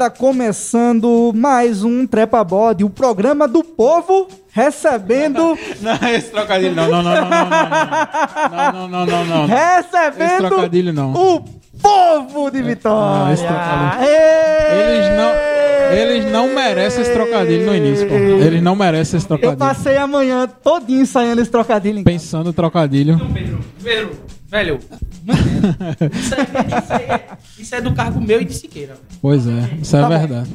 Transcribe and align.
E 0.00 0.02
aí, 0.02 0.06
galera, 0.06 0.10
começando 0.10 1.30
mais 1.34 1.84
um 1.84 2.06
Trepa 2.06 2.42
Bode, 2.42 2.82
o 2.82 2.88
programa 2.88 3.46
do 3.46 3.62
povo 3.62 4.28
recebendo. 4.50 5.58
Não, 5.82 6.08
esse 6.08 6.30
trocadilho 6.30 6.74
não, 6.74 6.88
não, 6.88 7.02
não, 7.02 7.14
não, 7.14 7.28
não, 7.28 7.50
não, 7.50 8.72
não, 8.72 8.72
não, 8.72 8.88
não, 8.88 9.06
não, 9.06 9.24
não. 9.26 9.46
recebendo 9.46 10.30
Esse 10.30 10.36
trocadilho 10.38 10.92
não. 10.94 11.12
o 11.12 11.40
povo 11.82 12.50
de 12.50 12.62
Vitória. 12.62 13.24
não, 13.26 13.32
esse 13.34 13.44
trocadilho. 13.46 14.10
Eles 14.72 15.16
não- 15.18 15.50
eles 15.92 16.32
não 16.32 16.54
merecem 16.54 17.02
esse 17.02 17.12
trocadilho 17.12 17.66
no 17.66 17.74
início, 17.76 18.08
pô. 18.08 18.14
Eles 18.14 18.62
não 18.62 18.74
merecem 18.76 19.18
esse 19.18 19.26
Eu 19.26 19.28
trocadilho. 19.36 19.58
passei 19.58 19.96
amanhã 19.98 20.46
todinho 20.62 21.02
ensaiando 21.02 21.42
esse 21.42 21.50
trocadilho. 21.50 22.02
Pensando 22.04 22.46
no 22.46 22.52
trocadilho. 22.54 23.18
Pedro, 23.34 23.58
Pedro, 23.82 24.10
velho, 24.48 24.78
isso, 26.12 26.34
é, 26.34 26.78
isso, 26.78 26.92
é, 26.94 27.22
isso 27.70 27.74
é 27.76 27.80
do 27.80 27.94
cargo 27.94 28.20
meu 28.20 28.40
e 28.40 28.44
de 28.44 28.52
Siqueira. 28.54 28.96
Pois 29.22 29.46
é, 29.46 29.70
isso 29.80 29.96
é 29.96 30.00
Tá 30.00 30.08
verdade. 30.08 30.50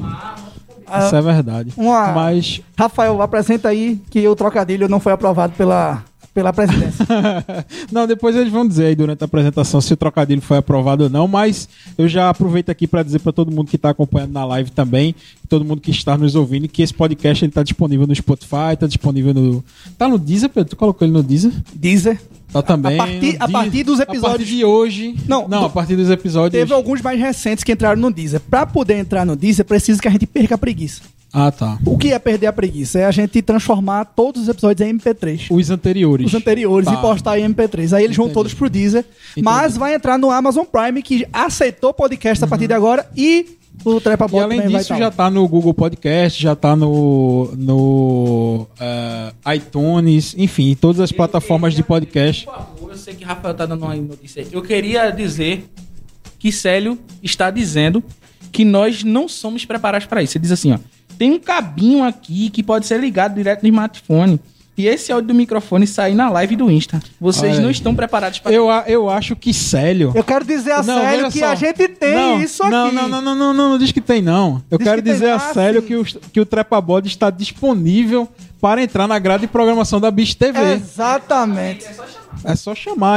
Isso 1.00 1.16
é 1.16 1.22
verdade. 1.22 1.72
Uma- 1.76 2.12
Mas 2.12 2.60
Rafael, 2.78 3.20
apresenta 3.22 3.68
aí 3.70 3.98
que 4.10 4.28
o 4.28 4.36
trocadilho 4.36 4.86
não 4.86 5.00
foi 5.00 5.12
aprovado 5.12 5.54
pela, 5.54 6.02
pela 6.36 6.52
presidência. 6.52 7.06
não, 7.90 8.06
depois 8.06 8.36
eles 8.36 8.52
vão 8.52 8.68
dizer 8.68 8.84
aí 8.88 8.94
durante 8.94 9.22
a 9.22 9.24
apresentação 9.24 9.80
se 9.80 9.90
o 9.94 9.96
trocadilho 9.96 10.42
foi 10.42 10.58
aprovado 10.58 11.04
ou 11.04 11.10
não, 11.10 11.26
mas 11.26 11.66
eu 11.96 12.06
já 12.06 12.28
aproveito 12.28 12.68
aqui 12.68 12.86
para 12.86 13.02
dizer 13.02 13.20
para 13.20 13.32
todo 13.32 13.50
mundo 13.50 13.68
que 13.70 13.76
está 13.76 13.88
acompanhando 13.88 14.32
na 14.32 14.44
live 14.44 14.70
também, 14.70 15.14
todo 15.48 15.64
mundo 15.64 15.80
que 15.80 15.90
está 15.90 16.18
nos 16.18 16.34
ouvindo, 16.34 16.68
que 16.68 16.82
esse 16.82 16.92
podcast 16.92 17.42
ele 17.42 17.52
tá 17.52 17.62
disponível 17.62 18.06
no 18.06 18.14
Spotify, 18.14 18.74
está 18.74 18.86
disponível 18.86 19.32
no 19.32 19.64
tá 19.96 20.06
no 20.06 20.18
Deezer, 20.18 20.50
Pedro, 20.50 20.68
tu 20.68 20.76
colocou 20.76 21.08
ele 21.08 21.14
no 21.14 21.22
Deezer? 21.22 21.52
Deezer. 21.74 22.20
Tá 22.52 22.60
também. 22.62 22.94
a 23.00 23.04
partir- 23.04 23.36
a 23.40 23.48
partir 23.48 23.82
dos 23.82 23.98
A 24.00 24.04
partir 24.06 24.18
episódios- 24.18 24.48
de 24.48 24.64
hoje. 24.64 25.16
Não, 25.26 25.48
não, 25.48 25.60
do- 25.60 25.66
a 25.66 25.70
partir 25.70 25.96
dos 25.96 26.10
episódios. 26.10 26.60
Teve 26.60 26.72
alguns 26.74 27.00
mais 27.00 27.18
recentes 27.18 27.64
que 27.64 27.72
entraram 27.72 28.00
no 28.00 28.10
Deezer. 28.12 28.40
Pra 28.40 28.66
poder 28.66 28.98
entrar 28.98 29.24
no 29.24 29.34
Deezer, 29.34 29.64
precisa 29.64 30.00
que 30.00 30.06
a 30.06 30.10
gente 30.10 30.26
perca 30.26 30.54
a 30.54 30.58
preguiça. 30.58 31.00
Ah, 31.38 31.50
tá. 31.52 31.78
O 31.84 31.98
que 31.98 32.12
é 32.14 32.18
perder 32.18 32.46
a 32.46 32.52
preguiça? 32.52 32.98
É 32.98 33.04
a 33.04 33.10
gente 33.10 33.42
transformar 33.42 34.06
todos 34.06 34.42
os 34.42 34.48
episódios 34.48 34.88
em 34.88 34.94
MP3. 34.96 35.48
Os 35.50 35.68
anteriores. 35.70 36.26
Os 36.28 36.34
anteriores 36.34 36.86
Tá. 36.88 36.94
e 36.94 36.96
postar 36.96 37.38
em 37.38 37.44
MP3. 37.52 37.92
Aí 37.92 38.04
eles 38.04 38.16
vão 38.16 38.24
Entendi. 38.24 38.34
todos 38.34 38.54
pro 38.54 38.70
Deezer. 38.70 39.04
Mas 39.42 39.76
vai 39.76 39.94
entrar 39.94 40.16
no 40.18 40.30
Amazon 40.30 40.64
Prime, 40.64 41.02
que 41.02 41.26
aceitou 41.30 41.92
podcast 41.92 42.42
a 42.42 42.46
partir 42.46 42.66
de 42.66 42.72
agora. 42.72 43.06
E 43.14 43.58
o 43.84 44.00
Trepa 44.00 44.24
Uhum. 44.24 44.28
E 44.28 44.32
Bot 44.32 44.42
além 44.44 44.58
também 44.60 44.72
vai 44.72 44.80
disso, 44.80 44.96
já 44.96 45.10
tá 45.10 45.28
no 45.30 45.46
Google 45.46 45.74
Podcast, 45.74 46.42
já 46.42 46.56
tá 46.56 46.74
no, 46.74 47.52
no 47.54 48.66
eh, 48.80 49.54
iTunes, 49.56 50.34
enfim, 50.38 50.74
todas 50.74 51.00
as 51.00 51.12
plataformas 51.12 51.74
de 51.74 51.82
podcast. 51.82 52.46
Por 52.46 52.54
favor, 52.54 52.90
eu 52.92 52.96
sei 52.96 53.14
que 53.14 53.24
Rafael 53.24 53.52
tá 53.54 53.66
dando 53.66 53.84
uma 53.84 53.94
notícia 53.94 54.40
aí. 54.40 54.48
Eu 54.50 54.62
queria 54.62 55.10
dizer 55.10 55.68
que 56.38 56.50
Célio 56.50 56.98
está 57.22 57.50
dizendo 57.50 58.02
que 58.50 58.64
nós 58.64 59.04
não 59.04 59.28
somos 59.28 59.66
preparados 59.66 60.06
para 60.06 60.22
isso. 60.22 60.38
Ele 60.38 60.42
diz 60.42 60.52
assim, 60.52 60.72
ó, 60.72 60.78
tem 61.18 61.32
um 61.32 61.38
cabinho 61.38 62.04
aqui 62.04 62.50
que 62.50 62.62
pode 62.62 62.86
ser 62.86 63.00
ligado 63.00 63.34
direto 63.34 63.62
no 63.62 63.68
smartphone. 63.68 64.40
E 64.78 64.86
esse 64.86 65.10
áudio 65.10 65.28
do 65.28 65.34
microfone 65.34 65.86
sair 65.86 66.14
na 66.14 66.28
live 66.28 66.54
do 66.54 66.70
Insta. 66.70 67.00
Vocês 67.18 67.54
Olha 67.54 67.62
não 67.62 67.70
estão 67.70 67.94
preparados 67.94 68.40
para 68.40 68.52
Eu, 68.52 68.68
eu 68.86 69.08
acho 69.08 69.34
que 69.34 69.54
Célio. 69.54 70.12
Eu 70.14 70.22
quero 70.22 70.44
dizer 70.44 70.72
a 70.72 70.82
Não, 70.82 71.00
sério 71.00 71.16
veja 71.24 71.30
que 71.30 71.38
só. 71.38 71.46
a 71.46 71.54
gente 71.54 71.88
tem 71.88 72.14
não, 72.14 72.42
isso 72.42 72.62
aqui. 72.62 72.70
Não, 72.72 72.92
não, 72.92 73.08
não, 73.08 73.22
não, 73.22 73.34
não, 73.34 73.54
não, 73.54 73.68
não 73.70 73.78
diz 73.78 73.90
que 73.90 74.02
tem, 74.02 74.20
não. 74.20 74.62
Eu 74.70 74.76
Diz 74.76 74.86
quero 74.86 74.98
que 75.02 75.04
tem. 75.04 75.12
dizer 75.14 75.30
a 75.30 75.36
Ah, 75.36 75.54
sério 75.54 75.80
sim. 75.80 75.86
que 75.86 75.96
o, 75.96 76.04
que 76.04 76.40
o 76.40 76.44
Trepabode 76.44 77.08
está 77.08 77.30
disponível 77.30 78.28
para 78.60 78.82
entrar 78.82 79.08
na 79.08 79.18
grade 79.18 79.42
de 79.42 79.46
programação 79.46 79.98
da 79.98 80.10
Bicho 80.10 80.36
TV. 80.36 80.74
Exatamente. 80.74 81.86
É 81.86 81.92
só 81.94 82.02
chamar. 82.06 82.25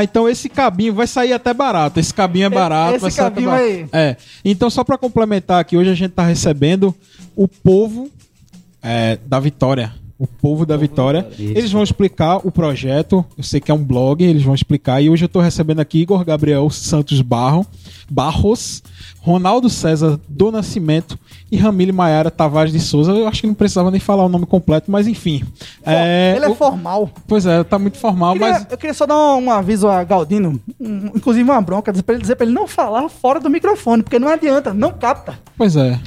Então 0.04 0.28
esse 0.30 0.50
cabinho 0.50 0.94
vai 0.94 1.08
sair 1.08 1.34
até 1.34 1.54
barato. 1.54 2.00
Esse 2.00 2.14
cabinho 2.14 2.46
é 2.46 2.50
barato. 2.50 2.96
esse 2.96 3.02
vai 3.02 3.12
sair 3.12 3.28
até 3.28 3.42
barato. 3.42 3.64
aí. 3.64 3.88
É. 3.92 4.16
Então 4.44 4.70
só 4.70 4.84
para 4.84 4.98
complementar 4.98 5.60
aqui, 5.60 5.78
hoje 5.78 5.90
a 5.90 5.96
gente 5.96 6.12
tá 6.12 6.24
recebendo 6.24 6.96
o 7.36 7.48
povo 7.48 8.10
é, 8.82 9.18
da 9.26 9.40
Vitória. 9.40 9.94
O 10.20 10.28
povo 10.28 10.66
da 10.66 10.76
Vitória. 10.76 11.26
Eles 11.40 11.72
vão 11.72 11.82
explicar 11.82 12.46
o 12.46 12.52
projeto. 12.52 13.24
Eu 13.38 13.44
sei 13.44 13.62
que 13.62 13.72
é 13.72 13.74
um 13.74 13.82
blog, 13.82 14.22
eles 14.22 14.44
vão 14.44 14.54
explicar. 14.54 15.02
E 15.02 15.10
hoje 15.10 15.24
eu 15.24 15.30
tô 15.30 15.40
recebendo 15.40 15.80
aqui 15.80 16.02
Igor 16.02 16.26
Gabriel 16.26 16.70
Santos 16.70 17.22
Barro, 17.22 17.66
Barros, 18.12 18.84
Ronaldo 19.22 19.70
César 19.70 20.20
do 20.28 20.52
Nascimento 20.52 21.18
e 21.50 21.56
Ramile 21.56 21.94
Maiara 21.94 22.30
Tavares 22.30 22.74
de 22.74 22.82
Souza. 22.82 23.14
Eu 23.14 23.30
acho 23.30 23.40
que 23.40 23.48
não 23.48 23.54
precisava 23.54 23.90
nem 23.92 24.00
falar 24.02 24.26
o 24.26 24.30
nome 24.30 24.46
completo, 24.46 24.92
mas 24.92 25.08
enfim. 25.08 25.42
É, 25.86 26.34
Ele 26.36 26.46
é 26.46 26.50
o- 26.50 26.56
formal. 26.56 27.10
Pois 27.26 27.46
é, 27.46 27.64
tá 27.64 27.80
muito 27.80 27.98
formal, 27.98 28.34
Queria- 28.34 28.50
mas 28.52 28.68
Eu 28.70 28.78
queria 28.78 28.94
só 28.94 29.06
dar 29.06 29.16
um, 29.16 29.46
um 29.46 29.52
aviso 29.52 29.88
a 29.88 30.04
Galdino, 30.04 30.60
um- 30.80 31.12
inclusive 31.16 31.50
uma 31.50 31.62
bronca, 31.62 31.94
pra 31.94 32.14
ele 32.16 32.22
dizer 32.22 32.36
pra 32.36 32.46
ele 32.46 32.54
não 32.54 32.68
falar 32.68 33.08
fora 33.08 33.40
do 33.40 33.50
microfone, 33.50 34.04
porque 34.04 34.20
não 34.20 34.28
adianta, 34.28 34.74
não 34.74 34.92
capta. 34.92 35.40
Pois 35.58 35.78
é. 35.78 35.98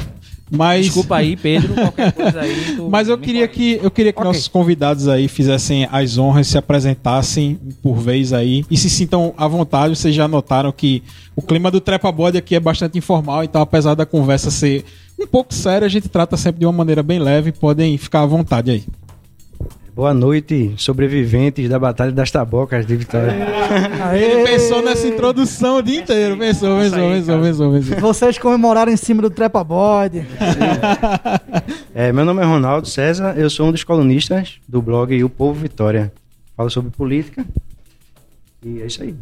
Mas, 0.55 0.85
Desculpa 0.85 1.17
aí, 1.17 1.35
Pedro, 1.35 1.73
qualquer 1.73 2.13
coisa 2.13 2.41
aí. 2.43 2.55
tu 2.77 2.89
mas 2.91 3.09
eu 3.09 3.17
queria 3.17 3.49
que 3.49 3.81
eu 3.83 3.91
queria 3.91 4.13
que 4.13 4.19
Ok. 4.19 4.29
nossos 4.29 4.49
convidados 4.49 5.09
aí 5.09 5.27
fizessem 5.27 5.89
as 5.91 6.19
honras, 6.19 6.47
se 6.47 6.59
apresentassem 6.59 7.59
por 7.83 7.97
vez 7.97 8.35
aí 8.35 8.63
e 8.71 8.77
se 8.77 8.91
sintam 8.91 9.33
à 9.39 9.49
vontade. 9.49 9.97
Vocês 9.97 10.15
já 10.15 10.29
notaram 10.29 10.71
que 10.71 11.03
o 11.35 11.41
clima 11.41 11.71
do 11.71 11.81
Trepa 11.81 12.13
Bode 12.13 12.37
aqui 12.37 12.55
é 12.55 12.61
bastante 12.61 12.99
informal, 12.99 13.43
então 13.43 13.63
apesar 13.63 13.95
da 13.95 14.05
conversa 14.05 14.51
ser 14.51 14.85
um 15.19 15.27
pouco 15.27 15.55
séria, 15.55 15.87
a 15.87 15.89
gente 15.89 16.09
trata 16.09 16.37
sempre 16.37 16.61
de 16.61 16.67
uma 16.67 16.73
maneira 16.73 17.03
bem 17.03 17.19
leve. 17.19 17.53
Podem 17.53 17.97
ficar 17.97 18.21
à 18.23 18.27
vontade 18.27 18.71
aí. 18.71 18.85
Boa 19.95 20.15
noite, 20.15 20.73
sobreviventes 20.79 21.69
da 21.69 21.79
Batalha 21.79 22.13
das 22.13 22.31
Tabocas 22.31 22.87
de 22.87 22.97
Vitória. 22.97 23.31
Ele 24.17 24.43
pensou 24.43 24.81
nessa 24.81 25.07
introdução 25.07 25.77
o 25.77 25.83
dia 25.83 26.01
inteiro. 26.01 26.39
Pensou, 26.39 26.79
pensou, 26.79 27.11
pensou, 27.11 27.41
pensou, 27.43 27.73
pensou. 27.73 28.01
Vocês 28.01 28.39
comemoraram 28.39 28.91
em 28.91 28.97
cima 28.97 29.21
do 29.21 29.29
Trepa 29.29 29.63
Bode. 29.63 30.27
É, 31.95 32.11
meu 32.11 32.25
nome 32.25 32.41
é 32.41 32.45
Ronaldo 32.47 32.89
César, 32.89 33.35
eu 33.37 33.51
sou 33.51 33.69
um 33.69 33.71
dos 33.71 33.85
colunistas 33.85 34.59
do 34.67 34.81
blog 34.81 35.23
O 35.23 35.29
Povo 35.29 35.61
Vitória. 35.61 36.11
Falo 36.57 36.71
sobre 36.71 36.91
política 36.91 37.45
e 38.65 38.81
é 38.81 38.87
isso 38.87 39.03
aí. 39.03 39.15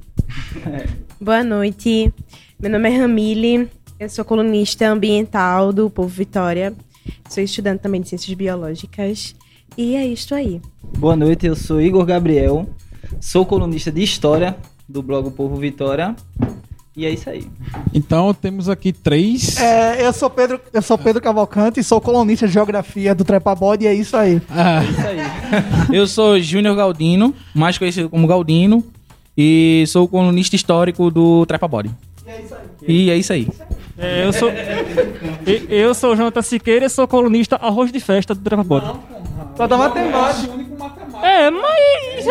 Boa 1.21 1.43
noite. 1.43 2.15
Meu 2.61 2.71
nome 2.71 2.89
é 2.89 2.97
Ramile. 2.97 3.69
Eu 3.99 4.09
sou 4.09 4.25
colunista 4.25 4.89
ambiental 4.89 5.73
do 5.73 5.91
Povo 5.91 6.09
Vitória. 6.09 6.73
Sou 7.29 7.43
estudante 7.43 7.83
também 7.83 8.01
de 8.01 8.09
ciências 8.09 8.33
biológicas. 8.35 9.35
E 9.77 9.95
é 9.97 10.07
isto 10.07 10.35
aí. 10.35 10.61
Boa 10.99 11.17
noite, 11.17 11.47
eu 11.47 11.57
sou 11.57 11.81
Igor 11.81 12.05
Gabriel, 12.05 12.69
sou 13.21 13.47
colunista 13.47 13.91
de 13.91 14.03
história 14.03 14.57
do 14.89 15.03
blog 15.03 15.29
O 15.29 15.31
Povo 15.31 15.57
Vitória. 15.57 16.15
E 16.97 17.07
é 17.07 17.11
isso 17.11 17.31
aí. 17.31 17.47
Então 17.95 18.35
temos 18.35 18.69
aqui 18.69 18.93
três. 18.93 19.57
É, 19.59 20.05
eu 20.05 20.13
sou 20.13 20.29
Pedro, 20.29 20.61
eu 20.73 20.83
sou 20.83 20.99
Pedro 20.99 21.23
Cavalcante, 21.23 21.83
sou 21.83 22.01
colunista 22.01 22.47
de 22.47 22.53
geografia 22.53 23.15
do 23.15 23.25
Trepa 23.25 23.55
Bode 23.55 23.85
e 23.85 23.87
é 23.87 23.95
isso 23.95 24.17
aí. 24.17 24.43
Ah, 24.51 24.83
É 24.83 24.91
isso 24.91 25.07
aí. 25.07 25.19
Eu 25.97 26.07
sou 26.07 26.39
Júnior 26.41 26.77
Galdino, 26.77 27.35
mais 27.55 27.77
conhecido 27.79 28.09
como 28.11 28.27
Galdino, 28.27 28.85
e 29.37 29.85
sou 29.89 30.07
colunista 30.07 30.55
histórico 30.57 31.11
do 31.11 31.47
Trepa 31.47 31.67
Body. 31.67 31.91
E 32.87 33.09
é 33.11 33.17
isso 33.17 33.33
aí. 33.33 33.49
É, 33.99 34.25
eu 34.25 34.33
sou. 34.33 34.49
E- 34.51 35.67
Eu 35.69 35.95
sou 35.95 36.13
o 36.13 36.17
Jonathan 36.17 36.43
Siqueira 36.43 36.87
e 36.87 36.89
sou 36.89 37.07
colunista 37.09 37.57
arroz 37.57 37.91
de 37.93 38.01
festa 38.01 38.35
do 38.35 38.41
Trapapota. 38.41 38.95
Só 39.61 39.67
dá 39.67 39.77
matemática. 39.77 40.53
É, 41.23 41.51
mas. 41.51 42.27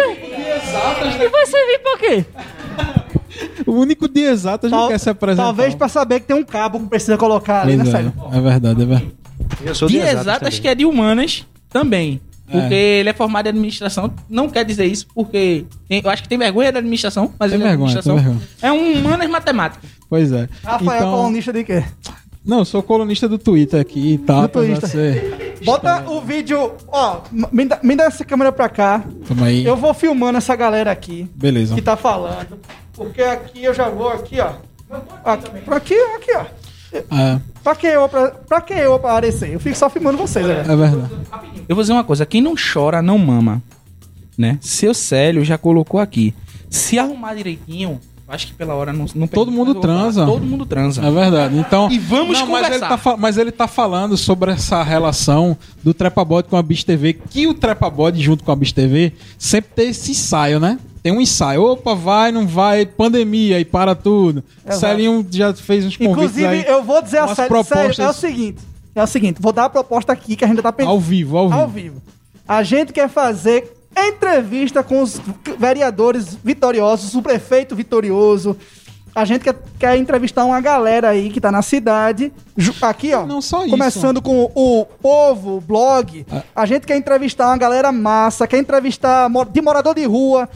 E 1.22 1.30
vai 1.30 1.46
servir 1.46 1.80
pra 1.80 1.98
quê? 2.00 2.26
o 3.68 3.72
único 3.74 4.08
de 4.08 4.22
exatas 4.22 4.72
não 4.72 4.88
quer 4.88 4.98
se 4.98 5.12
apresentar. 5.12 5.44
Talvez 5.44 5.76
pra 5.76 5.88
saber 5.88 6.22
que 6.22 6.26
tem 6.26 6.36
um 6.36 6.44
cabo 6.44 6.80
que 6.80 6.88
precisa 6.88 7.20
colocar 7.20 7.62
ali, 7.62 7.78
né, 7.78 7.84
é, 7.88 7.92
Sérgio? 7.92 8.14
é 8.34 8.42
verdade, 8.42 8.81
é 8.81 8.86
verdade. 8.86 9.12
Eu 9.64 9.76
sou 9.76 9.88
De 9.88 9.98
exatas 9.98 10.22
exatas 10.22 10.60
que 10.60 10.68
é 10.68 10.74
de 10.74 10.86
humanas 10.86 11.46
também. 11.70 12.20
Porque 12.52 12.74
ele 12.74 13.10
é 13.10 13.14
formado 13.14 13.46
em 13.46 13.50
administração. 13.50 14.12
Não 14.28 14.50
quer 14.50 14.66
dizer 14.66 14.86
isso, 14.86 15.06
porque 15.14 15.66
tem- 15.88 16.02
eu 16.04 16.10
acho 16.10 16.24
que 16.24 16.30
tem 16.30 16.36
vergonha 16.40 16.72
da 16.72 16.80
administração, 16.80 17.32
mas 17.38 17.52
Tem 17.52 17.60
ele 17.60 17.64
é 17.64 17.70
vergonha, 17.70 17.92
administração. 17.92 18.16
tem 18.16 18.24
vergonha. 18.24 18.48
É 18.60 18.72
um 18.72 18.94
humanas 19.00 19.30
matemática. 19.30 19.88
Pois 20.10 20.32
é. 20.32 20.50
Rafael, 20.64 20.98
então, 20.98 21.12
colunista 21.12 21.54
de 21.54 21.64
quê? 21.64 21.84
Não, 22.50 22.66
sou 22.66 22.81
colunista 22.81 23.30
do 23.30 23.38
Twitter 23.38 23.80
aqui 23.80 24.13
e 24.13 24.18
tal. 24.18 24.48
Twitter. 24.50 24.90
ser- 24.90 25.60
Bota 25.63 26.10
o 26.10 26.19
vídeo, 26.22 26.72
ó, 26.88 27.19
me 27.51 27.66
dá, 27.66 27.80
me 27.84 27.96
dá 27.96 28.06
essa 28.06 28.25
câmera 28.25 28.51
pra 28.51 28.68
cá. 28.69 29.04
Tamo 29.28 29.44
aí. 29.46 29.63
Eu 29.66 29.75
vou 29.75 29.94
filmando 29.94 30.38
essa 30.38 30.56
galera 30.56 30.90
aqui 30.92 31.30
Beleza. 31.36 31.75
que 31.75 31.81
tá 31.81 31.96
falando. 31.96 32.57
Porque 32.94 33.22
aqui 33.22 33.63
eu 33.63 33.74
já 33.74 33.88
vou 33.90 34.10
aqui, 34.10 34.40
ó. 34.40 34.54
Aqui, 35.24 35.50
pra 35.63 35.78
aqui, 35.78 35.94
aqui, 35.94 36.31
ó. 36.36 36.46
É, 37.16 37.40
Pra 37.63 37.75
que 37.75 37.86
eu, 37.86 38.10
pra, 38.10 38.30
pra 38.31 38.62
que 38.62 38.74
eu 38.74 38.96
aparecer? 38.96 39.54
Eu 39.54 39.60
fico 39.60 39.78
só 39.78 39.90
filmando 39.90 40.18
vocês, 40.18 40.44
né? 40.48 40.62
é 40.68 40.75
verdade. 40.75 41.12
Eu 41.68 41.75
vou 41.75 41.84
dizer 41.84 41.94
uma 41.94 42.04
coisa: 42.04 42.25
quem 42.25 42.42
não 42.42 42.56
chora, 42.56 43.00
não 43.01 43.18
mama. 43.19 43.62
Né? 44.38 44.57
Seu 44.62 44.94
Célio 44.94 45.44
já 45.46 45.57
colocou 45.57 46.00
aqui. 46.00 46.34
Se 46.69 46.98
arrumar 46.98 47.36
direitinho, 47.36 48.00
acho 48.30 48.48
que 48.48 48.54
pela 48.54 48.74
hora 48.76 48.94
não. 48.94 49.06
não 49.16 49.28
Todo 49.28 49.52
mundo 49.52 49.74
falar. 49.74 49.81
transa. 49.81 50.26
Todo 50.26 50.46
mundo 50.46 50.66
transa. 50.66 51.02
É 51.06 51.12
verdade. 51.12 51.58
Então, 51.58 51.90
E 51.92 51.98
vamos 52.00 52.40
Não, 52.40 52.46
mas 52.48 52.66
ele, 52.68 52.80
conversar. 52.80 52.98
tá, 52.98 53.18
mas 53.18 53.38
ele 53.38 53.52
tá 53.52 53.68
falando 53.68 54.16
sobre 54.16 54.52
essa 54.52 54.81
relação 54.84 55.58
do 55.84 55.94
Trepabode 55.94 56.48
com 56.48 56.56
a 56.56 56.62
Bicho 56.64 56.86
TV, 56.86 57.14
que 57.14 57.48
o 57.48 57.54
Trepabode 57.54 58.22
junto 58.22 58.44
com 58.44 58.52
a 58.52 58.56
Bicho 58.56 58.74
TV 58.76 59.14
sempre 59.38 59.72
tem 59.76 59.90
esse 59.90 60.12
ensaio, 60.12 60.60
né? 60.60 60.78
Tem 61.02 61.12
um 61.12 61.22
ensaio. 61.22 61.64
Opa, 61.64 61.96
vai, 61.96 62.31
não 62.31 62.46
vai, 62.48 62.86
pandemia 62.86 63.60
e 63.60 63.66
para 63.66 63.96
tudo. 63.96 64.44
Exato. 64.66 64.80
Celinho 64.80 65.25
já 65.32 65.54
fez 65.54 65.86
uns 65.86 65.96
convites 65.98 66.14
Inclusive, 66.38 66.48
aí. 66.48 66.66
eu 66.68 66.84
vou 66.84 67.02
dizer 67.02 67.20
a 67.20 67.28
sério, 67.34 67.50
propostas 67.50 68.00
é 68.00 68.10
o 68.10 68.14
seguinte. 68.14 68.60
É 68.94 69.02
o 69.04 69.08
seguinte, 69.08 69.38
vou 69.42 69.54
dar 69.54 69.66
a 69.66 69.70
proposta 69.70 70.12
aqui 70.12 70.36
que 70.36 70.44
a 70.44 70.48
gente 70.48 70.62
tá 70.62 70.74
pensando. 70.74 70.92
ao 70.92 71.00
vivo, 71.00 71.38
ao 71.38 71.48
vivo. 71.48 71.62
ao 71.62 71.68
vivo. 71.70 72.02
A 72.46 72.64
gente 72.64 72.92
quer 72.92 73.08
fazer 73.08 73.72
entrevista 74.07 74.84
com 74.84 75.01
os 75.01 75.19
vereadores 75.57 76.38
vitoriosos, 76.44 77.16
o 77.16 77.22
prefeito 77.22 77.75
vitorioso. 77.75 78.57
A 79.13 79.25
gente 79.25 79.44
quer, 79.44 79.56
quer 79.78 79.98
entrevistar 79.98 80.46
uma 80.46 80.62
galera 80.62 81.10
aí 81.10 81.30
que 81.30 81.42
tá 81.42 81.51
na 81.51 81.62
cidade. 81.62 82.31
Aqui, 82.81 83.13
ó. 83.13 83.25
Não 83.25 83.42
só 83.42 83.62
isso. 83.62 83.72
Começando 83.72 84.22
com 84.22 84.51
o 84.56 84.86
Povo, 84.86 85.57
o 85.57 85.62
blog. 85.62 86.25
Ah. 86.31 86.44
A 86.56 86.66
gente 86.66 86.86
quer 86.86 86.96
entrevistar 86.96 87.48
uma 87.48 87.57
galera 87.57 87.92
massa, 87.92 88.48
quer 88.48 88.60
entrevistar 88.60 89.30
de 89.51 89.62
morador 89.62 89.96
de 89.96 90.06
rua, 90.06 90.48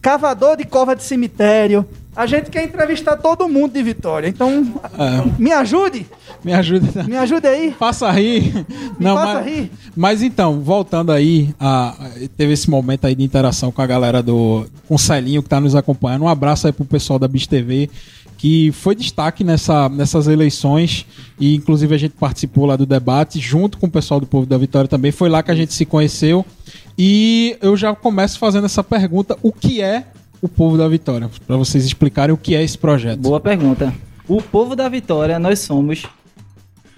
cavador 0.00 0.56
de 0.56 0.64
cova 0.64 0.96
de 0.96 1.02
cemitério. 1.02 1.86
A 2.14 2.26
gente 2.26 2.50
quer 2.50 2.64
entrevistar 2.64 3.16
todo 3.16 3.48
mundo 3.48 3.72
de 3.72 3.82
Vitória. 3.82 4.28
Então, 4.28 4.74
É, 4.98 5.40
me 5.40 5.50
ajude, 5.50 6.06
me 6.44 6.52
ajuda. 6.52 7.04
me 7.04 7.16
ajude 7.16 7.46
aí. 7.46 7.74
Faça 7.78 8.10
rir. 8.10 8.66
Não, 9.00 9.16
faça 9.16 9.34
mas, 9.40 9.46
rir. 9.46 9.70
mas 9.96 10.22
então, 10.22 10.60
voltando 10.60 11.10
aí, 11.10 11.54
a- 11.58 11.96
teve 12.36 12.52
esse 12.52 12.68
momento 12.68 13.06
aí 13.06 13.14
de 13.14 13.24
interação 13.24 13.72
com 13.72 13.80
a 13.80 13.86
galera 13.86 14.22
do. 14.22 14.66
com 14.86 14.94
o 14.96 14.98
Celinho 14.98 15.42
que 15.42 15.48
tá 15.48 15.58
nos 15.58 15.74
acompanhando. 15.74 16.22
Um 16.24 16.28
abraço 16.28 16.66
aí 16.66 16.72
pro 16.72 16.84
pessoal 16.84 17.18
da 17.18 17.26
Bis 17.26 17.46
TV, 17.46 17.88
que 18.36 18.70
foi 18.72 18.94
destaque 18.94 19.42
nessa, 19.42 19.88
nessas 19.88 20.26
eleições. 20.26 21.06
E 21.40 21.54
inclusive 21.54 21.94
a 21.94 21.98
gente 21.98 22.12
participou 22.20 22.66
lá 22.66 22.76
do 22.76 22.84
debate, 22.84 23.40
junto 23.40 23.78
com 23.78 23.86
o 23.86 23.90
pessoal 23.90 24.20
do 24.20 24.26
Povo 24.26 24.44
da 24.44 24.58
Vitória 24.58 24.86
também. 24.86 25.12
Foi 25.12 25.30
lá 25.30 25.42
que 25.42 25.50
a 25.50 25.54
gente 25.54 25.72
se 25.72 25.86
conheceu. 25.86 26.44
E 26.98 27.56
eu 27.62 27.74
já 27.74 27.94
começo 27.94 28.38
fazendo 28.38 28.66
essa 28.66 28.84
pergunta: 28.84 29.34
o 29.42 29.50
que 29.50 29.80
é 29.80 30.04
o 30.42 30.48
Povo 30.48 30.76
da 30.76 30.88
Vitória? 30.88 31.30
Para 31.46 31.56
vocês 31.56 31.84
explicarem 31.84 32.34
o 32.34 32.36
que 32.36 32.56
é 32.56 32.62
esse 32.62 32.76
projeto. 32.76 33.20
Boa 33.20 33.38
pergunta. 33.38 33.94
O 34.28 34.42
povo 34.42 34.74
da 34.74 34.88
Vitória, 34.88 35.38
nós 35.38 35.60
somos, 35.60 36.04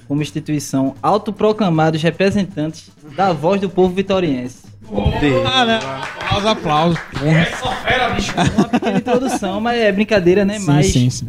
como 0.08 0.22
instituição, 0.22 0.94
autoproclamados 1.02 2.02
representantes 2.02 2.90
da 3.14 3.32
voz 3.32 3.60
do 3.60 3.68
povo 3.68 3.94
vitoriense. 3.94 4.64
Ah, 5.46 5.64
né? 5.64 5.78
Aplausos, 6.20 6.46
aplausos. 6.46 6.98
Uma 8.56 8.68
pequena 8.68 8.98
introdução, 8.98 9.60
mas 9.60 9.78
é 9.78 9.92
brincadeira, 9.92 10.44
né? 10.44 10.58
Sim, 10.58 10.66
mas 10.66 10.86
sim, 10.86 11.10
sim. 11.10 11.26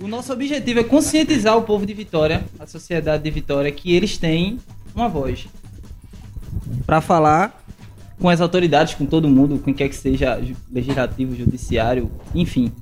o 0.00 0.08
nosso 0.08 0.32
objetivo 0.32 0.80
é 0.80 0.84
conscientizar 0.84 1.56
o 1.56 1.62
povo 1.62 1.86
de 1.86 1.94
Vitória, 1.94 2.44
a 2.58 2.66
sociedade 2.66 3.22
de 3.22 3.30
Vitória, 3.30 3.70
que 3.72 3.94
eles 3.94 4.16
têm 4.16 4.58
uma 4.94 5.08
voz. 5.08 5.46
Para 6.84 7.00
falar 7.00 7.64
com 8.20 8.28
as 8.28 8.40
autoridades, 8.40 8.94
com 8.94 9.06
todo 9.06 9.28
mundo, 9.28 9.56
com 9.58 9.64
quem 9.64 9.74
quer 9.74 9.88
que 9.88 9.96
seja, 9.96 10.40
legislativo, 10.72 11.34
judiciário, 11.36 12.10
enfim. 12.34 12.72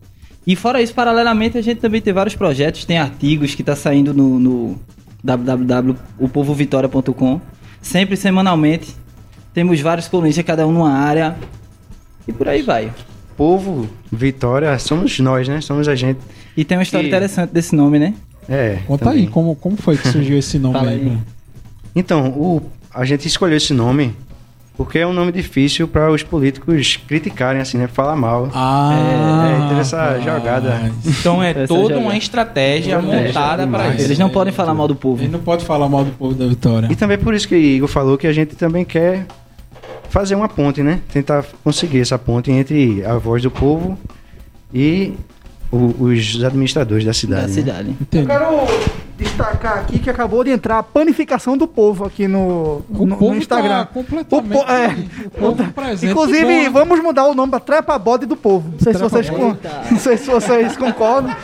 E 0.46 0.54
fora 0.56 0.80
isso, 0.80 0.94
paralelamente, 0.94 1.58
a 1.58 1.62
gente 1.62 1.80
também 1.80 2.00
tem 2.00 2.12
vários 2.12 2.34
projetos, 2.36 2.84
tem 2.84 2.98
artigos 2.98 3.54
que 3.54 3.62
tá 3.62 3.74
saindo 3.76 4.14
no, 4.14 4.38
no 4.38 4.78
www.opovovitoria.com, 5.22 7.40
sempre 7.82 8.16
semanalmente. 8.16 8.94
Temos 9.52 9.80
vários 9.80 10.06
colunistas, 10.08 10.44
cada 10.44 10.66
um 10.66 10.72
numa 10.72 10.92
área. 10.92 11.36
E 12.28 12.32
por 12.32 12.48
aí 12.48 12.62
vai. 12.62 12.92
Povo, 13.36 13.88
Vitória, 14.10 14.78
somos 14.78 15.18
nós, 15.18 15.48
né? 15.48 15.60
Somos 15.60 15.88
a 15.88 15.94
gente. 15.94 16.20
E 16.56 16.64
tem 16.64 16.76
uma 16.78 16.82
história 16.82 17.04
E- 17.04 17.08
interessante 17.08 17.50
desse 17.50 17.74
nome, 17.74 17.98
né? 17.98 18.14
É. 18.48 18.78
Conta 18.86 19.06
também. 19.06 19.22
aí, 19.22 19.26
como, 19.28 19.56
como 19.56 19.76
foi 19.76 19.96
que 19.96 20.08
surgiu 20.08 20.38
esse 20.38 20.58
nome 20.58 20.78
aí? 20.78 20.86
aí. 21.08 21.18
Então, 21.94 22.28
o, 22.28 22.62
a 22.94 23.04
gente 23.04 23.26
escolheu 23.26 23.56
esse 23.56 23.74
nome 23.74 24.14
porque 24.76 24.98
é 24.98 25.06
um 25.06 25.12
nome 25.12 25.32
difícil 25.32 25.88
para 25.88 26.10
os 26.10 26.22
políticos 26.22 26.98
criticarem, 27.08 27.60
assim, 27.60 27.78
né? 27.78 27.86
Falar 27.86 28.14
mal. 28.16 28.50
Ah, 28.54 29.62
É, 29.64 29.68
teve 29.68 29.80
essa 29.80 30.18
jogada. 30.20 30.70
rapaz. 30.74 30.92
Então 31.06 31.42
é 31.42 31.66
toda 31.66 31.94
já 31.94 32.00
uma 32.00 32.14
é. 32.14 32.18
estratégia 32.18 32.96
Estratégia 32.98 33.00
montada 33.26 33.66
para 33.66 33.88
isso. 33.94 34.04
Eles 34.04 34.18
não 34.18 34.28
podem 34.28 34.52
falar 34.52 34.74
mal 34.74 34.86
do 34.88 34.94
povo. 34.94 35.22
Ele 35.22 35.32
não 35.32 35.40
pode 35.40 35.64
falar 35.64 35.88
mal 35.88 36.04
do 36.04 36.10
povo 36.12 36.34
da 36.34 36.46
Vitória. 36.46 36.88
E 36.90 36.96
também 36.96 37.16
por 37.18 37.32
isso 37.34 37.48
que 37.48 37.56
Igor 37.56 37.88
falou 37.88 38.18
que 38.18 38.26
a 38.26 38.32
gente 38.32 38.54
também 38.56 38.84
quer 38.84 39.26
fazer 40.10 40.34
uma 40.34 40.48
ponte, 40.48 40.82
né? 40.82 41.00
Tentar 41.12 41.44
conseguir 41.64 42.00
essa 42.00 42.18
ponte 42.18 42.50
entre 42.50 43.04
a 43.04 43.14
voz 43.18 43.42
do 43.42 43.50
povo 43.50 43.98
e 44.72 45.14
o- 45.70 45.94
os 46.04 46.42
administradores 46.44 47.04
da 47.04 47.12
cidade. 47.12 47.42
Da 47.42 47.48
né? 47.48 47.52
cidade. 47.54 47.96
Eu 48.12 48.26
quero 48.26 48.44
destacar 49.18 49.78
aqui 49.78 49.98
que 49.98 50.10
acabou 50.10 50.44
de 50.44 50.50
entrar 50.50 50.78
a 50.78 50.82
panificação 50.82 51.56
do 51.56 51.66
povo 51.66 52.04
aqui 52.04 52.28
no, 52.28 52.82
O 52.90 53.06
no, 53.06 53.16
povo 53.16 53.32
no 53.32 53.38
Instagram. 53.38 53.84
tá 53.84 53.86
completamente- 53.86 54.56
O 54.56 54.64
po- 54.64 54.70
é. 54.70 54.96
o 55.26 55.30
povo 55.30 55.72
presente 55.72 56.10
Inclusive, 56.12 56.64
bom, 56.68 56.72
vamos 56.80 57.02
mudar 57.02 57.26
o 57.26 57.34
nome 57.34 57.50
para 57.50 57.60
Trepa 57.60 57.98
Bode 57.98 58.26
do 58.26 58.36
Povo. 58.36 58.68
Não 58.72 58.78
sei, 58.80 58.92
se 58.94 59.00
vocês, 59.00 59.30
con- 59.30 59.56
não 59.90 59.98
sei 59.98 60.16
se 60.16 60.30
vocês 60.30 60.76
concordam. 60.76 61.34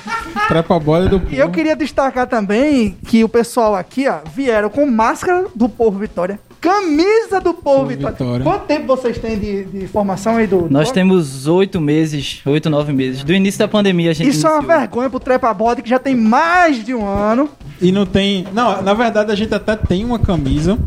Trepa 0.48 0.78
bola 0.78 1.08
do 1.08 1.18
povo. 1.20 1.34
E 1.34 1.38
eu 1.38 1.50
queria 1.50 1.74
destacar 1.74 2.26
também 2.26 2.96
que 3.06 3.24
o 3.24 3.28
pessoal 3.28 3.74
aqui, 3.74 4.06
ó, 4.08 4.18
vieram 4.34 4.68
com 4.68 4.84
máscara 4.86 5.46
do 5.54 5.68
Povo 5.68 5.98
Vitória, 5.98 6.38
camisa 6.60 7.40
do 7.40 7.54
Povo 7.54 7.86
Vitória. 7.86 8.16
Vitória. 8.16 8.44
Quanto 8.44 8.64
tempo 8.66 8.86
vocês 8.86 9.18
têm 9.18 9.38
de, 9.38 9.64
de 9.64 9.86
formação 9.88 10.36
aí 10.36 10.46
do. 10.46 10.68
Nós 10.70 10.88
do- 10.88 10.94
temos 10.94 11.46
oito 11.46 11.80
meses, 11.80 12.40
oito, 12.46 12.68
nove 12.70 12.92
meses. 12.92 13.24
Do 13.24 13.32
início 13.32 13.58
da 13.58 13.66
pandemia 13.68 14.10
a 14.10 14.14
gente 14.14 14.28
Isso 14.30 14.46
é 14.46 14.50
uma 14.50 14.58
iniciou. 14.58 14.78
vergonha 14.78 15.10
pro 15.10 15.18
Trepa 15.20 15.52
Bode 15.54 15.82
que 15.82 15.88
já 15.88 15.98
tem 15.98 16.14
mais 16.14 16.84
de 16.84 16.94
um 16.94 17.06
ano. 17.06 17.48
E 17.82 17.90
não 17.92 18.06
tem. 18.06 18.46
Não, 18.54 18.80
na 18.80 18.94
verdade 18.94 19.30
a 19.32 19.34
gente 19.34 19.52
até 19.54 19.74
tem 19.76 20.04
uma 20.04 20.18
camisa 20.18 20.78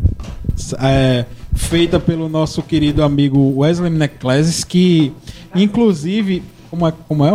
é, 0.80 1.24
feita 1.54 2.00
pelo 2.00 2.28
nosso 2.28 2.62
querido 2.62 3.02
amigo 3.02 3.58
Wesley 3.58 3.90
Necklaces, 3.90 4.64
que 4.64 5.12
inclusive. 5.54 6.42
Como 6.70 6.86
é, 6.86 6.92
como 7.06 7.24
é? 7.24 7.30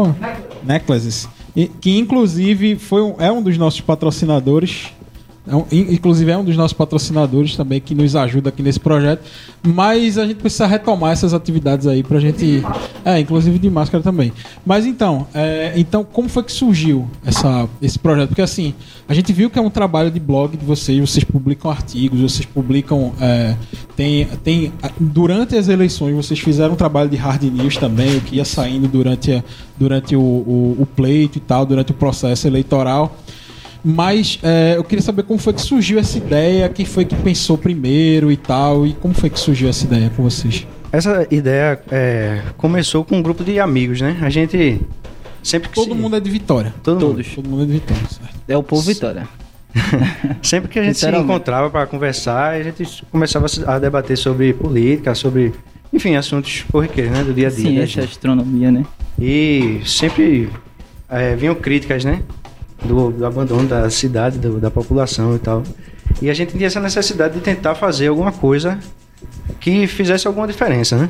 Necklaces. 0.64 1.28
Que 1.80 1.98
inclusive 1.98 2.76
foi 2.78 3.02
um- 3.02 3.16
é 3.20 3.32
um 3.32 3.42
dos 3.42 3.58
nossos 3.58 3.82
patrocinadores. 3.82 4.88
É 5.48 5.56
um- 5.56 5.66
in- 5.72 5.94
inclusive 5.94 6.30
é 6.32 6.38
um 6.38 6.44
dos 6.44 6.56
nossos 6.56 6.74
patrocinadores 6.74 7.56
também 7.56 7.82
que 7.82 7.96
nos 7.96 8.16
ajuda 8.16 8.50
aqui 8.50 8.62
nesse 8.62 8.80
projeto. 8.80 9.24
Mas 9.64 10.18
a 10.20 10.26
gente 10.26 10.36
precisa 10.38 10.68
retomar 10.68 11.12
essas 11.14 11.34
atividades 11.34 11.88
aí 11.88 12.04
pra 12.04 12.20
gente. 12.20 12.64
É, 13.04 13.20
inclusive 13.20 13.58
de 13.58 13.68
máscara 13.70 14.04
também. 14.04 14.32
Mas 14.64 14.86
então, 14.86 15.26
é, 15.34 15.74
então 15.76 16.04
como 16.04 16.30
foi 16.30 16.44
que 16.44 16.52
surgiu 16.52 17.08
essa, 17.26 17.68
esse 17.82 17.98
projeto? 17.98 18.30
Porque 18.30 18.42
assim, 18.44 18.76
a 19.10 19.14
gente 19.16 19.34
viu 19.34 19.50
que 19.50 19.58
é 19.58 19.62
um 19.62 19.70
trabalho 19.72 20.12
de 20.12 20.20
blog 20.20 20.56
de 20.56 20.64
vocês, 20.66 21.00
vocês 21.00 21.24
publicam 21.24 21.72
artigos, 21.72 22.20
vocês 22.22 22.46
publicam. 22.46 23.14
é, 23.20 23.56
tem, 23.96 24.26
tem, 24.44 24.72
durante 25.00 25.56
as 25.56 25.68
eleições, 25.68 26.14
vocês 26.16 26.40
fizeram 26.40 26.74
um 26.74 26.78
trabalho 26.78 27.10
de 27.10 27.16
hard 27.18 27.42
news 27.44 27.78
também, 27.78 28.18
o 28.18 28.22
que 28.22 28.36
ia 28.38 28.46
saindo 28.46 28.88
durante, 28.88 29.32
a- 29.34 29.44
durante 29.78 30.16
o, 30.16 30.20
o, 30.22 30.78
o 30.80 30.86
pleito 30.86 31.38
e 31.40 31.42
tal, 31.42 31.66
durante 31.66 31.92
o 31.92 31.96
processo 31.96 32.46
eleitoral. 32.48 33.16
Mas 33.84 34.40
é, 34.44 34.76
eu 34.78 34.84
queria 34.84 35.02
saber 35.02 35.24
como 35.24 35.40
foi 35.40 35.54
que 35.54 35.62
surgiu 35.62 35.98
essa 36.00 36.18
ideia, 36.18 36.70
quem 36.70 36.86
foi 36.86 37.04
que 37.06 37.16
pensou 37.16 37.58
primeiro 37.58 38.32
e 38.32 38.38
tal, 38.38 38.86
e 38.86 38.94
como 38.94 39.14
foi 39.14 39.30
que 39.30 39.40
surgiu 39.40 39.68
essa 39.70 39.86
ideia 39.86 40.12
com 40.16 40.22
vocês? 40.24 40.68
Essa 40.92 41.26
ideia 41.32 41.82
é, 41.90 42.42
começou 42.58 43.04
com 43.04 43.18
um 43.18 43.22
grupo 43.22 43.44
de 43.44 43.60
amigos, 43.60 44.00
né? 44.02 44.18
A 44.22 44.30
gente 44.30 44.80
sempre 45.42 45.70
que 45.70 45.76
Todo 45.76 45.96
se- 45.96 46.00
mundo 46.00 46.16
é 46.16 46.20
de 46.20 46.30
Vitória. 46.30 46.74
todo 46.84 46.96
mundo. 47.00 47.16
Todos. 47.16 47.28
Todo 47.36 47.50
mundo 47.50 47.64
é 47.64 47.66
de 47.66 47.72
Vitória, 47.74 48.04
certo? 48.08 48.36
É 48.48 48.58
o 48.58 48.62
povo 48.64 48.82
Vitória. 48.84 49.28
Sempre 50.44 50.70
que 50.70 50.78
a 50.78 50.84
gente 50.84 50.98
se 51.00 51.10
encontrava 51.10 51.70
para 51.70 51.86
conversar, 51.88 52.56
a 52.56 52.62
gente 52.62 53.04
começava 53.10 53.46
a 53.68 53.80
debater 53.80 54.18
sobre 54.18 54.52
política, 54.54 55.16
sobre, 55.16 55.54
enfim, 55.94 56.16
assuntos 56.18 56.66
corriqueiros, 56.70 57.14
né, 57.14 57.24
do 57.24 57.34
dia 57.34 57.48
a 57.48 57.50
dia. 57.50 57.60
Ciência, 57.70 58.02
gente. 58.02 58.12
astronomia, 58.12 58.70
né? 58.70 58.86
E 59.18 59.80
sempre 59.86 60.50
é, 61.10 61.38
vinham 61.38 61.56
críticas, 61.56 62.04
né? 62.04 62.22
Do, 62.84 63.12
do 63.12 63.26
abandono 63.26 63.68
da 63.68 63.90
cidade, 63.90 64.40
do- 64.40 64.60
da 64.60 64.72
população 64.72 65.36
e 65.36 65.40
tal. 65.40 65.64
E 66.22 66.30
a 66.30 66.34
gente 66.34 66.52
tinha 66.54 66.66
essa 66.68 66.80
necessidade 66.80 67.36
de 67.36 67.40
tentar 67.42 67.76
fazer 67.76 68.08
alguma 68.08 68.32
coisa 68.32 68.80
que 69.60 69.86
fizesse 69.88 70.28
alguma 70.28 70.48
diferença, 70.48 70.98
né? 70.98 71.10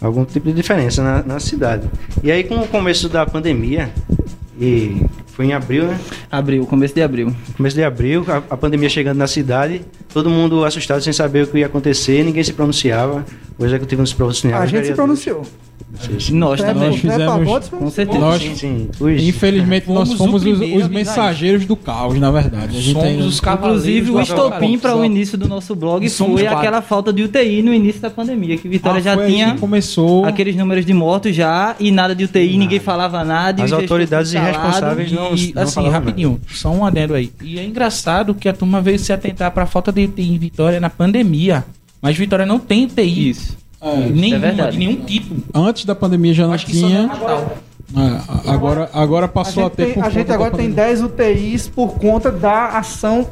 Algum 0.00 0.24
tipo 0.24 0.46
de 0.48 0.54
diferença 0.54 1.02
na, 1.02 1.22
na 1.22 1.38
cidade. 1.40 1.86
E 2.22 2.30
aí, 2.30 2.42
com 2.44 2.56
o 2.56 2.66
começo 2.66 3.08
da 3.08 3.26
pandemia, 3.26 3.90
e 4.58 5.02
foi 5.26 5.46
em 5.46 5.52
abril, 5.52 5.84
né? 5.86 6.00
Abril, 6.30 6.66
começo 6.66 6.94
de 6.94 7.02
abril. 7.02 7.34
Começo 7.56 7.76
de 7.76 7.84
abril, 7.84 8.24
a, 8.26 8.38
a 8.54 8.56
pandemia 8.56 8.88
chegando 8.88 9.18
na 9.18 9.26
cidade, 9.26 9.82
todo 10.12 10.28
mundo 10.30 10.64
assustado 10.64 11.00
sem 11.02 11.12
saber 11.12 11.44
o 11.44 11.46
que 11.46 11.58
ia 11.58 11.66
acontecer, 11.66 12.24
ninguém 12.24 12.42
se 12.44 12.52
pronunciava, 12.52 13.24
o 13.58 13.64
executivo 13.64 14.02
não 14.02 14.06
se 14.06 14.14
pronunciava. 14.14 14.62
A 14.62 14.66
gente 14.66 14.86
se 14.86 14.92
pronunciou. 14.94 15.42
Nós 16.32 16.60
também. 16.60 16.90
Nós 16.90 16.96
fizemos- 17.00 17.26
Com 17.26 17.44
pronunciou. 17.60 17.90
certeza. 17.90 18.18
Nós- 18.20 18.40
Sim, 18.42 18.54
sim. 18.54 18.88
Os- 19.00 19.22
Infelizmente, 19.22 19.88
nós 19.90 20.08
Fomos 20.12 20.18
fomos 20.18 20.44
o 20.44 20.50
os, 20.50 20.60
os 20.76 20.82
a 20.84 20.88
mensageiros 20.88 21.66
do 21.66 21.74
caos, 21.74 22.18
na 22.18 22.30
verdade. 22.30 22.76
A 22.76 22.80
gente 22.80 22.92
Somos 22.92 23.08
ainda- 23.08 23.24
os 23.24 23.40
Inclusive, 23.40 24.10
o 24.12 24.20
estopim 24.20 24.78
para 24.78 24.96
o 24.96 25.04
início 25.04 25.36
do 25.36 25.48
nosso 25.48 25.74
blog 25.74 26.08
Somos 26.08 26.34
foi 26.34 26.42
quatro. 26.44 26.58
aquela 26.58 26.80
falta 26.82 27.12
de 27.12 27.24
UTI 27.24 27.62
no 27.62 27.74
início 27.74 28.00
da 28.00 28.08
pandemia, 28.08 28.56
que 28.56 28.68
Vitória 28.68 28.98
Ah, 28.98 29.02
já 29.02 29.26
tinha 29.26 29.56
começou. 29.56 30.24
aqueles 30.26 30.54
números 30.54 30.86
de 30.86 30.94
mortos 30.94 31.34
já 31.34 31.74
e 31.80 31.90
nada 31.90 32.14
de 32.14 32.24
UTI, 32.24 32.56
ninguém 32.56 32.78
falava 32.78 33.24
nada. 33.24 33.60
e 33.60 33.64
As 33.64 33.72
autoridades 33.72 34.32
irresponsáveis 34.32 35.10
não- 35.10 35.34
E, 35.34 35.52
assim, 35.56 35.88
rapidinho, 35.88 36.40
só 36.48 36.70
um 36.70 36.84
adendo 36.84 37.14
aí. 37.14 37.32
E 37.42 37.58
é 37.58 37.64
engraçado 37.64 38.32
que 38.34 38.48
a 38.48 38.52
turma 38.52 38.80
veio 38.80 38.98
se 38.98 39.12
atentar 39.12 39.50
pra 39.50 39.66
falta 39.66 39.90
de 39.90 39.99
UTI 40.06 40.34
em 40.34 40.38
Vitória 40.38 40.80
na 40.80 40.90
pandemia. 40.90 41.64
Mas 42.00 42.16
Vitória 42.16 42.46
não 42.46 42.58
tem 42.58 42.84
UTI. 42.84 43.30
Isso. 43.30 43.58
Nenhuma, 44.12 44.46
é 44.46 44.70
de 44.70 44.78
nenhum 44.78 44.96
tipo. 44.96 45.36
Antes 45.54 45.84
da 45.84 45.94
pandemia 45.94 46.34
já 46.34 46.46
não 46.46 46.52
Acho 46.52 46.66
que 46.66 46.76
só 46.76 46.86
tinha. 46.86 47.10
É, 47.96 48.50
agora, 48.50 48.90
agora 48.92 49.26
A 49.26 49.28
passou 49.28 49.64
a, 49.64 49.66
gente, 49.66 49.76
ter 49.76 49.84
tem, 49.86 49.94
por 49.94 50.04
a 50.04 50.10
gente 50.10 50.30
agora 50.30 50.50
tem 50.50 50.70
pandemia. 50.70 50.84
10 50.96 51.02
UTIs 51.02 51.68
por 51.68 51.94
conta 51.94 52.30
da 52.30 52.78
ação 52.78 53.28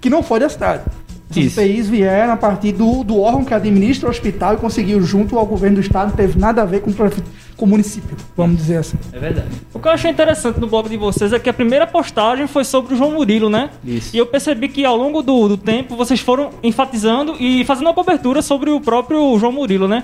que 0.00 0.08
não 0.08 0.22
foi 0.22 0.40
da 0.40 0.48
cidade. 0.48 0.84
As 1.30 1.36
Isso. 1.36 1.60
UTIs 1.60 1.88
vieram 1.88 2.32
a 2.32 2.36
partir 2.36 2.72
do, 2.72 3.04
do 3.04 3.20
órgão 3.20 3.44
que 3.44 3.54
administra 3.54 4.08
o 4.08 4.10
hospital 4.10 4.54
e 4.54 4.56
conseguiu 4.56 5.00
junto 5.00 5.38
ao 5.38 5.46
governo 5.46 5.76
do 5.76 5.80
estado, 5.80 6.08
não 6.08 6.16
teve 6.16 6.36
nada 6.36 6.62
a 6.62 6.64
ver 6.64 6.80
com, 6.80 6.92
com 6.92 7.64
o 7.64 7.68
município, 7.68 8.16
vamos 8.36 8.56
dizer 8.56 8.78
assim. 8.78 8.96
É 9.12 9.18
verdade. 9.18 9.48
O 9.72 9.78
que 9.78 9.86
eu 9.86 9.92
achei 9.92 10.10
interessante 10.10 10.58
no 10.58 10.66
blog 10.66 10.88
de 10.88 10.96
vocês 10.96 11.32
é 11.32 11.38
que 11.38 11.48
a 11.48 11.52
primeira 11.52 11.86
postagem 11.86 12.48
foi 12.48 12.64
sobre 12.64 12.94
o 12.94 12.96
João 12.96 13.12
Murilo, 13.12 13.48
né? 13.48 13.70
Isso. 13.84 14.14
E 14.14 14.18
eu 14.18 14.26
percebi 14.26 14.68
que 14.68 14.84
ao 14.84 14.96
longo 14.96 15.22
do, 15.22 15.48
do 15.48 15.56
tempo 15.56 15.94
vocês 15.94 16.18
foram 16.18 16.50
enfatizando 16.64 17.36
e 17.38 17.64
fazendo 17.64 17.86
uma 17.86 17.94
cobertura 17.94 18.42
sobre 18.42 18.70
o 18.70 18.80
próprio 18.80 19.38
João 19.38 19.52
Murilo, 19.52 19.86
né? 19.86 20.02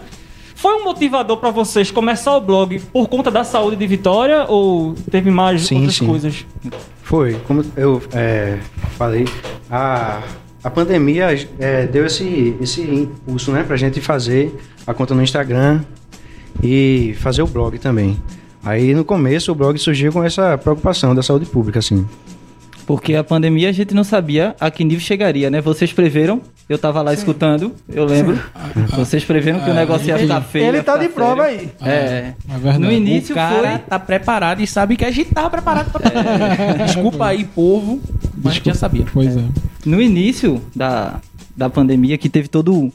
Foi 0.54 0.74
um 0.74 0.84
motivador 0.84 1.36
pra 1.36 1.50
vocês 1.50 1.90
começar 1.90 2.34
o 2.36 2.40
blog 2.40 2.80
por 2.92 3.08
conta 3.08 3.30
da 3.30 3.44
saúde 3.44 3.76
de 3.76 3.86
Vitória 3.86 4.46
ou 4.48 4.94
teve 5.10 5.30
mais 5.30 5.66
Sim, 5.66 5.76
outras 5.76 5.96
sim. 5.96 6.06
coisas? 6.06 6.46
Foi, 7.02 7.34
como 7.46 7.62
eu 7.76 8.02
é, 8.12 8.58
falei, 8.96 9.26
a, 9.70 10.22
a 10.66 10.70
pandemia 10.70 11.28
é, 11.60 11.86
deu 11.86 12.04
esse, 12.06 12.56
esse 12.60 12.80
impulso, 12.80 13.52
né, 13.52 13.62
pra 13.62 13.76
gente 13.76 14.00
fazer 14.00 14.52
a 14.84 14.92
conta 14.92 15.14
no 15.14 15.22
Instagram 15.22 15.80
e 16.60 17.14
fazer 17.20 17.40
o 17.40 17.46
blog 17.46 17.78
também. 17.78 18.20
Aí 18.64 18.92
no 18.92 19.04
começo 19.04 19.52
o 19.52 19.54
blog 19.54 19.78
surgiu 19.78 20.12
com 20.12 20.24
essa 20.24 20.58
preocupação 20.58 21.14
da 21.14 21.22
saúde 21.22 21.46
pública, 21.46 21.78
assim. 21.78 22.04
Porque 22.84 23.14
a 23.14 23.22
pandemia 23.22 23.68
a 23.68 23.72
gente 23.72 23.94
não 23.94 24.02
sabia 24.02 24.56
a 24.58 24.68
que 24.68 24.82
nível 24.82 25.04
chegaria, 25.04 25.48
né? 25.50 25.60
Vocês 25.60 25.92
preveram, 25.92 26.42
eu 26.68 26.78
tava 26.78 27.00
lá 27.00 27.14
escutando, 27.14 27.72
eu 27.88 28.04
lembro. 28.04 28.38
Vocês 28.96 29.24
preveram 29.24 29.60
que 29.60 29.70
o 29.70 29.74
negócio 29.74 30.08
ia 30.08 30.18
ficar 30.18 30.40
feio. 30.40 30.66
Ele 30.66 30.82
tá 30.82 30.96
de 30.96 31.08
prova 31.08 31.44
sério. 31.44 31.70
aí. 31.80 31.88
É. 31.88 32.34
É 32.48 32.58
verdade. 32.58 32.78
No 32.78 32.90
início 32.90 33.32
o 33.32 33.36
cara 33.36 33.70
foi. 33.70 33.78
tá 33.78 33.98
preparado 34.00 34.60
e 34.60 34.66
sabe 34.66 34.96
que 34.96 35.04
a 35.04 35.10
gente 35.12 35.32
tava 35.32 35.48
preparado 35.48 35.92
pra 35.92 36.84
Desculpa 36.84 37.26
aí, 37.26 37.44
povo, 37.44 38.00
mas 38.36 38.52
a 38.52 38.54
gente 38.56 38.66
já 38.66 38.74
sabia. 38.74 39.04
Pois 39.12 39.36
é. 39.36 39.44
no 39.84 40.02
início 40.02 40.60
da, 40.74 41.20
da 41.56 41.70
pandemia, 41.70 42.18
que 42.18 42.28
teve 42.28 42.48
todo 42.48 42.74
o, 42.74 42.92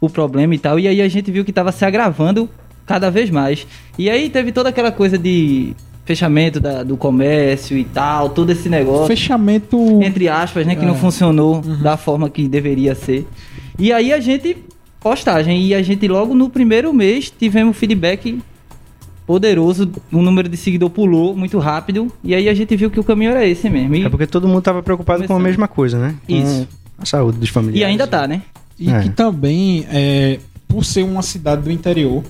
o 0.00 0.08
problema 0.08 0.54
e 0.54 0.58
tal, 0.58 0.78
e 0.78 0.86
aí 0.86 1.02
a 1.02 1.08
gente 1.08 1.28
viu 1.32 1.44
que 1.44 1.52
tava 1.52 1.72
se 1.72 1.84
agravando 1.84 2.48
cada 2.86 3.10
vez 3.10 3.30
mais. 3.30 3.66
E 3.98 4.08
aí 4.08 4.30
teve 4.30 4.52
toda 4.52 4.68
aquela 4.68 4.92
coisa 4.92 5.18
de 5.18 5.74
fechamento 6.08 6.58
da- 6.58 6.82
do 6.82 6.96
comércio 6.96 7.76
e 7.76 7.84
tal, 7.84 8.30
todo 8.30 8.48
esse 8.50 8.66
negócio. 8.70 9.06
Fechamento. 9.06 9.76
Entre 10.02 10.26
aspas, 10.26 10.66
né? 10.66 10.74
Que 10.74 10.86
não 10.86 10.94
É. 10.94 10.96
funcionou 10.98 11.60
da 11.60 11.98
forma 11.98 12.30
que 12.30 12.48
deveria 12.48 12.94
ser. 12.94 13.26
E 13.78 13.92
aí 13.92 14.10
a 14.10 14.18
gente. 14.18 14.56
Postagem. 15.00 15.62
E 15.66 15.74
a 15.74 15.82
gente 15.82 16.08
logo 16.08 16.34
no 16.34 16.48
primeiro 16.48 16.92
mês 16.94 17.30
tivemos 17.30 17.76
feedback 17.76 18.38
poderoso. 19.26 19.90
O 20.10 20.22
número 20.22 20.48
de 20.48 20.56
seguidor 20.56 20.88
pulou 20.90 21.36
muito 21.36 21.58
rápido. 21.58 22.10
E 22.24 22.34
aí 22.34 22.48
a 22.48 22.54
gente 22.54 22.74
viu 22.74 22.90
que 22.90 22.98
o 22.98 23.04
caminho 23.04 23.30
era 23.32 23.46
esse 23.46 23.68
mesmo. 23.68 23.94
E, 23.94 24.04
É 24.04 24.08
porque 24.08 24.26
todo 24.26 24.48
mundo 24.48 24.62
tava 24.62 24.82
preocupado 24.82 25.18
com 25.20 25.24
a 25.24 25.28
Começando. 25.28 25.44
mesma 25.46 25.68
coisa, 25.68 25.98
né? 25.98 26.14
Com 26.26 26.34
Isso. 26.34 26.66
A 26.98 27.04
saúde 27.04 27.38
dos 27.38 27.50
familiares. 27.50 27.82
e 27.82 27.84
ainda 27.84 28.06
tá, 28.06 28.26
né? 28.26 28.42
E 28.78 28.90
É. 28.90 29.02
que 29.02 29.10
também, 29.10 29.86
é, 29.92 30.38
por 30.66 30.84
ser 30.84 31.04
uma 31.04 31.22
cidade 31.22 31.62
do 31.62 31.70
interior, 31.70 32.24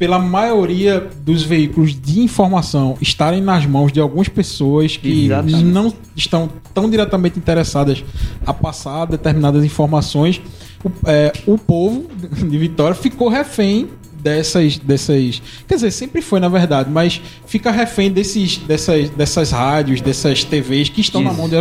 pela 0.00 0.18
maioria 0.18 1.10
dos 1.22 1.42
veículos 1.42 1.92
de 1.92 2.20
informação 2.20 2.96
estarem 3.02 3.42
nas 3.42 3.66
mãos 3.66 3.92
de 3.92 4.00
algumas 4.00 4.28
pessoas 4.28 4.96
que 4.96 5.26
Exatamente. 5.26 5.62
não 5.62 5.92
estão 6.16 6.48
tão 6.72 6.88
diretamente 6.88 7.38
interessadas 7.38 8.02
a 8.46 8.54
passar 8.54 9.04
determinadas 9.04 9.62
informações, 9.62 10.40
o, 10.82 10.90
é, 11.04 11.34
o 11.46 11.58
povo 11.58 12.06
de 12.16 12.56
Vitória 12.56 12.94
ficou 12.94 13.28
refém 13.28 13.90
dessas, 14.20 14.78
dessas. 14.78 15.42
Quer 15.66 15.74
dizer, 15.74 15.90
sempre 15.90 16.22
foi 16.22 16.40
na 16.40 16.48
verdade, 16.48 16.90
mas 16.90 17.20
fica 17.46 17.70
refém 17.70 18.10
desses, 18.10 18.58
dessas, 18.58 19.10
dessas 19.10 19.50
rádios, 19.50 20.00
dessas 20.00 20.44
TVs 20.44 20.88
que 20.88 21.00
estão 21.00 21.22
na 21.22 21.30
Isso. 21.30 21.38
mão 21.38 21.48
de. 21.48 21.56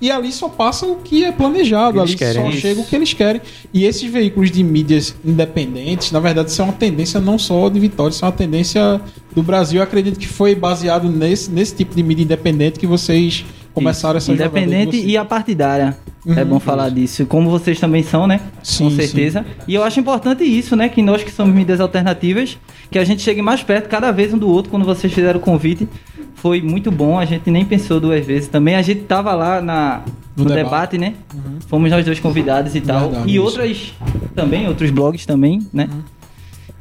E 0.00 0.10
ali 0.10 0.32
só 0.32 0.48
passa 0.48 0.86
o 0.86 0.96
que 0.96 1.24
é 1.24 1.32
planejado, 1.32 1.98
Eles 1.98 2.10
ali 2.10 2.18
querem. 2.18 2.42
só 2.42 2.48
Isso. 2.50 2.60
chega 2.60 2.80
o 2.80 2.84
que 2.84 2.96
eles 2.96 3.12
querem. 3.12 3.40
E 3.72 3.84
esses 3.84 4.10
veículos 4.10 4.50
de 4.50 4.62
mídias 4.64 5.14
independentes, 5.24 6.10
na 6.10 6.20
verdade, 6.20 6.50
isso 6.50 6.60
é 6.60 6.64
uma 6.64 6.72
tendência 6.74 7.20
não 7.20 7.38
só 7.38 7.68
de 7.68 7.78
Vitória, 7.78 8.10
isso 8.10 8.24
é 8.24 8.28
uma 8.28 8.32
tendência 8.32 9.00
do 9.34 9.42
Brasil. 9.42 9.78
Eu 9.78 9.84
acredito 9.84 10.18
que 10.18 10.26
foi 10.26 10.54
baseado 10.54 11.08
nesse, 11.10 11.50
nesse 11.50 11.74
tipo 11.74 11.94
de 11.94 12.02
mídia 12.02 12.24
independente 12.24 12.78
que 12.78 12.86
vocês 12.86 13.44
começaram 13.74 14.16
essa 14.16 14.32
Independente 14.32 14.96
e 14.96 15.16
a 15.16 15.24
partidária. 15.24 15.96
Uhum. 16.28 16.38
é 16.38 16.44
bom 16.44 16.60
falar 16.60 16.90
disso. 16.90 17.24
Como 17.26 17.48
vocês 17.48 17.80
também 17.80 18.02
são, 18.02 18.26
né? 18.26 18.40
Sim, 18.62 18.84
Com 18.84 18.90
certeza. 18.96 19.46
E 19.66 19.74
eu 19.74 19.82
acho 19.82 19.98
importante 19.98 20.44
isso, 20.44 20.76
né? 20.76 20.88
Que 20.88 21.00
nós 21.02 21.22
que 21.24 21.30
somos 21.30 21.54
mídias 21.54 21.80
alternativas, 21.80 22.58
que 22.90 22.98
a 22.98 23.04
gente 23.04 23.22
chegue 23.22 23.40
mais 23.40 23.62
perto 23.62 23.88
cada 23.88 24.10
vez 24.12 24.34
um 24.34 24.38
do 24.38 24.48
outro 24.48 24.70
quando 24.70 24.84
vocês 24.84 25.12
fizeram 25.12 25.40
o 25.40 25.42
convite. 25.42 25.88
Foi 26.34 26.60
muito 26.60 26.90
bom, 26.90 27.18
a 27.18 27.24
gente 27.24 27.50
nem 27.50 27.64
pensou 27.64 27.98
duas 27.98 28.24
vezes 28.24 28.48
também. 28.48 28.76
A 28.76 28.82
gente 28.82 29.00
tava 29.00 29.34
lá 29.34 29.60
na, 29.60 30.02
No 30.36 30.44
no, 30.44 30.50
debate. 30.50 30.96
debate. 30.96 30.98
né? 30.98 31.14
Fomos 31.66 31.90
nós 31.90 32.04
dois 32.04 32.20
convidados 32.20 32.74
e 32.76 32.80
tal. 32.80 33.08
Verdade, 33.08 33.28
e 33.30 33.34
isso. 33.34 33.42
outras 33.44 33.92
também, 34.34 34.68
outros 34.68 34.90
blogs 34.90 35.26
também, 35.26 35.66
né? 35.72 35.88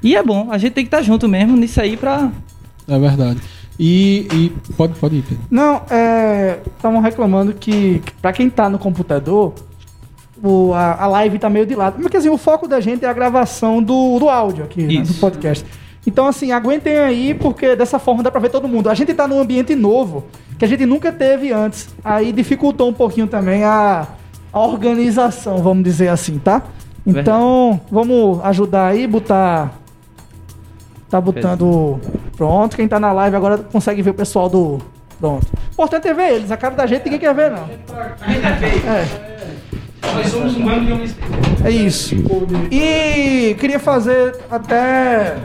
E 0.04 0.16
é 0.16 0.22
bom, 0.22 0.50
a 0.52 0.58
gente 0.58 0.74
tem 0.74 0.84
que 0.84 0.90
estar 0.90 1.02
junto 1.02 1.28
mesmo 1.28 1.58
nisso 1.58 1.82
aí 1.82 1.98
pra. 1.98 2.30
É 2.88 3.00
verdade. 3.00 3.40
E, 3.80 4.28
e 4.34 4.74
pode, 4.74 4.94
pode 4.96 5.18
ir, 5.18 5.22
Pedro. 5.22 5.44
Não, 5.52 5.82
é. 5.90 6.60
Estavam 6.76 7.00
reclamando 7.00 7.54
que, 7.54 8.00
que 8.00 8.12
pra 8.14 8.34
quem 8.34 8.50
tá 8.50 8.70
no 8.70 8.80
computador, 8.80 9.54
o, 10.44 10.74
a, 10.74 11.04
a 11.04 11.08
live 11.08 11.38
tá 11.38 11.50
meio 11.50 11.66
de 11.66 11.76
lado. 11.76 12.02
Porque 12.02 12.18
assim, 12.18 12.30
o 12.30 12.38
foco 12.38 12.68
da 12.68 12.80
gente 12.80 13.06
é 13.06 13.08
a 13.08 13.14
gravação 13.14 13.82
do, 13.82 14.20
do 14.20 14.30
áudio 14.30 14.64
aqui, 14.64 14.84
né, 14.84 15.02
do 15.04 15.14
podcast. 15.16 15.66
Então, 16.06 16.26
assim, 16.26 16.54
aguentem 16.54 16.98
aí, 17.00 17.34
porque 17.34 17.76
dessa 17.76 18.00
forma 18.00 18.24
dá 18.24 18.32
pra 18.32 18.40
ver 18.40 18.50
todo 18.50 18.66
mundo. 18.68 18.90
A 18.90 18.94
gente 18.94 19.14
tá 19.14 19.28
num 19.28 19.42
ambiente 19.42 19.76
novo, 19.76 20.24
que 20.58 20.64
a 20.64 20.68
gente 20.68 20.86
nunca 20.86 21.12
teve 21.12 21.52
antes. 21.52 21.90
Aí 22.04 22.32
dificultou 22.32 22.90
um 22.90 22.94
pouquinho 22.94 23.28
também 23.28 23.66
a, 23.66 24.08
a 24.54 24.60
organização, 24.60 25.58
vamos 25.58 25.84
dizer 25.84 26.08
assim, 26.08 26.40
tá? 26.40 26.64
Então, 27.06 27.80
vamos 27.92 28.44
ajudar 28.46 28.88
aí, 28.88 29.06
botar. 29.06 29.80
Tá 31.10 31.22
botando. 31.22 32.00
Pronto, 32.36 32.76
quem 32.76 32.88
tá 32.88 33.00
na 33.00 33.12
live 33.14 33.36
agora 33.36 33.58
consegue 33.58 34.02
ver 34.02 34.10
o 34.12 34.14
pessoal 34.14 34.50
do. 34.50 34.80
Pronto. 35.20 35.48
O 35.70 35.74
importante 35.74 36.08
é 36.08 36.14
ver 36.14 36.34
eles, 36.34 36.52
a 36.52 36.58
cara 36.58 36.76
da 36.76 36.86
gente 36.86 37.06
ninguém 37.06 37.20
quer 37.20 37.34
ver, 37.34 37.52
não. 37.52 37.68
É. 38.88 39.28
Nós 40.14 40.28
somos 40.28 40.56
um 40.56 40.86
de 40.86 40.92
homens. 40.92 41.16
É 41.64 41.72
isso. 41.72 42.16
E 42.72 43.56
queria 43.60 43.80
fazer 43.80 44.36
até 44.50 45.38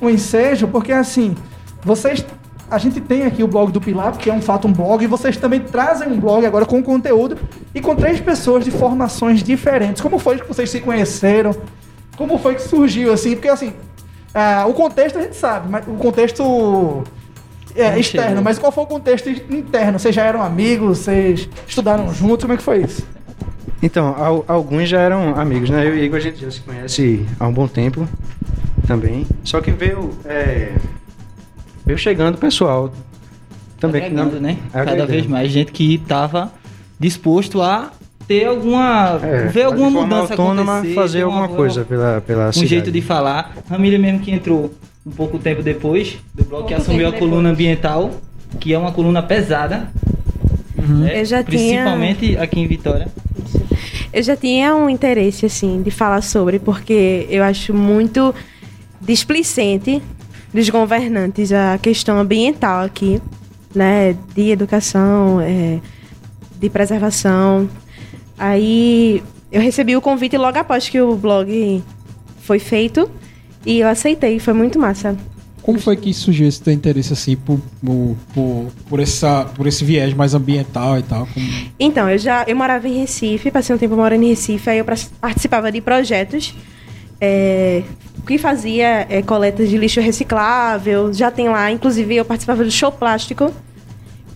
um 0.00 0.08
ensejo, 0.08 0.68
porque 0.68 0.92
assim, 0.92 1.34
vocês. 1.82 2.24
A 2.70 2.78
gente 2.78 3.02
tem 3.02 3.26
aqui 3.26 3.42
o 3.42 3.46
blog 3.46 3.70
do 3.70 3.82
Pilar, 3.82 4.16
que 4.16 4.30
é 4.30 4.32
um 4.32 4.40
fato 4.40 4.66
um 4.66 4.72
blog, 4.72 5.04
e 5.04 5.06
vocês 5.06 5.36
também 5.36 5.60
trazem 5.60 6.08
um 6.08 6.18
blog 6.18 6.46
agora 6.46 6.64
com 6.64 6.82
conteúdo 6.82 7.36
e 7.74 7.82
com 7.82 7.94
três 7.94 8.18
pessoas 8.18 8.64
de 8.64 8.70
formações 8.70 9.42
diferentes. 9.42 10.00
Como 10.00 10.18
foi 10.18 10.38
que 10.38 10.48
vocês 10.48 10.70
se 10.70 10.80
conheceram? 10.80 11.54
Como 12.16 12.38
foi 12.38 12.54
que 12.54 12.62
surgiu 12.62 13.12
assim? 13.12 13.32
Porque 13.32 13.48
assim, 13.48 13.74
ah, 14.34 14.64
o 14.68 14.72
contexto 14.74 15.18
a 15.18 15.22
gente 15.22 15.36
sabe, 15.36 15.68
mas 15.68 15.86
o 15.86 15.92
contexto 15.94 17.04
é, 17.74 17.98
externo, 17.98 18.28
chegou. 18.28 18.42
mas 18.44 18.58
qual 18.58 18.72
foi 18.72 18.84
o 18.84 18.86
contexto 18.86 19.28
interno? 19.28 19.98
Vocês 19.98 20.14
já 20.14 20.24
eram 20.24 20.42
amigos? 20.42 20.98
Vocês 20.98 21.48
estudaram 21.66 22.12
juntos? 22.14 22.42
Como 22.44 22.52
é 22.54 22.56
que 22.56 22.62
foi 22.62 22.82
isso? 22.82 23.06
Então, 23.82 24.14
al- 24.16 24.44
alguns 24.46 24.88
já 24.88 25.00
eram 25.00 25.34
amigos, 25.38 25.68
né? 25.70 25.86
Eu 25.86 25.96
e 25.96 26.02
Igor 26.04 26.18
a 26.18 26.20
gente 26.20 26.40
já 26.40 26.50
se 26.50 26.60
conhece 26.60 27.26
há 27.40 27.46
um 27.48 27.52
bom 27.52 27.66
tempo 27.66 28.06
também. 28.86 29.26
Só 29.44 29.60
que 29.60 29.70
veio, 29.72 30.10
é, 30.24 30.72
veio 31.84 31.98
chegando 31.98 32.38
pessoal 32.38 32.92
também. 33.80 34.02
que 34.02 34.10
não- 34.10 34.22
agregando, 34.24 34.40
né? 34.40 34.58
Cada 34.72 34.82
agregando. 34.82 35.10
vez 35.12 35.26
mais 35.26 35.50
gente 35.50 35.72
que 35.72 35.98
tava 35.98 36.52
disposto 37.00 37.60
a 37.60 37.90
ter 38.40 38.46
alguma. 38.46 39.20
É, 39.22 39.46
ver 39.48 39.62
alguma 39.64 39.90
mudança 39.90 40.32
autônoma, 40.32 40.74
acontecer, 40.78 40.94
fazer 40.94 41.22
alguma 41.22 41.48
coisa 41.48 41.84
pela, 41.84 42.20
pela 42.20 42.48
um 42.48 42.52
cidade. 42.52 42.68
jeito 42.68 42.90
de 42.92 43.00
falar. 43.02 43.54
Ramília 43.68 43.98
mesmo 43.98 44.20
que 44.20 44.30
entrou 44.30 44.72
um 45.06 45.10
pouco 45.10 45.38
tempo 45.38 45.62
depois 45.62 46.16
do 46.34 46.44
bloco, 46.44 46.68
que 46.68 46.74
assumiu 46.74 47.08
a 47.08 47.12
coluna 47.12 47.50
ambiental, 47.50 48.10
que 48.58 48.72
é 48.72 48.78
uma 48.78 48.92
coluna 48.92 49.22
pesada. 49.22 49.90
né? 50.76 51.20
Eu 51.20 51.24
já 51.24 51.42
tinha- 51.42 51.82
Principalmente 51.82 52.36
aqui 52.36 52.60
em 52.60 52.66
Vitória. 52.66 53.08
Eu 54.12 54.22
já 54.22 54.36
tinha 54.36 54.74
um 54.74 54.88
interesse, 54.90 55.46
assim, 55.46 55.82
de 55.82 55.90
falar 55.90 56.20
sobre, 56.22 56.58
porque 56.58 57.26
eu 57.30 57.42
acho 57.42 57.72
muito 57.72 58.34
displicente 59.00 60.02
dos 60.52 60.68
governantes 60.68 61.50
a 61.52 61.78
questão 61.78 62.18
ambiental 62.18 62.84
aqui, 62.84 63.20
né? 63.74 64.14
De 64.34 64.50
educação, 64.50 65.40
é, 65.40 65.78
de 66.60 66.68
preservação. 66.70 67.68
Aí 68.42 69.22
eu 69.52 69.60
recebi 69.60 69.96
o 69.96 70.00
convite 70.00 70.36
logo 70.36 70.58
após 70.58 70.88
que 70.88 71.00
o 71.00 71.14
blog 71.14 71.80
foi 72.40 72.58
feito 72.58 73.08
e 73.64 73.78
eu 73.78 73.86
aceitei, 73.86 74.40
foi 74.40 74.52
muito 74.52 74.80
massa. 74.80 75.16
Como 75.62 75.78
foi 75.78 75.96
que 75.96 76.12
surgiu 76.12 76.48
esse 76.48 76.60
teu 76.60 76.72
interesse 76.72 77.12
assim 77.12 77.36
por, 77.36 77.60
por, 78.34 78.66
por, 78.88 78.98
essa, 78.98 79.44
por 79.44 79.68
esse 79.68 79.84
viés 79.84 80.12
mais 80.12 80.34
ambiental 80.34 80.98
e 80.98 81.04
tal? 81.04 81.28
Como... 81.32 81.46
Então, 81.78 82.10
eu 82.10 82.18
já 82.18 82.42
eu 82.48 82.56
morava 82.56 82.88
em 82.88 82.98
Recife, 82.98 83.48
passei 83.48 83.76
um 83.76 83.78
tempo 83.78 83.94
morando 83.94 84.24
em 84.24 84.30
Recife, 84.30 84.70
aí 84.70 84.78
eu 84.78 84.84
participava 85.20 85.70
de 85.70 85.80
projetos 85.80 86.52
é, 87.20 87.84
o 88.18 88.22
que 88.22 88.38
fazia 88.38 89.06
é, 89.08 89.22
coletas 89.22 89.70
de 89.70 89.78
lixo 89.78 90.00
reciclável. 90.00 91.12
Já 91.12 91.30
tem 91.30 91.48
lá, 91.48 91.70
inclusive 91.70 92.16
eu 92.16 92.24
participava 92.24 92.64
do 92.64 92.70
show 92.72 92.90
plástico, 92.90 93.52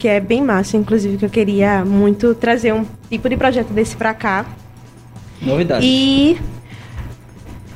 que 0.07 0.11
é 0.11 0.21
bem 0.21 0.41
massa, 0.41 0.77
inclusive, 0.77 1.19
que 1.19 1.25
eu 1.25 1.29
queria 1.29 1.85
muito 1.85 2.33
trazer 2.33 2.73
um 2.73 2.87
tipo 3.11 3.29
de 3.29 3.37
projeto 3.37 3.73
desse 3.73 3.97
pra 3.97 4.15
cá. 4.15 4.47
Novidade. 5.43 5.85
E 5.85 6.39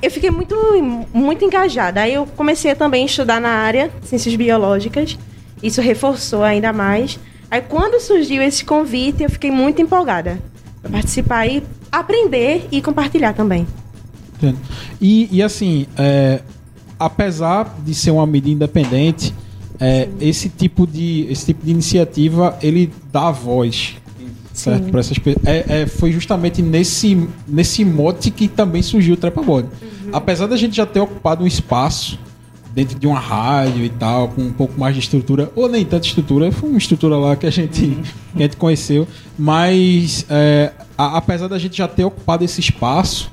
eu 0.00 0.08
fiquei 0.12 0.30
muito, 0.30 0.54
muito 1.12 1.44
engajada. 1.44 2.02
Aí 2.02 2.14
eu 2.14 2.24
comecei 2.36 2.72
também 2.76 3.02
a 3.02 3.06
estudar 3.06 3.40
na 3.40 3.48
área, 3.48 3.90
ciências 4.04 4.36
biológicas. 4.36 5.18
Isso 5.60 5.80
reforçou 5.80 6.44
ainda 6.44 6.72
mais. 6.72 7.18
Aí 7.50 7.62
quando 7.62 8.00
surgiu 8.00 8.40
esse 8.44 8.64
convite, 8.64 9.24
eu 9.24 9.28
fiquei 9.28 9.50
muito 9.50 9.82
empolgada 9.82 10.38
para 10.80 10.88
participar 10.92 11.48
e 11.48 11.64
aprender 11.90 12.68
e 12.70 12.80
compartilhar 12.80 13.32
também. 13.32 13.66
Entendo. 14.36 14.58
E, 15.00 15.28
e 15.32 15.42
assim, 15.42 15.84
é, 15.98 16.42
apesar 16.96 17.74
de 17.84 17.92
ser 17.92 18.12
uma 18.12 18.24
mídia 18.24 18.52
independente, 18.52 19.34
é, 19.80 20.08
esse 20.20 20.48
tipo 20.48 20.86
de 20.86 21.26
esse 21.30 21.46
tipo 21.46 21.64
de 21.64 21.70
iniciativa 21.70 22.56
ele 22.62 22.92
dá 23.12 23.30
voz 23.30 23.94
certo 24.52 24.90
para 24.90 25.00
essas 25.00 25.16
é, 25.46 25.82
é, 25.82 25.86
foi 25.86 26.12
justamente 26.12 26.60
nesse 26.60 27.26
nesse 27.48 27.84
mote 27.84 28.30
que 28.30 28.46
também 28.46 28.82
surgiu 28.82 29.14
o 29.14 29.16
Trepa 29.16 29.42
Body 29.42 29.68
apesar 30.12 30.46
da 30.46 30.56
gente 30.56 30.76
já 30.76 30.84
ter 30.84 31.00
ocupado 31.00 31.44
um 31.44 31.46
espaço 31.46 32.18
dentro 32.74 32.98
de 32.98 33.06
uma 33.06 33.18
rádio 33.18 33.84
e 33.84 33.88
tal 33.88 34.28
com 34.28 34.42
um 34.42 34.52
pouco 34.52 34.78
mais 34.78 34.94
de 34.94 35.00
estrutura 35.00 35.50
ou 35.56 35.68
nem 35.68 35.84
tanta 35.84 36.06
estrutura 36.06 36.52
foi 36.52 36.68
uma 36.68 36.78
estrutura 36.78 37.16
lá 37.16 37.34
que 37.36 37.46
a 37.46 37.50
gente 37.50 37.96
que 38.36 38.38
a 38.38 38.42
gente 38.42 38.56
conheceu 38.56 39.08
mas 39.38 40.26
é, 40.28 40.72
a- 40.98 41.16
apesar 41.16 41.48
da 41.48 41.58
gente 41.58 41.76
já 41.78 41.88
ter 41.88 42.04
ocupado 42.04 42.44
esse 42.44 42.60
espaço 42.60 43.30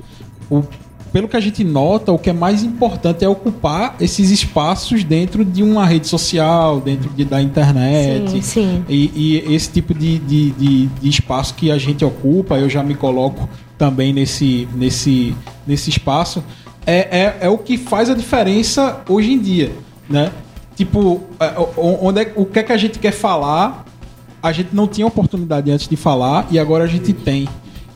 o 0.50 0.64
pelo 1.12 1.28
que 1.28 1.36
a 1.38 1.40
gente 1.40 1.64
nota, 1.64 2.12
o 2.12 2.20
que 2.20 2.30
é 2.30 2.34
mais 2.34 2.64
importante 2.64 3.24
é 3.24 3.30
ocupar 3.30 3.96
esses 4.00 4.30
espaços 4.30 5.04
dentro 5.04 5.44
de 5.46 5.64
uma 5.64 5.86
rede 5.86 6.08
social, 6.08 6.80
dentro 6.82 7.10
de- 7.10 7.26
da 7.26 7.42
internet. 7.42 8.30
Sim, 8.32 8.42
sim. 8.42 8.86
E, 8.90 9.12
e 9.48 9.56
esse 9.56 9.72
tipo 9.72 9.94
de, 9.94 10.20
de, 10.20 10.52
de, 10.52 10.86
de 10.88 11.10
espaço 11.10 11.54
que 11.56 11.72
a 11.72 11.78
gente 11.78 12.04
ocupa, 12.04 12.58
eu 12.58 12.70
já 12.70 12.84
me 12.84 12.94
coloco 12.96 13.48
também 13.78 14.12
nesse, 14.14 14.68
nesse, 14.76 15.36
nesse 15.66 15.90
espaço, 15.90 16.44
é, 16.86 17.20
é, 17.20 17.38
é 17.42 17.50
o 17.50 17.58
que 17.58 17.78
faz 17.78 18.10
a 18.10 18.14
diferença 18.14 19.02
hoje 19.10 19.32
em 19.32 19.40
dia, 19.40 19.72
né? 20.10 20.32
Tipo, 20.76 21.22
é, 21.40 21.54
onde 21.78 22.22
é, 22.22 22.34
o 22.36 22.46
que 22.46 22.60
é 22.60 22.64
que 22.64 22.72
a 22.72 22.78
gente 22.78 23.00
quer 23.00 23.12
falar, 23.12 23.86
a 24.42 24.52
gente 24.52 24.70
não 24.74 24.88
tinha 24.88 25.06
oportunidade 25.08 25.72
antes 25.72 25.88
de 25.88 25.96
falar 25.96 26.48
e 26.52 26.60
agora 26.60 26.84
a 26.84 26.88
gente 26.88 27.12
tem. 27.14 27.48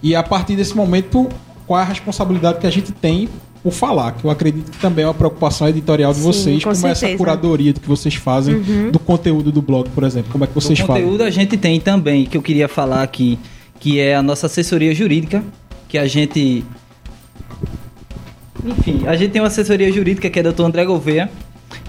E 0.04 0.16
a 0.16 0.24
partir 0.24 0.56
desse 0.56 0.76
momento, 0.76 1.30
qual 1.72 1.80
é 1.80 1.84
a 1.84 1.88
responsabilidade 1.88 2.60
que 2.60 2.68
a 2.68 2.70
gente 2.70 2.92
tem 2.92 3.30
por 3.64 3.72
falar? 3.72 4.12
Que 4.12 4.26
eu 4.26 4.30
acredito 4.30 4.70
que 4.70 4.78
também 4.78 5.06
é 5.06 5.08
uma 5.08 5.14
preocupação 5.14 5.70
editorial 5.70 6.12
de 6.12 6.20
Sim, 6.20 6.26
vocês, 6.26 6.64
com 6.66 6.74
como 6.74 6.88
essa 6.88 7.00
certeza. 7.00 7.18
curadoria 7.18 7.72
que 7.72 7.88
vocês 7.88 8.14
fazem 8.14 8.62
do 8.92 9.00
conteúdo 9.00 9.54
do 9.54 9.62
blog, 9.62 9.90
por 9.92 10.04
exemplo. 10.04 10.34
Como 10.34 10.44
é 10.44 10.48
que 10.48 10.54
vocês 10.54 10.78
o 10.82 10.86
fazem? 10.86 11.04
conteúdo 11.04 11.24
a 11.24 11.30
gente 11.30 11.56
tem 11.56 11.80
também, 11.80 12.26
que 12.26 12.36
eu 12.36 12.42
queria 12.42 12.68
falar 12.68 13.04
aqui, 13.04 13.40
que 13.80 14.02
é 14.02 14.18
a 14.18 14.22
nossa 14.22 14.48
assessoria 14.48 14.94
jurídica, 14.94 15.42
que 15.88 15.98
a 15.98 16.06
gente. 16.06 16.66
Enfim, 18.66 19.08
a 19.08 19.16
gente 19.16 19.32
tem 19.32 19.42
uma 19.42 19.48
assessoria 19.48 19.90
jurídica 19.94 20.30
que 20.30 20.40
é 20.40 20.42
o 20.42 20.52
Dr. 20.52 20.64
André 20.64 20.84
Gouveia, 20.84 21.32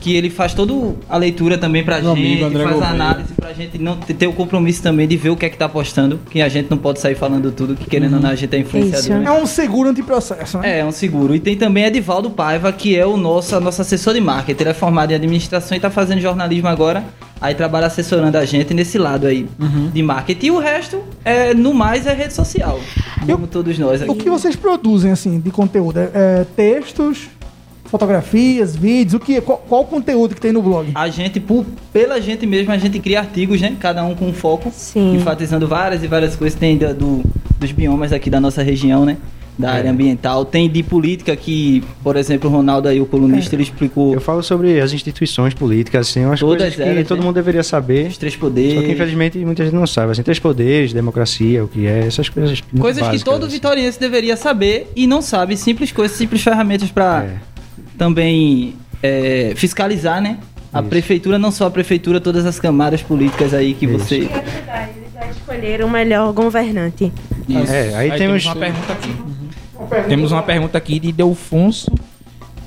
que 0.00 0.14
ele 0.14 0.30
faz 0.30 0.54
toda 0.54 0.72
a 1.08 1.16
leitura 1.16 1.58
também 1.58 1.84
pra 1.84 2.00
Meu 2.00 2.14
gente, 2.14 2.26
amigo 2.26 2.44
André 2.44 2.64
faz 2.64 2.82
a 2.82 2.88
análise 2.88 3.34
pra 3.34 3.52
gente 3.52 3.78
não 3.78 3.96
ter 3.96 4.26
o 4.26 4.32
compromisso 4.32 4.82
também 4.82 5.06
de 5.06 5.16
ver 5.16 5.30
o 5.30 5.36
que 5.36 5.46
é 5.46 5.48
que 5.48 5.56
tá 5.56 5.68
postando, 5.68 6.18
que 6.30 6.40
a 6.40 6.48
gente 6.48 6.70
não 6.70 6.78
pode 6.78 7.00
sair 7.00 7.14
falando 7.14 7.50
tudo, 7.52 7.74
que 7.74 7.88
querendo 7.88 8.14
ou 8.14 8.20
não 8.20 8.30
a 8.30 8.34
gente 8.34 8.54
é 8.54 8.58
influenciador. 8.58 9.00
Isso. 9.00 9.12
né? 9.12 9.24
É 9.26 9.32
um 9.32 9.46
seguro 9.46 9.88
antiprocesso, 9.88 10.58
né? 10.58 10.78
É, 10.78 10.78
é 10.80 10.84
um 10.84 10.92
seguro. 10.92 11.34
E 11.34 11.40
tem 11.40 11.56
também 11.56 11.84
Edivaldo 11.84 12.30
Paiva, 12.30 12.72
que 12.72 12.96
é 12.96 13.06
o 13.06 13.16
nosso, 13.16 13.58
nosso 13.60 13.80
assessor 13.80 14.14
de 14.14 14.20
marketing. 14.20 14.62
Ele 14.62 14.70
é 14.70 14.74
formado 14.74 15.12
em 15.12 15.14
administração 15.14 15.74
e 15.74 15.78
está 15.78 15.90
fazendo 15.90 16.20
jornalismo 16.20 16.68
agora. 16.68 17.04
Aí 17.40 17.56
trabalha 17.56 17.88
assessorando 17.88 18.38
a 18.38 18.44
gente 18.44 18.72
nesse 18.72 18.98
lado 18.98 19.26
aí 19.26 19.48
de 19.92 20.02
marketing. 20.02 20.46
E 20.46 20.50
o 20.52 20.58
resto, 20.58 21.02
é, 21.24 21.52
no 21.52 21.74
mais, 21.74 22.06
é 22.06 22.14
rede 22.14 22.32
social. 22.32 22.78
Como 23.26 23.48
todos 23.48 23.76
nós 23.78 24.00
aqui. 24.00 24.10
O 24.10 24.14
que 24.14 24.30
vocês 24.30 24.54
produzem, 24.54 25.10
assim, 25.10 25.40
de 25.40 25.50
conteúdo? 25.50 25.98
É, 25.98 26.10
é 26.14 26.46
textos, 26.54 27.28
fotografias, 27.84 28.74
vídeos? 28.76 29.14
O 29.14 29.20
que, 29.20 29.40
qual, 29.40 29.58
qual 29.68 29.82
o 29.82 29.86
conteúdo 29.86 30.34
que 30.34 30.40
tem 30.40 30.52
no 30.52 30.62
blog? 30.62 30.90
A 30.94 31.08
gente, 31.08 31.38
por- 31.40 31.64
pela 31.92 32.20
gente 32.20 32.46
mesmo, 32.46 32.72
a 32.72 32.78
gente 32.78 32.98
cria 32.98 33.20
artigos, 33.20 33.60
né? 33.60 33.76
Cada 33.78 34.04
um 34.04 34.14
com 34.14 34.26
um 34.28 34.32
foco. 34.32 34.70
Sim. 34.74 35.16
Enfatizando 35.16 35.66
várias 35.68 36.02
e 36.02 36.06
várias 36.06 36.36
coisas. 36.36 36.58
Tem 36.58 36.76
da- 36.76 36.92
do, 36.92 37.22
dos 37.58 37.72
biomas 37.72 38.12
aqui 38.12 38.30
da 38.30 38.40
nossa 38.40 38.62
região, 38.62 39.04
né? 39.04 39.16
Da 39.58 39.70
área 39.72 39.90
ambiental. 39.90 40.46
Tem 40.46 40.68
de 40.68 40.82
política 40.82 41.36
que, 41.36 41.84
por 42.02 42.16
exemplo, 42.16 42.48
o 42.48 42.52
Ronaldo 42.52 42.88
aí, 42.88 42.98
o 43.02 43.04
colunista, 43.04 43.54
ele 43.54 43.62
explicou 43.62 44.14
Eu 44.14 44.20
falo 44.20 44.42
sobre 44.42 44.80
as 44.80 44.94
instituições 44.94 45.52
políticas, 45.52 46.08
assim, 46.08 46.24
umas 46.24 46.40
Todas 46.40 46.56
coisas 46.58 46.74
que 46.76 46.82
elas, 46.82 47.06
todo 47.06 47.18
né? 47.18 47.24
mundo 47.26 47.34
deveria 47.34 47.62
saber. 47.62 48.06
os 48.08 48.16
três 48.16 48.32
Só 48.32 48.40
poderes. 48.40 48.82
que 48.82 48.90
infelizmente 48.92 49.38
muita 49.44 49.62
gente 49.62 49.74
não 49.74 49.86
sabe. 49.86 50.12
Assim, 50.12 50.22
três 50.22 50.38
poderes, 50.38 50.94
democracia, 50.94 51.62
o 51.62 51.68
que 51.68 51.86
é, 51.86 52.06
essas 52.06 52.30
coisas. 52.30 52.62
Coisas 52.62 53.02
que 53.02 53.08
básicas, 53.08 53.22
todo 53.22 53.44
assim. 53.44 53.52
vitoriense 53.54 54.00
deveria 54.00 54.38
saber 54.38 54.90
e 54.96 55.06
não 55.06 55.20
sabe. 55.20 55.54
Simples 55.58 55.92
coisas, 55.92 56.16
simples 56.16 56.40
ferramentas 56.42 56.90
para 56.90 57.24
É. 57.24 57.51
também 58.02 58.74
é, 59.00 59.52
fiscalizar, 59.54 60.20
né? 60.20 60.38
A 60.72 60.80
Isso. 60.80 60.88
prefeitura, 60.88 61.38
não 61.38 61.52
só 61.52 61.66
a 61.66 61.70
prefeitura, 61.70 62.20
todas 62.20 62.44
as 62.44 62.58
camadas 62.58 63.00
políticas 63.00 63.54
aí 63.54 63.74
que 63.74 63.86
Isso. 63.86 63.96
você. 63.96 64.16
Eles 64.16 64.30
já 65.14 65.30
escolheram 65.30 65.86
o 65.86 65.90
melhor 65.90 66.32
governante. 66.32 67.12
É, 67.48 67.94
aí, 67.94 68.10
Aí 68.10 68.18
temos. 68.18 68.42
temos 68.42 68.46
uma 68.46 68.56
pergunta 68.56 68.92
aqui. 68.92 69.16
Temos 70.08 70.32
uma 70.32 70.42
pergunta 70.42 70.78
aqui 70.78 70.98
de 70.98 71.12
Delfonso 71.12 71.92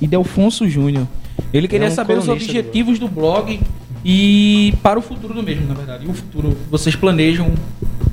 e 0.00 0.06
Delfonso 0.06 0.66
Júnior. 0.66 1.06
Ele 1.52 1.68
queria 1.68 1.88
É 1.88 1.90
um 1.90 1.94
saber 1.94 2.16
os 2.16 2.24
colunista 2.24 2.50
do 2.50 2.58
objetivos 2.58 2.98
do 2.98 3.06
blog 3.08 3.60
e 4.02 4.72
para 4.82 4.98
o 4.98 5.02
futuro 5.02 5.34
do 5.34 5.42
mesmo, 5.42 5.66
na 5.66 5.74
verdade. 5.74 6.06
E 6.06 6.08
o 6.08 6.14
futuro 6.14 6.56
vocês 6.70 6.96
planejam 6.96 7.52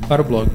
para 0.10 0.22
o 0.22 0.26
blog? 0.26 0.50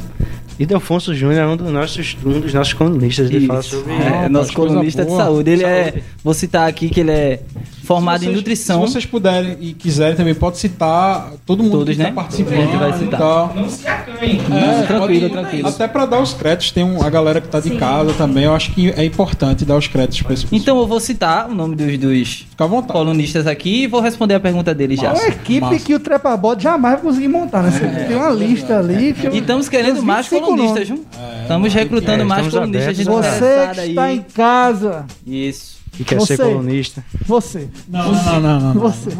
E 0.59 0.67
Delfonso 0.67 1.15
Júnior 1.15 1.39
é 1.41 1.47
um 1.47 1.57
dos 1.57 1.71
nossos, 1.71 2.17
um 2.25 2.41
dos 2.41 2.53
nossos 2.53 2.73
colunistas. 2.73 3.31
Ele 3.31 3.47
fala 3.47 3.61
Isso. 3.61 3.77
sobre. 3.79 3.93
É, 3.93 4.25
Ah, 4.25 4.29
nosso 4.29 4.53
colunista 4.53 5.03
de 5.03 5.09
boa. 5.09 5.23
saúde. 5.23 5.51
Ele 5.51 5.65
é. 5.65 6.03
Vou 6.25 6.35
citar 6.35 6.69
aqui 6.69 6.89
que 6.89 7.01
ele 7.01 7.13
é 7.13 7.41
formado 7.89 8.19
Se 8.21 8.25
em 8.27 8.29
vocês- 8.29 8.37
nutrição. 8.37 8.87
Se 8.87 8.93
vocês 8.93 9.07
puderem 9.07 9.57
e 9.61 9.73
quiserem 9.73 10.15
também, 10.15 10.35
pode 10.35 10.59
citar 10.59 11.33
todo 11.47 11.63
mundo 11.63 11.79
Todos, 11.79 11.87
que 11.87 11.93
está 11.93 12.05
né? 12.05 12.13
participando. 12.13 12.53
A 12.59 12.61
gente 12.63 12.77
vai 12.77 12.93
citar. 12.99 13.19
tal. 13.19 13.53
Não 13.57 13.69
se 13.69 13.89
acanhem. 13.89 14.41
É, 14.53 14.83
tranquilo, 14.83 15.21
pode- 15.31 15.33
tranquilo. 15.33 15.69
Até 15.69 15.89
para 15.89 16.05
dar 16.07 16.21
os 16.21 16.35
créditos, 16.35 16.71
tem 16.71 16.85
um- 16.85 17.03
a 17.03 17.09
galera 17.09 17.41
que 17.41 17.49
tá 17.49 17.61
de 17.61 17.71
casa 17.77 18.13
também. 18.13 18.45
Eu 18.45 18.55
acho 18.55 18.73
que 18.73 18.91
é 18.91 19.05
importante 19.05 19.65
dar 19.65 19.77
os 19.77 19.87
créditos 19.89 20.21
para 20.23 20.35
esse 20.35 20.45
pessoal. 20.45 20.61
Então 20.61 20.79
eu 20.79 20.87
vou 20.87 21.01
citar 21.01 21.49
o 21.51 21.55
nome 21.55 21.75
dos, 21.75 21.99
dos 21.99 22.29
Fica 22.51 22.65
à 22.65 22.67
vontade. 22.67 22.93
colunistas 22.93 23.47
aqui 23.47 23.85
e 23.85 23.87
vou 23.87 24.01
responder 24.03 24.35
a 24.35 24.41
pergunta 24.41 24.75
dele 24.75 24.95
já. 24.95 25.09
É 25.09 25.13
uma 25.15 25.29
equipe 25.29 25.61
massa. 25.63 25.79
que 25.79 25.95
o 25.95 25.99
Trepa 25.99 26.37
Bot 26.37 26.63
jamais 26.63 26.95
vai 26.97 27.03
conseguir 27.03 27.29
montar, 27.29 27.63
né? 27.63 27.71
Você 27.71 28.05
Tem 28.07 28.17
uma 28.17 28.31
lista 28.31 28.79
ali. 28.79 29.15
Que 29.15 29.27
eu- 29.29 29.35
E 29.35 29.39
estamos 29.39 29.69
querendo 29.69 30.03
mais 30.03 30.27
25 30.27 30.47
colunistas, 30.47 30.89
viu? 30.89 31.05
Estamos 31.43 31.73
recrutando 31.73 32.23
É, 32.23 32.25
mais 32.27 32.49
colunistas. 32.49 32.99
a- 33.01 33.13
Você 33.13 33.69
que 33.75 33.81
aí. 33.81 33.89
está 33.91 34.13
em 34.13 34.21
casa. 34.21 35.07
Isso. 35.27 35.78
Que 35.93 36.05
quer 36.05 36.19
Você. 36.19 36.37
ser 36.37 36.45
colunista. 36.45 37.05
Você. 37.27 37.69
Não, 37.89 38.13
não, 38.13 38.41
não, 38.41 38.61
não. 38.61 38.75
não. 38.75 38.81
Você. 38.81 39.11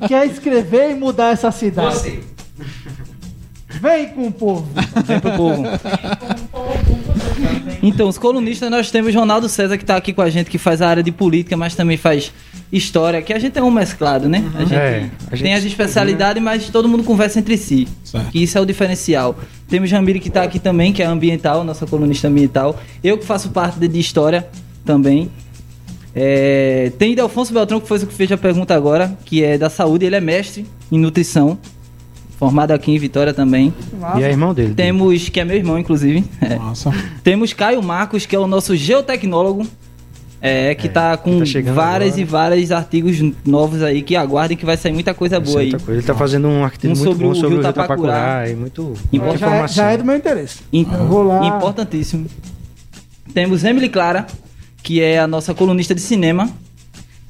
que 0.00 0.08
quer 0.08 0.26
escrever 0.26 0.92
e 0.92 0.94
mudar 0.94 1.32
essa 1.32 1.50
cidade. 1.50 1.94
Você. 1.94 2.20
Vem 3.80 4.08
com 4.08 4.26
o 4.28 4.32
povo. 4.32 4.66
Vem 5.04 5.20
pro 5.20 5.32
povo. 5.32 5.64
Então, 7.82 8.08
os 8.08 8.18
colunistas 8.18 8.70
nós 8.70 8.90
temos 8.90 9.14
Ronaldo 9.14 9.48
César 9.48 9.76
que 9.76 9.84
está 9.84 9.96
aqui 9.96 10.12
com 10.12 10.22
a 10.22 10.30
gente, 10.30 10.50
que 10.50 10.58
faz 10.58 10.82
a 10.82 10.88
área 10.88 11.02
de 11.02 11.12
política, 11.12 11.56
mas 11.56 11.74
também 11.76 11.96
faz 11.96 12.32
história, 12.72 13.22
que 13.22 13.32
a 13.32 13.38
gente 13.38 13.58
é 13.58 13.62
um 13.62 13.70
mesclado, 13.70 14.28
né? 14.28 14.44
A 14.54 14.60
gente, 14.60 14.74
É, 14.74 15.10
a 15.30 15.36
gente 15.36 15.44
tem 15.44 15.54
as 15.54 15.64
especialidades, 15.64 16.42
mas 16.42 16.68
todo 16.70 16.88
mundo 16.88 17.04
conversa 17.04 17.38
entre 17.38 17.56
si. 17.56 17.86
Certo. 18.04 18.30
Que 18.30 18.42
isso 18.42 18.58
é 18.58 18.60
o 18.60 18.66
diferencial. 18.66 19.38
Temos 19.68 19.88
Jamile 19.88 20.18
que 20.18 20.28
está 20.28 20.42
aqui 20.42 20.58
também, 20.58 20.92
que 20.92 21.02
é 21.02 21.06
ambiental, 21.06 21.62
nossa 21.62 21.86
colunista 21.86 22.26
ambiental. 22.28 22.78
Eu 23.02 23.16
que 23.16 23.24
faço 23.24 23.50
parte 23.50 23.78
de 23.78 23.98
história 24.00 24.48
também. 24.92 25.30
É, 26.14 26.90
tem 26.98 27.14
Delfonso 27.14 27.52
Beltrão, 27.52 27.78
que 27.80 27.86
foi 27.86 27.98
o 27.98 28.06
que 28.06 28.14
fez 28.14 28.32
a 28.32 28.36
pergunta 28.38 28.74
agora, 28.74 29.16
que 29.24 29.44
é 29.44 29.56
da 29.58 29.68
saúde, 29.70 30.06
ele 30.06 30.16
é 30.16 30.20
mestre 30.20 30.66
em 30.90 30.98
nutrição, 30.98 31.58
formado 32.38 32.72
aqui 32.72 32.90
em 32.90 32.98
Vitória 32.98 33.34
também. 33.34 33.72
E 34.16 34.22
é 34.22 34.30
irmão 34.30 34.54
dele. 34.54 34.74
Temos, 34.74 35.28
que 35.28 35.38
é 35.38 35.44
meu 35.44 35.56
irmão, 35.56 35.78
inclusive. 35.78 36.24
é. 36.40 36.56
Massa. 36.56 36.90
Temos 37.22 37.52
Caio 37.52 37.82
Marcos, 37.82 38.24
que 38.26 38.34
é 38.34 38.38
o 38.38 38.46
nosso 38.46 38.74
geotecnólogo. 38.74 39.66
É, 40.40 40.72
que 40.76 40.86
É, 40.86 40.90
tá 40.90 41.16
com 41.16 41.40
tá 41.40 41.44
chegando 41.44 41.74
várias 41.74 42.10
agora. 42.12 42.20
e 42.22 42.24
vários 42.24 42.70
artigos 42.72 43.16
novos 43.44 43.82
aí 43.82 44.02
que 44.02 44.14
aguardem 44.14 44.56
que 44.56 44.64
vai 44.64 44.76
sair 44.76 44.92
muita 44.92 45.12
coisa 45.12 45.40
boa 45.40 45.60
aí. 45.60 45.72
Coisa. 45.72 45.90
Ele 45.92 46.02
tá 46.02 46.14
fazendo 46.14 46.46
um 46.46 46.62
artigo 46.64 46.92
Um 46.92 46.96
muito 46.96 47.10
sobre 47.10 47.24
bom 47.26 47.32
o 47.32 47.34
sobre 47.34 47.48
Rio 47.50 47.58
o 47.58 47.62
Rio 47.64 47.72
Tapacurá. 47.72 48.12
Tapacurá. 48.12 48.48
E 48.48 48.54
muito, 48.54 48.82
muita 48.84 49.02
Importante. 49.16 49.40
Já 49.40 49.46
é, 49.46 49.50
informação. 49.50 49.74
já 49.84 49.90
é 49.90 49.96
do 49.96 50.04
meu 50.04 50.16
interesse. 50.16 50.58
Im- 50.72 50.86
lá. 51.26 51.44
Importantíssimo. 51.44 52.26
Temos 53.34 53.64
Emily 53.64 53.88
Clara, 53.88 54.28
que 54.82 55.00
é 55.00 55.18
a 55.18 55.26
nossa 55.26 55.54
colunista 55.54 55.94
de 55.94 56.00
cinema. 56.00 56.48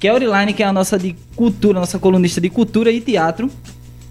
Caroline, 0.00 0.52
que 0.52 0.62
é 0.62 0.66
a 0.66 0.72
nossa 0.72 0.98
de 0.98 1.16
cultura, 1.34 1.80
nossa 1.80 1.98
colunista 1.98 2.40
de 2.40 2.48
cultura 2.48 2.90
e 2.90 3.00
teatro. 3.00 3.50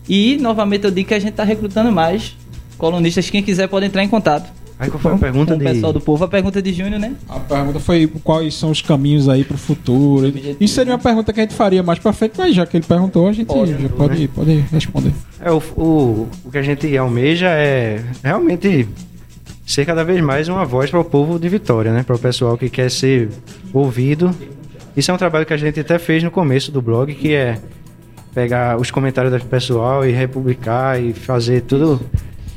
E, 0.08 0.38
novamente, 0.38 0.86
eu 0.86 0.92
digo 0.92 1.08
que 1.08 1.14
a 1.14 1.20
gente 1.20 1.34
tá 1.34 1.44
recrutando 1.44 1.92
mais 1.92 2.36
colunistas. 2.78 3.30
Quem 3.30 3.44
quiser 3.44 3.68
pode 3.68 3.86
entrar 3.86 4.04
em 4.04 4.10
contato. 4.10 4.52
Aí 4.80 4.92
qual 4.92 5.00
foi 5.00 5.14
a 5.14 5.18
pergunta 5.18 5.54
com 5.54 5.60
de... 5.60 5.66
o 5.66 5.74
pessoal 5.74 5.94
do 5.94 6.00
povo. 6.00 6.24
A 6.24 6.28
pergunta 6.28 6.62
de 6.62 6.72
Júnior, 6.72 7.00
né? 7.00 7.16
A 7.28 7.40
pergunta 7.40 7.80
foi 7.80 8.06
quais 8.24 8.54
são 8.54 8.70
os 8.70 8.82
caminhos 8.82 9.28
aí 9.28 9.44
pro 9.44 9.58
futuro. 9.58 10.32
Isso 10.60 10.76
seria 10.76 10.94
uma 10.94 11.00
pergunta 11.00 11.34
que 11.34 11.40
a 11.40 11.44
gente 11.44 11.56
faria 11.56 11.82
mais 11.82 11.98
pra 11.98 12.14
frente, 12.14 12.34
mas 12.38 12.54
já 12.54 12.66
que 12.66 12.78
ele 12.78 12.86
perguntou, 12.86 13.28
a 13.28 13.34
gente 13.34 13.48
já 13.48 13.90
pode, 13.90 14.28
pode 14.28 14.66
responder. 14.72 15.14
É, 15.42 15.52
o, 15.52 15.58
o, 15.76 16.28
o 16.46 16.52
que 16.52 16.60
a 16.60 16.62
gente 16.62 16.96
almeja 16.96 17.48
é 17.48 18.04
realmente 18.24 18.88
ser 19.68 19.86
cada 19.86 20.04
vez 20.04 20.22
mais 20.22 20.48
uma 20.48 20.64
voz 20.64 20.90
para 20.90 21.00
o 21.00 21.04
povo 21.04 21.38
de 21.38 21.50
Vitória, 21.50 21.92
né? 21.92 22.02
Para 22.02 22.16
o 22.16 22.20
pessoal 22.20 22.58
que 22.58 22.70
quer 22.70 22.90
ser 22.90 23.28
ouvido. 23.74 24.34
Isso 24.96 25.12
é 25.12 25.14
um 25.14 25.18
trabalho 25.18 25.46
que 25.46 25.54
a 25.54 25.58
gente 25.58 25.78
até 25.78 26.00
fez 26.00 26.24
no 26.24 26.32
começo 26.32 26.72
do 26.72 26.82
blog, 26.82 27.14
que 27.14 27.34
é 27.36 27.60
pegar 28.34 28.80
os 28.80 28.90
comentários 28.90 29.34
do 29.34 29.46
pessoal 29.46 30.06
e 30.08 30.12
republicar 30.12 31.04
e 31.04 31.12
fazer 31.12 31.62
tudo 31.64 32.00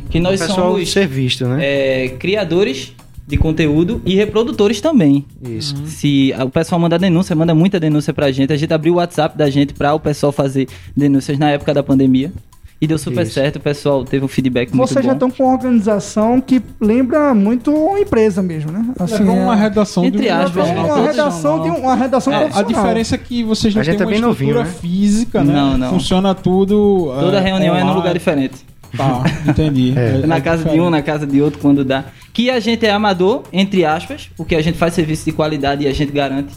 Que 0.09 0.19
o 0.19 0.23
nós 0.23 0.41
pessoal 0.41 0.73
somos 0.73 0.93
ser 0.93 1.09
visto, 1.09 1.47
né? 1.47 1.59
é, 1.61 2.09
criadores 2.11 2.95
de 3.27 3.37
conteúdo 3.37 4.01
e 4.07 4.15
reprodutores 4.15 4.81
também. 4.81 5.25
Isso. 5.43 5.75
Se 5.87 6.33
o 6.39 6.49
pessoal 6.49 6.81
manda 6.81 6.99
denúncia, 6.99 7.35
manda 7.35 7.55
muita 7.55 7.81
denúncia 7.81 8.15
pra 8.15 8.31
gente. 8.31 8.53
A 8.53 8.57
gente 8.57 8.73
abriu 8.73 8.95
o 8.95 8.97
WhatsApp 8.97 9.37
da 9.37 9.51
gente 9.51 9.75
pra 9.75 9.95
o 9.95 10.01
pessoal 10.01 10.33
fazer 10.33 10.69
denúncias 10.97 11.39
na 11.39 11.51
época 11.51 11.75
da 11.75 11.83
pandemia. 11.83 12.33
E 12.81 12.87
deu 12.87 12.97
super 12.97 13.25
Isso. 13.25 13.35
certo, 13.35 13.57
o 13.57 13.61
pessoal 13.61 14.03
teve 14.05 14.25
um 14.25 14.29
feedback 14.29 14.73
muito 14.75 14.89
Vocês 14.89 15.05
bom. 15.05 15.09
já 15.11 15.13
estão 15.13 15.31
com 15.31 15.45
uma 15.45 15.53
organização 15.53 16.41
que 16.41 16.63
lembra 16.81 17.35
muito 17.35 17.71
uma 17.71 18.01
empresa 18.01 18.43
mesmo, 18.43 18.73
né? 18.73 18.87
é 18.99 19.23
uma 19.23 19.55
é- 19.55 19.61
redação 19.61 20.05
entre 20.07 20.23
de 20.23 20.29
um 20.29 20.35
aspas, 20.35 20.67
jornal 20.67 20.87
uma 20.87 21.07
redação 21.07 21.63
de 21.63 21.71
um- 21.71 21.77
uma 21.77 21.95
redação 21.95 22.33
É, 22.33 22.49
a 22.55 22.63
diferença 22.63 23.15
é 23.17 23.19
que 23.19 23.45
vocês 23.45 23.75
não 23.75 23.83
têm 23.83 23.93
é 23.93 23.97
uma 23.99 24.07
bem 24.07 24.21
novinho, 24.21 24.51
estrutura 24.53 24.65
né? 24.65 24.79
física, 24.81 25.45
né? 25.45 25.53
Não, 25.53 25.77
não. 25.77 25.91
Funciona 25.91 26.35
tudo. 26.35 27.13
Toda 27.21 27.37
é, 27.37 27.41
reunião 27.41 27.77
é 27.77 27.85
num 27.85 27.93
lugar 27.93 28.15
diferente. 28.15 28.57
Tá, 28.97 29.23
entendi. 29.47 29.93
É. 30.01 30.27
na 30.27 30.41
casa 30.41 30.65
de 30.69 30.81
um, 30.81 30.89
na 30.89 31.03
casa 31.03 31.27
de 31.27 31.41
outro, 31.43 31.61
quando 31.61 31.85
dá. 31.85 32.05
Que 32.33 32.49
a 32.51 32.59
gente 32.61 32.87
é 32.87 32.91
amador, 32.91 33.43
entre 33.53 33.85
aspas, 33.85 34.31
porque 34.37 34.55
a 34.55 34.63
gente 34.63 34.79
faz 34.79 34.95
serviço 34.95 35.27
de 35.27 35.33
qualidade 35.33 35.85
e 35.85 35.87
a 35.87 35.93
gente 35.93 36.11
garante. 36.13 36.55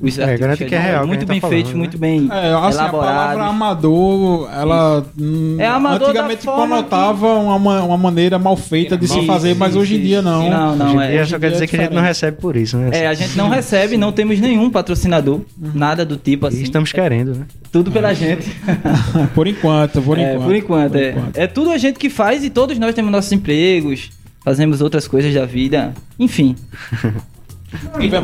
Os 0.00 0.18
É, 0.18 0.36
garante 0.36 0.64
que 0.64 0.74
é 0.74 0.78
real, 0.78 1.00
que 1.02 1.06
Muito 1.08 1.20
gente 1.20 1.28
bem 1.28 1.40
tá 1.40 1.48
feitos, 1.48 1.70
falando, 1.72 1.78
muito 1.78 1.94
né? 1.94 2.00
bem 2.00 2.28
É, 2.30 2.52
assim, 2.52 2.80
a 2.80 2.88
palavra 2.90 3.44
amador, 3.44 4.48
ela 4.52 5.06
hum, 5.18 5.56
É 5.58 5.66
amador 5.66 6.08
antigamente 6.08 6.44
conotava 6.46 7.26
uma, 7.34 7.58
ma- 7.58 7.82
uma 7.82 7.96
maneira 7.96 8.38
mal 8.38 8.56
feita 8.56 8.96
de 8.96 9.08
se 9.08 9.16
Isso, 9.18 9.26
fazer, 9.26 9.54
mas 9.56 9.70
isso, 9.70 9.78
hoje 9.80 9.96
em 9.96 10.00
dia 10.00 10.16
isso. 10.18 10.24
não. 10.28 10.50
Não, 10.50 10.76
não, 10.76 10.86
Hoje 10.86 10.96
em 10.96 11.00
é. 11.00 11.10
dia 11.12 11.20
hoje 11.22 11.30
só 11.30 11.38
quer 11.38 11.46
dia 11.46 11.50
dizer 11.52 11.64
é 11.64 11.66
que 11.66 11.76
a 11.76 11.80
gente 11.84 11.94
não 11.94 12.02
recebe 12.02 12.36
por 12.40 12.56
isso, 12.56 12.76
né? 12.76 12.90
É, 12.92 13.06
a 13.06 13.14
gente 13.14 13.36
não 13.38 13.48
recebe, 13.50 13.96
não 13.96 14.12
temos 14.12 14.38
nenhum 14.38 14.68
patrocinador, 14.70 15.40
nada 15.56 16.04
do 16.04 16.16
tipo 16.16 16.46
E 16.46 16.48
assim. 16.48 16.62
estamos 16.62 16.92
querendo, 16.92 17.34
né? 17.34 17.46
Tudo 17.72 17.90
pela 17.90 18.12
gente. 18.14 18.50
Por 19.34 19.46
enquanto, 19.46 20.00
por 20.02 20.18
é, 20.18 20.32
enquanto. 20.34 20.44
por 20.46 20.54
enquanto, 20.56 20.92
por 20.92 21.00
é. 21.00 21.10
enquanto. 21.10 21.36
É 21.36 21.46
tudo 21.46 21.70
a 21.70 21.78
gente 21.78 21.98
que 21.98 22.08
faz 22.10 22.42
e 22.44 22.50
todos 22.50 22.78
nós 22.78 22.94
temos 22.94 23.10
nossos 23.12 23.30
empregos, 23.32 24.10
fazemos 24.44 24.80
outras 24.80 25.06
coisas 25.08 25.32
da 25.34 25.44
vida. 25.44 25.92
Enfim. 26.18 26.54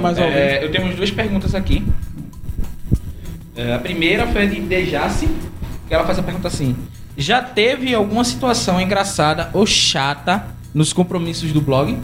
Mais 0.00 0.18
alguém. 0.18 0.35
É, 0.35 0.64
eu 0.64 0.70
tenho 0.70 0.94
duas 0.96 1.11
perguntas 1.11 1.55
aqui. 1.55 1.83
É, 3.57 3.74
a 3.74 3.78
primeira 3.78 4.26
foi 4.26 4.44
a 4.44 4.46
de 4.46 4.61
Dejace, 4.61 5.28
que 5.87 5.94
ela 5.94 6.05
faz 6.05 6.18
a 6.18 6.22
pergunta 6.22 6.48
assim: 6.48 6.74
Já 7.16 7.42
teve 7.42 7.94
alguma 7.94 8.24
situação 8.24 8.81
engraçada 8.81 9.50
ou 9.52 9.66
chata 9.66 10.44
nos 10.72 10.92
compromissos 10.92 11.52
do 11.52 11.61
blog? 11.61 11.98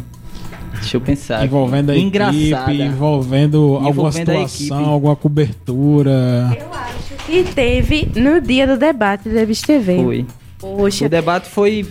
Deixa 0.74 0.96
eu 0.96 1.00
pensar. 1.00 1.44
Envolvendo 1.44 1.90
a 1.90 1.96
Engraçada. 1.96 2.72
equipe, 2.72 2.82
envolvendo, 2.82 3.74
alguma 3.76 3.88
Envolvendo 3.90 4.30
a 4.30 4.48
situação, 4.48 4.84
alguma 4.84 5.16
cobertura. 5.16 6.56
Eu 6.58 6.72
acho 6.72 7.26
que 7.26 7.42
teve 7.44 8.10
no 8.14 8.40
dia 8.40 8.66
do 8.66 8.76
debate 8.76 9.28
da 9.28 9.40
Revista 9.40 9.66
TV. 9.66 9.96
Foi. 10.02 10.26
Poxa, 10.58 11.06
O 11.06 11.08
debate 11.08 11.48
foi. 11.48 11.86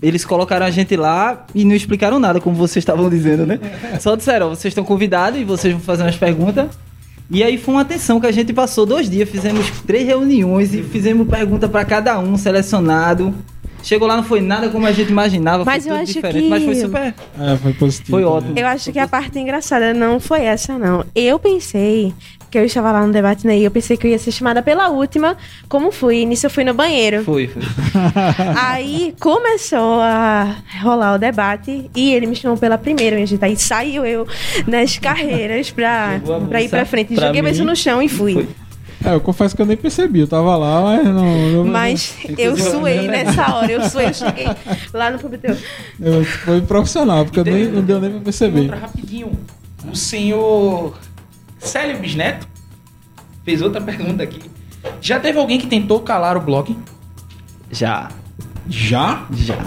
Eles 0.00 0.24
colocaram 0.24 0.64
a 0.64 0.70
gente 0.70 0.96
lá 0.96 1.44
e 1.54 1.64
não 1.64 1.74
explicaram 1.74 2.18
nada, 2.18 2.40
como 2.40 2.54
vocês 2.54 2.82
estavam 2.82 3.08
dizendo, 3.10 3.44
né? 3.44 3.58
Só 4.00 4.14
disseram, 4.14 4.46
ó, 4.46 4.50
vocês 4.50 4.70
estão 4.70 4.84
convidados 4.84 5.40
e 5.40 5.44
vocês 5.44 5.72
vão 5.72 5.82
fazer 5.82 6.02
umas 6.04 6.16
perguntas. 6.16 6.68
E 7.30 7.42
aí 7.42 7.58
foi 7.58 7.74
uma 7.74 7.80
atenção 7.82 8.18
que 8.20 8.26
a 8.26 8.32
gente 8.32 8.52
passou 8.52 8.86
dois 8.86 9.10
dias, 9.10 9.28
fizemos 9.28 9.68
três 9.86 10.06
reuniões 10.06 10.72
e 10.72 10.82
fizemos 10.82 11.28
pergunta 11.28 11.68
pra 11.68 11.84
cada 11.84 12.18
um, 12.18 12.36
selecionado. 12.38 13.34
Chegou 13.82 14.08
lá, 14.08 14.16
não 14.16 14.24
foi 14.24 14.40
nada 14.40 14.68
como 14.70 14.86
a 14.86 14.92
gente 14.92 15.10
imaginava, 15.10 15.64
Mas 15.64 15.84
foi 15.84 15.92
eu 15.92 15.96
tudo 15.96 16.02
acho 16.04 16.12
diferente, 16.14 16.42
que- 16.44 16.48
mas 16.50 16.64
foi 16.64 16.74
super. 16.76 17.14
É, 17.40 17.56
foi 17.56 17.72
positivo. 17.74 18.10
Foi 18.10 18.24
ótimo. 18.24 18.58
eu 18.58 18.66
acho 18.66 18.92
que 18.92 18.98
a 18.98 19.06
parte 19.06 19.38
engraçada 19.38 19.92
não 19.94 20.18
foi 20.18 20.42
essa, 20.44 20.78
não. 20.78 21.04
Eu 21.14 21.38
pensei 21.38 22.12
que 22.50 22.58
eu 22.58 22.64
estava 22.64 22.90
lá 22.92 23.06
no 23.06 23.12
debate, 23.12 23.46
né? 23.46 23.58
E 23.58 23.64
eu 23.64 23.70
pensei 23.70 23.96
que 23.96 24.06
eu 24.06 24.10
ia 24.10 24.18
ser 24.18 24.32
chamada 24.32 24.62
pela 24.62 24.88
última, 24.88 25.36
como 25.68 25.90
fui. 25.92 26.24
Nisso 26.24 26.46
eu 26.46 26.50
fui 26.50 26.64
no 26.64 26.72
banheiro. 26.74 27.22
Foi, 27.24 27.46
foi. 27.48 27.62
Aí 28.56 29.14
começou 29.20 30.00
a 30.00 30.56
rolar 30.82 31.14
o 31.14 31.18
debate 31.18 31.90
e 31.94 32.12
ele 32.14 32.26
me 32.26 32.34
chamou 32.36 32.56
pela 32.56 32.78
primeira, 32.78 33.16
minha 33.16 33.26
gente. 33.26 33.44
Aí 33.44 33.56
saiu 33.56 34.04
eu 34.06 34.26
nas 34.66 34.98
carreiras 34.98 35.70
pra, 35.70 36.20
pra 36.48 36.62
ir 36.62 36.68
pra 36.68 36.84
frente. 36.84 37.14
pra 37.14 37.26
Joguei 37.26 37.42
mim. 37.42 37.52
no 37.60 37.76
chão 37.76 38.00
e 38.02 38.08
fui. 38.08 38.32
Foi. 38.34 38.48
É, 39.04 39.14
eu 39.14 39.20
confesso 39.20 39.54
que 39.54 39.62
eu 39.62 39.66
nem 39.66 39.76
percebi. 39.76 40.20
Eu 40.20 40.26
tava 40.26 40.56
lá, 40.56 40.82
mas 40.82 41.04
não. 41.06 41.48
não- 41.52 41.64
Mas 41.64 42.16
eu 42.36 42.56
suei 42.56 43.06
nessa 43.06 43.54
hora, 43.54 43.70
eu 43.70 43.82
suei, 43.88 44.06
eu 44.06 44.14
cheguei 44.14 44.46
lá 44.92 45.08
no 45.10 45.18
público. 45.20 45.46
eu- 46.00 46.24
foi 46.24 46.60
profissional, 46.62 47.24
porque 47.24 47.38
eu 47.38 47.44
nem, 47.44 47.66
não 47.66 47.80
deu 47.82 48.00
nem 48.00 48.10
pra 48.10 48.20
perceber. 48.20 48.68
Rapidinho. 48.70 49.30
O 49.90 49.94
senhor 49.94 50.98
Célio 51.58 51.98
Bisneto 51.98 52.46
fez 53.44 53.60
outra 53.62 53.80
pergunta 53.80 54.22
aqui. 54.22 54.40
Já 55.00 55.18
teve 55.20 55.38
alguém 55.38 55.58
que 55.58 55.66
tentou 55.66 56.00
calar 56.00 56.36
o 56.36 56.40
blog? 56.40 56.76
Já, 57.70 58.08
Já? 58.68 59.26
já. 59.32 59.58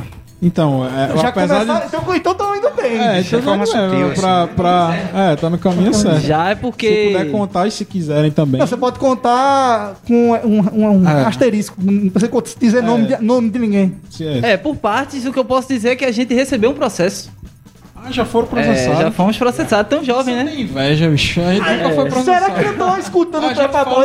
Então, 0.43 0.83
é, 0.87 1.15
Já 1.17 1.27
apesar 1.27 1.59
de. 1.63 1.85
então, 1.85 2.15
então 2.15 2.33
tô 2.33 2.55
indo 2.55 2.71
bem. 2.71 2.97
É, 2.97 3.17
é 3.17 3.21
então 3.21 3.43
forma 3.43 3.63
vai- 3.63 3.67
sutil, 3.67 4.11
é, 4.11 4.13
pra, 4.15 4.47
pra, 4.47 4.95
é, 5.13 5.35
tá 5.35 5.51
no 5.51 5.57
caminho 5.59 5.93
certo. 5.93 6.19
Já 6.21 6.49
é 6.49 6.55
Se 6.55 6.61
porque. 6.61 7.09
puder 7.13 7.29
contar 7.31 7.67
e 7.67 7.71
se 7.71 7.85
quiserem 7.85 8.31
também. 8.31 8.57
Não, 8.59 8.65
você 8.65 8.75
pode 8.75 8.97
contar 8.97 9.97
com 10.07 10.31
um, 10.31 10.59
um- 10.61 10.97
um 11.03 11.07
É. 11.07 11.25
asterisco. 11.25 11.75
Não 11.79 12.09
precisa 12.09 12.31
dizer 12.59 12.81
nome, 12.81 13.05
de, 13.05 13.23
nome 13.23 13.51
de 13.51 13.59
ninguém. 13.59 13.95
Se 14.09 14.25
é. 14.25 14.53
É, 14.53 14.57
por 14.57 14.75
partes, 14.77 15.23
o 15.27 15.31
que 15.31 15.37
eu 15.37 15.45
posso 15.45 15.67
dizer 15.67 15.89
é 15.89 15.95
que 15.95 16.05
a 16.05 16.11
gente 16.11 16.33
recebeu 16.33 16.71
um 16.71 16.75
processo. 16.75 17.31
Ah, 18.03 18.11
já 18.11 18.25
foram 18.25 18.47
É, 18.47 18.49
processados. 18.49 18.99
já 18.99 19.11
fomos 19.11 19.37
processados, 19.37 19.89
tão 19.89 20.03
jovem, 20.03 20.33
Você 20.35 20.43
né? 20.43 20.49
tem 20.51 20.61
inveja, 20.61 21.07
bicho. 21.07 21.39
A 21.39 21.53
gente 21.53 21.69
nunca 21.69 21.89
foi 21.91 22.09
processado. 22.09 22.45
Será 22.45 22.51
que 22.51 22.63
não 22.65 22.71
estão 22.71 22.97
escutando 22.99 23.43
A 23.45 23.47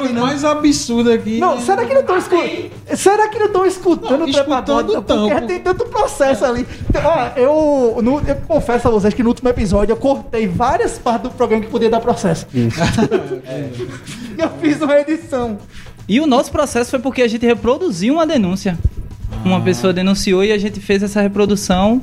o 0.02 0.12
não? 0.12 0.22
mais 0.26 0.44
absurdo 0.44 1.10
aqui. 1.10 1.38
Não, 1.38 1.58
será 1.60 1.86
que 1.86 1.94
não 1.94 2.00
estão 2.02 2.18
escutando? 2.18 2.70
Será 2.94 3.28
que 3.28 3.38
não 3.38 3.46
estão 3.46 3.66
escutando 3.66 4.18
Não, 4.18 4.26
o 4.26 4.28
escutando 4.28 5.28
Porque 5.30 5.46
tem 5.46 5.60
tanto 5.60 5.86
processo 5.86 6.44
ali. 6.44 6.66
Ó, 6.94 7.40
eu, 7.40 8.02
no- 8.02 8.20
eu 8.20 8.36
confesso 8.46 8.86
a 8.86 8.90
vocês 8.90 9.14
que 9.14 9.22
no 9.22 9.30
último 9.30 9.48
episódio 9.48 9.92
eu 9.92 9.96
cortei 9.96 10.46
várias 10.46 10.98
partes 10.98 11.22
do 11.22 11.30
programa 11.30 11.64
que 11.64 11.70
podia 11.70 11.88
dar 11.88 12.00
processo. 12.00 12.46
E 12.52 12.68
eu 14.38 14.50
fiz 14.60 14.80
uma 14.82 15.00
edição. 15.00 15.58
E 16.08 16.20
o 16.20 16.26
nosso 16.26 16.52
processo 16.52 16.90
foi 16.90 16.98
porque 17.00 17.22
a 17.22 17.28
gente 17.28 17.46
reproduziu 17.46 18.12
uma 18.14 18.26
denúncia. 18.26 18.78
Uma 19.44 19.60
pessoa 19.60 19.92
denunciou 19.92 20.44
e 20.44 20.52
a 20.52 20.58
gente 20.58 20.80
fez 20.80 21.02
essa 21.02 21.20
reprodução. 21.22 22.00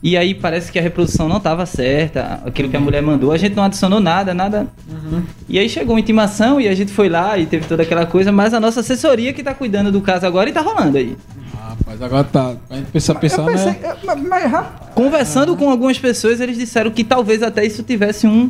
E 0.00 0.16
aí 0.16 0.32
parece 0.32 0.70
que 0.70 0.78
a 0.78 0.82
reprodução 0.82 1.28
não 1.28 1.38
estava 1.38 1.66
certa, 1.66 2.40
aquilo 2.46 2.68
que 2.68 2.76
a 2.76 2.80
mulher 2.80 3.02
mandou, 3.02 3.32
a 3.32 3.36
gente 3.36 3.56
não 3.56 3.64
adicionou 3.64 3.98
nada, 3.98 4.32
nada. 4.32 4.68
E 5.48 5.58
aí 5.58 5.68
chegou 5.68 5.94
uma 5.96 6.00
intimação 6.00 6.60
e 6.60 6.68
a 6.68 6.74
gente 6.74 6.92
foi 6.92 7.08
lá 7.08 7.36
e 7.36 7.46
teve 7.46 7.66
toda 7.66 7.82
aquela 7.82 8.06
coisa, 8.06 8.30
mas 8.30 8.54
a 8.54 8.60
nossa 8.60 8.78
assessoria 8.80 9.32
que 9.32 9.42
tá 9.42 9.52
cuidando 9.54 9.90
do 9.90 10.00
caso 10.00 10.24
agora 10.24 10.48
e 10.48 10.52
tá 10.52 10.60
rolando 10.60 10.98
aí. 10.98 11.16
Ah, 11.56 11.74
Rapaz, 11.78 12.00
agora 12.02 12.24
tá. 12.24 12.54
A 12.70 12.76
gente 12.76 12.86
precisa 12.92 13.14
pensar, 13.16 13.44
pensei, 13.44 13.72
né? 13.72 13.78
eu- 13.82 13.96
mas, 14.04 14.22
mas, 14.22 14.50
rapaz, 14.52 14.94
Conversando 14.94 15.56
com 15.56 15.68
algumas 15.68 15.98
pessoas, 15.98 16.40
eles 16.40 16.56
disseram 16.56 16.90
que 16.92 17.02
talvez 17.02 17.42
até 17.42 17.64
isso 17.66 17.82
tivesse 17.82 18.26
um 18.26 18.48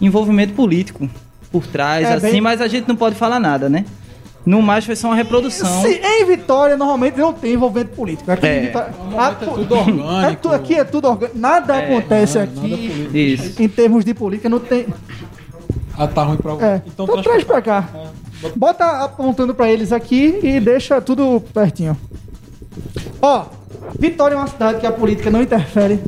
envolvimento 0.00 0.52
político 0.52 1.08
por 1.50 1.66
trás, 1.66 2.06
É, 2.08 2.14
assim, 2.14 2.32
bem- 2.32 2.40
mas 2.42 2.60
a 2.60 2.68
gente 2.68 2.86
não 2.86 2.96
pode 2.96 3.14
falar 3.16 3.40
nada, 3.40 3.68
né? 3.70 3.84
No 4.46 4.60
mais 4.60 4.84
foi 4.84 4.94
só 4.94 5.08
uma 5.08 5.16
reprodução. 5.16 5.80
se- 5.82 6.00
em 6.04 6.24
Vitória 6.26 6.76
normalmente 6.76 7.16
não 7.18 7.32
tem 7.32 7.54
envolvimento 7.54 7.92
político. 7.96 8.30
Aqui, 8.30 8.46
É. 8.46 8.58
em 8.58 8.66
Vitória, 8.66 8.92
Normalmente 8.98 9.44
é 9.44 9.46
a- 9.46 9.50
tudo 9.54 9.74
orgânico. 9.74 10.26
é 10.26 10.34
tu- 10.36 10.48
aqui 10.52 10.74
é 10.74 10.84
tudo 10.84 11.08
orgânico. 11.08 11.38
Nada 11.38 11.76
É, 11.76 11.84
acontece 11.86 12.38
nada 12.38 12.50
aqui 12.50 12.60
político. 12.60 13.16
Isso. 13.16 13.62
em 13.62 13.68
termos 13.68 14.04
de 14.04 14.12
política. 14.14 14.48
Não 14.48 14.60
tem. 14.60 14.86
Ah, 15.96 16.06
tá 16.06 16.24
ruim 16.24 16.36
pra 16.36 16.52
É. 16.66 16.82
Então, 16.86 17.06
traz 17.22 17.42
pra 17.44 17.62
cá. 17.62 17.88
Bota 18.54 18.84
apontando 19.04 19.54
pra 19.54 19.70
eles 19.70 19.92
aqui 19.92 20.38
e 20.42 20.60
deixa 20.60 21.00
tudo 21.00 21.42
pertinho. 21.54 21.96
Ó, 23.22 23.44
Vitória 23.98 24.34
é 24.34 24.36
uma 24.36 24.46
cidade 24.46 24.80
que 24.80 24.86
a 24.86 24.92
política 24.92 25.30
não 25.30 25.40
interfere 25.40 26.00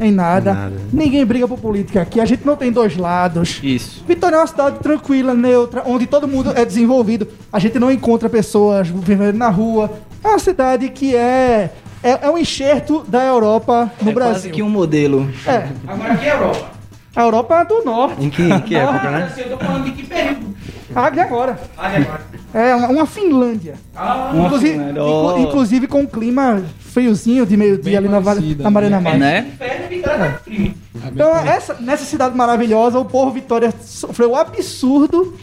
em 0.00 0.10
nada. 0.10 0.54
Nada. 0.54 0.76
Ninguém 0.92 1.24
briga 1.24 1.46
por 1.46 1.58
política 1.58 2.02
aqui. 2.02 2.20
A 2.20 2.24
gente 2.24 2.44
não 2.46 2.56
tem 2.56 2.72
dois 2.72 2.96
lados. 2.96 3.60
Isso. 3.62 4.04
Vitória 4.06 4.36
é 4.36 4.38
uma 4.38 4.46
cidade 4.46 4.78
tranquila, 4.80 5.34
neutra, 5.34 5.82
onde 5.86 6.06
todo 6.06 6.26
mundo 6.26 6.52
é 6.54 6.64
desenvolvido. 6.64 7.28
A 7.52 7.58
gente 7.58 7.78
não 7.78 7.90
encontra 7.90 8.28
pessoas 8.28 8.88
vivendo 8.88 9.36
na 9.36 9.48
rua. 9.48 9.90
É 10.24 10.28
uma 10.28 10.38
cidade 10.38 10.88
que 10.88 11.14
é 11.14 11.70
é, 12.02 12.18
é 12.22 12.30
um 12.30 12.38
enxerto 12.38 13.04
da 13.06 13.22
Europa 13.24 13.90
no 14.00 14.10
é 14.10 14.14
Brasil. 14.14 14.32
quase 14.34 14.50
que 14.50 14.62
um 14.62 14.70
modelo. 14.70 15.30
É, 15.46 15.68
Agora 15.86 16.12
aqui 16.14 16.26
é 16.26 16.32
Europa. 16.32 16.70
a 17.14 17.22
Europa 17.22 17.60
é 17.60 17.64
do 17.66 17.84
norte. 17.84 18.24
Em 18.24 18.30
que, 18.30 18.42
em 18.42 18.60
que 18.60 18.74
época, 18.74 19.10
né? 19.10 19.32
Eu 19.36 19.50
tô 19.50 19.58
falando 19.58 19.84
de 19.84 19.92
que 19.92 20.06
período? 20.06 20.54
De 20.90 21.20
agora. 21.20 21.52
De 21.54 21.96
agora. 21.96 22.20
É 22.52 22.74
uma, 22.74 22.88
uma 22.88 23.06
Finlândia. 23.06 23.74
Ah, 23.94 24.30
Uma 24.34 24.46
Inclusive, 24.46 24.72
Finlândia. 24.72 25.00
inclu- 25.00 25.34
Oh. 25.34 25.38
inclusive 25.38 25.86
com 25.86 26.00
um 26.00 26.06
clima 26.06 26.62
friozinho 26.80 27.46
de 27.46 27.56
meio-dia 27.56 27.98
ali 27.98 28.08
na, 28.08 28.18
Vale- 28.18 28.40
parecida, 28.40 28.64
na 28.64 28.70
Mariana 28.70 29.00
né? 29.00 29.10
Mar. 29.10 29.18
Né? 29.18 29.46
Inferno 29.54 30.74
Então, 31.12 31.36
essa, 31.38 31.74
nessa 31.74 32.04
cidade 32.04 32.36
maravilhosa, 32.36 32.98
o 32.98 33.04
povo 33.04 33.30
Vitória 33.30 33.72
sofreu 33.80 34.32
o 34.32 34.36
absurdo 34.36 35.34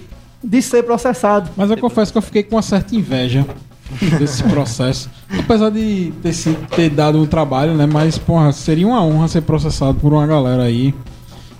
de 0.44 0.62
ser 0.62 0.84
processado. 0.84 1.50
Mas 1.56 1.70
eu 1.72 1.78
confesso 1.78 2.12
que 2.12 2.18
eu 2.18 2.22
fiquei 2.22 2.44
com 2.44 2.56
uma 2.56 2.62
certa 2.62 2.96
inveja 2.96 3.46
desse 4.20 4.44
processo. 4.44 5.10
Apesar 5.40 5.70
de 5.72 6.12
ter, 6.22 6.34
sido, 6.34 6.68
ter 6.68 6.90
dado 6.90 7.18
um 7.22 7.26
trabalho, 7.26 7.74
né? 7.74 7.86
Mas, 7.86 8.18
porra, 8.18 8.52
seria 8.52 8.86
uma 8.88 9.02
honra 9.04 9.28
ser 9.30 9.42
processado 9.42 9.96
por 10.00 10.12
uma 10.14 10.28
galera 10.28 10.64
aí. 10.64 10.94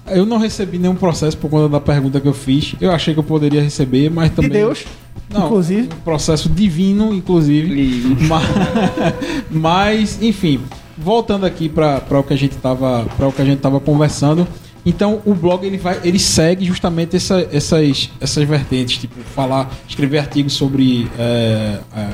Eu 0.10 0.26
não 0.26 0.38
recebi 0.38 0.78
nenhum 0.78 0.96
processo 0.96 1.38
por 1.38 1.50
conta 1.50 1.70
da 1.70 1.80
pergunta 1.80 2.20
que 2.20 2.28
eu 2.28 2.34
fiz. 2.34 2.76
Eu 2.80 2.92
achei 2.92 3.14
que 3.14 3.20
eu 3.20 3.24
poderia 3.24 3.62
receber, 3.62 4.10
mas 4.10 4.32
também. 4.32 4.50
De 4.52 4.58
Deus, 4.58 4.86
Não, 5.30 5.46
inclusive. 5.48 5.84
um 5.94 6.02
processo 6.02 6.50
divino, 6.50 7.14
inclusive. 7.14 8.16
mas, 8.28 8.44
mas, 9.50 10.22
enfim, 10.22 10.60
voltando 10.98 11.46
aqui 11.46 11.70
para 11.70 12.02
o 12.12 12.24
que 12.24 12.34
a 12.34 12.38
gente 12.38 12.56
tava 12.58 13.06
para 13.18 13.28
o 13.28 13.32
que 13.32 13.42
a 13.42 13.46
gente 13.46 13.60
tava 13.60 13.80
conversando. 13.80 14.48
Então, 14.86 15.22
o 15.26 15.34
blog 15.34 15.66
ele 15.66 15.78
vai, 15.78 16.00
ele 16.04 16.18
segue 16.20 16.64
justamente 16.64 17.16
essa- 17.18 17.46
essas 17.52 18.10
essas 18.22 18.44
vertentes, 18.48 18.98
tipo 19.00 19.16
falar, 19.36 19.70
escrever 19.88 20.20
artigos 20.20 20.54
sobre 20.54 21.10
é, 21.20 21.80
é, 21.96 22.08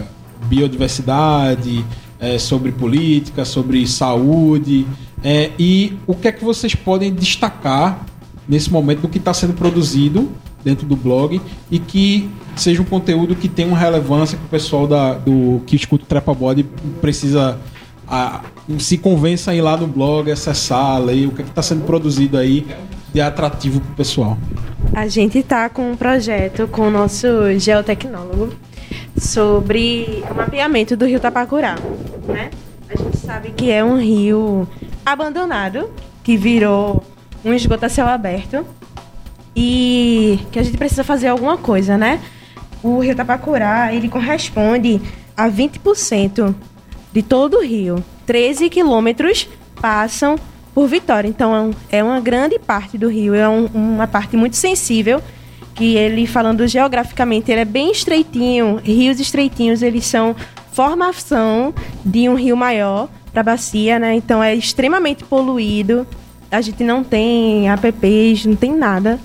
biodiversidade, 0.48 1.86
é, 2.24 2.40
sobre 2.40 2.72
política, 2.72 3.44
sobre 3.44 3.86
saúde. 3.86 4.86
é, 5.24 5.52
e 5.60 5.94
o 6.08 6.14
que 6.16 6.28
é 6.28 6.32
que 6.32 6.44
vocês 6.44 6.74
podem 6.74 7.14
destacar 7.14 8.06
nesse 8.48 8.72
momento 8.72 9.02
do 9.02 9.10
que 9.10 9.18
está 9.18 9.34
sendo 9.34 9.54
produzido 9.54 10.30
dentro 10.64 10.86
do 10.88 10.96
blog 10.96 11.42
e 11.70 11.80
que 11.80 12.30
seja 12.56 12.82
um 12.82 12.86
conteúdo 12.86 13.36
que 13.36 13.48
tenha 13.50 13.68
uma 13.68 13.78
relevância 13.78 14.38
que 14.38 14.46
o 14.46 14.48
pessoal 14.50 14.88
da, 14.88 15.14
do 15.16 15.62
que 15.66 15.76
escuta 15.76 16.04
o 16.04 16.08
Trepa 16.08 16.34
Body 16.34 16.64
precisa 17.02 17.58
a- 18.08 18.42
se 18.80 18.98
convença 18.98 19.52
a 19.52 19.56
ir 19.56 19.62
lá 19.62 19.76
no 19.76 19.88
blog, 19.88 20.32
acessar, 20.32 21.00
ler 21.02 21.28
o 21.28 21.32
que 21.32 21.42
é 21.42 21.46
está 21.46 21.62
sendo 21.62 21.84
produzido 21.86 22.38
aí 22.38 22.66
de 23.14 23.20
atrativo 23.22 23.80
para 23.82 23.92
o 23.92 23.96
pessoal. 23.96 24.38
A 24.94 25.08
gente 25.08 25.38
está 25.40 25.68
com 25.70 25.92
um 25.92 25.96
projeto 25.98 26.68
com 26.68 26.88
o 26.88 26.92
nosso 26.92 27.28
geotecnólogo 27.60 28.50
sobre 29.24 30.24
o 30.30 30.36
mapeamento 30.36 30.96
do 30.98 31.06
rio 31.06 31.20
Tapacurá, 31.20 31.76
né? 32.28 32.50
A 32.90 32.96
gente 32.96 33.18
sabe 33.18 33.52
que 33.52 33.72
é 33.72 33.84
um 33.84 33.98
rio 33.98 34.68
abandonado, 35.06 35.90
que 36.24 36.38
virou 36.38 37.04
um 37.44 37.54
esgoto 37.54 37.86
a 37.86 37.90
céu 37.90 38.08
aberto 38.08 38.66
e 39.56 40.40
que 40.52 40.60
a 40.60 40.64
gente 40.64 40.78
precisa 40.78 41.04
fazer 41.04 41.28
alguma 41.28 41.58
coisa, 41.58 41.98
né? 41.98 42.20
O 42.84 43.00
rio 43.00 43.16
Tapacurá, 43.16 43.94
ele 43.94 44.10
corresponde 44.10 45.02
a 45.36 45.50
20% 45.50 46.54
de 47.12 47.22
todo 47.22 47.58
o 47.58 47.64
rio. 47.64 48.04
13 48.26 48.70
quilômetros 48.70 49.48
passam 49.82 50.36
por 50.74 50.88
Vitória. 50.88 51.28
Então 51.28 51.72
é 51.92 52.04
uma 52.04 52.20
grande 52.20 52.58
parte 52.60 52.98
do 52.98 53.08
rio, 53.08 53.34
é 53.34 53.48
um- 53.48 53.68
uma 53.74 54.08
parte 54.08 54.36
muito 54.36 54.56
sensível. 54.56 55.22
Que 55.76 55.96
ele, 55.96 56.28
falando 56.28 56.68
geograficamente, 56.68 57.52
ele 57.52 57.62
é 57.62 57.66
bem 57.66 57.92
estreitinho. 57.92 58.80
Rios 58.84 59.20
estreitinhos, 59.20 59.82
eles 59.82 60.06
são 60.06 60.36
formação 60.72 61.74
de 62.04 62.28
um 62.28 62.36
rio 62.36 62.58
maior 62.58 63.10
para 63.32 63.42
a 63.42 63.44
bacia, 63.44 63.98
né? 63.98 64.16
Então 64.16 64.44
é 64.44 64.54
extremamente 64.54 65.24
poluído. 65.24 66.06
A 66.52 66.62
gente 66.62 66.84
não 66.84 67.04
tem 67.04 67.70
APPs, 67.70 68.46
não 68.46 68.56
tem 68.56 68.76
nada, 68.76 69.20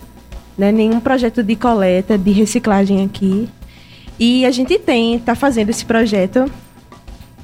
né? 0.56 0.72
Nenhum 0.72 1.00
projeto 1.00 1.42
de 1.42 1.54
coleta, 1.54 2.16
de 2.16 2.30
reciclagem 2.30 3.04
aqui. 3.04 3.48
E 4.18 4.44
a 4.46 4.50
gente 4.50 4.78
tem, 4.78 5.18
tá 5.18 5.34
fazendo 5.34 5.68
esse 5.70 5.84
projeto 5.84 6.50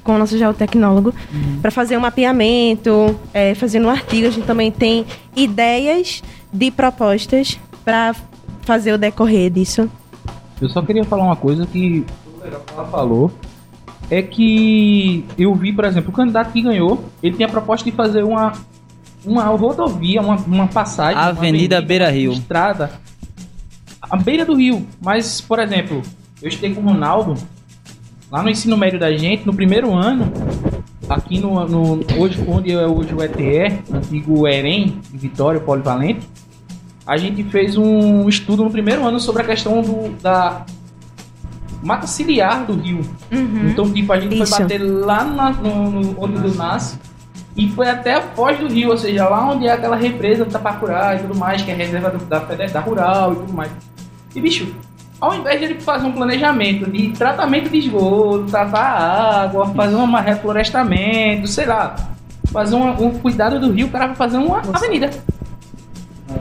com 0.03 0.17
o 0.17 0.19
nosso 0.19 0.37
geotecnólogo 0.37 1.15
para 1.63 1.71
fazer 1.71 1.97
um 1.97 2.01
mapeamento, 2.01 3.19
é, 3.33 3.55
fazendo 3.55 3.87
um 3.87 3.91
artigo. 3.91 4.27
A 4.27 4.31
gente 4.31 4.47
também 4.47 4.71
tem 4.71 5.07
ideias 5.35 6.23
de 6.53 6.71
propostas 6.71 7.59
para 7.85 8.15
fazer 8.65 8.93
o 8.93 8.99
decorrer 8.99 9.51
disso. 9.51 9.91
Eu 10.61 10.69
só 10.69 10.83
queria 10.83 11.05
falar 11.05 11.25
uma 11.25 11.37
coisa 11.37 11.67
que 11.67 12.05
o 12.27 12.43
legal 12.43 12.61
que 12.61 12.73
ela 12.73 12.85
falou 12.87 13.31
é 14.11 14.23
que 14.23 15.25
eu 15.39 15.55
vi, 15.55 15.73
por 15.73 15.85
exemplo, 15.85 16.11
o 16.11 16.13
candidato 16.13 16.53
que 16.53 16.63
ganhou, 16.63 17.05
ele 17.23 17.37
tem 17.37 17.47
a 17.47 17.49
proposta 17.49 17.89
de 17.89 17.97
fazer 17.97 18.23
uma 18.23 18.53
uma 19.25 19.45
rodovia, 19.45 20.21
uma, 20.21 20.37
uma 20.37 20.67
passagem, 20.67 21.17
uma 21.17 21.29
Avenida 21.29 21.81
Beira 21.81 22.11
Rio. 22.11 22.33
estrada 22.33 22.91
à 24.03 24.17
beira 24.17 24.45
do 24.45 24.55
rio. 24.55 24.87
Mas, 25.03 25.41
por 25.41 25.59
exemplo, 25.59 26.03
eu 26.43 26.49
estudei 26.49 26.75
com 26.75 26.81
o 26.81 26.85
Ronaldo 26.85 27.35
lá 28.31 28.43
no 28.43 28.51
ensino 28.51 28.77
médio 28.77 28.99
da 28.99 29.13
gente, 29.17 29.47
no 29.47 29.55
primeiro 29.55 29.95
ano, 29.95 30.31
aqui 31.09 31.39
no, 31.39 31.67
no 31.67 32.01
hoje 32.19 32.43
onde 32.47 32.73
é 32.73 32.87
hoje 32.87 33.15
o 33.15 33.23
ETE, 33.23 33.81
antigo 33.93 34.47
EREM, 34.47 34.99
de 35.11 35.19
Vitória, 35.19 35.61
Polivalente, 35.61 36.27
a 37.07 37.17
gente 37.17 37.45
fez 37.45 37.77
um 37.77 38.29
estudo 38.29 38.65
no 38.65 38.71
primeiro 38.71 39.07
ano 39.07 39.21
sobre 39.21 39.43
a 39.43 39.45
questão 39.45 39.83
do, 39.83 40.11
da 40.23 40.63
mata 41.83 42.07
ciliar 42.07 42.65
do 42.65 42.75
rio. 42.75 43.01
Então, 43.31 43.91
tipo, 43.93 44.13
a 44.13 44.19
gente 44.19 44.41
Isso. 44.41 44.47
foi 44.55 44.61
bater 44.63 44.79
lá 44.79 45.23
na- 45.25 45.51
no, 45.51 45.91
no- 45.91 46.17
onde 46.23 46.37
o 46.37 46.41
rio 46.41 46.55
nasce 46.55 46.99
e 47.57 47.69
foi 47.69 47.89
até 47.89 48.15
a 48.15 48.23
foz 48.23 48.59
do 48.59 48.67
rio, 48.69 48.91
ou 48.91 48.97
seja, 48.97 49.29
lá 49.29 49.51
onde 49.51 49.67
é 49.67 49.73
aquela 49.73 49.97
represa 49.97 50.45
do 50.45 50.51
Tapacurá 50.51 51.15
e 51.17 51.19
tudo 51.21 51.37
mais, 51.39 51.61
que 51.63 51.71
é 51.71 51.75
reserva 51.75 52.11
do- 52.11 52.25
da, 52.25 52.41
fede- 52.41 52.73
da 52.73 52.81
rural 52.81 53.33
e 53.35 53.37
tudo 53.37 53.53
mais. 53.53 53.71
E, 54.35 54.41
bicho, 54.41 54.75
ao 55.21 55.35
invés 55.35 55.59
de 55.61 55.67
ele 55.67 55.81
fazer 55.81 56.07
um 56.07 56.13
planejamento 56.13 56.91
de 56.91 57.09
tratamento 57.13 57.69
de 57.69 57.79
esgoto, 57.79 58.45
tratar 58.51 58.81
a 58.81 59.43
água, 59.43 59.67
fazer 59.75 59.95
um 59.95 60.11
reflorestamento, 60.17 61.47
sei 61.49 61.67
lá, 61.67 61.95
fazer 62.51 62.75
uma- 62.77 62.99
um 62.99 63.11
cuidado 63.19 63.61
do 63.61 63.71
rio, 63.73 63.89
o 63.89 63.91
cara 63.91 64.07
vai 64.07 64.17
fazer 64.17 64.39
uma 64.39 64.63
avenida. 64.73 65.11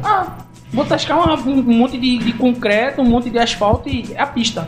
Ah, 0.03 0.27
vou 0.73 0.85
tascar 0.85 1.17
uma- 1.17 1.39
um, 1.39 1.59
um 1.59 1.77
monte 1.77 1.97
de, 1.97 2.17
de 2.17 2.33
concreto, 2.33 3.01
um 3.01 3.05
monte 3.05 3.29
de 3.29 3.37
asfalto 3.39 3.87
e 3.89 4.13
é 4.13 4.21
a 4.21 4.27
pista. 4.27 4.67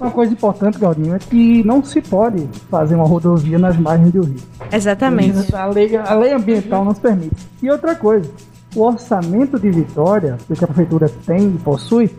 Uma 0.00 0.10
coisa 0.10 0.32
importante, 0.32 0.78
Galdinho, 0.78 1.14
é 1.14 1.18
que 1.18 1.62
não 1.64 1.82
se 1.84 2.00
pode 2.00 2.46
fazer 2.70 2.96
uma 2.96 3.06
rodovia 3.06 3.58
nas 3.58 3.76
margens 3.78 4.12
do 4.12 4.22
rio. 4.24 4.36
Exatamente. 4.70 5.54
A 5.54 5.66
lei, 5.66 5.96
a 5.96 6.14
lei 6.14 6.32
ambiental 6.32 6.84
nos 6.84 6.98
permite. 6.98 7.36
E 7.62 7.70
outra 7.70 7.94
coisa, 7.94 8.28
o 8.74 8.82
orçamento 8.82 9.58
de 9.58 9.70
Vitória, 9.70 10.36
que 10.52 10.64
a 10.64 10.66
prefeitura 10.66 11.08
tem 11.24 11.46
e 11.46 11.58
possui, 11.58 12.10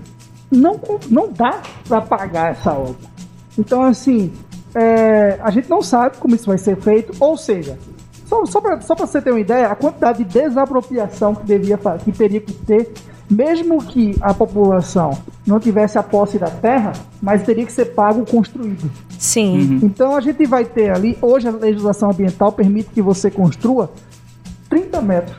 não, 0.50 0.80
não 1.10 1.30
dá 1.32 1.60
para 1.88 2.00
pagar 2.02 2.52
essa 2.52 2.72
obra. 2.72 2.96
Então, 3.58 3.84
assim, 3.84 4.32
é, 4.74 5.38
a 5.44 5.52
gente 5.52 5.70
não 5.70 5.82
sabe 5.82 6.16
como 6.18 6.34
isso 6.34 6.46
vai 6.48 6.58
ser 6.58 6.78
feito, 6.78 7.14
ou 7.20 7.36
seja, 7.38 7.78
só, 8.26 8.46
só 8.46 8.60
para 8.62 8.82
só 8.82 8.96
pra 8.96 9.06
você 9.08 9.22
ter 9.22 9.32
uma 9.32 9.40
ideia, 9.40 9.68
a 9.68 9.76
quantidade 9.76 10.24
de 10.24 10.40
desapropriação 10.40 11.34
que, 11.36 11.46
devia, 11.46 11.78
que 12.04 12.12
teria 12.12 12.42
que 12.42 12.52
ter, 12.54 12.92
mesmo 13.30 13.84
que 13.84 14.16
a 14.22 14.34
população 14.34 15.18
não 15.46 15.60
tivesse 15.60 15.98
a 15.98 16.04
posse 16.04 16.38
da 16.38 16.48
terra, 16.50 16.94
mas 17.22 17.44
teria 17.44 17.66
que 17.66 17.72
ser 17.72 17.86
pago 17.94 18.22
o 18.22 18.26
construído. 18.26 18.90
Sim. 19.18 19.80
Então 19.82 20.16
a 20.16 20.22
gente 20.22 20.46
vai 20.46 20.66
ter 20.66 20.92
ali, 20.92 21.18
hoje 21.22 21.48
a 21.48 21.52
legislação 21.52 22.10
ambiental 22.12 22.52
permite 22.52 22.90
que 22.90 23.02
você 23.02 23.32
construa 23.32 23.90
30 24.70 25.02
metros. 25.02 25.38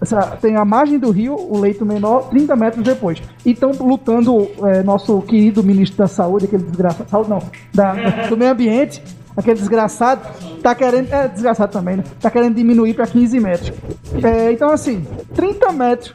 Essa- 0.00 0.38
tem 0.40 0.56
a 0.56 0.64
margem 0.64 0.98
do 0.98 1.10
rio, 1.10 1.34
o 1.36 1.58
leito 1.58 1.84
menor, 1.84 2.30
30 2.30 2.56
metros 2.56 2.82
depois. 2.82 3.20
E 3.44 3.50
estão 3.50 3.70
lutando 3.72 4.48
é, 4.64 4.82
nosso 4.82 5.20
querido 5.22 5.62
ministro 5.62 5.98
da 5.98 6.06
saúde, 6.06 6.46
aquele 6.46 6.62
desgraçado, 6.62 7.10
saúde 7.10 7.28
não, 7.28 7.42
da, 7.74 8.26
do 8.28 8.36
meio 8.36 8.50
ambiente, 8.52 9.02
aquele 9.40 9.58
desgraçado, 9.58 10.22
tá 10.62 10.74
querendo, 10.74 11.12
é 11.12 11.28
desgraçado 11.28 11.72
também, 11.72 11.96
né? 11.96 12.04
Tá 12.20 12.30
querendo 12.30 12.54
diminuir 12.54 12.94
para 12.94 13.06
15 13.06 13.40
metros. 13.40 13.72
É, 14.22 14.52
então 14.52 14.70
assim, 14.70 15.04
30 15.34 15.72
metros. 15.72 16.14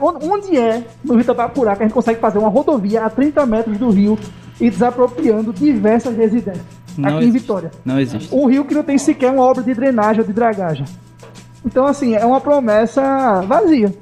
Onde 0.00 0.56
é 0.56 0.84
no 1.02 1.14
Rio 1.14 1.24
Tapacurá 1.24 1.74
que 1.74 1.82
a 1.82 1.86
gente 1.86 1.94
consegue 1.94 2.20
fazer 2.20 2.38
uma 2.38 2.48
rodovia 2.50 3.04
a 3.04 3.10
30 3.10 3.46
metros 3.46 3.78
do 3.78 3.88
rio 3.90 4.18
e 4.60 4.68
desapropriando 4.70 5.52
diversas 5.52 6.14
residências? 6.16 6.64
Não 6.98 7.16
aqui 7.16 7.26
em. 7.26 7.30
Vitória. 7.30 7.70
Não 7.84 7.98
existe. 7.98 8.34
Um 8.34 8.46
rio 8.46 8.64
que 8.64 8.74
não 8.74 8.82
tem 8.82 8.98
sequer 8.98 9.30
uma 9.32 9.42
obra 9.42 9.62
de 9.62 9.72
drenagem 9.72 10.20
ou 10.20 10.26
de 10.26 10.32
dragagem. 10.34 10.84
Então, 11.64 11.86
assim, 11.86 12.14
é 12.14 12.24
uma 12.24 12.40
promessa 12.40 13.40
vazia. 13.42 13.94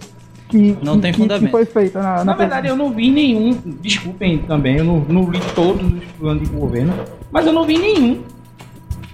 Que, 0.49 0.77
Não 0.83 0.95
que- 0.95 1.03
tem 1.03 1.13
fundamento. 1.13 1.45
Que 1.45 1.51
foi 1.51 1.65
feita 1.67 2.03
na, 2.03 2.25
Na 2.25 2.35
verdade, 2.35 2.69
eu 2.69 2.75
não 2.77 2.91
vi 2.91 3.11
nenhum. 3.11 3.51
Desculpem 3.81 4.39
também, 4.39 4.79
eu 4.79 4.85
não, 4.85 5.01
não 5.01 5.31
li 5.31 5.39
todos 5.55 5.87
os 5.93 6.05
planos 6.19 6.49
de 6.49 6.55
governo, 6.57 6.95
mas 7.31 7.47
eu 7.47 7.53
não 7.53 7.65
vi 7.65 7.77
nenhum 7.79 8.23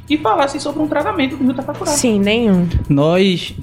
que 0.06 0.18
falasse 0.18 0.60
sobre 0.60 0.82
um 0.82 0.86
tratamento 0.88 1.36
do 1.36 1.44
Rio 1.44 1.54
Tapacurá. 1.54 1.90
Sim, 1.90 2.18
nenhum. 2.18 2.68
Nós 2.88 3.54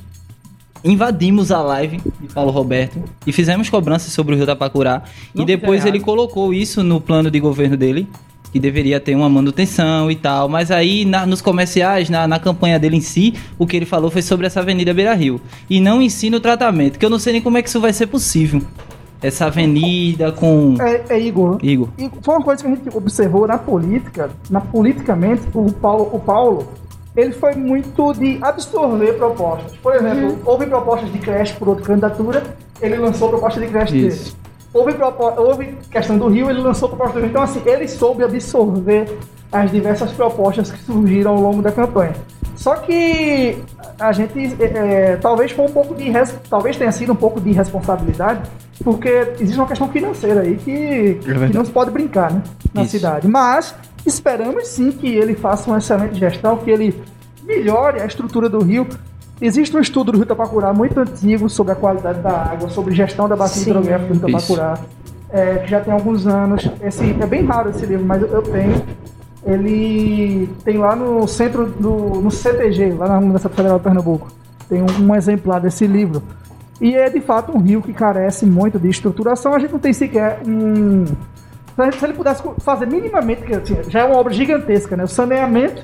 invadimos 0.83 1.51
a 1.51 1.61
live 1.61 1.97
de 2.19 2.27
Paulo 2.33 2.51
Roberto 2.51 3.03
e 3.25 3.31
fizemos 3.31 3.69
cobranças 3.69 4.11
sobre 4.11 4.33
o 4.33 4.37
Rio 4.37 4.45
Tapacurá. 4.47 5.03
Não 5.33 5.43
e 5.43 5.45
depois 5.45 5.85
ele 5.85 5.99
colocou 5.99 6.53
isso 6.53 6.83
no 6.83 6.99
plano 6.99 7.29
de 7.29 7.39
governo 7.39 7.77
dele, 7.77 8.07
que 8.51 8.59
deveria 8.59 8.99
ter 8.99 9.15
uma 9.15 9.29
manutenção 9.29 10.09
e 10.09 10.15
tal. 10.15 10.49
Mas 10.49 10.71
aí, 10.71 11.05
na- 11.05 11.25
nos 11.25 11.41
comerciais, 11.41 12.09
na, 12.09 12.27
na 12.27 12.39
campanha 12.39 12.79
dele 12.79 12.97
em 12.97 13.01
si, 13.01 13.33
o 13.59 13.67
que 13.67 13.77
ele 13.77 13.85
falou 13.85 14.09
foi 14.09 14.21
sobre 14.23 14.47
essa 14.47 14.59
Avenida 14.59 14.93
Beira 14.93 15.13
Rio. 15.13 15.39
E 15.69 15.79
não 15.79 16.01
ensina 16.01 16.37
o 16.37 16.39
tratamento, 16.39 16.97
que 16.97 17.05
eu 17.05 17.09
não 17.09 17.19
sei 17.19 17.33
nem 17.33 17.41
como 17.41 17.57
é 17.57 17.61
que 17.61 17.69
isso 17.69 17.79
vai 17.79 17.93
ser 17.93 18.07
possível. 18.07 18.61
Essa 19.21 19.45
avenida 19.45 20.31
com. 20.31 20.75
É, 20.79 21.03
é 21.09 21.19
Igor. 21.19 21.59
Igor. 21.61 21.89
E 21.97 22.09
foi 22.21 22.35
uma 22.35 22.43
coisa 22.43 22.63
que 22.63 22.71
a 22.71 22.75
gente 22.75 22.97
observou 22.97 23.47
na 23.47 23.57
política, 23.57 24.29
na 24.49 24.59
politicamente, 24.59 25.43
o 25.53 25.71
Paulo, 25.71 26.09
o 26.11 26.19
Paulo 26.19 26.67
ele 27.15 27.33
foi 27.33 27.53
muito 27.55 28.13
de 28.13 28.39
absorver 28.41 29.13
propostas. 29.13 29.75
Por 29.77 29.93
exemplo, 29.95 30.39
houve 30.45 30.65
propostas 30.65 31.11
de 31.11 31.19
creche 31.19 31.53
por 31.55 31.67
outra 31.67 31.83
candidatura, 31.83 32.43
ele 32.81 32.95
lançou 32.95 33.29
proposta 33.29 33.59
de 33.59 33.67
creche 33.67 34.07
Isso. 34.07 34.25
dele. 34.25 34.37
Houve, 34.73 34.93
houve 35.37 35.77
questão 35.91 36.17
do 36.17 36.29
Rio, 36.29 36.49
ele 36.49 36.61
lançou 36.61 36.87
proposta 36.87 37.15
do 37.15 37.23
Rio. 37.23 37.29
Então, 37.29 37.41
assim, 37.41 37.61
ele 37.65 37.87
soube 37.89 38.23
absorver 38.23 39.17
as 39.51 39.69
diversas 39.69 40.11
propostas 40.11 40.71
que 40.71 40.81
surgiram 40.83 41.31
ao 41.31 41.41
longo 41.41 41.61
da 41.61 41.71
campanha. 41.71 42.15
Só 42.55 42.75
que 42.75 43.57
a 43.99 44.11
gente 44.13 44.55
é, 44.61 44.65
é, 44.65 45.15
talvez 45.17 45.51
foi 45.51 45.65
um 45.65 45.71
pouco 45.71 45.93
de 45.93 46.09
talvez 46.49 46.77
tenha 46.77 46.91
sido 46.91 47.11
um 47.11 47.15
pouco 47.15 47.41
de 47.41 47.51
responsabilidade, 47.51 48.49
porque 48.83 49.33
existe 49.39 49.57
uma 49.57 49.67
questão 49.67 49.87
financeira 49.89 50.41
aí 50.41 50.55
que, 50.55 51.19
que 51.23 51.53
não 51.53 51.63
se 51.65 51.71
pode 51.71 51.91
brincar, 51.91 52.31
né, 52.31 52.43
na 52.73 52.83
Isso. 52.83 52.91
cidade. 52.91 53.27
Mas 53.27 53.75
esperamos 54.05 54.67
sim 54.67 54.91
que 54.91 55.07
ele 55.07 55.35
faça 55.35 55.69
uma 55.69 55.77
excelente 55.77 56.15
gestão, 56.15 56.57
que 56.57 56.69
ele 56.69 57.01
melhore 57.43 58.01
a 58.01 58.05
estrutura 58.05 58.49
do 58.49 58.59
rio. 58.59 58.87
Existe 59.39 59.75
um 59.75 59.79
estudo 59.79 60.11
do 60.11 60.17
Rio 60.19 60.27
Tapacurá 60.27 60.71
muito 60.71 60.99
antigo 60.99 61.49
sobre 61.49 61.73
a 61.73 61.75
qualidade 61.75 62.21
da 62.21 62.29
água, 62.29 62.69
sobre 62.69 62.93
gestão 62.93 63.27
da 63.27 63.35
bacia 63.35 63.63
Sim. 63.63 63.69
hidrográfica 63.71 64.13
do 64.13 64.27
Rio. 64.27 64.37
Tapacurá, 64.37 64.79
é, 65.31 65.55
que 65.55 65.69
já 65.69 65.79
tem 65.79 65.93
alguns 65.93 66.27
anos. 66.27 66.69
Esse, 66.81 67.09
é 67.09 67.25
bem 67.25 67.43
raro 67.45 67.71
esse 67.71 67.85
livro, 67.85 68.05
mas 68.05 68.21
eu, 68.21 68.27
eu 68.27 68.41
tenho. 68.41 68.81
Ele 69.43 70.47
tem 70.63 70.77
lá 70.77 70.95
no 70.95 71.27
centro, 71.27 71.65
do, 71.65 72.21
no 72.21 72.29
CTG, 72.29 72.93
lá 72.93 73.07
na 73.07 73.17
Universidade 73.17 73.55
Federal 73.55 73.77
de 73.79 73.83
Pernambuco. 73.83 74.27
Tem 74.69 74.83
um, 74.83 75.07
um 75.07 75.15
exemplar 75.15 75.59
desse 75.59 75.87
livro. 75.87 76.21
E 76.81 76.95
é 76.95 77.09
de 77.09 77.21
fato 77.21 77.55
um 77.55 77.59
rio 77.59 77.81
que 77.81 77.93
carece 77.93 78.45
muito 78.45 78.79
de 78.79 78.89
estruturação. 78.89 79.53
A 79.53 79.59
gente 79.59 79.71
não 79.71 79.79
tem 79.79 79.93
sequer 79.93 80.39
um. 80.45 81.05
Se 81.05 81.13
ele- 81.81 81.91
se 81.93 82.05
ele 82.05 82.13
pudesse 82.13 82.43
fazer 82.59 82.85
minimamente, 82.87 83.43
que 83.43 83.53
assim, 83.53 83.77
já 83.87 83.99
é 84.01 84.03
uma 84.05 84.17
obra 84.17 84.33
gigantesca, 84.33 84.97
né? 84.97 85.03
O 85.03 85.07
saneamento 85.07 85.83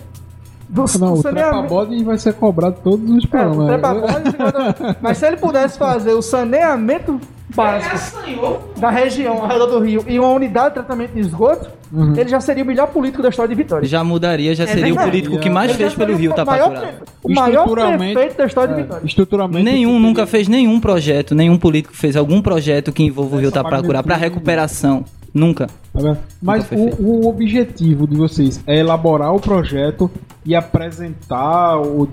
do 0.68 0.86
Não, 1.00 1.14
o 1.14 1.20
o 1.20 1.24
trepa-bode 1.24 2.04
vai 2.04 2.18
ser 2.18 2.34
cobrado 2.34 2.78
todos 2.84 3.10
os 3.10 3.24
é, 3.26 3.28
trepa-bode, 3.68 4.32
segundo- 4.32 4.98
Mas 5.02 5.18
se 5.18 5.26
ele 5.28 5.38
pudesse 5.38 5.78
fazer 5.78 6.12
o 6.14 6.22
saneamento 6.22 7.22
básico 7.58 8.60
da 8.80 8.90
região 8.90 9.42
ao 9.42 9.48
redor 9.48 9.66
do 9.66 9.80
rio 9.80 10.06
e 10.08 10.20
uma 10.20 10.30
unidade 10.30 10.70
de 10.70 10.74
tratamento 10.76 11.14
de 11.14 11.20
esgoto, 11.20 11.70
Uhum. 11.92 12.14
ele 12.18 12.28
já 12.28 12.42
seria 12.42 12.66
o 12.66 12.68
melhor 12.68 12.88
político 12.88 13.24
da 13.24 13.30
história 13.30 13.48
de 13.48 13.56
Vitória. 13.56 13.88
Já 13.88 14.04
mudaria, 14.04 14.54
já 14.54 14.68
seria 14.68 14.84
o 14.84 14.88
verdade. 14.88 15.10
político 15.10 15.40
que 15.40 15.50
mais 15.50 15.70
Ele 15.70 15.78
fez 15.78 15.94
pelo 15.94 16.12
seria 16.18 16.34
Rio 16.34 16.44
o 16.44 16.46
maior, 16.46 16.70
pre- 16.70 16.90
o 17.24 17.34
maior 17.34 17.70
prefeito 17.70 18.38
da 18.38 18.46
história 18.46 18.74
de 18.74 18.80
É, 18.82 18.84
Vitória. 18.84 19.06
estruturalmente. 19.06 19.64
Nenhum 19.64 19.98
nunca 19.98 20.28
fez 20.28 20.50
nenhum 20.50 20.82
projeto, 20.82 21.34
nenhum 21.34 21.58
político 21.58 21.96
fez 21.96 22.18
algum 22.18 22.42
projeto 22.42 22.92
que 22.92 23.04
envolva 23.04 23.38
o 23.38 23.40
Rio 23.40 23.52
Tapacurá 23.54 24.04
para 24.04 24.18
recuperação. 24.18 25.06
Nunca. 25.34 25.68
Tá? 25.94 26.18
Mas 26.42 26.68
o, 26.72 27.02
o 27.02 27.28
objetivo 27.30 28.06
de 28.08 28.18
vocês 28.18 28.62
é 28.68 28.80
elaborar 28.80 29.34
o 29.34 29.40
projeto 29.40 30.10
e 30.46 30.56
apresentar 30.56 31.78
o. 31.80 32.08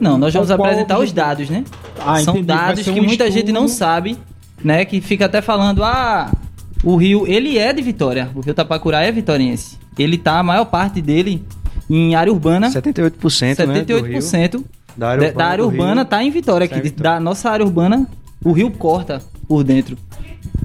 Não, 0.00 0.18
nós 0.18 0.32
vamos 0.34 0.50
apresentar 0.50 0.98
o 0.98 1.02
os 1.02 1.12
dados, 1.12 1.48
né? 1.48 1.64
Ah, 2.04 2.18
São 2.20 2.34
entendi. 2.34 2.46
Dados 2.48 2.82
que 2.82 3.00
um 3.00 3.02
muita 3.04 3.30
gente 3.30 3.52
não 3.52 3.68
sabe, 3.68 4.18
né? 4.64 4.84
Que 4.84 5.00
fica 5.00 5.26
até 5.26 5.40
falando, 5.40 5.82
ah, 5.84 6.30
o 6.82 6.96
Rio, 6.96 7.26
ele 7.26 7.58
é 7.58 7.72
de 7.72 7.82
Vitória. 7.82 8.30
O 8.34 8.40
Rio 8.40 8.54
Tapacurá 8.54 9.02
é 9.02 9.12
vitoriense. 9.12 9.78
Ele 9.98 10.18
tá, 10.18 10.38
a 10.38 10.42
maior 10.42 10.64
parte 10.64 11.00
dele, 11.00 11.44
em 11.88 12.14
área 12.14 12.32
urbana. 12.32 12.68
78%, 12.70 13.66
né, 13.66 13.82
do 13.82 14.00
Rio. 14.00 14.18
78% 14.18 14.64
Da 14.96 15.10
área 15.10 15.22
urbana 15.22 15.32
da 15.38 15.46
área 15.46 15.64
urbana 15.64 16.00
Rio. 16.02 16.04
tá 16.04 16.24
em 16.24 16.30
Vitória. 16.30 16.68
Tá 16.68 16.76
em 16.76 16.80
Vitória. 16.80 17.12
da 17.12 17.20
nossa 17.20 17.50
área 17.50 17.64
urbana, 17.64 18.06
o 18.44 18.52
rio 18.52 18.70
corta 18.70 19.22
por 19.46 19.62
dentro. 19.62 19.96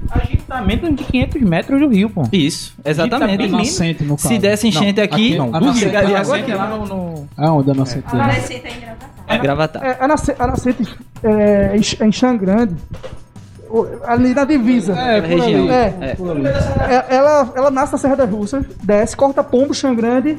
A 0.10 0.20
gente 0.20 0.44
tá 0.44 0.62
menos 0.62 0.96
de 0.96 1.04
500 1.04 1.42
metros 1.42 1.80
do 1.82 1.90
rio, 1.90 2.10
pô. 2.10 2.24
Isso, 2.32 2.74
exatamente. 2.84 3.44
A 3.44 3.48
nascente, 3.48 4.04
no 4.04 4.16
caso. 4.16 4.28
Se 4.30 4.40
desse 4.40 4.68
enchente 4.68 5.02
aqui, 5.02 5.38
não, 5.38 5.48
a 5.48 5.60
não 5.60 5.68
nascente, 5.68 5.80
chegaria 5.86 6.18
a 6.18 6.22
água 6.22 6.38
nascente 6.38 6.52
aqui. 6.52 6.62
lá 6.62 6.78
no... 6.78 6.86
no... 6.86 7.30
Aonde 7.36 7.72
a 7.72 7.74
nascente? 7.74 8.06
Gravatar. 9.42 9.84
É, 9.84 9.98
a, 10.00 10.08
nasce, 10.08 10.34
a 10.40 10.48
nascente 10.48 10.88
é, 11.22 11.76
em 11.76 12.08
em 12.08 12.12
Xangrande, 12.12 12.76
ali 14.06 14.34
na 14.34 14.44
divisa. 14.44 14.94
É, 14.94 15.18
Aquela 15.18 15.44
região. 15.44 15.70
É. 15.72 15.94
É. 16.02 16.18
É, 17.10 17.16
ela, 17.16 17.52
ela 17.56 17.72
nasce 17.72 17.92
na 17.94 17.98
Serra 17.98 18.16
das 18.16 18.30
Russas, 18.30 18.66
desce, 18.84 19.16
corta 19.16 19.44
Pombo, 19.44 19.74
Xangrande 19.74 20.38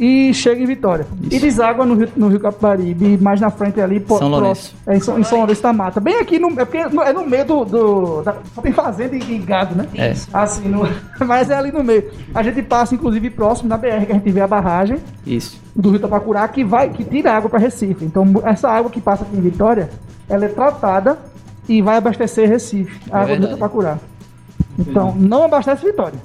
e 0.00 0.32
chega 0.32 0.62
em 0.62 0.66
Vitória. 0.66 1.04
E 1.28 1.40
deságua 1.40 1.84
no 1.84 1.94
Rio, 1.96 2.08
no 2.16 2.28
Rio 2.28 2.38
Capibaribe, 2.38 3.18
mais 3.20 3.40
na 3.40 3.50
frente 3.50 3.80
ali, 3.80 4.00
São 4.06 4.28
Lourenço. 4.28 4.72
próximo- 4.76 4.78
É, 4.86 4.96
em 4.96 5.00
São, 5.00 5.18
em 5.18 5.24
São 5.24 5.38
Lourenço 5.38 5.60
da 5.62 5.72
Mata. 5.72 5.98
Bem 5.98 6.20
aqui, 6.20 6.38
no, 6.38 6.48
é 6.50 6.64
porque 6.64 6.84
no- 6.86 7.02
é 7.02 7.12
no 7.12 7.26
meio 7.26 7.44
do. 7.44 7.64
do- 7.64 8.22
da- 8.22 8.36
só 8.54 8.62
tem 8.62 8.70
fazenda 8.72 9.16
e, 9.16 9.18
e 9.18 9.38
gado, 9.38 9.74
né? 9.74 9.86
É. 9.96 10.14
Assim, 10.32 10.68
no- 10.68 10.88
mas 11.26 11.50
é 11.50 11.56
ali 11.56 11.72
no 11.72 11.82
meio. 11.82 12.04
A 12.32 12.44
gente 12.44 12.62
passa, 12.62 12.94
inclusive, 12.94 13.28
próximo 13.28 13.68
da 13.68 13.76
BR, 13.76 14.06
que 14.06 14.12
a 14.12 14.14
gente 14.14 14.30
vê 14.30 14.40
a 14.40 14.46
barragem 14.46 14.98
Isso. 15.26 15.60
do 15.74 15.90
Rio 15.90 15.98
Tapacurá 15.98 16.46
que 16.46 16.62
vai 16.62 16.90
que 16.90 17.02
tira 17.02 17.32
água 17.32 17.50
para 17.50 17.58
Recife. 17.58 18.04
Então 18.04 18.24
essa 18.44 18.68
água 18.70 18.88
que 18.92 19.00
passa 19.00 19.24
aqui 19.24 19.36
em 19.36 19.40
Vitória, 19.40 19.90
ela 20.28 20.44
é 20.44 20.48
tratada 20.48 21.18
e 21.68 21.82
vai 21.82 21.96
abastecer 21.96 22.48
Recife, 22.48 22.98
a 23.10 23.18
água 23.20 23.26
do 23.26 23.28
Rio 23.28 23.40
verdade. 23.40 23.60
Tapacurá. 23.60 23.98
Então 24.78 25.14
não 25.16 25.42
abastece 25.44 25.84
Vitória. 25.84 26.18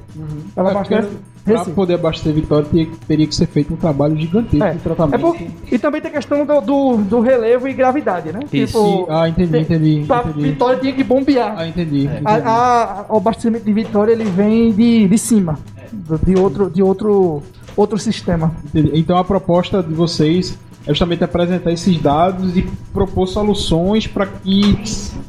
Ela 0.55 0.69
É 0.69 0.71
abastece 0.71 1.07
Recife. 1.45 1.71
poder 1.71 1.95
abastecer 1.95 2.33
Vitória, 2.33 2.65
teria, 2.69 2.87
teria 3.07 3.27
que 3.27 3.35
ser 3.35 3.47
feito 3.47 3.73
um 3.73 3.77
trabalho 3.77 4.15
gigantesco 4.15 4.63
É. 4.63 4.71
de 4.73 4.79
tratamento. 4.79 5.15
É 5.15 5.17
por- 5.17 5.37
E 5.71 5.77
também 5.79 5.99
tem 6.01 6.11
a 6.11 6.13
questão 6.13 6.45
do, 6.45 6.61
do, 6.61 6.97
do 6.97 7.19
relevo 7.19 7.67
e 7.67 7.73
gravidade, 7.73 8.31
né? 8.31 8.39
Isso. 8.53 9.05
Ah, 9.09 9.27
entendi, 9.27 9.51
tem- 9.51 9.61
entendi, 9.63 10.03
pra 10.07 10.19
entendi. 10.21 10.41
Vitória 10.51 10.79
tinha 10.79 10.93
que 10.93 11.03
bombear. 11.03 11.55
Ah, 11.57 11.67
entendi. 11.67 12.07
É. 12.07 12.19
entendi. 12.19 12.23
A- 12.25 13.05
a- 13.09 13.13
o 13.13 13.17
abastecimento 13.17 13.65
de 13.65 13.73
Vitória 13.73 14.11
ele 14.13 14.25
vem 14.25 14.71
de, 14.71 15.07
de 15.07 15.17
cima, 15.17 15.57
do- 15.91 16.19
de 16.23 16.35
outro, 16.39 16.69
de 16.69 16.81
outro, 16.83 17.41
outro 17.75 17.97
sistema. 17.97 18.51
Entendi. 18.65 18.91
Então 18.93 19.17
a 19.17 19.23
proposta 19.23 19.81
de 19.81 19.93
vocês 19.93 20.57
é 20.85 20.89
justamente 20.89 21.23
apresentar 21.23 21.71
esses 21.71 21.99
dados 22.01 22.57
e 22.57 22.63
propor 22.93 23.27
soluções 23.27 24.05
para 24.07 24.25
que 24.25 24.77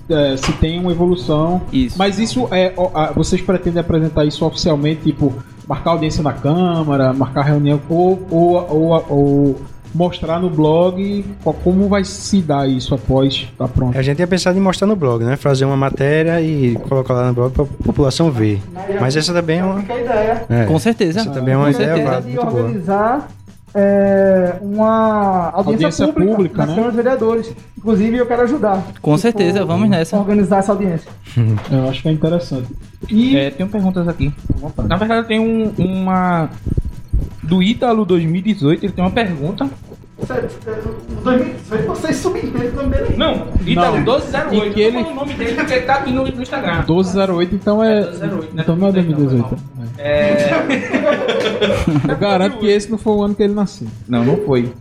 é, 0.09 0.37
se 0.37 0.53
tenha 0.55 0.81
uma 0.81 0.91
evolução. 0.93 1.63
Isso. 1.73 1.97
Mas 1.99 2.19
isso 2.19 2.49
é. 2.51 2.73
Vocês 3.15 3.41
pretendem 3.41 3.81
apresentar 3.81 4.25
isso 4.25 4.45
oficialmente, 4.45 5.03
tipo, 5.03 5.33
marcar 5.67 5.91
audiência 5.91 6.23
na 6.23 6.33
Câmara, 6.33 7.13
marcar 7.13 7.43
reunião 7.43 7.81
ou, 7.89 8.27
ou, 8.31 8.67
ou, 8.71 9.05
ou 9.09 9.57
mostrar 9.95 10.41
no 10.41 10.51
blog 10.51 11.25
como 11.63 11.89
vai 11.89 12.05
se 12.05 12.43
dar 12.43 12.69
isso 12.69 12.95
após 12.95 13.33
estar 13.53 13.69
pronto. 13.69 13.97
A 13.97 14.03
gente 14.03 14.19
ia 14.19 14.27
pensar 14.27 14.55
em 14.57 14.61
mostrar 14.61 14.89
no 14.89 14.97
blog, 14.97 15.25
né? 15.25 15.37
Fazer 15.37 15.65
uma 15.65 15.77
matéria 15.77 16.41
e 16.41 16.75
colocar 16.89 17.15
lá 17.15 17.29
no 17.29 17.35
blog 17.35 17.53
para 17.53 17.63
a 17.63 17.67
população 17.67 18.31
ver. 18.31 18.61
Mas 19.01 19.15
essa 19.17 19.33
também 19.33 19.61
é 19.61 19.65
uma. 19.65 19.81
Fica 19.81 19.95
a 19.95 20.01
ideia. 20.01 20.45
É, 20.49 20.65
Com 20.65 20.79
certeza. 20.79 21.21
Essa 21.21 21.31
também 21.31 21.55
é 21.55 21.57
uma 21.57 21.67
Com 21.67 21.71
ideia 21.71 21.95
certeza. 21.95 22.11
válida, 22.11 22.29
muito 22.29 22.51
boa. 22.51 22.63
organizar 22.65 23.29
é, 23.75 24.57
uma 24.63 25.51
audiência, 25.51 25.87
Audiência 25.87 26.07
pública, 26.07 26.31
pública, 26.31 26.67
né? 26.67 26.75
câmaras 26.75 26.93
de 26.93 26.97
vereadores. 26.97 27.53
Inclusive, 27.77 28.17
eu 28.17 28.27
quero 28.27 28.43
ajudar. 28.43 28.83
Com 29.03 29.19
certeza, 29.19 29.65
vamos 29.65 29.89
nessa. 29.91 30.17
Organizar 30.17 30.59
essa 30.59 30.73
audiência. 30.73 31.11
Eu 31.71 31.89
acho 31.89 32.01
que 32.01 32.09
é 32.09 32.13
interessante. 32.13 32.69
E 33.11 33.37
É, 33.37 33.51
tenho 33.51 33.69
perguntas 33.69 34.07
aqui. 34.07 34.33
Na 34.87 34.97
verdade, 34.97 35.27
tem 35.27 35.41
um, 35.41 35.73
uma... 35.77 36.49
Do 37.43 37.63
Ítalo 37.63 38.07
2018, 38.07 38.87
ele 38.87 38.93
tem 38.93 39.05
uma 39.05 39.11
pergunta. 39.11 39.69
Sério, 40.27 40.49
o 41.19 41.23
2018 41.23 41.87
vocês 41.87 42.17
subentendem 42.17 42.69
o 42.71 42.73
nome 42.77 42.89
dele 42.91 43.07
aí. 43.11 43.17
Não, 43.17 43.35
Não. 43.37 43.93
1208. 44.01 44.55
E 44.55 44.71
que 44.75 44.81
Eu 44.81 44.89
ele- 44.89 44.99
o 44.99 45.15
nome 45.15 45.35
dele 45.35 45.55
porque 45.55 45.73
ele 45.75 45.83
tá 45.87 45.95
aqui 45.95 46.13
no, 46.13 46.25
no 46.25 46.43
Instagram. 46.43 46.73
1208, 46.87 47.55
então 47.55 47.83
é. 47.85 48.01
1208, 48.01 48.55
né? 48.55 48.63
Então 48.63 48.77
não 48.77 48.89
é 48.89 48.93
2018. 48.93 49.57
É... 49.99 50.51
Eu 52.09 52.17
garanto 52.17 52.59
que 52.59 52.67
esse 52.67 52.91
não 52.91 52.99
foi 52.99 53.13
o 53.15 53.23
ano 53.23 53.35
que 53.35 53.43
ele 53.43 53.55
nasceu. 53.55 53.87
Não, 54.09 54.25
não 54.25 54.37
foi. 54.39 54.73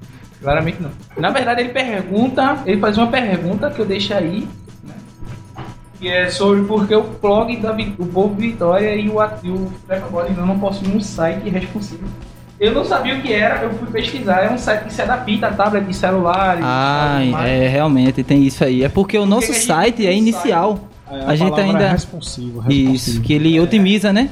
Claramente 0.41 0.77
não. 0.81 0.89
Na 1.17 1.29
verdade, 1.29 1.61
ele 1.61 1.69
pergunta, 1.69 2.59
ele 2.65 2.79
faz 2.81 2.97
uma 2.97 3.07
pergunta 3.07 3.69
que 3.69 3.79
eu 3.79 3.85
deixo 3.85 4.13
aí, 4.13 4.47
né? 4.83 4.93
Que 5.99 6.09
é 6.09 6.29
sobre 6.29 6.63
por 6.63 6.85
que 6.87 6.95
o 6.95 7.03
blog 7.03 7.55
da 7.57 7.71
Vi- 7.71 7.95
o 7.97 8.05
Povo 8.05 8.35
Vitória 8.35 8.93
e 8.95 9.07
o, 9.09 9.15
e 9.43 9.49
o 9.49 9.71
Prepagode 9.87 10.29
ainda 10.29 10.41
não 10.45 10.59
possuem 10.59 10.97
um 10.97 10.99
site 10.99 11.47
responsivo. 11.49 12.03
Eu 12.63 12.73
não 12.73 12.85
sabia 12.85 13.15
o 13.15 13.21
que 13.21 13.33
era, 13.33 13.61
eu 13.63 13.73
fui 13.73 13.87
pesquisar. 13.89 14.39
É 14.45 14.49
um 14.49 14.57
site 14.57 14.85
que 14.85 14.93
se 14.93 15.01
adapta 15.01 15.47
a 15.47 15.51
tablet 15.53 15.85
de 15.85 15.93
celular. 15.93 16.57
e 16.57 16.61
Ah, 16.63 17.19
é, 17.45 17.67
realmente 17.67 18.23
tem 18.23 18.41
isso 18.45 18.63
aí. 18.63 18.83
É 18.83 18.87
porque 18.87 19.17
o 19.17 19.25
nosso 19.25 19.51
a 19.51 19.53
gente 19.53 19.65
site 19.65 20.07
é 20.07 20.13
inicial. 20.15 20.79
É, 21.11 21.25
A 21.25 21.35
gente 21.35 21.49
palavra 21.51 21.65
ainda- 21.73 21.83
É 21.87 21.91
responsivo, 21.91 22.59
responsivo. 22.61 22.93
Isso, 22.95 23.21
que 23.21 23.33
ele 23.33 23.59
otimiza, 23.59 24.13
né? 24.13 24.29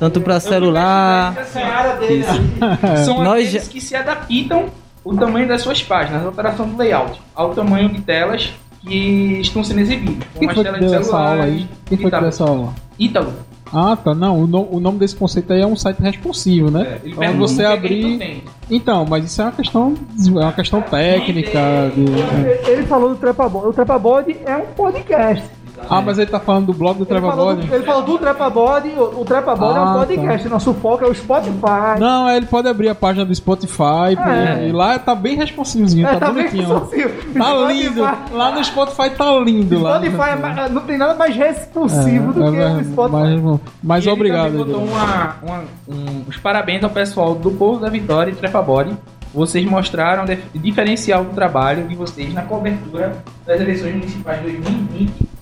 Tanto 0.00 0.18
para 0.22 0.40
celular. 0.40 1.34
A 1.38 1.92
dele. 2.00 2.24
São 3.04 3.22
Nós 3.22 3.46
aqueles 3.48 3.52
já- 3.52 3.70
que 3.70 3.80
se 3.82 3.94
adaptam 3.94 4.64
o 5.04 5.14
tamanho 5.14 5.46
das 5.46 5.60
suas 5.60 5.82
páginas, 5.82 6.22
a 6.22 6.26
alteração 6.26 6.66
do 6.66 6.78
layout, 6.78 7.20
ao 7.34 7.50
tamanho 7.54 7.90
de 7.90 8.00
telas 8.00 8.50
que 8.80 9.40
estão 9.42 9.62
sendo 9.62 9.80
exibidas. 9.80 10.26
Quem 10.38 10.48
como 10.48 10.50
as 10.50 10.54
foi 10.54 10.64
que 10.64 10.70
telas 10.70 10.80
de 10.80 10.86
deu 10.86 10.94
essa 11.00 11.04
celular 11.10 11.30
aula 11.32 11.44
aí? 11.44 11.68
Quem 11.84 11.98
foi 11.98 12.10
que 12.10 12.18
deu 12.18 12.28
essa 12.28 12.44
aula? 12.44 12.72
Ítalo. 12.98 13.32
Ah, 13.72 13.96
tá. 13.96 14.14
Não, 14.14 14.40
o, 14.42 14.46
no- 14.46 14.68
o 14.70 14.78
nome 14.80 14.98
desse 14.98 15.16
conceito 15.16 15.52
aí 15.52 15.60
é 15.60 15.66
um 15.66 15.74
site 15.76 16.00
responsivo, 16.00 16.70
né? 16.70 16.82
É, 16.82 17.00
ele 17.04 17.12
Então 17.14 17.32
você 17.38 17.62
tu 17.62 17.68
abrir. 17.68 18.42
Então, 18.70 19.04
mas 19.08 19.24
isso 19.24 19.40
é 19.42 19.44
uma 19.44 19.52
questão, 19.52 19.94
é 20.18 20.30
uma 20.30 20.52
questão 20.52 20.80
técnica. 20.82 21.60
de- 21.94 22.66
é. 22.68 22.70
Ele 22.72 22.82
falou 22.84 23.10
do 23.10 23.16
Trepa 23.16 23.48
Bode. 23.48 23.66
O 23.68 23.72
Trepa 23.72 23.98
Bode 23.98 24.36
é 24.44 24.56
um 24.56 24.66
podcast. 24.76 25.44
Ah, 25.90 26.00
mas 26.00 26.18
ele 26.18 26.30
tá 26.30 26.38
falando 26.40 26.66
do 26.66 26.72
blog 26.72 26.96
do 26.96 27.02
Ele 27.02 27.08
Trevor 27.10 27.30
falou, 27.30 27.54
Body. 27.54 27.66
do, 27.66 27.74
ele 27.74 27.84
falou 27.84 28.02
do 28.02 28.18
Trepa 28.18 28.48
Body, 28.50 28.88
o, 28.96 29.20
o 29.20 29.24
Trepa 29.24 29.54
Body 29.56 29.78
é 29.78 29.80
um 29.80 29.84
Ah, 29.84 29.94
podcast, 29.94 30.48
nosso 30.48 30.74
foco 30.74 31.04
é 31.04 31.08
o 31.08 31.14
Spotify. 31.14 31.98
Não, 31.98 32.28
ele 32.30 32.46
pode 32.46 32.68
abrir 32.68 32.88
a 32.88 32.94
página 32.94 33.24
do 33.24 33.34
Spotify 33.34 34.16
É. 34.24 34.68
e 34.68 34.72
lá 34.72 34.98
tá 34.98 35.14
bem 35.14 35.36
responsivozinho, 35.36 36.06
É, 36.06 36.16
tá, 36.16 36.30
bem 36.30 36.44
bonitinho. 36.48 36.80
Tá 36.80 36.86
Spotify- 36.86 37.72
lindo. 37.72 38.02
Lá 38.32 38.50
no 38.52 38.64
Spotify 38.64 39.10
tá 39.10 39.32
lindo. 39.40 39.80
Lá 39.80 39.98
no 39.98 40.06
Spotify 40.06 40.60
é 40.60 40.68
não 40.68 40.82
tem 40.82 40.98
nada 40.98 41.14
mais 41.14 41.34
responsivo 41.36 42.32
do 42.32 42.52
que 42.52 42.58
o 42.58 42.84
Spotify. 42.84 43.12
Mas, 43.12 43.60
mas 43.82 44.04
ele 44.04 44.12
obrigado. 44.14 44.52
também 44.52 44.64
botou 44.64 44.84
uma- 44.84 45.36
uma- 45.42 45.64
um- 45.88 46.22
os 46.28 46.36
parabéns 46.36 46.82
ao 46.84 46.90
pessoal 46.90 47.34
do 47.34 47.50
Povo 47.50 47.80
da 47.80 47.88
Vitória 47.90 48.30
e 48.30 48.34
Trepa 48.34 48.62
Body. 48.62 48.96
Vocês 49.34 49.66
mostraram 49.68 50.24
diferencial 50.54 51.24
do 51.24 51.34
trabalho 51.34 51.88
de 51.88 51.96
vocês 51.96 52.32
na 52.32 52.42
cobertura 52.42 53.16
das 53.44 53.60
eleições 53.60 53.94
municipais 53.96 54.40
de 54.40 54.52
2020. 54.52 55.33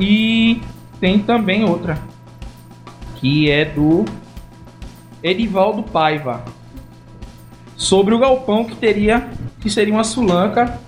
E 0.00 0.60
tem 1.00 1.18
também 1.18 1.64
outra, 1.64 1.98
que 3.16 3.50
é 3.50 3.64
do 3.64 4.04
Edivaldo 5.22 5.82
Paiva, 5.82 6.44
sobre 7.76 8.14
o 8.14 8.18
galpão 8.18 8.64
que 8.64 8.74
teria, 8.76 9.28
que 9.60 9.70
seria 9.70 9.94
uma 9.94 10.04
sulanca. 10.04 10.78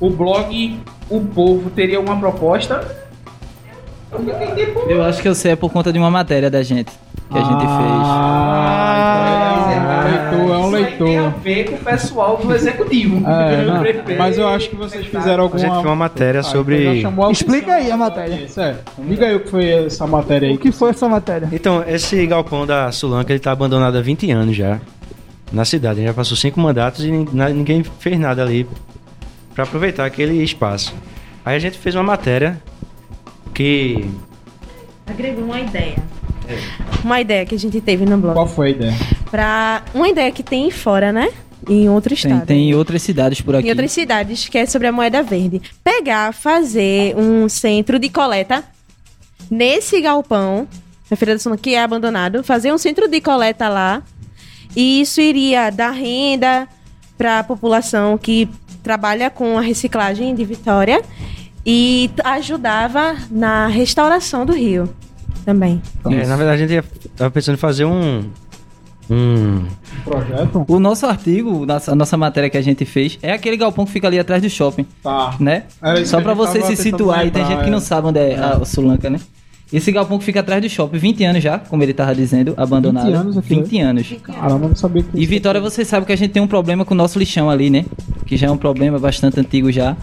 O 0.00 0.10
blog 0.10 0.80
O 1.08 1.20
Povo 1.20 1.70
teria 1.70 2.00
uma 2.00 2.18
proposta. 2.18 3.04
Eu 4.88 5.02
acho 5.02 5.20
que 5.20 5.28
eu 5.28 5.34
sei 5.34 5.52
é 5.52 5.56
por 5.56 5.70
conta 5.72 5.92
de 5.92 5.98
uma 5.98 6.10
matéria 6.10 6.50
da 6.50 6.62
gente 6.62 6.92
que 7.30 7.38
a 7.38 7.42
gente 7.42 7.64
Ah, 8.86 10.26
então 10.28 10.54
é 10.54 10.58
um 10.58 10.58
leitor, 10.58 10.58
é 10.58 10.58
um 10.58 10.66
Isso 10.66 10.76
aí 10.76 10.84
tem 10.96 11.18
a 11.18 11.22
leitor. 11.22 11.40
ver 11.40 11.64
com 11.70 11.74
o 11.76 11.78
pessoal 11.78 12.36
do 12.36 12.54
executivo. 12.54 13.28
É, 13.28 13.64
não, 13.66 13.80
prefeito. 13.80 14.18
mas 14.18 14.38
eu 14.38 14.48
acho 14.48 14.70
que 14.70 14.76
vocês 14.76 15.06
fizeram 15.06 15.44
A 15.46 15.48
gente 15.48 15.64
alguma. 15.64 15.74
fez 15.74 15.84
uma 15.86 15.96
matéria 15.96 16.40
Ah, 16.40 16.44
sobre. 16.44 16.80
então 16.82 16.94
já 16.96 17.00
chamou 17.02 17.26
a 17.26 17.32
Explica 17.32 17.72
aí 17.74 17.90
a 17.90 17.96
matéria. 17.96 18.34
Isso, 18.34 18.60
é. 18.60 18.76
Diga 18.98 19.26
aí 19.26 19.34
o 19.36 19.40
que 19.40 19.50
foi 19.50 19.68
essa 19.86 20.06
matéria 20.06 20.48
aí. 20.48 20.54
O 20.54 20.58
que 20.58 20.72
foi 20.72 20.90
essa 20.90 21.08
matéria? 21.08 21.48
Então, 21.52 21.82
esse 21.86 22.26
galpão 22.26 22.66
da 22.66 22.90
Sulanca, 22.92 23.32
ele 23.32 23.40
tá 23.40 23.52
abandonado 23.52 23.96
há 23.96 24.00
20 24.00 24.30
anos 24.30 24.56
já. 24.56 24.78
Na 25.52 25.64
cidade. 25.64 26.00
Ele 26.00 26.08
já 26.08 26.14
passou 26.14 26.36
cinco 26.36 26.58
mandatos 26.60 27.04
e 27.04 27.10
ninguém 27.10 27.82
fez 27.98 28.18
nada 28.18 28.42
ali 28.42 28.66
pra 29.54 29.64
aproveitar 29.64 30.04
aquele 30.04 30.42
espaço. 30.42 30.94
Aí 31.44 31.54
a 31.54 31.58
gente 31.58 31.78
fez 31.78 31.94
uma 31.94 32.02
matéria 32.02 32.60
que 33.52 34.08
Agregou 35.06 35.44
uma 35.44 35.60
ideia. 35.60 35.96
Uma 37.02 37.20
ideia 37.20 37.44
que 37.44 37.54
a 37.54 37.58
gente 37.58 37.80
teve 37.80 38.04
no 38.04 38.16
blog. 38.16 38.34
Qual 38.34 38.46
foi 38.46 38.68
a 38.68 38.70
ideia? 38.70 38.94
Pra 39.30 39.82
uma 39.94 40.08
ideia 40.08 40.30
que 40.30 40.42
tem 40.42 40.70
fora, 40.70 41.12
né? 41.12 41.30
Em 41.68 41.88
outro 41.88 42.14
Tem, 42.14 42.30
estado. 42.32 42.46
tem 42.46 42.74
outras 42.74 43.02
cidades 43.02 43.40
por 43.40 43.56
aqui. 43.56 43.66
Em 43.66 43.70
outras 43.70 43.92
cidades, 43.92 44.48
que 44.48 44.58
é 44.58 44.66
sobre 44.66 44.86
a 44.86 44.92
moeda 44.92 45.22
verde. 45.22 45.62
Pegar, 45.82 46.32
fazer 46.32 47.16
um 47.16 47.48
centro 47.48 47.98
de 47.98 48.10
coleta 48.10 48.62
nesse 49.50 50.00
galpão, 50.00 50.68
na 51.10 51.16
Feira 51.16 51.34
da 51.34 51.38
Suma, 51.38 51.56
que 51.56 51.74
é 51.74 51.82
abandonado, 51.82 52.44
fazer 52.44 52.72
um 52.72 52.78
centro 52.78 53.08
de 53.08 53.20
coleta 53.20 53.68
lá. 53.68 54.02
E 54.76 55.00
isso 55.00 55.20
iria 55.20 55.70
dar 55.70 55.92
renda 55.92 56.68
para 57.16 57.38
a 57.38 57.44
população 57.44 58.18
que 58.18 58.48
trabalha 58.82 59.30
com 59.30 59.56
a 59.56 59.60
reciclagem 59.62 60.34
de 60.34 60.44
Vitória 60.44 61.00
e 61.64 62.10
ajudava 62.24 63.16
na 63.30 63.68
restauração 63.68 64.44
do 64.44 64.52
rio 64.52 64.94
também. 65.44 65.80
É, 66.10 66.26
na 66.26 66.36
verdade, 66.36 66.62
a 66.62 66.66
gente 66.66 66.88
tava 67.16 67.30
pensando 67.30 67.54
em 67.54 67.58
fazer 67.58 67.84
um. 67.84 68.24
Um. 69.10 69.64
Projeto? 70.02 70.64
O 70.66 70.80
nosso 70.80 71.04
artigo, 71.06 71.66
nossa- 71.66 71.92
a 71.92 71.94
nossa 71.94 72.16
matéria 72.16 72.48
que 72.48 72.56
a 72.56 72.62
gente 72.62 72.84
fez, 72.86 73.18
é 73.22 73.32
aquele 73.32 73.56
galpão 73.56 73.84
que 73.84 73.92
fica 73.92 74.06
ali 74.06 74.18
atrás 74.18 74.40
do 74.42 74.48
shopping, 74.48 74.86
Tá. 75.02 75.34
né? 75.38 75.64
Isso 76.00 76.10
Só 76.12 76.20
pra 76.22 76.32
você 76.32 76.62
se 76.62 76.74
situar, 76.76 77.26
e 77.26 77.30
tem 77.30 77.44
gente 77.44 77.60
que 77.62 77.68
é. 77.68 77.70
não 77.70 77.80
sabe 77.80 78.08
onde 78.08 78.18
é 78.18 78.38
a 78.38 78.64
Sulanca, 78.64 79.10
né? 79.10 79.20
Esse 79.72 79.90
galpão 79.92 80.18
que 80.18 80.24
fica 80.24 80.40
atrás 80.40 80.62
do 80.62 80.68
shopping, 80.70 80.98
20 80.98 81.24
anos 81.24 81.42
já, 81.42 81.58
como 81.58 81.82
ele 81.82 81.92
tava 81.92 82.14
dizendo, 82.14 82.54
abandonado. 82.56 83.06
20 83.06 83.14
anos 83.14 83.36
aqui, 83.38 83.48
20 83.56 83.80
anos. 83.80 84.14
Caramba, 84.22 84.68
não 84.68 84.76
sabia 84.76 85.02
que 85.02 85.08
E 85.18 85.26
Vitória, 85.26 85.60
você 85.60 85.84
sabe 85.84 86.06
que 86.06 86.12
a 86.12 86.16
gente 86.16 86.30
tem 86.30 86.40
um 86.42 86.46
problema 86.46 86.84
com 86.84 86.94
o 86.94 86.96
nosso 86.96 87.18
lixão 87.18 87.50
ali, 87.50 87.68
né? 87.70 87.84
Que 88.24 88.36
já 88.36 88.46
é 88.46 88.50
um 88.50 88.56
problema 88.56 88.98
bastante 88.98 89.38
antigo 89.40 89.70
já. 89.72 89.96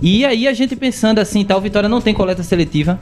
E 0.00 0.24
aí 0.24 0.48
a 0.48 0.52
gente 0.52 0.74
pensando 0.74 1.18
assim, 1.20 1.44
tal, 1.44 1.60
Vitória 1.60 1.88
não 1.88 2.00
tem 2.00 2.14
coleta 2.14 2.42
seletiva, 2.42 2.98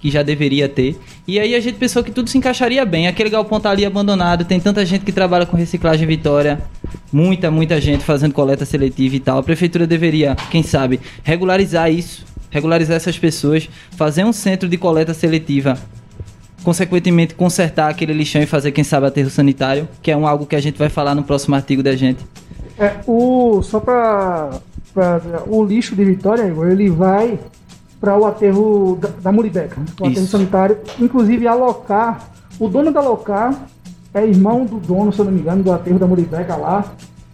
que 0.00 0.10
já 0.10 0.22
deveria 0.22 0.68
ter. 0.68 0.98
E 1.28 1.38
aí 1.38 1.54
a 1.54 1.60
gente 1.60 1.76
pensou 1.76 2.02
que 2.02 2.10
tudo 2.10 2.28
se 2.30 2.38
encaixaria 2.38 2.84
bem. 2.86 3.06
Aquele 3.06 3.28
galpão 3.30 3.60
tá 3.60 3.70
ali 3.70 3.84
abandonado, 3.84 4.44
tem 4.44 4.58
tanta 4.58 4.84
gente 4.86 5.04
que 5.04 5.12
trabalha 5.12 5.44
com 5.46 5.56
reciclagem 5.56 6.04
em 6.04 6.08
Vitória. 6.08 6.60
Muita, 7.12 7.50
muita 7.50 7.80
gente 7.80 8.02
fazendo 8.02 8.32
coleta 8.32 8.64
seletiva 8.64 9.14
e 9.16 9.20
tal. 9.20 9.38
A 9.38 9.42
prefeitura 9.42 9.86
deveria, 9.86 10.34
quem 10.50 10.62
sabe, 10.62 10.98
regularizar 11.22 11.92
isso, 11.92 12.24
regularizar 12.50 12.96
essas 12.96 13.18
pessoas, 13.18 13.68
fazer 13.96 14.24
um 14.24 14.32
centro 14.32 14.68
de 14.68 14.76
coleta 14.78 15.12
seletiva 15.14 15.76
consequentemente 16.62 17.34
consertar 17.34 17.88
aquele 17.88 18.12
lixão 18.12 18.42
e 18.42 18.46
fazer, 18.46 18.70
quem 18.72 18.84
sabe, 18.84 19.06
aterro 19.06 19.30
sanitário, 19.30 19.88
que 20.02 20.10
é 20.10 20.16
um 20.16 20.26
algo 20.26 20.44
que 20.44 20.54
a 20.54 20.60
gente 20.60 20.78
vai 20.78 20.90
falar 20.90 21.14
no 21.14 21.22
próximo 21.22 21.54
artigo 21.54 21.82
da 21.82 21.96
gente. 21.96 22.18
É, 22.78 22.96
o, 23.06 23.62
só 23.62 23.80
pra- 23.80 24.58
O 25.46 25.64
lixo 25.64 25.94
de 25.96 26.04
Vitória, 26.04 26.42
ele 26.70 26.90
vai 26.90 27.38
para 28.00 28.16
o 28.18 28.24
aterro 28.26 28.98
da, 29.00 29.08
da 29.22 29.32
Muribeca, 29.32 29.78
né? 29.78 29.86
o 30.00 30.06
aterro 30.06 30.22
Isso. 30.24 30.26
sanitário. 30.32 30.78
Inclusive, 30.98 31.46
alocar. 31.46 32.30
O 32.58 32.68
dono 32.68 32.90
da 32.92 33.00
locar 33.00 33.54
é 34.14 34.26
irmão 34.26 34.64
do 34.64 34.78
dono, 34.78 35.12
se 35.12 35.18
eu 35.18 35.24
não 35.26 35.32
me 35.32 35.40
engano, 35.40 35.62
do 35.62 35.72
aterro 35.72 35.98
da 35.98 36.06
Muribeca 36.06 36.56
lá. 36.56 36.84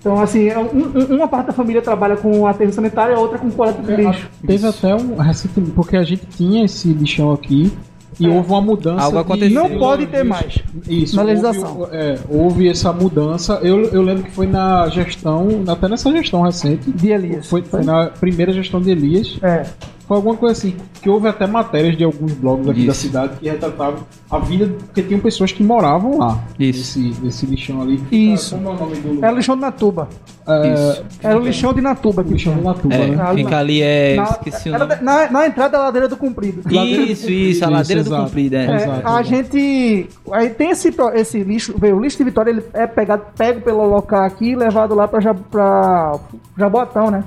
Então, 0.00 0.20
assim, 0.20 0.46
é 0.48 0.58
um- 0.58 0.68
um- 1.12 1.16
uma 1.16 1.26
parte 1.26 1.46
da 1.48 1.52
família 1.52 1.82
trabalha 1.82 2.16
com 2.16 2.40
o 2.40 2.46
aterro 2.46 2.72
sanitário 2.72 3.12
e 3.14 3.16
a 3.16 3.18
outra 3.20 3.38
com 3.38 3.50
coleta 3.50 3.82
de 3.82 3.96
lixo. 3.96 4.28
Teve 4.46 4.66
até 4.66 4.94
um 4.94 5.16
recentemente, 5.16 5.72
porque 5.72 5.96
a 5.96 6.04
gente 6.04 6.26
tinha 6.26 6.64
esse 6.64 6.88
lixão 6.92 7.32
aqui 7.32 7.72
e 8.20 8.28
houve 8.28 8.48
uma 8.48 8.60
mudança. 8.60 9.02
Algo 9.02 9.16
de- 9.16 9.22
aconteceu. 9.24 9.68
Não 9.68 9.78
pode 9.80 10.06
ter 10.06 10.22
mais. 10.24 10.58
Isso, 10.88 11.16
Na 11.16 11.22
houve- 11.22 11.32
legislação. 11.34 11.88
é, 11.90 12.18
houve 12.28 12.68
essa 12.68 12.92
mudança. 12.92 13.58
Eu, 13.62 13.80
eu 13.86 14.00
lembro 14.02 14.22
que 14.24 14.30
foi 14.30 14.46
na 14.46 14.88
gestão, 14.90 15.48
até 15.66 15.88
nessa 15.88 16.10
gestão 16.12 16.42
recente. 16.42 16.88
De 16.92 17.08
Elias. 17.10 17.48
Foi, 17.48 17.62
foi 17.62 17.82
na 17.82 18.06
primeira 18.06 18.52
gestão 18.52 18.80
de 18.80 18.90
Elias. 18.90 19.38
É. 19.42 19.64
Foi 20.06 20.16
alguma 20.16 20.36
coisa 20.36 20.52
assim. 20.52 20.76
Que 21.02 21.10
houve 21.10 21.26
até 21.28 21.46
matérias 21.46 21.96
de 21.96 22.04
alguns 22.04 22.32
blogs 22.32 22.68
aqui 22.68 22.86
da 22.86 22.92
Isso. 22.92 23.00
cidade 23.02 23.36
que 23.40 23.48
retratavam 23.48 24.00
a 24.30 24.38
vida, 24.38 24.66
porque 24.86 25.02
tinham 25.02 25.20
pessoas 25.20 25.50
que 25.50 25.64
moravam 25.64 26.18
lá. 26.18 26.44
Isso. 26.58 26.98
Nesse, 27.00 27.20
nesse 27.24 27.46
lixão 27.46 27.82
ali. 27.82 28.00
Isso. 28.12 28.54
Como 28.54 28.68
é 28.68 28.72
o 28.72 28.76
nome 28.76 28.96
do 28.96 29.08
É 29.08 29.10
o 29.10 29.14
lugar? 29.14 29.34
lixão 29.34 29.54
de 29.56 29.60
Natuba. 29.62 30.08
É, 30.48 30.72
Isso. 30.74 31.04
É 31.24 31.34
o 31.34 31.40
lixão 31.40 31.74
de 31.74 31.80
Natuba 31.80 32.22
que 32.22 32.32
lixão 32.34 32.52
chama. 32.54 32.60
de 32.72 32.76
Natuba, 32.76 32.94
É, 32.94 33.06
né? 33.08 33.16
Ah, 33.20 33.34
fica 33.34 33.58
ali, 33.58 33.82
é. 33.82 34.14
Na, 34.16 34.22
esqueci 34.24 34.68
o 34.70 34.74
era 34.76 34.84
nome. 34.86 34.94
da- 34.96 35.02
na, 35.02 35.30
na 35.30 35.46
entrada 35.48 35.76
da 35.76 35.84
ladeira 35.84 36.08
do 36.08 36.16
comprido. 36.16 36.60
Isso, 36.72 37.28
isso, 37.30 37.64
a 37.64 37.66
Isso, 37.66 37.70
ladeira 37.70 38.02
do 38.04 38.08
exato. 38.08 38.22
comprido, 38.26 38.54
é. 38.54 38.64
É, 38.66 38.74
Exato, 38.76 38.90
a 38.90 38.96
exato. 39.20 39.24
gente. 39.24 40.08
Aí 40.30 40.50
tem 40.50 40.70
esse, 40.70 40.94
esse 41.14 41.42
lixo. 41.42 41.74
veio, 41.76 41.96
O 41.96 42.00
lixo 42.00 42.16
de 42.18 42.22
Vitória 42.24 42.50
ele 42.52 42.62
é 42.72 42.86
pegado, 42.86 43.22
pego 43.36 43.60
pelo 43.60 43.84
local 43.88 44.22
aqui 44.22 44.50
e 44.50 44.54
levado 44.56 44.94
lá 44.94 45.08
pra, 45.08 45.34
pra 45.34 46.18
Jaboatão, 46.56 47.10
né? 47.10 47.24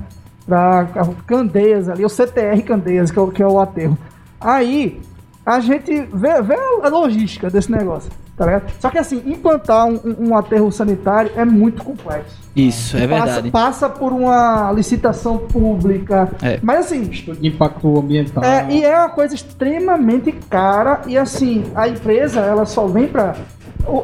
Pra 0.50 0.88
Candeias 1.28 1.88
ali, 1.88 2.04
o 2.04 2.08
CTR 2.08 2.60
Candeias, 2.62 3.10
que 3.12 3.18
é, 3.18 3.22
o- 3.22 3.28
que 3.28 3.40
é 3.42 3.46
o 3.46 3.60
aterro. 3.60 3.96
Aí 4.40 5.00
a 5.46 5.60
gente 5.60 6.02
vê, 6.12 6.42
vê 6.42 6.56
a 6.82 6.88
logística 6.88 7.48
desse 7.48 7.70
negócio, 7.70 8.10
tá 8.36 8.46
ligado? 8.46 8.64
Só 8.80 8.90
que 8.90 8.98
assim, 8.98 9.22
implantar 9.26 9.86
um, 9.86 10.00
um- 10.18 10.36
aterro 10.36 10.72
sanitário 10.72 11.30
é 11.36 11.44
muito 11.44 11.84
complexo. 11.84 12.36
Isso, 12.56 12.96
é 12.96 13.06
Passa- 13.06 13.24
verdade. 13.26 13.50
Passa, 13.52 13.88
por 13.88 14.12
uma 14.12 14.72
licitação 14.72 15.38
pública. 15.38 16.28
É. 16.42 16.58
Mas 16.62 16.86
assim, 16.86 17.02
De 17.04 17.46
impacto 17.46 17.96
ambiental. 17.98 18.42
é, 18.42 18.66
e 18.70 18.84
é 18.84 18.98
uma 18.98 19.10
coisa 19.10 19.36
extremamente 19.36 20.32
cara 20.50 21.02
e 21.06 21.16
assim, 21.16 21.64
a 21.76 21.86
empresa 21.88 22.40
ela 22.40 22.66
só 22.66 22.88
vem 22.88 23.06
pra. 23.06 23.36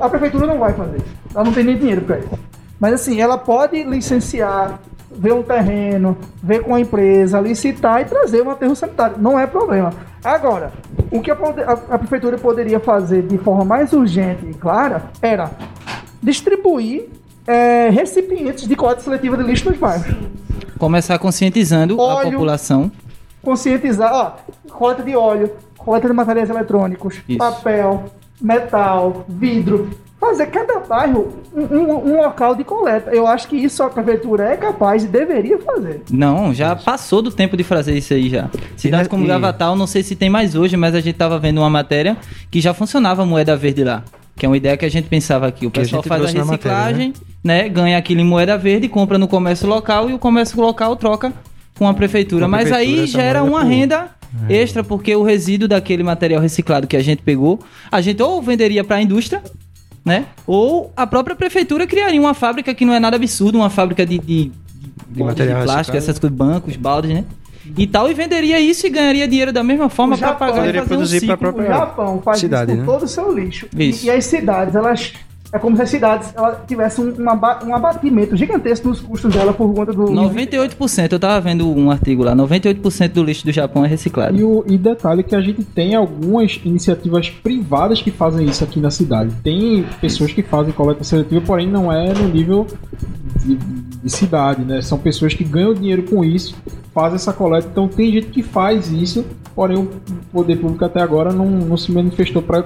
A 0.01 0.09
prefeitura 0.09 0.47
não 0.47 0.59
vai 0.61 0.73
fazer 0.73 0.99
isso. 0.99 1.07
Ela 1.35 1.43
não 1.45 1.53
tem 1.53 1.65
nem 1.65 1.77
dinheiro 1.77 2.03
pra 2.03 2.19
isso. 2.21 2.31
Mas 2.79 2.93
assim, 2.95 3.21
ela 3.21 3.37
pode 3.37 3.83
licenciar, 3.83 4.79
ver 5.19 5.33
um 5.33 5.43
terreno, 5.43 6.17
ver 6.43 6.61
com 6.63 6.75
a 6.75 6.81
empresa, 6.81 7.41
licitar 7.41 8.01
e 8.03 8.05
trazer 8.05 8.43
um 8.43 8.51
aterro 8.51 8.77
sanitário. 8.77 9.17
Não 9.19 9.39
é 9.39 9.47
problema. 9.47 9.93
Agora, 10.23 10.73
o 11.11 11.21
que 11.21 11.31
a, 11.31 11.35
a- 11.35 11.95
a 11.95 11.99
prefeitura 11.99 12.37
poderia 12.39 12.79
fazer 12.81 13.23
de 13.23 13.39
forma 13.39 13.65
mais 13.65 13.93
urgente 13.93 14.45
e 14.49 14.55
clara 14.55 15.05
era 15.23 15.51
distribuir 16.23 17.09
é, 17.47 17.89
recipientes 17.91 18.67
de 18.67 18.75
coleta 18.75 19.01
seletiva 19.01 19.37
de 19.37 19.45
lixo 19.45 19.69
nos 19.71 19.79
bairros. 19.79 20.15
Começar 20.79 21.19
conscientizando 21.19 22.01
a 22.01 22.05
Óleo. 22.17 22.33
população. 22.33 22.91
conscientizar, 23.43 24.13
ó, 24.13 24.33
coleta 24.73 25.03
de 25.05 25.15
óleo, 25.15 25.51
coleta 25.79 26.09
de 26.09 26.13
materiais 26.13 26.51
eletrônicos, 26.51 27.23
Isso. 27.29 27.39
papel, 27.39 28.05
metal, 28.41 29.25
vidro. 29.29 29.91
Fazer 30.19 30.47
cada 30.47 30.81
bairro 30.81 31.33
um, 31.55 31.63
um- 31.63 32.13
um 32.13 32.17
local 32.23 32.55
de 32.55 32.65
coleta. 32.65 33.11
Eu 33.11 33.27
acho 33.27 33.47
que 33.49 33.57
isso 33.57 33.83
a 33.83 33.91
prefeitura 33.91 34.45
é 34.45 34.57
capaz 34.57 35.05
e 35.05 35.09
deveria 35.09 35.59
fazer. 35.59 36.03
Não, 36.11 36.55
já 36.55 36.75
passou 36.75 37.21
do 37.21 37.31
tempo 37.31 37.57
de 37.57 37.63
fazer 37.63 37.97
isso 37.97 38.15
aí 38.15 38.31
já. 38.31 38.49
Cidades 38.77 39.09
como 39.09 39.25
e- 39.25 39.27
Gravatal, 39.27 39.77
não 39.77 39.87
sei 39.87 40.03
se 40.03 40.17
tem 40.17 40.31
mais 40.31 40.55
hoje, 40.55 40.77
mas 40.77 40.95
a 40.95 41.01
gente 41.01 41.17
tava 41.17 41.39
vendo 41.39 41.59
uma 41.59 41.69
matéria 41.71 42.17
que 42.51 42.61
já 42.61 42.73
funcionava 42.73 43.23
a 43.23 43.27
moeda 43.27 43.55
verde 43.57 43.85
lá. 43.85 44.03
Que 44.35 44.45
é 44.47 44.49
uma 44.49 44.57
ideia 44.57 44.77
que 44.77 44.85
a 44.85 44.91
gente 44.91 45.07
pensava 45.09 45.47
aqui. 45.47 45.67
O 45.67 45.71
Que 45.71 45.81
a 45.81 45.83
pessoal 45.83 46.03
gente 46.03 46.09
faz 46.09 46.23
a 46.23 46.39
na 46.39 46.45
matéria, 46.45 46.77
reciclagem, 46.77 47.13
né? 47.45 47.69
Ganha 47.69 47.97
aquilo 47.99 48.21
em 48.21 48.25
moeda 48.25 48.57
verde, 48.59 48.89
compra 48.89 49.19
no 49.19 49.29
comércio 49.29 49.67
local 49.69 50.09
e 50.11 50.15
o 50.15 50.19
comércio 50.19 50.61
local 50.61 50.97
troca 50.97 51.33
com 51.79 51.87
a 51.87 51.93
prefeitura. 51.95 52.41
Com 52.43 52.47
a 52.47 52.49
mas 52.49 52.69
prefeitura, 52.69 53.01
aí 53.03 53.07
gera 53.07 53.43
uma 53.43 53.61
por- 53.61 53.67
renda 53.69 54.09
extra 54.49 54.83
porque 54.85 55.15
o 55.15 55.23
resíduo 55.23 55.69
daquele 55.69 56.03
material 56.03 56.41
reciclado 56.43 56.87
que 56.87 56.97
a 56.97 57.03
gente 57.03 57.23
pegou, 57.23 57.61
a 57.91 58.01
gente 58.01 58.23
ou 58.23 58.43
venderia 58.43 58.83
para 58.85 58.97
a 58.97 59.03
indústria, 59.03 59.43
né? 60.07 60.27
Ou 60.47 60.93
a 60.97 61.05
própria 61.07 61.35
prefeitura 61.35 61.85
criaria 61.87 62.21
uma 62.21 62.33
fábrica 62.33 62.73
que 62.73 62.85
não 62.85 62.95
é 62.95 63.01
nada 63.01 63.17
absurdo, 63.17 63.59
uma 63.59 63.69
fábrica 63.69 64.07
de, 64.07 64.19
de, 64.21 64.53
de, 65.09 65.23
material 65.23 65.65
plástico, 65.65 65.93
reciclado. 65.95 65.99
essas 65.99 66.19
coisas, 66.21 66.39
bancos, 66.39 66.77
baldes, 66.77 67.11
né? 67.13 67.25
E 67.77 67.85
tal, 67.89 68.09
e 68.09 68.15
venderia 68.15 68.61
isso 68.61 68.87
e 68.87 68.91
ganharia 68.91 69.27
dinheiro 69.27 69.53
da 69.53 69.65
mesma 69.65 69.89
forma 69.89 70.15
O 70.15 70.19
para 70.19 70.35
pagar 70.35 70.63
e 70.63 70.67
fazer 70.69 70.81
um 70.81 70.87
produzir 70.87 71.27
pra 71.27 71.35
ciclo. 71.37 71.51
O 71.51 71.53
própria- 71.53 71.67
Japão 71.77 72.23
faz 72.25 72.39
cidade, 72.39 72.71
isso 72.73 72.81
com 72.85 72.87
né? 72.87 72.93
todo 72.99 73.03
o 73.05 73.09
seu 73.09 73.33
lixo. 73.37 73.67
E- 73.77 73.89
Isso. 73.89 74.07
E, 74.07 74.11
as 74.11 74.25
cidades, 74.25 74.75
elas. 74.77 75.13
É 75.53 75.59
como 75.59 75.77
se 75.77 75.83
as 75.83 75.91
cidades 75.91 76.35
tivessem 76.67 77.05
um, 77.05 77.23
um 77.23 77.31
aba- 77.31 77.61
um 77.65 77.75
abatimento 77.75 78.37
gigantesco 78.37 78.89
nos 78.89 79.01
custos 79.01 79.33
dela 79.33 79.53
por 79.53 79.73
conta 79.73 79.93
do. 79.93 80.05
98%, 80.07 81.13
eu 81.13 81.19
tava 81.21 81.41
vendo 81.41 81.69
um 81.71 81.91
artigo 81.91 82.25
lá, 82.25 82.35
98% 82.35 83.13
do 83.13 83.23
lixo 83.23 83.45
do 83.45 83.53
Japão 83.53 83.85
é 83.85 83.89
reciclado. 83.89 84.37
E, 84.37 84.43
o, 84.43 84.65
e 84.67 84.77
detalhe 84.77 85.23
que 85.23 85.35
a 85.37 85.41
gente 85.41 85.63
tem 85.65 85.95
algumas 85.95 86.61
iniciativas 86.65 87.31
privadas 87.31 88.03
que 88.03 88.11
fazem 88.11 88.47
isso 88.47 88.65
aqui 88.65 88.81
na 88.81 88.91
cidade. 88.91 89.31
Tem 89.43 89.85
pessoas 90.01 90.33
que 90.33 90.43
fazem 90.43 90.73
coleta 90.73 91.05
seletiva, 91.05 91.41
porém 91.47 91.69
não 91.69 91.93
é 91.93 92.13
no 92.13 92.29
nível 92.29 92.67
de, 93.45 93.55
de 93.57 94.11
cidade, 94.11 94.63
né? 94.65 94.83
São 94.83 94.99
pessoas 94.99 95.33
que 95.33 95.45
ganham 95.45 95.73
dinheiro 95.75 96.03
com 96.03 96.25
isso, 96.25 96.57
fazem 96.93 97.17
essa 97.17 97.33
coleta. 97.33 97.69
Então 97.71 97.87
tem 97.87 98.11
gente 98.13 98.27
que 98.29 98.43
faz 98.43 98.91
isso, 98.91 99.25
porém 99.55 99.79
o 99.79 99.89
poder 100.33 100.57
público 100.57 100.85
até 100.85 101.01
agora 101.01 101.33
não, 101.33 101.47
não 101.49 101.77
se 101.77 101.93
manifestou 101.93 102.43
para 102.43 102.63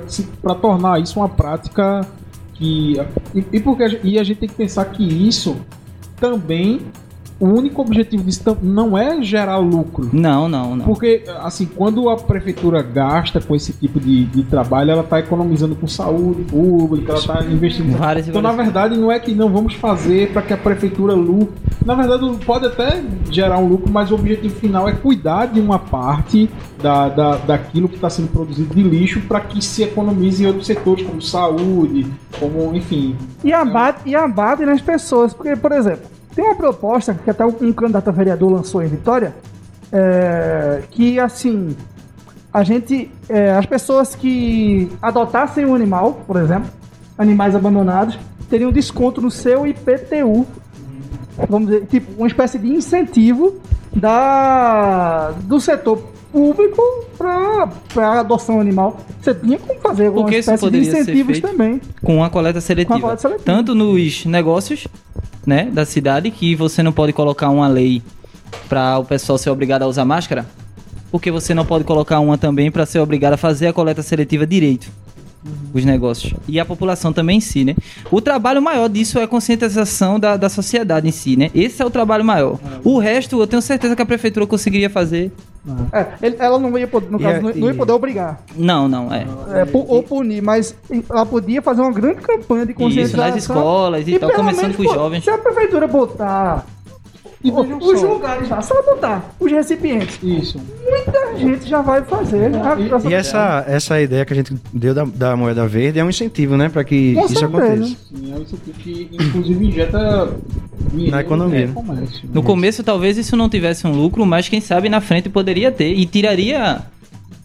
tornar 0.54 1.00
isso 1.00 1.18
uma 1.20 1.28
prática 1.28 2.06
que. 2.60 2.94
E, 3.34 3.44
e 3.52 3.60
porque 3.60 3.82
a 3.82 3.88
e 4.04 4.18
a 4.18 4.22
gente 4.24 4.38
tem 4.38 4.48
que 4.48 4.54
pensar 4.54 4.84
que 4.86 5.02
isso 5.02 5.56
também. 6.20 6.80
O 7.40 7.46
único 7.46 7.80
objetivo 7.80 8.22
disso 8.22 8.56
não 8.62 8.98
é 8.98 9.22
gerar 9.22 9.56
lucro. 9.56 10.10
Não, 10.12 10.46
não, 10.46 10.76
não. 10.76 10.84
Porque, 10.84 11.24
assim, 11.42 11.64
quando 11.64 12.10
a 12.10 12.16
prefeitura 12.16 12.82
gasta 12.82 13.40
com 13.40 13.56
esse 13.56 13.72
tipo 13.72 13.98
de, 13.98 14.26
de 14.26 14.42
trabalho, 14.42 14.90
ela 14.90 15.00
está 15.00 15.18
economizando 15.18 15.74
com 15.74 15.86
saúde 15.88 16.42
pública, 16.44 17.12
ela 17.12 17.18
está 17.18 17.42
investindo. 17.44 17.96
Várias 17.96 18.28
então, 18.28 18.42
na 18.42 18.50
várias- 18.50 18.66
verdade, 18.66 18.98
não 18.98 19.10
é 19.10 19.18
que 19.18 19.34
não 19.34 19.48
vamos 19.48 19.72
fazer 19.74 20.30
para 20.32 20.42
que 20.42 20.52
a 20.52 20.56
prefeitura 20.58 21.14
lucre. 21.14 21.54
Na 21.84 21.94
verdade, 21.94 22.30
pode 22.44 22.66
até 22.66 23.02
gerar 23.30 23.56
um 23.58 23.66
lucro, 23.66 23.90
mas 23.90 24.10
o 24.10 24.14
objetivo 24.16 24.54
final 24.56 24.86
é 24.86 24.92
cuidar 24.92 25.46
de 25.46 25.60
uma 25.60 25.78
parte 25.78 26.50
da, 26.82 27.08
da, 27.08 27.36
daquilo 27.36 27.88
que 27.88 27.94
está 27.94 28.10
sendo 28.10 28.28
produzido 28.28 28.74
de 28.74 28.82
lixo 28.82 29.18
para 29.22 29.40
que 29.40 29.64
se 29.64 29.82
economize 29.82 30.44
em 30.44 30.46
outros 30.46 30.66
setores, 30.66 31.06
como 31.06 31.22
saúde, 31.22 32.06
como, 32.38 32.74
enfim. 32.76 33.16
E 33.42 33.50
abate, 33.50 34.00
e 34.10 34.14
abate 34.14 34.66
nas 34.66 34.82
pessoas. 34.82 35.32
Porque, 35.32 35.56
por 35.56 35.72
exemplo, 35.72 36.04
tem 36.34 36.44
uma 36.44 36.54
proposta 36.54 37.14
que 37.14 37.30
até 37.30 37.44
um 37.44 37.72
candidato 37.72 38.08
a 38.08 38.12
vereador 38.12 38.52
lançou 38.52 38.82
em 38.82 38.86
Vitória, 38.88 39.34
é, 39.92 40.82
que 40.90 41.18
assim, 41.18 41.76
a 42.52 42.62
gente, 42.62 43.10
é, 43.28 43.52
as 43.52 43.66
pessoas 43.66 44.14
que 44.14 44.90
adotassem 45.00 45.64
um 45.64 45.74
animal, 45.74 46.22
por 46.26 46.36
exemplo, 46.36 46.70
animais 47.18 47.54
abandonados, 47.54 48.18
teriam 48.48 48.72
desconto 48.72 49.20
no 49.20 49.30
seu 49.30 49.66
IPTU. 49.66 50.46
Vamos 51.48 51.68
dizer, 51.68 51.86
tipo, 51.86 52.12
uma 52.18 52.26
espécie 52.26 52.58
de 52.58 52.68
incentivo 52.68 53.60
da, 53.94 55.32
do 55.42 55.60
setor 55.60 55.98
público 56.32 56.82
para 57.16 58.20
adoção 58.20 58.60
animal. 58.60 59.00
Você 59.20 59.34
tinha 59.34 59.58
como 59.58 59.78
fazer 59.80 60.06
alguma 60.06 60.24
Porque 60.24 60.38
espécie 60.38 60.70
de 60.70 60.78
incentivos 60.78 61.40
também. 61.40 61.80
com 62.02 62.22
a 62.22 62.30
coleta 62.30 62.60
seletiva. 62.60 62.94
Com 62.94 62.98
a 62.98 63.00
coleta 63.00 63.22
seletiva. 63.22 63.44
Tanto 63.44 63.74
nos 63.74 64.24
negócios, 64.26 64.86
né, 65.46 65.64
da 65.72 65.84
cidade, 65.84 66.30
que 66.30 66.54
você 66.54 66.82
não 66.82 66.92
pode 66.92 67.12
colocar 67.12 67.48
uma 67.50 67.68
lei 67.68 68.02
para 68.68 68.98
o 68.98 69.04
pessoal 69.04 69.38
ser 69.38 69.50
obrigado 69.50 69.82
a 69.82 69.86
usar 69.86 70.04
máscara, 70.04 70.46
porque 71.10 71.30
você 71.30 71.54
não 71.54 71.64
pode 71.64 71.84
colocar 71.84 72.20
uma 72.20 72.38
também 72.38 72.70
para 72.70 72.86
ser 72.86 73.00
obrigado 73.00 73.34
a 73.34 73.36
fazer 73.36 73.68
a 73.68 73.72
coleta 73.72 74.02
seletiva 74.02 74.46
direito. 74.46 74.90
Os 75.72 75.84
negócios. 75.86 76.34
E 76.46 76.60
a 76.60 76.64
população 76.66 77.12
também 77.12 77.38
em 77.38 77.40
si, 77.40 77.64
né? 77.64 77.74
O 78.10 78.20
trabalho 78.20 78.60
maior 78.60 78.88
disso 78.88 79.18
é 79.18 79.22
a 79.22 79.26
conscientização 79.28 80.20
da, 80.20 80.36
da 80.36 80.48
sociedade 80.50 81.08
em 81.08 81.12
si, 81.12 81.34
né? 81.36 81.50
Esse 81.54 81.80
é 81.82 81.86
o 81.86 81.90
trabalho 81.90 82.24
maior. 82.24 82.58
O 82.84 82.98
resto, 82.98 83.40
eu 83.40 83.46
tenho 83.46 83.62
certeza 83.62 83.96
que 83.96 84.02
a 84.02 84.06
prefeitura 84.06 84.46
conseguiria 84.46 84.90
fazer. 84.90 85.32
É, 85.92 86.06
ele- 86.22 86.36
ela 86.38 86.58
não 86.58 86.76
ia 86.78 86.86
poder, 86.86 87.10
no 87.10 87.18
E 87.18 87.22
caso, 87.22 87.36
é- 87.36 87.40
não, 87.42 87.50
não 87.54 87.68
ia 87.68 87.74
e- 87.74 87.76
poder 87.76 87.92
obrigar. 87.92 88.42
Não, 88.56 88.88
não, 88.88 89.12
é. 89.12 89.22
É, 89.22 89.66
ou 89.72 90.02
punir, 90.02 90.42
mas 90.42 90.74
ela 91.08 91.24
podia 91.26 91.60
fazer 91.62 91.80
uma 91.82 91.92
grande 91.92 92.20
campanha 92.20 92.64
de 92.66 92.72
Isso, 92.72 92.80
conscientização. 92.80 93.26
nas 93.26 93.36
escolas 93.36 94.08
e 94.08 94.18
tal, 94.18 94.28
pelo 94.30 94.40
começando 94.42 94.62
menos, 94.62 94.76
com 94.76 94.82
os 94.82 94.92
jovens. 94.92 95.24
Se 95.24 95.30
a 95.30 95.38
prefeitura 95.38 95.86
botar 95.86 96.66
E 97.42 97.50
os 97.50 98.00
só. 98.00 98.06
lugares 98.06 98.48
lá, 98.50 98.60
ela 98.70 98.82
botar 98.82 99.30
os 99.40 99.50
recipientes, 99.50 100.18
Isso. 100.22 100.60
muita 100.86 101.36
gente 101.38 101.66
já 101.66 101.80
vai 101.80 102.02
fazer. 102.04 102.50
a- 102.54 103.08
E 103.08 103.14
essa, 103.14 103.64
essa 103.66 103.98
ideia 103.98 104.26
que 104.26 104.32
a 104.34 104.36
gente 104.36 104.54
deu 104.74 104.92
da, 104.92 105.04
da 105.06 105.34
moeda 105.34 105.66
verde 105.66 105.98
é 105.98 106.04
um 106.04 106.10
incentivo, 106.10 106.56
né? 106.58 106.68
Para 106.68 106.84
que 106.84 107.14
Com 107.14 107.24
isso 107.24 107.36
certeza. 107.38 107.46
aconteça. 107.64 107.96
Sim, 108.14 108.32
é 108.32 108.36
um 108.36 108.42
incentivo 108.42 108.78
que, 108.78 109.08
inclusive, 109.12 109.66
injeta 109.66 110.34
dinheiro 110.90 111.12
Na 111.12 111.20
economia. 111.22 111.66
no 111.68 111.72
comércio. 111.72 112.28
No 112.30 112.42
começo 112.42 112.82
talvez 112.84 113.16
isso 113.16 113.34
não 113.38 113.48
tivesse 113.48 113.86
um 113.86 113.92
lucro, 113.92 114.26
mas 114.26 114.46
quem 114.48 114.60
sabe 114.60 114.90
na 114.90 115.00
frente 115.00 115.30
poderia 115.30 115.72
ter 115.72 115.94
e 115.94 116.04
tiraria 116.04 116.82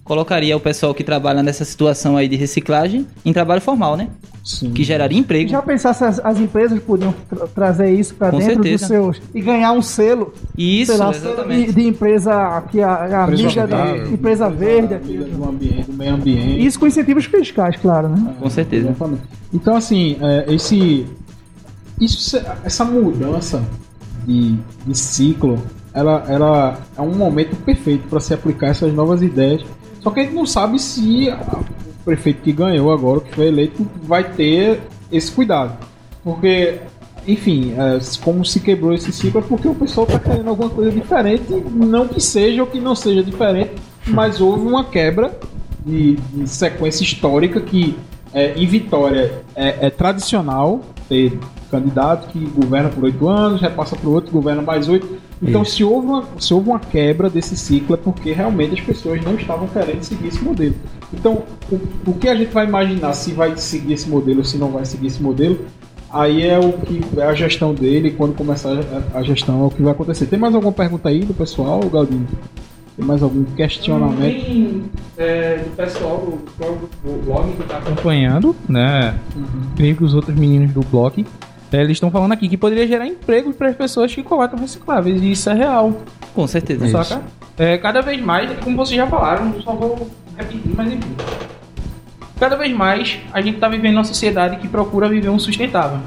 colocaria 0.05 0.55
o 0.55 0.59
pessoal 0.59 0.93
que 0.93 1.03
trabalha 1.03 1.43
nessa 1.43 1.65
situação 1.65 2.15
aí 2.15 2.27
de 2.29 2.35
reciclagem 2.37 3.05
em 3.25 3.33
trabalho 3.33 3.59
formal, 3.59 3.97
né? 3.97 4.07
Sim. 4.43 4.69
Que 4.71 4.83
geraria 4.83 5.17
emprego. 5.17 5.49
Já 5.49 5.59
pensar 5.59 5.93
se 5.95 6.03
as, 6.03 6.19
as 6.23 6.39
empresas 6.39 6.79
podiam 6.79 7.11
tra- 7.27 7.47
trazer 7.47 7.89
isso 7.91 8.13
para 8.13 8.29
dentro 8.29 8.45
certeza. 8.63 8.77
dos 8.77 8.87
seus 8.87 9.21
e 9.33 9.41
ganhar 9.41 9.71
um 9.71 9.81
selo, 9.81 10.31
Isso, 10.55 10.91
sei 10.91 10.99
lá, 11.01 11.09
exatamente. 11.09 11.73
de, 11.73 11.81
de 11.81 11.87
empresa 11.87 12.63
que 12.69 12.79
a, 12.79 12.87
a 12.93 13.23
amiga 13.23 13.65
da 13.65 13.77
saudável, 13.77 14.13
empresa 14.13 14.47
verde, 14.47 14.93
aqui. 14.93 15.17
do, 15.17 15.43
ambiente, 15.49 15.83
do 15.89 15.93
meio 15.97 16.13
ambiente. 16.13 16.63
isso 16.63 16.79
com 16.79 16.85
incentivos 16.85 17.25
fiscais, 17.25 17.75
claro, 17.77 18.07
né? 18.09 18.35
Com 18.39 18.49
certeza. 18.51 18.89
Exatamente. 18.89 19.23
Então, 19.51 19.75
assim, 19.75 20.17
é, 20.21 20.45
esse, 20.53 21.07
isso, 21.99 22.39
essa 22.63 22.85
mudança 22.85 23.63
de, 24.27 24.55
de 24.85 24.95
ciclo, 24.95 25.57
ela, 25.91 26.23
ela 26.29 26.79
é 26.95 27.01
um 27.01 27.15
momento 27.15 27.55
perfeito 27.63 28.07
para 28.07 28.19
se 28.19 28.31
aplicar 28.31 28.67
essas 28.67 28.93
novas 28.93 29.23
ideias. 29.23 29.63
Só 30.05 30.11
que 30.11 30.19
a 30.19 30.23
gente 30.23 30.35
não 30.35 30.45
sabe 30.45 30.77
se 30.77 31.29
o 31.29 32.05
prefeito 32.05 32.43
que 32.43 32.51
ganhou 32.51 32.93
agora, 32.93 33.21
que 33.21 33.33
foi 33.33 33.47
eleito, 33.47 33.89
vai 34.03 34.23
ter 34.23 34.79
esse 35.11 35.31
cuidado. 35.31 35.75
Porque, 36.23 36.77
enfim, 37.27 37.73
é, 37.73 37.97
como 38.23 38.45
se 38.45 38.59
quebrou 38.59 38.93
esse 38.93 39.11
ciclo 39.11 39.39
é 39.39 39.43
porque 39.43 39.67
o 39.67 39.73
pessoal 39.73 40.05
está 40.05 40.19
querendo 40.19 40.47
alguma 40.47 40.69
coisa 40.69 40.91
diferente, 40.91 41.51
não 41.71 42.07
que 42.07 42.21
seja 42.21 42.61
ou 42.61 42.67
que 42.67 42.79
não 42.79 42.93
seja 42.93 43.23
diferente, 43.23 43.71
mas 44.05 44.39
houve 44.39 44.67
uma 44.67 44.83
quebra 44.83 45.35
de, 45.83 46.17
de 46.17 46.47
sequência 46.47 47.03
histórica 47.03 47.59
que 47.59 47.97
é, 48.31 48.53
em 48.55 48.67
Vitória 48.67 49.41
é, 49.55 49.87
é 49.87 49.89
tradicional 49.89 50.81
ter 51.09 51.35
candidato 51.71 52.27
que 52.27 52.45
governa 52.45 52.89
por 52.89 53.05
oito 53.05 53.27
anos, 53.27 53.59
repassa 53.59 53.95
para 53.95 54.07
outro, 54.07 54.31
governa 54.31 54.61
mais 54.61 54.87
oito. 54.87 55.17
Então, 55.41 55.65
se 55.65 55.83
houve, 55.83 56.07
uma, 56.07 56.23
se 56.39 56.53
houve 56.53 56.69
uma 56.69 56.79
quebra 56.79 57.29
desse 57.29 57.57
ciclo, 57.57 57.95
é 57.95 57.97
porque 57.97 58.31
realmente 58.31 58.73
as 58.73 58.81
pessoas 58.81 59.21
não 59.23 59.35
estavam 59.35 59.67
querendo 59.67 60.01
seguir 60.01 60.27
esse 60.27 60.41
modelo. 60.43 60.75
Então, 61.13 61.43
o, 61.71 61.79
o 62.09 62.13
que 62.13 62.27
a 62.29 62.35
gente 62.35 62.51
vai 62.53 62.65
imaginar 62.65 63.13
se 63.13 63.31
vai 63.33 63.55
seguir 63.57 63.93
esse 63.93 64.09
modelo 64.09 64.39
ou 64.39 64.43
se 64.45 64.57
não 64.57 64.69
vai 64.71 64.85
seguir 64.85 65.07
esse 65.07 65.21
modelo, 65.21 65.59
aí 66.09 66.47
é 66.47 66.57
o 66.57 66.71
que 66.73 67.01
é 67.17 67.23
a 67.25 67.33
gestão 67.35 67.73
dele. 67.73 68.11
Quando 68.11 68.33
começar 68.33 68.69
a, 69.13 69.17
a 69.19 69.23
gestão, 69.23 69.61
é 69.63 69.67
o 69.67 69.69
que 69.69 69.81
vai 69.83 69.91
acontecer. 69.91 70.25
Tem 70.25 70.39
mais 70.39 70.55
alguma 70.55 70.71
pergunta 70.73 71.09
aí 71.09 71.19
do 71.19 71.33
pessoal, 71.33 71.81
Galdinho? 71.81 72.27
Tem 72.95 73.05
mais 73.05 73.21
algum 73.21 73.43
questionamento? 73.43 74.45
Tem 74.45 74.83
é, 75.17 75.57
do 75.57 75.75
pessoal 75.75 76.17
do, 76.17 76.63
do- 76.65 77.25
blog 77.25 77.51
que 77.57 77.63
tá 77.63 77.77
acompanhando, 77.79 78.55
né? 78.69 79.19
Creio 79.75 79.97
que 79.97 80.03
os 80.05 80.13
outros 80.13 80.33
meninos 80.37 80.71
do 80.71 80.79
blog. 80.79 81.25
É, 81.71 81.81
eles 81.81 81.93
estão 81.93 82.11
falando 82.11 82.31
aqui 82.31 82.47
que 82.47 82.57
poderia 82.57 82.87
gerar 82.87 83.07
emprego 83.07 83.53
para 83.53 83.69
as 83.69 83.75
pessoas 83.75 84.13
que 84.13 84.23
coletam 84.23 84.59
recicláveis. 84.59 85.21
E 85.21 85.31
isso 85.31 85.49
é 85.49 85.53
real. 85.53 86.01
Com 86.33 86.47
certeza. 86.47 87.03
Saca? 87.03 87.23
É, 87.57 87.77
cada 87.77 88.01
vez 88.01 88.21
mais, 88.21 88.49
como 88.59 88.75
vocês 88.77 88.97
já 88.97 89.07
falaram, 89.07 89.53
só 89.61 89.73
vou 89.73 90.09
repetir, 90.37 90.61
mas 90.75 90.91
enfim. 90.91 91.15
Cada 92.39 92.55
vez 92.55 92.73
mais 92.73 93.17
a 93.31 93.41
gente 93.41 93.55
está 93.55 93.69
vivendo 93.69 93.95
uma 93.95 94.03
sociedade 94.03 94.57
que 94.57 94.67
procura 94.67 95.07
viver 95.07 95.29
um 95.29 95.39
sustentável. 95.39 95.99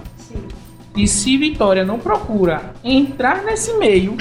E 0.94 1.06
se 1.06 1.36
Vitória 1.36 1.84
não 1.84 1.98
procura 1.98 2.72
entrar 2.82 3.44
nesse 3.44 3.72
meio, 3.78 4.16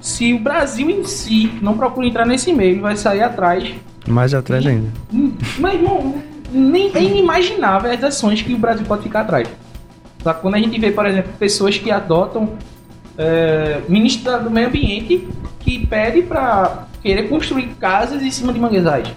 se 0.00 0.32
o 0.34 0.38
Brasil 0.38 0.88
em 0.90 1.04
si 1.04 1.50
não 1.60 1.76
procura 1.76 2.06
entrar 2.06 2.26
nesse 2.26 2.52
meio, 2.52 2.80
vai 2.80 2.96
sair 2.96 3.22
atrás. 3.22 3.74
Mais 4.06 4.34
atrás 4.34 4.64
ainda. 4.66 4.88
Mas, 5.58 5.74
irmão, 5.74 6.14
nem 6.52 6.90
é 6.94 7.02
inimaginável 7.02 7.90
as 7.90 8.04
ações 8.04 8.42
que 8.42 8.54
o 8.54 8.58
Brasil 8.58 8.84
pode 8.86 9.02
ficar 9.02 9.20
atrás. 9.20 9.48
Só 10.22 10.32
que 10.32 10.40
quando 10.40 10.54
a 10.54 10.58
gente 10.58 10.78
vê, 10.78 10.90
por 10.90 11.06
exemplo, 11.06 11.32
pessoas 11.38 11.78
que 11.78 11.90
adotam 11.90 12.50
é, 13.16 13.80
ministro 13.88 14.42
do 14.42 14.50
meio 14.50 14.68
ambiente 14.68 15.26
que 15.60 15.86
pede 15.86 16.22
para 16.22 16.86
querer 17.02 17.28
construir 17.28 17.68
casas 17.80 18.22
em 18.22 18.30
cima 18.30 18.52
de 18.52 18.60
manguezais. 18.60 19.08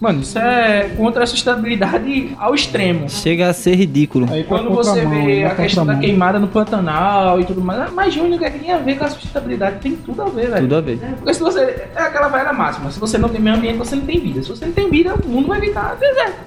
Mano, 0.00 0.22
isso 0.22 0.38
é 0.38 0.88
contra 0.96 1.24
a 1.24 1.26
sustentabilidade 1.26 2.34
ao 2.38 2.54
extremo. 2.54 3.06
Chega 3.10 3.50
a 3.50 3.52
ser 3.52 3.74
ridículo. 3.74 4.26
Aí 4.32 4.44
Quando 4.44 4.70
você 4.70 5.02
contramão, 5.02 5.26
vê 5.26 5.44
a 5.44 5.54
questão 5.54 5.84
da 5.84 5.94
queimada 5.96 6.38
no 6.38 6.48
Pantanal 6.48 7.38
e 7.38 7.44
tudo 7.44 7.60
mais, 7.60 7.92
mas 7.92 8.14
Júnior, 8.14 8.36
o 8.36 8.38
que 8.38 8.44
é 8.46 8.50
que 8.50 8.60
tem 8.60 8.72
a 8.72 8.78
ver 8.78 8.96
com 8.96 9.04
a 9.04 9.10
sustentabilidade? 9.10 9.80
Tem 9.80 9.94
tudo 9.96 10.22
a 10.22 10.24
ver, 10.24 10.48
velho. 10.48 10.62
Tudo 10.62 10.76
a 10.76 10.80
ver. 10.80 10.98
Porque 11.16 11.34
se 11.34 11.40
você. 11.40 11.60
É 11.94 12.00
aquela 12.00 12.28
velha 12.28 12.50
máxima. 12.50 12.90
Se 12.90 12.98
você 12.98 13.18
não 13.18 13.28
tem 13.28 13.42
meio 13.42 13.56
ambiente, 13.56 13.76
você 13.76 13.94
não 13.94 14.06
tem 14.06 14.18
vida. 14.18 14.42
Se 14.42 14.48
você 14.48 14.64
não 14.64 14.72
tem 14.72 14.88
vida, 14.88 15.14
o 15.14 15.28
mundo 15.28 15.48
vai 15.48 15.60
ficar 15.60 15.94
deserto. 15.96 16.38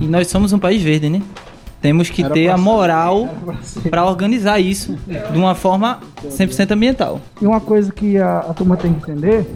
E 0.00 0.06
nós 0.06 0.28
somos 0.28 0.52
um 0.52 0.58
país 0.58 0.80
verde, 0.80 1.10
né? 1.10 1.20
Temos 1.80 2.10
que 2.10 2.22
Era 2.22 2.34
ter 2.34 2.48
a 2.48 2.58
moral 2.58 3.28
para 3.88 4.04
organizar 4.04 4.60
isso 4.60 4.98
de 5.06 5.38
uma 5.38 5.54
forma 5.54 6.00
100% 6.24 6.72
ambiental. 6.72 7.20
E 7.40 7.46
uma 7.46 7.60
coisa 7.60 7.90
que 7.90 8.18
a, 8.18 8.40
a 8.40 8.54
turma 8.54 8.76
tem 8.76 8.92
que 8.92 9.10
entender 9.10 9.46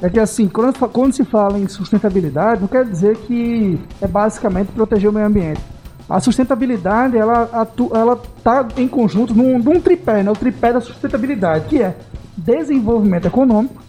é 0.00 0.08
que, 0.08 0.20
assim, 0.20 0.46
quando, 0.46 0.78
quando 0.90 1.12
se 1.12 1.24
fala 1.24 1.58
em 1.58 1.66
sustentabilidade, 1.66 2.60
não 2.60 2.68
quer 2.68 2.84
dizer 2.84 3.16
que 3.16 3.78
é 4.00 4.06
basicamente 4.06 4.68
proteger 4.68 5.10
o 5.10 5.12
meio 5.12 5.26
ambiente. 5.26 5.60
A 6.08 6.20
sustentabilidade, 6.20 7.16
ela, 7.16 7.66
ela 7.92 8.22
tá 8.42 8.66
em 8.76 8.86
conjunto 8.86 9.34
num, 9.34 9.58
num 9.58 9.80
tripé, 9.80 10.22
né? 10.22 10.30
O 10.30 10.36
tripé 10.36 10.72
da 10.72 10.80
sustentabilidade, 10.80 11.66
que 11.66 11.82
é 11.82 11.96
desenvolvimento 12.36 13.26
econômico, 13.26 13.82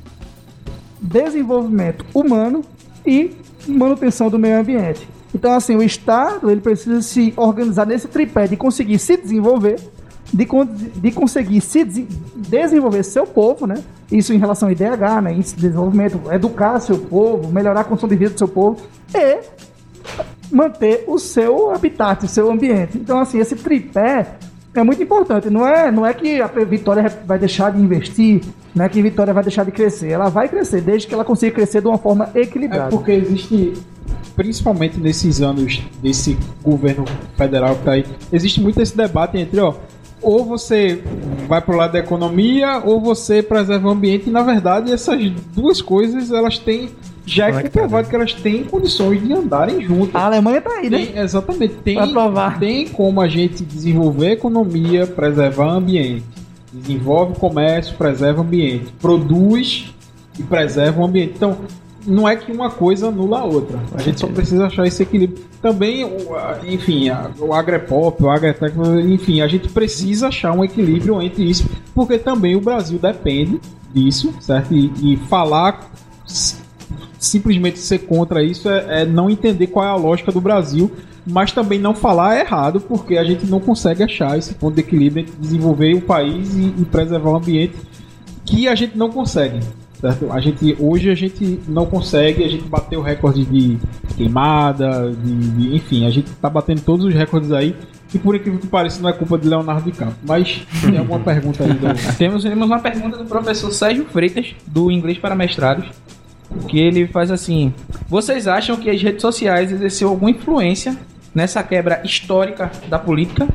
desenvolvimento 0.99 2.03
humano 2.13 2.61
e 3.05 3.37
manutenção 3.67 4.29
do 4.29 4.39
meio 4.39 4.59
ambiente. 4.59 5.07
Então, 5.33 5.53
assim, 5.53 5.75
o 5.75 5.83
Estado 5.83 6.49
ele 6.49 6.61
precisa 6.61 7.01
se 7.01 7.33
organizar 7.37 7.85
nesse 7.85 8.07
tripé 8.07 8.47
de 8.47 8.57
conseguir 8.57 8.97
se 8.99 9.15
desenvolver, 9.15 9.79
de, 10.33 10.47
de 10.95 11.11
conseguir 11.11 11.61
se 11.61 11.83
desen- 11.83 12.07
desenvolver 12.35 13.03
seu 13.03 13.25
povo, 13.25 13.67
né? 13.67 13.75
Isso 14.11 14.33
em 14.33 14.37
relação 14.37 14.67
ao 14.67 14.71
IDH, 14.71 15.21
né? 15.23 15.33
Índice 15.33 15.55
de 15.55 15.61
desenvolvimento, 15.61 16.19
educar 16.31 16.79
seu 16.79 16.97
povo, 16.97 17.51
melhorar 17.51 17.81
a 17.81 17.83
condição 17.83 18.09
de 18.09 18.15
vida 18.15 18.31
do 18.31 18.37
seu 18.37 18.47
povo 18.47 18.81
e 19.13 19.39
manter 20.51 21.03
o 21.07 21.19
seu 21.19 21.71
habitat, 21.71 22.25
o 22.25 22.27
seu 22.27 22.51
ambiente. 22.51 22.97
Então, 22.97 23.19
assim, 23.19 23.39
esse 23.39 23.55
tripé 23.55 24.35
é 24.73 24.83
muito 24.83 25.01
importante. 25.01 25.49
Não 25.49 25.67
é, 25.67 25.91
não 25.91 26.05
é 26.05 26.13
que 26.13 26.41
a 26.41 26.47
Vitória 26.47 27.05
vai 27.25 27.37
deixar 27.37 27.71
de 27.71 27.79
investir, 27.81 28.41
não 28.73 28.85
é 28.85 28.89
que 28.89 28.99
a 28.99 29.03
Vitória 29.03 29.33
vai 29.33 29.43
deixar 29.43 29.63
de 29.63 29.71
crescer. 29.71 30.09
Ela 30.09 30.29
vai 30.29 30.47
crescer, 30.47 30.81
desde 30.81 31.07
que 31.07 31.13
ela 31.13 31.25
consiga 31.25 31.53
crescer 31.53 31.81
de 31.81 31.87
uma 31.87 31.97
forma 31.97 32.29
equilibrada. 32.35 32.87
É 32.87 32.89
porque 32.89 33.11
existe, 33.11 33.73
principalmente 34.35 34.99
nesses 34.99 35.41
anos 35.41 35.81
desse 36.01 36.37
governo 36.63 37.05
federal 37.37 37.75
que 37.75 37.83
tá 37.83 37.91
aí, 37.91 38.05
existe 38.31 38.61
muito 38.61 38.81
esse 38.81 38.95
debate 38.95 39.37
entre, 39.37 39.59
ó, 39.59 39.73
ou 40.21 40.45
você 40.45 41.01
vai 41.47 41.61
pro 41.61 41.75
lado 41.75 41.93
da 41.93 41.99
economia 41.99 42.81
ou 42.83 42.99
você 42.99 43.41
preserva 43.41 43.87
o 43.87 43.91
ambiente 43.91 44.27
e 44.27 44.31
na 44.31 44.43
verdade 44.43 44.91
essas 44.91 45.31
duas 45.53 45.81
coisas 45.81 46.31
elas 46.31 46.57
têm 46.57 46.89
já 47.25 47.47
é 47.47 47.63
comprovado 47.63 48.09
que 48.09 48.15
elas 48.15 48.33
têm 48.33 48.63
condições 48.63 49.21
de 49.21 49.31
andarem 49.31 49.81
juntas. 49.81 50.15
A 50.15 50.25
Alemanha 50.25 50.61
tá 50.61 50.71
aí, 50.71 50.89
né? 50.89 51.05
Tem, 51.05 51.17
exatamente, 51.19 51.75
tem, 51.75 51.97
tem 52.59 52.87
como 52.87 53.21
a 53.21 53.27
gente 53.27 53.63
desenvolver 53.63 54.27
a 54.29 54.31
economia, 54.31 55.05
preservar 55.05 55.67
o 55.67 55.77
ambiente. 55.77 56.25
Desenvolve 56.73 57.33
o 57.33 57.35
comércio, 57.35 57.95
preserva 57.95 58.41
o 58.41 58.43
ambiente. 58.43 58.91
Produz 58.99 59.93
e 60.39 60.43
preserva 60.43 61.01
o 61.01 61.05
ambiente. 61.05 61.33
Então, 61.35 61.57
não 62.05 62.27
é 62.27 62.35
que 62.35 62.51
uma 62.51 62.69
coisa 62.69 63.07
anula 63.09 63.39
a 63.39 63.43
outra. 63.43 63.79
A 63.93 64.01
gente 64.01 64.19
só 64.19 64.27
precisa 64.27 64.67
achar 64.67 64.85
esse 64.87 65.03
equilíbrio. 65.03 65.43
Também, 65.61 66.05
enfim, 66.65 67.09
o 67.39 67.53
agrepop, 67.53 68.23
o 68.23 68.29
agretec, 68.29 68.75
enfim, 69.05 69.41
a 69.41 69.47
gente 69.47 69.69
precisa 69.69 70.27
achar 70.27 70.53
um 70.53 70.63
equilíbrio 70.63 71.21
entre 71.21 71.43
isso, 71.43 71.69
porque 71.93 72.17
também 72.17 72.55
o 72.55 72.61
Brasil 72.61 72.97
depende 72.97 73.59
disso, 73.93 74.33
certo? 74.39 74.73
E, 74.73 75.13
e 75.13 75.17
falar 75.17 75.91
simplesmente 77.19 77.79
ser 77.79 77.99
contra 77.99 78.41
isso 78.41 78.69
é, 78.69 79.01
é 79.01 79.05
não 79.05 79.29
entender 79.29 79.67
qual 79.67 79.85
é 79.85 79.89
a 79.89 79.95
lógica 79.95 80.31
do 80.31 80.39
Brasil, 80.39 80.89
mas 81.25 81.51
também 81.51 81.77
não 81.77 81.93
falar 81.93 82.37
é 82.37 82.41
errado, 82.41 82.79
porque 82.79 83.17
a 83.17 83.23
gente 83.23 83.45
não 83.45 83.59
consegue 83.59 84.03
achar 84.03 84.37
esse 84.37 84.53
ponto 84.55 84.75
de 84.75 84.81
equilíbrio 84.81 85.21
entre 85.23 85.35
desenvolver 85.37 85.93
o 85.95 86.01
país 86.01 86.55
e, 86.55 86.73
e 86.77 86.85
preservar 86.85 87.31
o 87.31 87.35
ambiente 87.35 87.75
que 88.45 88.67
a 88.67 88.75
gente 88.75 88.97
não 88.97 89.09
consegue. 89.09 89.59
Certo? 89.99 90.31
A 90.31 90.39
gente, 90.39 90.77
hoje 90.79 91.09
a 91.09 91.15
gente 91.15 91.59
não 91.67 91.85
consegue, 91.85 92.43
a 92.43 92.47
gente 92.47 92.63
bateu 92.63 93.01
recorde 93.01 93.43
de 93.43 93.77
queimada, 94.15 95.11
de, 95.11 95.33
de- 95.51 95.75
enfim, 95.75 96.05
a 96.05 96.09
gente 96.09 96.29
tá 96.41 96.49
batendo 96.49 96.81
todos 96.81 97.05
os 97.05 97.13
recordes 97.13 97.51
aí, 97.51 97.75
e 98.13 98.17
por 98.17 98.33
incrível 98.35 98.59
que 98.59 98.67
pareça 98.67 99.01
não 99.01 99.09
é 99.09 99.13
culpa 99.13 99.37
de 99.37 99.47
Leonardo 99.47 99.83
DiCaprio. 99.91 100.15
Mas 100.25 100.61
tem 100.81 100.97
alguma 100.99 101.19
pergunta 101.19 101.63
aí 101.65 101.73
do... 101.73 102.15
Temos, 102.17 102.43
temos 102.43 102.65
uma 102.65 102.79
pergunta 102.79 103.17
do 103.17 103.25
professor 103.25 103.71
Sérgio 103.71 104.05
Freitas, 104.05 104.55
do 104.65 104.89
Inglês 104.89 105.17
para 105.17 105.35
Mestrados, 105.35 105.85
que 106.67 106.79
ele 106.79 107.05
faz 107.07 107.29
assim: 107.29 107.73
Vocês 108.07 108.47
acham 108.47 108.77
que 108.77 108.89
as 108.89 109.01
redes 109.01 109.21
sociais 109.21 109.71
exerceu 109.71 110.09
alguma 110.09 110.31
influência 110.31 110.97
nessa 111.35 111.61
quebra 111.61 112.01
histórica 112.05 112.71
da 112.89 112.97
política? 112.97 113.47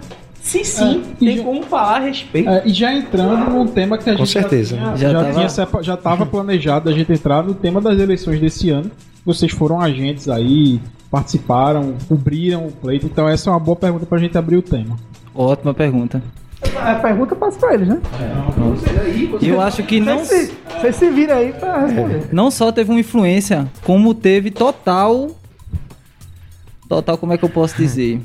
Se 0.45 0.62
sim, 0.62 1.01
É, 1.01 1.14
tem 1.18 1.36
já- 1.38 1.42
como 1.42 1.62
falar 1.62 1.97
a 1.97 2.01
respeito. 2.01 2.51
É, 2.51 2.62
e 2.66 2.72
já 2.74 2.92
entrando 2.92 3.51
num 3.51 3.66
tema 3.66 3.97
que 3.97 4.11
a 4.11 4.12
Com 4.12 4.18
gente 4.26 4.32
certeza. 4.32 4.76
já, 4.76 4.82
tinha, 4.82 4.97
Já 4.99 5.11
já, 5.11 5.24
tava- 5.24 5.49
sepa- 5.49 5.82
já 5.82 5.97
tava 5.97 6.26
planejado 6.26 6.90
a 6.90 6.92
gente 6.92 7.11
entrar 7.11 7.42
no 7.42 7.55
tema 7.55 7.80
das 7.80 7.99
eleições 7.99 8.38
desse 8.38 8.68
ano. 8.68 8.90
Vocês 9.24 9.51
foram 9.51 9.80
agentes 9.80 10.28
aí, 10.28 10.82
participaram, 11.11 11.95
cobriram 12.07 12.66
o 12.66 12.70
pleito. 12.72 13.07
Então 13.07 13.26
essa 13.26 13.49
é 13.49 13.53
uma 13.55 13.59
boa 13.59 13.74
pergunta 13.74 14.05
pra 14.05 14.18
gente 14.18 14.36
abrir 14.36 14.59
o 14.59 14.62
tema. 14.62 14.97
Ótima 15.34 15.72
pergunta. 15.72 16.22
A 16.78 16.95
pergunta 16.97 17.34
passa 17.34 17.59
pra 17.59 17.72
eles, 17.74 17.88
né? 17.88 17.99
Eu 19.40 19.61
acho 19.62 19.82
que 19.82 19.99
não, 19.99 20.18
Vocês 20.18 20.49
se, 20.51 20.55
vocês 20.78 20.97
se 20.97 21.11
viram 21.11 21.36
aí 21.38 21.55
pra 21.55 21.86
responder. 21.86 22.28
não 22.30 22.51
só 22.51 22.70
teve 22.70 22.90
uma 22.90 23.01
influência, 23.01 23.66
como 23.82 24.12
teve 24.14 24.51
total. 24.51 25.30
Total, 26.86 27.16
como 27.16 27.32
é 27.32 27.38
que 27.38 27.45
eu 27.45 27.49
posso 27.49 27.74
dizer? 27.78 28.20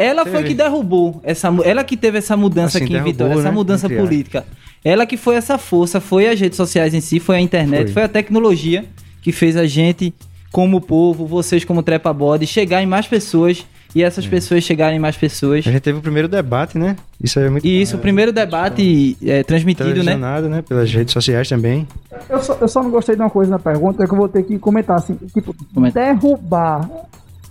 Ela 0.00 0.24
foi 0.24 0.32
Teve. 0.38 0.48
que 0.48 0.54
derrubou 0.54 1.20
essa, 1.22 1.48
ela 1.64 1.84
que 1.84 1.96
teve 1.96 2.16
essa 2.18 2.36
mudança 2.36 2.78
Assim, 2.78 2.86
aqui 2.86 2.96
em 2.96 3.02
Vitória, 3.02 3.34
essa 3.34 3.42
né? 3.42 3.50
mudança 3.50 3.86
Entre 3.86 3.98
política. 3.98 4.46
Ela 4.82 5.04
que 5.04 5.18
foi 5.18 5.34
essa 5.34 5.58
força, 5.58 6.00
foi 6.00 6.26
as 6.26 6.40
redes 6.40 6.56
sociais 6.56 6.94
em 6.94 7.00
si, 7.00 7.20
foi 7.20 7.36
a 7.36 7.40
internet, 7.40 7.84
foi, 7.84 7.92
Foi. 7.92 8.02
a 8.04 8.08
tecnologia 8.08 8.84
que 9.20 9.30
fez 9.30 9.56
a 9.56 9.66
gente, 9.66 10.14
como 10.50 10.80
povo, 10.80 11.26
vocês 11.26 11.64
como 11.66 11.82
trepa 11.82 12.12
bode, 12.14 12.46
chegar 12.46 12.82
em 12.82 12.86
mais 12.86 13.06
pessoas 13.06 13.66
e 13.94 14.02
essas 14.02 14.26
pessoas 14.26 14.64
chegarem 14.64 14.96
em 14.96 15.00
mais 15.00 15.16
pessoas. 15.16 15.66
A 15.66 15.70
gente 15.70 15.82
teve 15.82 15.98
o 15.98 16.02
primeiro 16.02 16.28
debate, 16.28 16.78
né? 16.78 16.96
Isso 17.22 17.38
é 17.38 17.50
muito 17.50 17.66
E 17.66 17.82
isso, 17.82 17.96
o 17.96 17.98
primeiro 17.98 18.32
debate 18.32 19.18
é, 19.22 19.42
transmitido, 19.42 20.02
né? 20.02 20.16
né? 20.16 20.62
Pelas 20.62 20.90
redes 20.90 21.12
sociais 21.12 21.48
também. 21.48 21.86
Eu 22.28 22.40
só, 22.40 22.56
eu 22.58 22.68
só 22.68 22.82
não 22.82 22.90
gostei 22.90 23.16
de 23.16 23.20
uma 23.20 23.28
coisa 23.30 23.50
na 23.50 23.58
pergunta, 23.58 24.02
é 24.02 24.06
que 24.06 24.12
eu 24.14 24.18
vou 24.18 24.28
ter 24.28 24.44
que 24.44 24.58
comentar 24.58 24.96
assim, 24.96 25.18
tipo, 25.34 25.54
Comenta. 25.74 26.00
derrubar. 26.00 26.88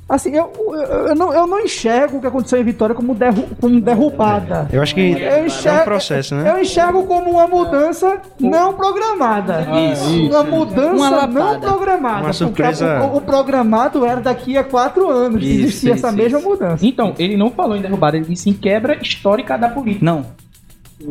Assim, 0.10 0.36
eu, 0.36 0.52
eu, 0.58 1.08
eu 1.10 1.16
não, 1.16 1.32
eu 1.32 1.46
não 1.46 1.60
enxergo 1.60 2.18
o 2.18 2.20
que 2.22 2.26
aconteceu 2.26 2.60
em 2.60 2.64
Vitória 2.64 2.96
como, 2.96 3.14
derru, 3.14 3.48
como 3.62 3.80
derrubada. 3.80 4.68
Eu 4.74 4.82
acho 4.82 4.96
que 4.96 5.12
Eu 5.12 5.18
é 5.18 5.46
enxergo, 5.46 5.82
um 5.82 5.86
processo, 5.86 6.34
né? 6.34 6.52
Eu 6.52 6.60
enxergo 6.60 7.06
como 7.06 7.30
uma 7.30 7.48
mudança 7.48 8.20
não 8.40 8.74
programada. 8.74 9.68
Isso. 9.94 10.26
Uma 10.26 10.44
mudança 10.44 10.94
Uma 10.94 11.28
não 11.28 11.60
programada. 11.60 12.16
Uma 12.16 12.22
porque 12.22 12.34
surpresa. 12.34 13.02
O, 13.04 13.18
o 13.18 13.22
programado 13.22 14.04
era 14.04 14.20
daqui 14.20 14.58
a 14.58 14.64
quatro 14.64 15.08
anos 15.08 15.40
que 15.40 15.46
Isso, 15.48 15.64
existia 15.66 15.94
isso, 15.94 16.06
essa 16.06 16.16
mesma 16.16 16.40
mudança. 16.40 16.84
Então, 16.84 17.14
ele 17.20 17.38
não 17.38 17.52
falou 17.52 17.78
em 17.78 17.82
derrubada, 17.82 18.18
ele 18.18 18.26
disse 18.26 18.50
em 18.50 18.54
quebra 18.54 18.98
histórica 19.04 19.58
da 19.58 19.70
política. 19.70 20.04
Não. 20.04 20.26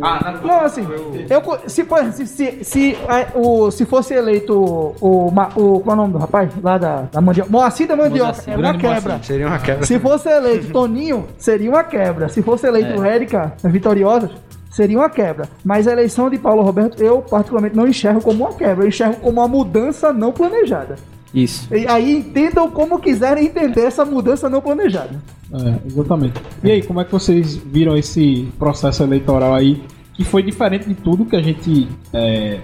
Ah, 0.03 0.35
Não, 0.43 0.61
assim, 0.61 0.87
eu, 1.31 1.59
se, 1.67 1.83
se, 2.13 2.27
se, 2.27 2.65
se, 2.65 2.95
é, 3.09 3.29
o, 3.35 3.71
se 3.71 3.87
fosse 3.87 4.13
eleito 4.13 4.53
o, 4.55 4.95
o, 5.01 5.27
o. 5.29 5.81
Qual 5.81 5.91
é 5.91 5.93
o 5.93 5.97
nome 5.97 6.13
do 6.13 6.19
rapaz? 6.19 6.51
Lá 6.63 6.77
da, 6.77 7.03
da 7.11 7.21
Mandioca. 7.21 7.51
Moacir 7.51 7.89
da 7.89 7.97
Mandioca. 7.97 8.33
Moacir, 8.33 8.53
É 8.53 8.57
uma 8.57 8.75
quebra. 8.77 9.01
Moacir. 9.01 9.25
Seria 9.25 9.47
uma 9.47 9.59
quebra. 9.59 9.87
Se 9.87 9.99
fosse 9.99 10.29
eleito 10.29 10.73
Toninho, 10.73 11.27
seria 11.39 11.71
uma 11.71 11.83
quebra. 11.85 12.29
Se 12.29 12.43
fosse 12.43 12.67
eleito 12.67 13.03
É. 13.03 13.15
Érica 13.15 13.55
Vitoriosa, 13.65 14.31
seria 14.71 14.99
uma 14.99 15.09
quebra. 15.09 15.49
Mas 15.65 15.89
a 15.89 15.93
eleição 15.93 16.29
de 16.29 16.39
Paulo 16.39 16.63
Roberto, 16.63 17.03
eu 17.03 17.23
particularmente 17.23 17.75
não 17.75 17.89
enxergo 17.89 18.21
como 18.21 18.45
uma 18.45 18.53
quebra. 18.55 18.85
Eu 18.85 18.89
enxergo 18.89 19.17
como 19.17 19.41
uma 19.41 19.49
mudança 19.49 20.13
não 20.13 20.33
planejada. 20.33 20.97
Isso. 21.33 21.73
E 21.75 21.87
aí 21.87 22.17
entendam 22.17 22.71
como 22.71 22.99
quiserem 22.99 23.47
entender 23.47 23.83
essa 23.83 24.05
mudança 24.05 24.49
não 24.49 24.61
planejada. 24.61 25.21
É, 25.53 25.87
exatamente. 25.87 26.41
E 26.63 26.71
aí, 26.71 26.83
como 26.83 27.01
é 27.01 27.05
que 27.05 27.13
vocês 27.13 27.57
viram 27.57 27.97
esse 27.97 28.49
processo 28.59 29.03
eleitoral 29.03 29.55
aí, 29.55 29.83
que 30.15 30.25
foi 30.25 30.43
diferente 30.43 30.89
de 30.89 30.95
tudo 30.95 31.25
que 31.25 31.37
a 31.37 31.43
gente. 31.43 31.89
é, 32.13 32.61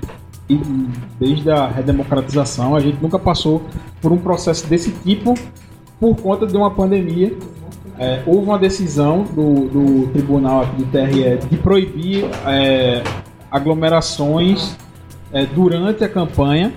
e 0.49 0.61
desde 1.19 1.51
a 1.51 1.67
redemocratização, 1.67 2.77
a 2.77 2.81
gente 2.81 2.99
nunca 3.01 3.19
passou 3.19 3.63
por 4.03 4.13
um 4.13 4.19
processo 4.19 4.67
desse 4.67 4.91
tipo 4.91 5.35
por 5.99 6.17
conta 6.17 6.47
de 6.47 6.57
uma 6.57 6.71
pandemia. 6.71 7.35
É, 7.99 8.23
houve 8.27 8.47
uma 8.49 8.59
decisão 8.59 9.23
do, 9.23 9.69
do 9.69 10.09
tribunal 10.09 10.63
aqui 10.63 10.83
do 10.83 10.85
TRE 10.91 11.49
de 11.49 11.57
proibir 11.57 12.25
é, 12.45 13.03
aglomerações 13.51 14.77
é, 15.33 15.47
durante 15.47 16.05
a 16.05 16.09
campanha. 16.09 16.75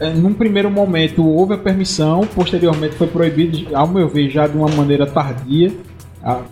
É, 0.00 0.10
num 0.10 0.32
primeiro 0.32 0.70
momento 0.70 1.24
houve 1.24 1.54
a 1.54 1.58
permissão, 1.58 2.26
posteriormente 2.34 2.94
foi 2.94 3.06
proibido, 3.06 3.76
ao 3.76 3.86
meu 3.86 4.08
ver, 4.08 4.30
já 4.30 4.46
de 4.46 4.56
uma 4.56 4.68
maneira 4.68 5.06
tardia, 5.06 5.72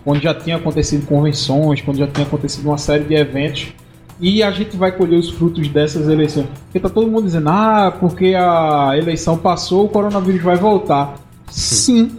quando 0.04 0.20
já 0.20 0.34
tinha 0.34 0.56
acontecido 0.56 1.06
convenções, 1.06 1.80
quando 1.80 1.98
já 1.98 2.06
tinha 2.06 2.26
acontecido 2.26 2.66
uma 2.66 2.78
série 2.78 3.04
de 3.04 3.14
eventos 3.14 3.72
e 4.20 4.42
a 4.42 4.50
gente 4.50 4.76
vai 4.76 4.92
colher 4.92 5.18
os 5.18 5.30
frutos 5.30 5.68
dessas 5.68 6.08
eleições. 6.08 6.46
Porque 6.64 6.78
tá 6.78 6.88
todo 6.88 7.10
mundo 7.10 7.24
dizendo, 7.24 7.48
ah, 7.48 7.96
porque 7.98 8.34
a 8.36 8.92
eleição 8.96 9.38
passou, 9.38 9.86
o 9.86 9.88
coronavírus 9.88 10.42
vai 10.42 10.56
voltar. 10.56 11.14
Sim, 11.48 12.10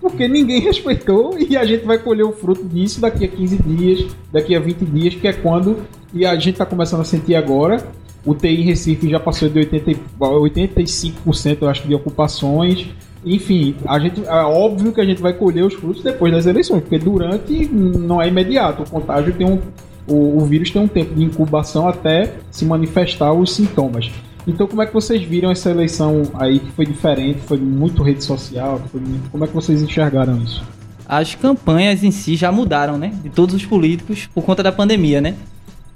porque 0.00 0.28
ninguém 0.28 0.60
respeitou 0.62 1.36
e 1.38 1.56
a 1.56 1.64
gente 1.64 1.84
vai 1.84 1.98
colher 1.98 2.24
o 2.24 2.32
fruto 2.32 2.64
disso 2.64 3.00
daqui 3.00 3.24
a 3.24 3.28
15 3.28 3.62
dias, 3.62 4.06
daqui 4.32 4.54
a 4.54 4.60
20 4.60 4.84
dias, 4.84 5.14
que 5.14 5.26
é 5.26 5.32
quando, 5.32 5.78
e 6.14 6.24
a 6.24 6.36
gente 6.36 6.56
tá 6.56 6.64
começando 6.64 7.00
a 7.00 7.04
sentir 7.04 7.34
agora, 7.34 7.84
o 8.24 8.34
TI 8.34 8.62
Recife 8.62 9.08
já 9.08 9.18
passou 9.20 9.48
de 9.48 9.58
80, 9.58 9.90
e- 9.92 9.96
85%, 10.20 11.58
eu 11.62 11.68
acho, 11.68 11.86
de 11.86 11.94
ocupações. 11.94 12.86
Enfim, 13.24 13.74
a 13.86 13.98
gente, 13.98 14.24
é 14.24 14.32
óbvio 14.44 14.92
que 14.92 15.00
a 15.00 15.04
gente 15.04 15.20
vai 15.20 15.32
colher 15.32 15.64
os 15.64 15.74
frutos 15.74 16.02
depois 16.02 16.32
das 16.32 16.46
eleições, 16.46 16.80
porque 16.82 16.98
durante 16.98 17.66
não 17.68 18.20
é 18.22 18.28
imediato. 18.28 18.82
O 18.82 18.90
contágio 18.90 19.32
tem 19.34 19.46
um. 19.46 19.58
O, 20.06 20.38
o 20.42 20.46
vírus 20.46 20.70
tem 20.70 20.80
um 20.80 20.88
tempo 20.88 21.14
de 21.14 21.22
incubação 21.22 21.86
até 21.86 22.32
se 22.50 22.64
manifestar 22.64 23.32
os 23.32 23.52
sintomas. 23.54 24.10
Então, 24.46 24.66
como 24.66 24.80
é 24.80 24.86
que 24.86 24.94
vocês 24.94 25.22
viram 25.22 25.50
essa 25.50 25.68
eleição 25.70 26.22
aí 26.34 26.60
que 26.60 26.70
foi 26.72 26.86
diferente, 26.86 27.40
foi 27.40 27.58
muito 27.58 28.02
rede 28.02 28.24
social? 28.24 28.80
Muito- 28.94 29.30
como 29.30 29.44
é 29.44 29.46
que 29.46 29.52
vocês 29.54 29.82
enxergaram 29.82 30.38
isso? 30.38 30.62
As 31.06 31.34
campanhas 31.34 32.02
em 32.04 32.10
si 32.10 32.36
já 32.36 32.50
mudaram, 32.50 32.96
né? 32.96 33.12
De 33.22 33.28
todos 33.28 33.54
os 33.54 33.66
políticos 33.66 34.26
por 34.34 34.42
conta 34.44 34.62
da 34.62 34.72
pandemia, 34.72 35.20
né? 35.20 35.34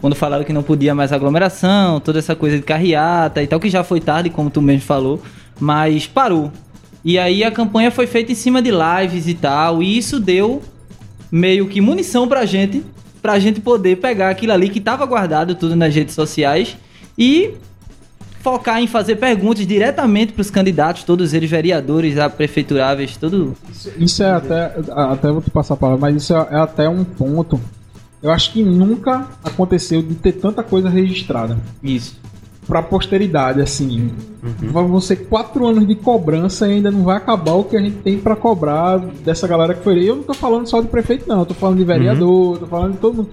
Quando 0.02 0.16
falaram 0.16 0.42
que 0.42 0.52
não 0.52 0.64
podia 0.64 0.96
mais 0.96 1.12
aglomeração, 1.12 2.00
toda 2.00 2.18
essa 2.18 2.34
coisa 2.34 2.56
de 2.56 2.64
carreata 2.64 3.40
e 3.40 3.46
tal, 3.46 3.60
que 3.60 3.70
já 3.70 3.84
foi 3.84 4.00
tarde, 4.00 4.30
como 4.30 4.50
tu 4.50 4.60
mesmo 4.60 4.82
falou, 4.82 5.22
mas 5.60 6.08
parou. 6.08 6.50
E 7.04 7.20
aí 7.20 7.44
a 7.44 7.52
campanha 7.52 7.88
foi 7.88 8.08
feita 8.08 8.32
em 8.32 8.34
cima 8.34 8.60
de 8.60 8.72
lives 8.72 9.28
e 9.28 9.34
tal, 9.34 9.80
e 9.80 9.96
isso 9.96 10.18
deu 10.18 10.60
meio 11.30 11.68
que 11.68 11.80
munição 11.80 12.26
pra 12.26 12.44
gente, 12.44 12.84
pra 13.22 13.38
gente 13.38 13.60
poder 13.60 13.98
pegar 13.98 14.30
aquilo 14.30 14.52
ali 14.52 14.68
que 14.68 14.80
tava 14.80 15.06
guardado 15.06 15.54
tudo 15.54 15.76
nas 15.76 15.94
redes 15.94 16.16
sociais 16.16 16.76
e 17.16 17.54
focar 18.40 18.82
em 18.82 18.88
fazer 18.88 19.14
perguntas 19.16 19.64
diretamente 19.64 20.32
pros 20.32 20.50
candidatos, 20.50 21.04
todos 21.04 21.32
eles 21.32 21.48
vereadores, 21.48 22.18
a 22.18 22.28
prefeituráveis, 22.28 23.16
tudo 23.16 23.56
Isso 23.96 24.20
é 24.24 24.32
até. 24.32 24.74
Até 24.90 25.30
vou 25.30 25.40
te 25.40 25.50
passar 25.50 25.74
a 25.74 25.76
palavra, 25.76 26.00
mas 26.00 26.20
isso 26.20 26.34
é, 26.34 26.48
é 26.50 26.56
até 26.56 26.88
um 26.88 27.04
ponto. 27.04 27.60
Eu 28.22 28.30
acho 28.30 28.52
que 28.52 28.62
nunca 28.62 29.26
aconteceu 29.42 30.00
de 30.02 30.14
ter 30.14 30.32
tanta 30.32 30.62
coisa 30.62 30.88
registrada. 30.88 31.56
isso. 31.82 32.20
Pra 32.66 32.80
posteridade, 32.80 33.60
assim. 33.60 34.12
Vai 34.70 34.84
você 34.84 35.16
quatro 35.16 35.66
anos 35.66 35.84
de 35.86 35.96
cobrança 35.96 36.68
e 36.68 36.74
ainda 36.74 36.92
não 36.92 37.02
vai 37.02 37.16
acabar 37.16 37.54
o 37.54 37.64
que 37.64 37.76
a 37.76 37.80
gente 37.80 37.96
tem 37.96 38.18
pra 38.18 38.36
cobrar 38.36 38.98
dessa 38.98 39.48
galera 39.48 39.74
que 39.74 39.82
foi. 39.82 39.98
Eu 40.08 40.14
não 40.14 40.22
tô 40.22 40.32
falando 40.32 40.68
só 40.68 40.80
de 40.80 40.86
prefeito, 40.86 41.28
não. 41.28 41.40
Eu 41.40 41.46
tô 41.46 41.54
falando 41.54 41.78
de 41.78 41.84
vereador, 41.84 42.58
tô 42.58 42.66
falando 42.66 42.92
de 42.92 42.98
todo 42.98 43.16
mundo. 43.16 43.28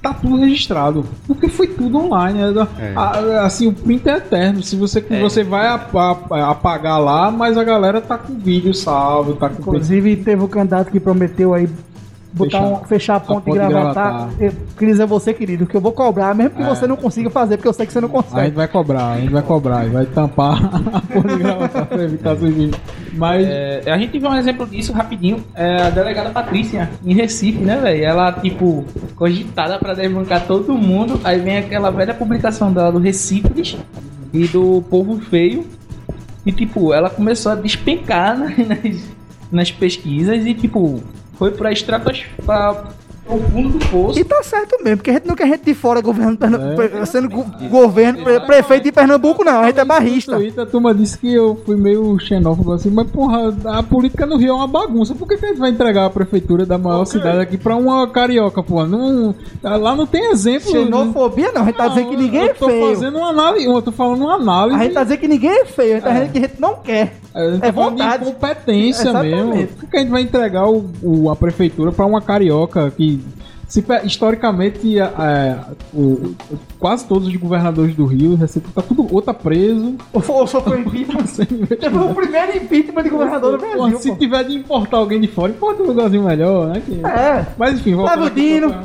Tá 0.00 0.14
tudo 0.14 0.36
registrado. 0.36 1.04
Porque 1.26 1.48
foi 1.48 1.66
tudo 1.66 1.98
online. 1.98 2.38
né? 2.40 2.68
É. 2.78 2.92
A- 2.94 3.42
assim, 3.46 3.66
o 3.66 3.72
print 3.72 4.08
é 4.08 4.18
eterno. 4.18 4.62
Se 4.62 4.76
você, 4.76 5.00
você 5.00 5.42
vai 5.42 5.66
ap- 5.66 5.96
ap- 5.96 6.32
apagar 6.32 7.00
lá, 7.00 7.32
mas 7.32 7.58
a 7.58 7.64
galera 7.64 8.00
tá 8.00 8.16
com 8.16 8.32
vídeo 8.38 8.72
salvo, 8.74 9.32
tá 9.34 9.48
com 9.48 9.60
Inclusive, 9.60 10.14
teve 10.18 10.40
o 10.44 10.46
candidato 10.48 10.92
que 10.92 11.00
prometeu 11.00 11.52
aí 11.52 11.68
botar 12.32 12.58
Fechar- 12.58 12.62
um- 12.72 12.84
fechar 12.84 13.16
a 13.16 13.20
ponte, 13.20 13.44
ponte 13.44 13.58
de 13.58 13.64
de 13.66 13.72
gravatar. 13.72 14.12
Gravatar. 14.12 14.28
Eu 14.42 14.52
queria 14.76 14.92
dizer 14.94 15.02
a 15.02 15.06
você, 15.06 15.32
querido, 15.34 15.66
que 15.66 15.74
eu 15.76 15.80
vou 15.80 15.92
cobrar, 15.92 16.34
mesmo 16.34 16.56
que 16.56 16.62
É. 16.62 16.66
você 16.68 16.86
não 16.86 16.96
consiga 16.96 17.30
fazer, 17.30 17.56
porque 17.56 17.68
eu 17.68 17.72
sei 17.72 17.86
que 17.86 17.92
você 17.92 18.00
não 18.00 18.08
A 18.08 18.12
gente 18.12 18.24
consegue. 18.30 18.50
vai 18.56 18.68
cobrar, 18.68 19.12
a 19.12 19.20
gente 19.20 19.32
vai 19.32 19.42
cobrar, 19.42 19.86
e 19.86 19.88
vai 19.88 20.06
tampar 20.06 20.56
a 20.94 21.00
porra 21.00 21.28
de 21.36 21.42
gravação 21.42 21.86
pra 21.86 22.02
evitar 22.04 22.36
surgir. 22.36 22.70
Mas 23.14 23.46
É, 23.46 23.82
a 23.90 23.98
gente 23.98 24.18
viu 24.18 24.28
um 24.28 24.36
exemplo 24.36 24.66
disso 24.66 24.92
rapidinho. 24.92 25.42
É 25.54 25.82
a 25.82 25.90
delegada 25.90 26.30
Patrícia, 26.30 26.90
em 27.04 27.14
Recife, 27.14 27.58
né, 27.58 27.76
velho? 27.80 28.04
Ela, 28.04 28.32
tipo, 28.32 28.84
cogitada 29.16 29.78
pra 29.78 29.94
desbancar 29.94 30.46
todo 30.46 30.74
mundo. 30.76 31.20
Aí 31.24 31.38
vem 31.40 31.56
aquela 31.58 31.90
velha 31.90 32.14
publicação 32.14 32.72
dela 32.72 32.92
do 32.92 32.98
Recifes 32.98 33.76
e 34.32 34.46
do 34.48 34.82
Povo 34.90 35.18
Feio. 35.20 35.64
E, 36.46 36.52
tipo, 36.52 36.92
ela 36.94 37.10
começou 37.10 37.52
a 37.52 37.54
despencar 37.54 38.38
né, 38.38 38.54
nas, 38.68 39.02
nas 39.50 39.70
pesquisas 39.72 40.46
e, 40.46 40.54
tipo, 40.54 41.02
foi 41.38 41.50
pra 41.52 41.70
estratosfera, 41.72 42.84
o 43.30 43.38
fundo 43.50 43.78
do 43.78 43.86
poço. 43.90 44.18
E 44.18 44.24
tá 44.24 44.42
certo 44.42 44.82
mesmo, 44.82 44.96
porque 44.98 45.10
a 45.10 45.12
gente 45.12 45.26
não 45.28 45.36
quer 45.36 45.46
gente 45.48 45.62
de 45.62 45.74
fora 45.74 46.00
Pernam- 46.02 47.02
É. 47.02 47.04
sendo 47.04 47.28
go- 47.28 47.44
governo, 47.68 48.24
pre- 48.24 48.40
prefeito 48.40 48.84
de 48.84 48.92
Pernambuco, 48.92 49.44
não. 49.44 49.60
A 49.60 49.66
gente 49.66 49.78
é 49.78 49.84
barrista. 49.84 50.32
No 50.32 50.38
Twitter, 50.38 50.62
a 50.64 50.66
turma 50.66 50.94
disse 50.94 51.18
que 51.18 51.34
eu 51.34 51.60
fui 51.66 51.76
meio 51.76 52.18
xenófobo 52.18 52.72
assim, 52.72 52.88
mas 52.88 53.06
porra, 53.10 53.54
a 53.66 53.82
política 53.82 54.24
no 54.24 54.38
Rio 54.38 54.48
é 54.48 54.54
uma 54.54 54.66
bagunça. 54.66 55.14
Por 55.14 55.28
que, 55.28 55.36
que 55.36 55.44
a 55.44 55.48
gente 55.48 55.58
vai 55.58 55.68
entregar 55.68 56.06
a 56.06 56.10
prefeitura 56.10 56.64
da 56.64 56.78
maior 56.78 57.04
cidade 57.04 57.38
aqui 57.40 57.58
pra 57.58 57.76
uma 57.76 58.08
carioca, 58.08 58.62
porra? 58.62 58.86
Não, 58.86 59.34
lá 59.62 59.94
não 59.94 60.06
tem 60.06 60.30
exemplo. 60.30 60.70
Xenofobia 60.70 61.52
não, 61.52 61.62
a 61.62 61.64
gente 61.66 61.76
tá 61.76 61.88
dizendo 61.88 62.08
que 62.08 62.16
ninguém 62.16 62.40
é 62.40 62.50
eu 62.50 62.54
tô 62.54 62.66
feio. 62.66 62.86
fazendo 62.94 63.18
uma 63.18 63.28
análise, 63.28 63.66
eu 63.66 63.82
tô 63.82 63.92
falando 63.92 64.22
uma 64.22 64.36
análise. 64.36 64.80
A 64.80 64.82
gente 64.84 64.94
tá 64.94 65.02
dizendo 65.02 65.18
que 65.20 65.28
ninguém 65.28 65.50
é 65.50 65.64
feio, 65.66 65.90
a 65.90 65.94
gente 65.96 66.04
tá 66.04 66.12
dizendo 66.12 66.32
que 66.32 66.38
a 66.38 66.40
gente 66.40 66.60
não 66.60 66.74
quer. 66.76 67.12
Gente 67.34 67.56
É 67.56 67.58
tá 67.60 67.70
vontade. 67.70 68.24
de 68.24 68.30
incompetência 68.30 69.02
Exatamente. 69.08 69.44
mesmo. 69.44 69.76
Por 69.76 69.88
que 69.90 69.96
a 69.96 70.00
gente 70.00 70.10
vai 70.10 70.22
entregar 70.22 70.68
o, 70.68 70.90
o- 71.02 71.30
a 71.30 71.36
prefeitura 71.36 71.92
pra 71.92 72.06
uma 72.06 72.20
carioca 72.20 72.90
que. 72.90 73.20
se 73.68 73.84
historicamente, 74.04 74.98
a- 74.98 75.12
a- 75.16 75.72
o- 75.94 76.34
quase 76.78 77.04
todos 77.06 77.28
os 77.28 77.36
governadores 77.36 77.94
do 77.94 78.06
Rio, 78.06 78.34
Recife, 78.34 78.66
tá 78.72 78.80
tudo 78.80 79.06
ou 79.10 79.20
tá 79.20 79.34
preso, 79.34 79.94
Ou 80.12 80.46
só 80.46 80.60
foi 80.62 80.80
impeachment. 80.80 81.24
Teve 81.46 81.54
investimento. 81.62 81.98
o 82.06 82.14
primeiro 82.14 82.56
impeachment 82.56 83.02
de 83.02 83.08
governador 83.10 83.52
do 83.52 83.58
Brasil. 83.58 83.98
se 83.98 84.08
pô. 84.10 84.16
tiver 84.16 84.44
de 84.44 84.54
importar 84.56 84.96
alguém 84.96 85.20
de 85.20 85.28
fora, 85.28 85.52
importa 85.52 85.82
um 85.82 85.86
lugarzinho 85.86 86.22
melhor, 86.24 86.68
né? 86.68 86.82
que- 86.84 87.04
É. 87.04 87.46
Mas 87.58 87.74
enfim, 87.74 87.90
Leva 87.90 88.02
voltando 88.02 88.22
o 88.24 88.26
aqui 88.26 88.40
Dino. 88.54 88.68
pra- 88.70 88.84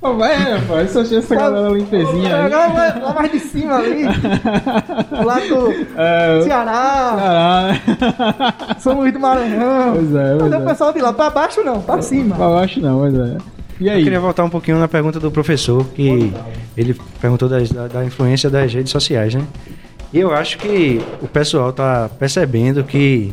Pô, 0.00 0.24
É, 0.24 0.60
pô, 0.66 0.78
essa, 0.78 1.00
essa 1.00 1.34
galera 1.34 1.70
limpezinha 1.70 2.36
aí. 2.36 2.46
Agora 2.52 2.68
vai 2.68 3.00
lá 3.00 3.12
mais 3.14 3.32
de 3.32 3.40
cima 3.40 3.76
ali. 3.78 4.04
lá 5.24 5.38
do 5.40 5.72
É, 5.96 6.42
Ceará, 6.44 7.16
caralho. 7.18 8.80
São 8.80 9.00
Luís 9.00 9.12
do 9.12 9.18
Maranhão. 9.18 9.94
Pois 9.94 10.14
é, 10.14 10.36
pois 10.38 10.50
Cadê 10.50 10.56
o 10.56 10.66
é. 10.66 10.70
pessoal 10.70 10.92
de 10.92 11.00
lá? 11.00 11.12
Pra 11.12 11.30
baixo 11.30 11.62
não, 11.64 11.80
pra 11.82 12.00
cima. 12.00 12.36
Pra 12.36 12.48
baixo 12.48 12.80
não, 12.80 13.00
mas 13.00 13.14
é. 13.14 13.36
E 13.80 13.86
Eu 13.88 13.92
aí? 13.94 14.02
queria 14.04 14.20
voltar 14.20 14.44
um 14.44 14.50
pouquinho 14.50 14.78
na 14.78 14.86
pergunta 14.88 15.18
do 15.20 15.30
professor, 15.30 15.84
que 15.94 16.32
ele 16.76 16.96
perguntou 17.20 17.48
das- 17.48 17.70
da, 17.70 17.86
da 17.88 18.04
influência 18.04 18.48
das 18.48 18.72
redes 18.72 18.90
sociais, 18.92 19.34
né? 19.34 19.42
E 20.12 20.18
eu 20.20 20.32
acho 20.32 20.58
que 20.58 21.00
o 21.20 21.26
pessoal 21.28 21.72
tá 21.72 22.08
percebendo 22.18 22.82
que 22.84 23.32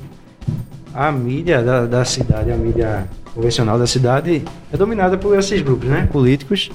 a 0.93 1.11
mídia 1.11 1.61
da, 1.61 1.85
da 1.85 2.05
cidade, 2.05 2.51
a 2.51 2.55
mídia 2.55 3.07
convencional 3.35 3.77
da 3.77 3.85
cidade, 3.85 4.43
é 4.71 4.77
dominada 4.77 5.17
por 5.17 5.37
esses 5.37 5.61
grupos, 5.61 5.87
né? 5.89 6.07
Políticos. 6.11 6.71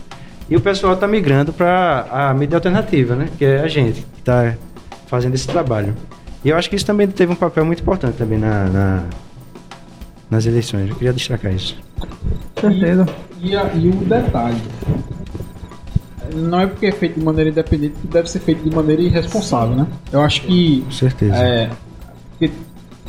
E 0.48 0.56
o 0.56 0.61
pessoal 0.61 0.96
tá 0.96 1.06
migrando 1.08 1.52
para 1.52 2.06
a 2.11 2.34
mídia 2.34 2.56
alternativa, 2.56 3.14
né? 3.16 3.28
Que 3.38 3.44
é 3.44 3.61
a 3.61 3.68
gente 3.68 4.02
que 4.02 4.22
tá 4.22 4.54
fazendo 5.06 5.34
esse 5.34 5.46
trabalho. 5.48 5.94
E 6.44 6.48
eu 6.50 6.56
acho 6.56 6.68
que 6.68 6.76
isso 6.76 6.86
também 6.86 7.06
teve 7.08 7.32
um 7.32 7.36
papel 7.36 7.64
muito 7.64 7.80
importante 7.82 8.16
também 8.16 8.38
na, 8.38 8.64
na- 8.66 9.04
nas 10.30 10.46
eleições. 10.46 10.88
Eu 10.90 10.96
queria 10.96 11.12
destacar 11.12 11.52
isso. 11.54 11.76
Certeza. 12.61 13.06
E, 13.40 13.56
a- 13.56 13.70
e 13.74 13.88
o 13.88 13.92
detalhe. 13.92 14.61
Não 16.34 16.61
é 16.61 16.66
porque 16.66 16.86
é 16.86 16.92
feito 16.92 17.18
de 17.18 17.24
maneira 17.24 17.50
independente 17.50 17.94
que 18.00 18.06
deve 18.06 18.30
ser 18.30 18.38
feito 18.40 18.62
de 18.62 18.74
maneira 18.74 19.02
irresponsável, 19.02 19.74
né? 19.76 19.86
Eu 20.12 20.20
acho 20.22 20.42
que. 20.42 20.82
Com 20.82 20.90
certeza. 20.92 21.34
É, 21.36 21.70
porque, 22.38 22.52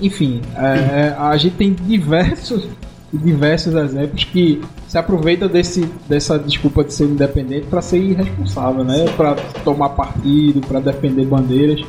enfim, 0.01 0.41
é, 0.55 1.15
a 1.17 1.35
gente 1.37 1.55
tem 1.55 1.73
diversos 1.73 2.67
diversos 3.14 3.74
exemplos 3.76 4.24
que 4.24 4.62
se 4.88 4.97
aproveita 4.97 5.47
desse, 5.47 5.82
dessa 6.07 6.38
desculpa 6.39 6.84
de 6.84 6.93
ser 6.93 7.05
independente 7.05 7.68
para 7.68 7.82
ser 7.82 7.97
irresponsável, 7.97 8.84
né? 8.84 9.05
Para 9.18 9.36
tomar 9.64 9.89
partido, 9.89 10.62
para 10.62 10.80
defender 10.80 11.26
bandeiras. 11.26 11.82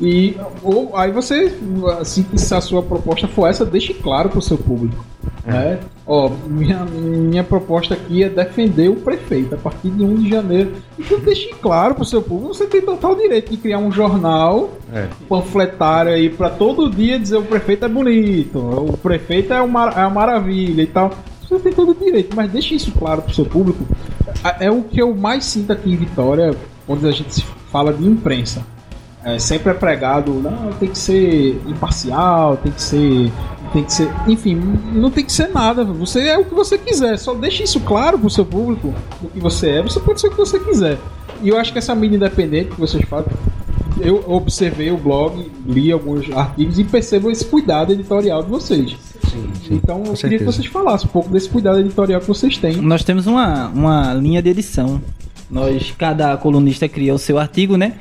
E 0.00 0.36
ou, 0.62 0.96
aí 0.96 1.12
você, 1.12 1.52
assim 2.00 2.22
que 2.22 2.38
se 2.38 2.54
a 2.54 2.60
sua 2.60 2.82
proposta 2.82 3.28
for 3.28 3.48
essa, 3.48 3.64
deixe 3.66 3.92
claro 3.92 4.30
para 4.30 4.38
o 4.38 4.42
seu 4.42 4.56
público. 4.56 5.04
Né? 5.44 5.78
Ó, 6.06 6.30
minha, 6.46 6.84
minha 6.84 7.44
proposta 7.44 7.94
aqui 7.94 8.22
é 8.22 8.28
defender 8.28 8.88
o 8.88 8.96
prefeito 8.96 9.54
a 9.54 9.58
partir 9.58 9.90
de 9.90 10.02
1 10.02 10.14
de 10.14 10.28
janeiro. 10.28 10.72
Então 10.98 11.18
deixe 11.20 11.48
claro 11.60 11.94
para 11.94 12.02
o 12.02 12.06
seu 12.06 12.22
público, 12.22 12.54
você 12.54 12.66
tem 12.66 12.80
total 12.80 13.14
direito 13.14 13.50
de 13.50 13.56
criar 13.56 13.78
um 13.78 13.92
jornal 13.92 14.70
É. 14.92 15.06
panfletário 15.28 16.12
aí 16.12 16.28
para 16.30 16.50
todo 16.50 16.90
dia 16.90 17.18
dizer 17.18 17.36
o 17.36 17.42
prefeito 17.42 17.84
é 17.84 17.88
bonito, 17.88 18.58
o 18.58 18.96
prefeito 18.96 19.52
é 19.52 19.60
uma, 19.60 19.90
é 19.90 20.00
uma 20.00 20.10
maravilha 20.10 20.82
e 20.82 20.86
tal. 20.86 21.10
Você 21.42 21.58
tem 21.58 21.72
todo 21.72 21.90
o 21.90 21.94
direito, 21.94 22.34
mas 22.36 22.50
deixe 22.50 22.74
isso 22.74 22.92
claro 22.92 23.22
pro 23.22 23.34
seu 23.34 23.44
público. 23.44 23.84
É 24.44 24.66
é 24.66 24.70
o 24.70 24.82
que 24.82 25.00
eu 25.02 25.14
mais 25.14 25.44
sinto 25.44 25.72
aqui 25.72 25.92
em 25.92 25.96
Vitória, 25.96 26.54
quando 26.86 27.06
a 27.06 27.12
gente 27.12 27.44
fala 27.70 27.92
de 27.92 28.06
imprensa. 28.06 28.64
É, 29.22 29.38
sempre 29.38 29.70
é 29.70 29.74
pregado, 29.74 30.32
não, 30.32 30.72
tem 30.72 30.88
que 30.88 30.98
ser 30.98 31.60
imparcial, 31.66 32.56
tem 32.56 32.72
que 32.72 32.82
ser. 32.82 33.32
Tem 33.72 33.84
que 33.84 33.92
ser. 33.92 34.10
Enfim, 34.26 34.56
não 34.92 35.10
tem 35.10 35.24
que 35.24 35.32
ser 35.32 35.48
nada. 35.48 35.84
Você 35.84 36.26
é 36.26 36.38
o 36.38 36.44
que 36.44 36.54
você 36.54 36.76
quiser. 36.76 37.18
Só 37.18 37.34
deixe 37.34 37.62
isso 37.62 37.78
claro 37.80 38.18
pro 38.18 38.30
seu 38.30 38.44
público 38.44 38.92
o 39.22 39.28
que 39.28 39.38
você 39.38 39.68
é. 39.68 39.82
Você 39.82 40.00
pode 40.00 40.20
ser 40.20 40.28
o 40.28 40.30
que 40.30 40.38
você 40.38 40.58
quiser. 40.58 40.98
E 41.42 41.48
eu 41.48 41.58
acho 41.58 41.72
que 41.72 41.78
essa 41.78 41.94
mídia 41.94 42.16
independente 42.16 42.70
que 42.70 42.80
vocês 42.80 43.04
falam, 43.04 43.26
eu 44.00 44.24
observei 44.26 44.90
o 44.90 44.96
blog, 44.96 45.50
li 45.66 45.92
alguns 45.92 46.30
artigos 46.32 46.78
e 46.78 46.84
percebo 46.84 47.30
esse 47.30 47.44
cuidado 47.44 47.92
editorial 47.92 48.42
de 48.42 48.48
vocês. 48.48 48.96
Sim, 49.30 49.50
sim. 49.66 49.74
Então 49.74 50.02
eu 50.04 50.14
queria 50.14 50.38
que 50.38 50.44
vocês 50.44 50.66
falassem 50.66 51.08
um 51.08 51.12
pouco 51.12 51.28
desse 51.28 51.48
cuidado 51.48 51.78
editorial 51.78 52.20
que 52.20 52.26
vocês 52.26 52.56
têm. 52.56 52.76
Nós 52.76 53.04
temos 53.04 53.26
uma, 53.26 53.68
uma 53.68 54.14
linha 54.14 54.42
de 54.42 54.50
edição 54.50 55.00
Nós, 55.50 55.94
cada 55.96 56.36
colunista 56.36 56.88
cria 56.88 57.14
o 57.14 57.18
seu 57.18 57.38
artigo, 57.38 57.76
né? 57.76 57.94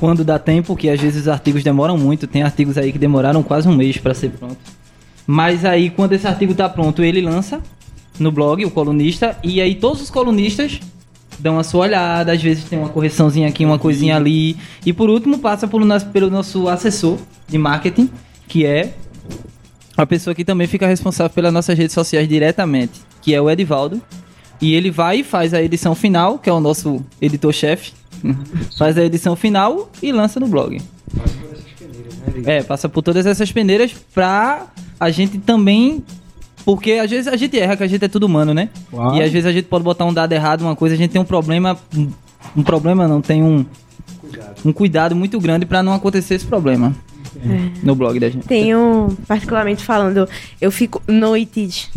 Quando 0.00 0.24
dá 0.24 0.38
tempo, 0.38 0.74
que 0.74 0.88
às 0.88 0.98
vezes 0.98 1.20
os 1.20 1.28
artigos 1.28 1.62
demoram 1.62 1.98
muito. 1.98 2.26
Tem 2.26 2.42
artigos 2.42 2.78
aí 2.78 2.90
que 2.90 2.98
demoraram 2.98 3.42
quase 3.42 3.68
um 3.68 3.76
mês 3.76 3.98
para 3.98 4.14
ser 4.14 4.30
pronto. 4.30 4.56
Mas 5.26 5.62
aí, 5.62 5.90
quando 5.90 6.14
esse 6.14 6.26
artigo 6.26 6.54
tá 6.54 6.70
pronto, 6.70 7.02
ele 7.02 7.20
lança 7.20 7.60
no 8.18 8.32
blog, 8.32 8.64
o 8.64 8.70
colunista, 8.70 9.36
e 9.44 9.60
aí 9.60 9.74
todos 9.74 10.00
os 10.00 10.08
colunistas 10.08 10.80
dão 11.38 11.58
a 11.58 11.62
sua 11.62 11.82
olhada, 11.82 12.32
às 12.32 12.42
vezes 12.42 12.64
tem 12.64 12.78
uma 12.78 12.88
correçãozinha 12.88 13.46
aqui, 13.46 13.62
uma 13.62 13.78
coisinha 13.78 14.16
ali. 14.16 14.56
E 14.86 14.90
por 14.90 15.10
último, 15.10 15.38
passa 15.38 15.68
pelo 15.68 15.84
nosso, 15.84 16.06
pelo 16.06 16.30
nosso 16.30 16.66
assessor 16.66 17.18
de 17.46 17.58
marketing, 17.58 18.08
que 18.48 18.64
é 18.64 18.94
a 19.98 20.06
pessoa 20.06 20.34
que 20.34 20.46
também 20.46 20.66
fica 20.66 20.86
responsável 20.86 21.28
pelas 21.28 21.52
nossas 21.52 21.76
redes 21.76 21.92
sociais 21.92 22.26
diretamente, 22.26 23.02
que 23.20 23.34
é 23.34 23.40
o 23.40 23.50
Edivaldo. 23.50 24.00
E 24.62 24.72
ele 24.72 24.90
vai 24.90 25.18
e 25.18 25.22
faz 25.22 25.52
a 25.52 25.62
edição 25.62 25.94
final, 25.94 26.38
que 26.38 26.48
é 26.48 26.52
o 26.54 26.58
nosso 26.58 27.04
editor-chefe. 27.20 27.99
faz 28.78 28.96
a 28.98 29.04
edição 29.04 29.34
final 29.36 29.90
e 30.02 30.12
lança 30.12 30.38
no 30.40 30.46
blog. 30.48 30.80
É, 32.44 32.62
passa 32.62 32.88
por 32.88 33.02
todas 33.02 33.26
essas 33.26 33.50
peneiras 33.52 33.92
pra 34.14 34.66
a 34.98 35.10
gente 35.10 35.38
também. 35.38 36.02
Porque 36.64 36.92
às 36.92 37.10
vezes 37.10 37.26
a 37.26 37.36
gente 37.36 37.58
erra, 37.58 37.74
que 37.76 37.82
a 37.82 37.86
gente 37.86 38.04
é 38.04 38.08
tudo 38.08 38.24
humano, 38.26 38.52
né? 38.52 38.68
Claro. 38.90 39.16
E 39.16 39.22
às 39.22 39.30
vezes 39.32 39.46
a 39.46 39.52
gente 39.52 39.64
pode 39.64 39.82
botar 39.82 40.04
um 40.04 40.12
dado 40.12 40.32
errado, 40.32 40.60
uma 40.60 40.76
coisa, 40.76 40.94
a 40.94 40.98
gente 40.98 41.10
tem 41.10 41.20
um 41.20 41.24
problema. 41.24 41.76
um- 41.96 42.10
Um 42.56 42.62
problema 42.62 43.06
não, 43.08 43.20
tem 43.20 43.42
um. 43.42 43.64
Um 44.64 44.72
cuidado 44.72 45.14
muito 45.16 45.38
grande 45.40 45.64
pra 45.64 45.82
não 45.82 45.92
acontecer 45.94 46.34
esse 46.34 46.44
problema. 46.46 46.94
No 47.82 47.94
blog 47.94 48.18
da 48.20 48.28
gente. 48.28 48.46
Tenho, 48.46 49.16
particularmente 49.26 49.82
falando, 49.84 50.28
eu 50.60 50.70
fico 50.70 51.00
noites 51.08 51.88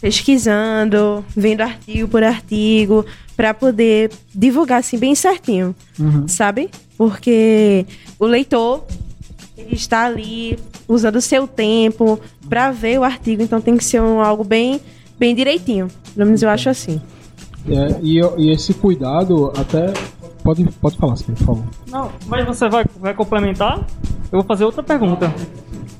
pesquisando, 0.00 1.24
vendo 1.36 1.62
artigo 1.62 2.06
por 2.08 2.22
artigo, 2.22 3.04
para 3.36 3.52
poder 3.52 4.10
divulgar 4.34 4.80
assim 4.80 4.98
bem 4.98 5.14
certinho, 5.14 5.74
sabe? 6.28 6.70
Porque 6.96 7.84
o 8.18 8.26
leitor 8.26 8.84
ele 9.56 9.74
está 9.74 10.06
ali 10.06 10.58
usando 10.88 11.16
o 11.16 11.20
seu 11.20 11.46
tempo 11.46 12.18
para 12.48 12.70
ver 12.70 12.98
o 12.98 13.04
artigo, 13.04 13.42
então 13.42 13.60
tem 13.60 13.76
que 13.76 13.84
ser 13.84 14.00
um, 14.00 14.20
algo 14.20 14.44
bem, 14.44 14.80
bem 15.18 15.34
direitinho. 15.34 15.88
Pelo 16.14 16.26
menos 16.26 16.42
eu 16.42 16.48
acho 16.48 16.68
assim. 16.68 17.00
É, 17.68 17.98
e, 18.02 18.20
e 18.38 18.52
esse 18.52 18.74
cuidado 18.74 19.52
até. 19.56 19.92
Pode, 20.44 20.62
pode 20.72 20.98
falar, 20.98 21.16
Sim, 21.16 21.32
por 21.32 21.46
favor. 21.46 21.64
Não, 21.90 22.12
mas 22.26 22.44
você 22.44 22.68
vai, 22.68 22.84
vai 23.00 23.14
complementar? 23.14 23.78
Eu 24.30 24.40
vou 24.40 24.44
fazer 24.44 24.66
outra 24.66 24.82
pergunta. 24.82 25.32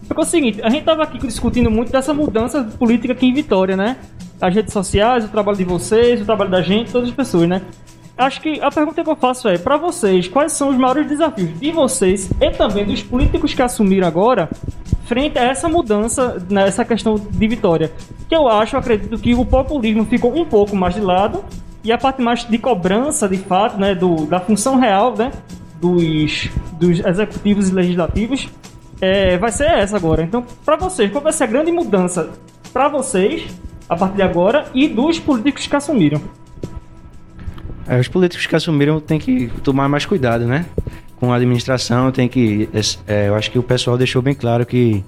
Porque 0.06 0.20
é 0.20 0.24
o 0.24 0.26
seguinte, 0.26 0.62
a 0.62 0.68
gente 0.68 0.84
tava 0.84 1.02
aqui 1.02 1.16
discutindo 1.18 1.70
muito 1.70 1.90
dessa 1.90 2.12
mudança 2.12 2.62
política 2.78 3.14
aqui 3.14 3.26
em 3.26 3.32
Vitória, 3.32 3.74
né? 3.74 3.96
As 4.38 4.54
redes 4.54 4.70
sociais, 4.70 5.24
o 5.24 5.28
trabalho 5.28 5.56
de 5.56 5.64
vocês, 5.64 6.20
o 6.20 6.26
trabalho 6.26 6.50
da 6.50 6.60
gente, 6.60 6.92
todas 6.92 7.08
as 7.08 7.14
pessoas, 7.14 7.48
né? 7.48 7.62
Acho 8.18 8.42
que 8.42 8.60
a 8.60 8.70
pergunta 8.70 9.02
que 9.02 9.10
eu 9.10 9.16
faço 9.16 9.48
é, 9.48 9.56
pra 9.56 9.78
vocês, 9.78 10.28
quais 10.28 10.52
são 10.52 10.68
os 10.68 10.76
maiores 10.76 11.08
desafios 11.08 11.58
de 11.58 11.72
vocês 11.72 12.30
e 12.38 12.50
também 12.50 12.84
dos 12.84 13.02
políticos 13.02 13.54
que 13.54 13.62
assumiram 13.62 14.06
agora 14.06 14.50
frente 15.06 15.38
a 15.38 15.42
essa 15.42 15.68
mudança 15.70 16.44
nessa 16.50 16.84
questão 16.84 17.14
de 17.14 17.48
Vitória? 17.48 17.90
Que 18.28 18.36
eu 18.36 18.46
acho, 18.46 18.76
acredito 18.76 19.18
que 19.18 19.34
o 19.34 19.44
populismo 19.44 20.04
ficou 20.04 20.36
um 20.38 20.44
pouco 20.44 20.76
mais 20.76 20.94
de 20.94 21.00
lado 21.00 21.42
e 21.84 21.92
a 21.92 21.98
parte 21.98 22.22
mais 22.22 22.48
de 22.48 22.56
cobrança, 22.56 23.28
de 23.28 23.36
fato, 23.36 23.78
né, 23.78 23.94
do, 23.94 24.24
da 24.26 24.40
função 24.40 24.80
real, 24.80 25.14
né, 25.14 25.30
dos, 25.80 26.48
dos 26.80 26.98
executivos 27.00 27.68
e 27.68 27.72
legislativos, 27.72 28.48
é, 29.00 29.36
vai 29.36 29.52
ser 29.52 29.66
essa 29.66 29.96
agora. 29.96 30.22
Então, 30.22 30.42
pra 30.64 30.76
vocês, 30.76 31.12
qual 31.12 31.22
vai 31.22 31.32
ser 31.32 31.44
a 31.44 31.46
grande 31.46 31.70
mudança 31.70 32.30
pra 32.72 32.88
vocês, 32.88 33.46
a 33.86 33.94
partir 33.94 34.16
de 34.16 34.22
agora, 34.22 34.66
e 34.72 34.88
dos 34.88 35.18
políticos 35.18 35.66
que 35.66 35.76
assumiram? 35.76 36.22
É, 37.86 38.00
os 38.00 38.08
políticos 38.08 38.46
que 38.46 38.56
assumiram 38.56 38.98
têm 38.98 39.18
que 39.18 39.48
tomar 39.62 39.86
mais 39.88 40.06
cuidado, 40.06 40.46
né? 40.46 40.64
Com 41.16 41.32
a 41.32 41.36
administração, 41.36 42.10
tem 42.10 42.28
que. 42.28 42.68
é, 43.06 43.28
eu 43.28 43.34
acho 43.34 43.50
que 43.50 43.58
o 43.58 43.62
pessoal 43.62 43.98
deixou 43.98 44.22
bem 44.22 44.34
claro 44.34 44.64
que 44.64 45.04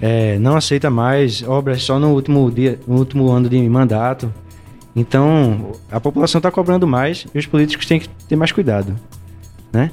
é, 0.00 0.38
não 0.38 0.54
aceita 0.54 0.90
mais 0.90 1.42
obras 1.42 1.82
só 1.82 1.98
no 1.98 2.12
último 2.12 2.50
dia, 2.50 2.78
no 2.86 2.98
último 2.98 3.30
ano 3.30 3.48
de 3.48 3.68
mandato. 3.68 4.32
Então, 4.98 5.70
a 5.92 6.00
população 6.00 6.40
está 6.40 6.50
cobrando 6.50 6.84
mais 6.84 7.24
e 7.32 7.38
os 7.38 7.46
políticos 7.46 7.86
têm 7.86 8.00
que 8.00 8.08
ter 8.08 8.34
mais 8.34 8.50
cuidado, 8.50 8.96
né? 9.72 9.92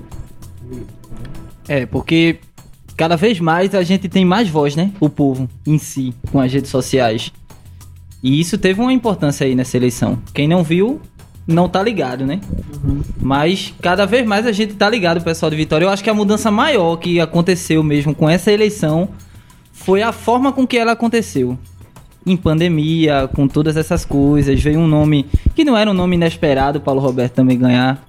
É, 1.67 1.85
porque 1.85 2.39
cada 2.97 3.15
vez 3.15 3.39
mais 3.39 3.75
a 3.75 3.83
gente 3.83 4.09
tem 4.09 4.25
mais 4.25 4.49
voz, 4.49 4.75
né? 4.75 4.91
O 4.99 5.07
povo 5.07 5.47
em 5.63 5.77
si, 5.77 6.11
com 6.31 6.39
as 6.39 6.51
redes 6.51 6.71
sociais. 6.71 7.31
E 8.23 8.39
isso 8.39 8.57
teve 8.57 8.81
uma 8.81 8.91
importância 8.91 9.45
aí 9.45 9.53
nessa 9.53 9.77
eleição. 9.77 10.17
Quem 10.33 10.47
não 10.47 10.63
viu, 10.63 10.99
não 11.45 11.69
tá 11.69 11.83
ligado, 11.83 12.25
né? 12.25 12.41
Mas 13.21 13.75
cada 13.83 14.07
vez 14.07 14.25
mais 14.25 14.47
a 14.47 14.51
gente 14.51 14.73
tá 14.73 14.89
ligado, 14.89 15.23
pessoal 15.23 15.51
de 15.51 15.55
Vitória. 15.55 15.85
Eu 15.85 15.89
acho 15.89 16.03
que 16.03 16.09
a 16.09 16.15
mudança 16.15 16.49
maior 16.49 16.95
que 16.95 17.19
aconteceu 17.19 17.83
mesmo 17.83 18.15
com 18.15 18.27
essa 18.27 18.51
eleição 18.51 19.09
foi 19.71 20.01
a 20.01 20.11
forma 20.11 20.51
com 20.51 20.65
que 20.65 20.79
ela 20.79 20.93
aconteceu. 20.93 21.59
Em 22.25 22.35
pandemia, 22.35 23.29
com 23.33 23.47
todas 23.47 23.77
essas 23.77 24.03
coisas, 24.03 24.61
veio 24.61 24.79
um 24.79 24.87
nome 24.87 25.27
que 25.55 25.63
não 25.63 25.77
era 25.77 25.89
um 25.89 25.93
nome 25.93 26.15
inesperado, 26.15 26.81
Paulo 26.81 26.99
Roberto 26.99 27.33
também 27.33 27.57
ganhar. 27.57 28.03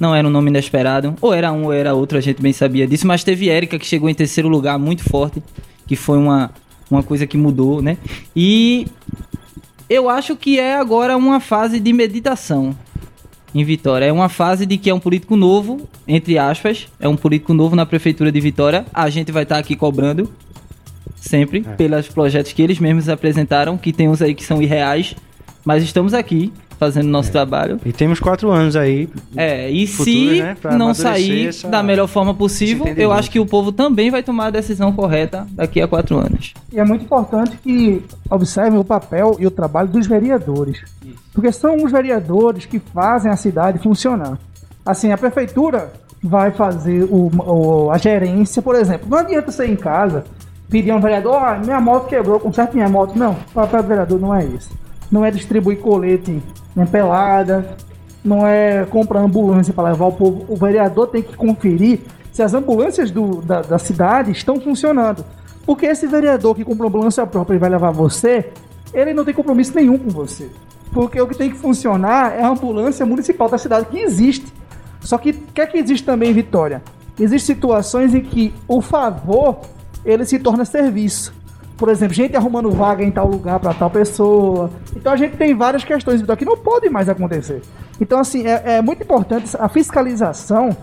Não 0.00 0.14
era 0.14 0.26
um 0.26 0.30
nome 0.30 0.50
inesperado. 0.50 1.14
Ou 1.20 1.32
era 1.32 1.52
um 1.52 1.64
ou 1.64 1.72
era 1.72 1.94
outro, 1.94 2.18
a 2.18 2.20
gente 2.20 2.42
bem 2.42 2.52
sabia 2.52 2.86
disso. 2.86 3.06
Mas 3.06 3.24
teve 3.24 3.48
Érica 3.48 3.78
que 3.78 3.86
chegou 3.86 4.08
em 4.08 4.14
terceiro 4.14 4.48
lugar 4.48 4.78
muito 4.78 5.02
forte. 5.04 5.42
Que 5.86 5.96
foi 5.96 6.18
uma, 6.18 6.50
uma 6.90 7.02
coisa 7.02 7.26
que 7.26 7.36
mudou, 7.36 7.80
né? 7.80 7.96
E 8.34 8.86
eu 9.88 10.10
acho 10.10 10.36
que 10.36 10.58
é 10.58 10.76
agora 10.76 11.16
uma 11.16 11.40
fase 11.40 11.78
de 11.78 11.92
meditação 11.92 12.76
em 13.54 13.64
Vitória. 13.64 14.06
É 14.06 14.12
uma 14.12 14.28
fase 14.28 14.66
de 14.66 14.76
que 14.76 14.90
é 14.90 14.94
um 14.94 15.00
político 15.00 15.36
novo, 15.36 15.88
entre 16.06 16.36
aspas. 16.36 16.88
É 17.00 17.08
um 17.08 17.16
político 17.16 17.54
novo 17.54 17.74
na 17.74 17.86
prefeitura 17.86 18.30
de 18.30 18.40
Vitória. 18.40 18.84
A 18.92 19.08
gente 19.08 19.32
vai 19.32 19.44
estar 19.44 19.58
aqui 19.58 19.74
cobrando. 19.74 20.30
Sempre, 21.20 21.62
pelos 21.76 22.08
projetos 22.08 22.52
que 22.52 22.62
eles 22.62 22.78
mesmos 22.78 23.08
apresentaram, 23.08 23.76
que 23.76 23.92
tem 23.92 24.08
uns 24.08 24.22
aí 24.22 24.34
que 24.34 24.44
são 24.44 24.60
irreais, 24.62 25.14
mas 25.64 25.82
estamos 25.82 26.14
aqui 26.14 26.52
fazendo 26.78 27.08
nosso 27.08 27.32
trabalho. 27.32 27.80
E 27.86 27.92
temos 27.92 28.20
quatro 28.20 28.50
anos 28.50 28.76
aí. 28.76 29.08
É, 29.34 29.70
e 29.70 29.86
Futuro, 29.86 30.04
se 30.10 30.42
né, 30.42 30.56
não 30.76 30.92
sair 30.92 31.46
essa- 31.48 31.68
da 31.68 31.82
melhor 31.82 32.06
forma 32.06 32.34
possível, 32.34 32.86
eu 32.98 33.10
acho 33.12 33.30
que 33.30 33.40
o 33.40 33.46
povo 33.46 33.72
também 33.72 34.10
vai 34.10 34.22
tomar 34.22 34.46
a 34.46 34.50
decisão 34.50 34.92
correta 34.92 35.46
daqui 35.52 35.80
a 35.80 35.88
quatro 35.88 36.18
anos. 36.18 36.52
E 36.70 36.78
é 36.78 36.84
muito 36.84 37.02
importante 37.06 37.56
que 37.62 38.02
observem 38.30 38.78
o 38.78 38.84
papel 38.84 39.36
e 39.40 39.46
o 39.46 39.50
trabalho 39.50 39.88
dos 39.88 40.06
vereadores. 40.06 40.82
Porque 41.32 41.50
são 41.50 41.76
os 41.82 41.90
vereadores 41.90 42.66
que 42.66 42.78
fazem 42.78 43.32
a 43.32 43.36
cidade 43.36 43.78
funcionar. 43.78 44.38
Assim, 44.84 45.10
a 45.12 45.16
prefeitura 45.18 45.90
vai 46.22 46.50
fazer 46.50 47.04
o, 47.04 47.30
o- 47.86 47.90
a 47.90 47.96
gerência, 47.96 48.60
por 48.60 48.74
exemplo. 48.76 49.08
Não 49.08 49.16
adianta 49.18 49.64
ir 49.64 49.70
em 49.70 49.76
casa 49.76 50.24
pedir 50.68 50.90
a 50.90 50.96
um 50.96 51.00
vereador, 51.00 51.34
ah, 51.36 51.58
minha 51.62 51.80
moto 51.80 52.08
quebrou, 52.08 52.38
conserte 52.40 52.74
minha 52.74 52.88
moto. 52.88 53.16
Não, 53.18 53.32
o 53.32 53.52
papel 53.54 53.82
do 53.82 53.88
vereador 53.88 54.20
não 54.20 54.34
é 54.34 54.44
esse. 54.44 54.70
Não 55.10 55.24
é 55.24 55.30
distribuir 55.30 55.78
colete 55.78 56.42
em 56.76 56.86
pelada, 56.86 57.76
não 58.24 58.46
é 58.46 58.84
comprar 58.86 59.20
ambulância 59.20 59.72
para 59.72 59.90
levar 59.90 60.06
o 60.06 60.12
povo. 60.12 60.44
O 60.48 60.56
vereador 60.56 61.06
tem 61.08 61.22
que 61.22 61.36
conferir 61.36 62.00
se 62.32 62.42
as 62.42 62.52
ambulâncias 62.54 63.10
do- 63.10 63.40
da, 63.42 63.62
da 63.62 63.78
cidade 63.78 64.30
estão 64.32 64.60
funcionando. 64.60 65.24
Porque 65.64 65.86
esse 65.86 66.06
vereador 66.06 66.54
que 66.54 66.64
compra 66.64 66.86
ambulância 66.86 67.26
própria 67.26 67.56
e 67.56 67.58
vai 67.58 67.70
levar 67.70 67.90
você, 67.92 68.50
ele 68.92 69.14
não 69.14 69.24
tem 69.24 69.34
compromisso 69.34 69.74
nenhum 69.74 69.96
com 69.98 70.10
você. 70.10 70.50
Porque 70.92 71.20
o 71.20 71.26
que 71.26 71.36
tem 71.36 71.50
que 71.50 71.56
funcionar 71.56 72.32
é 72.36 72.42
a 72.42 72.48
ambulância 72.48 73.04
municipal 73.06 73.48
da 73.48 73.58
cidade 73.58 73.86
que 73.86 73.98
existe. 73.98 74.52
Só 75.00 75.18
que 75.18 75.30
o 75.30 75.34
que 75.54 75.60
é 75.60 75.66
que 75.66 75.78
existe 75.78 76.04
também 76.04 76.32
Vitória? 76.32 76.82
Existem 77.18 77.54
situações 77.54 78.14
em 78.14 78.20
que 78.20 78.52
o 78.68 78.80
favor 78.80 79.60
ele 80.06 80.24
se 80.24 80.38
torna 80.38 80.64
serviço. 80.64 81.34
Por 81.76 81.90
exemplo, 81.90 82.14
gente 82.14 82.34
arrumando 82.34 82.70
vaga 82.70 83.04
em 83.04 83.10
tal 83.10 83.28
lugar 83.28 83.60
para 83.60 83.74
tal 83.74 83.90
pessoa. 83.90 84.70
Então 84.94 85.12
a 85.12 85.16
gente 85.16 85.36
tem 85.36 85.54
várias 85.54 85.84
questões 85.84 86.22
que 86.22 86.44
não 86.44 86.56
podem 86.56 86.88
mais 86.88 87.08
acontecer. 87.08 87.60
Então, 88.00 88.18
assim, 88.18 88.46
é, 88.46 88.76
é 88.76 88.82
muito 88.82 89.02
importante 89.02 89.54
a 89.58 89.68
fiscalização 89.68 90.74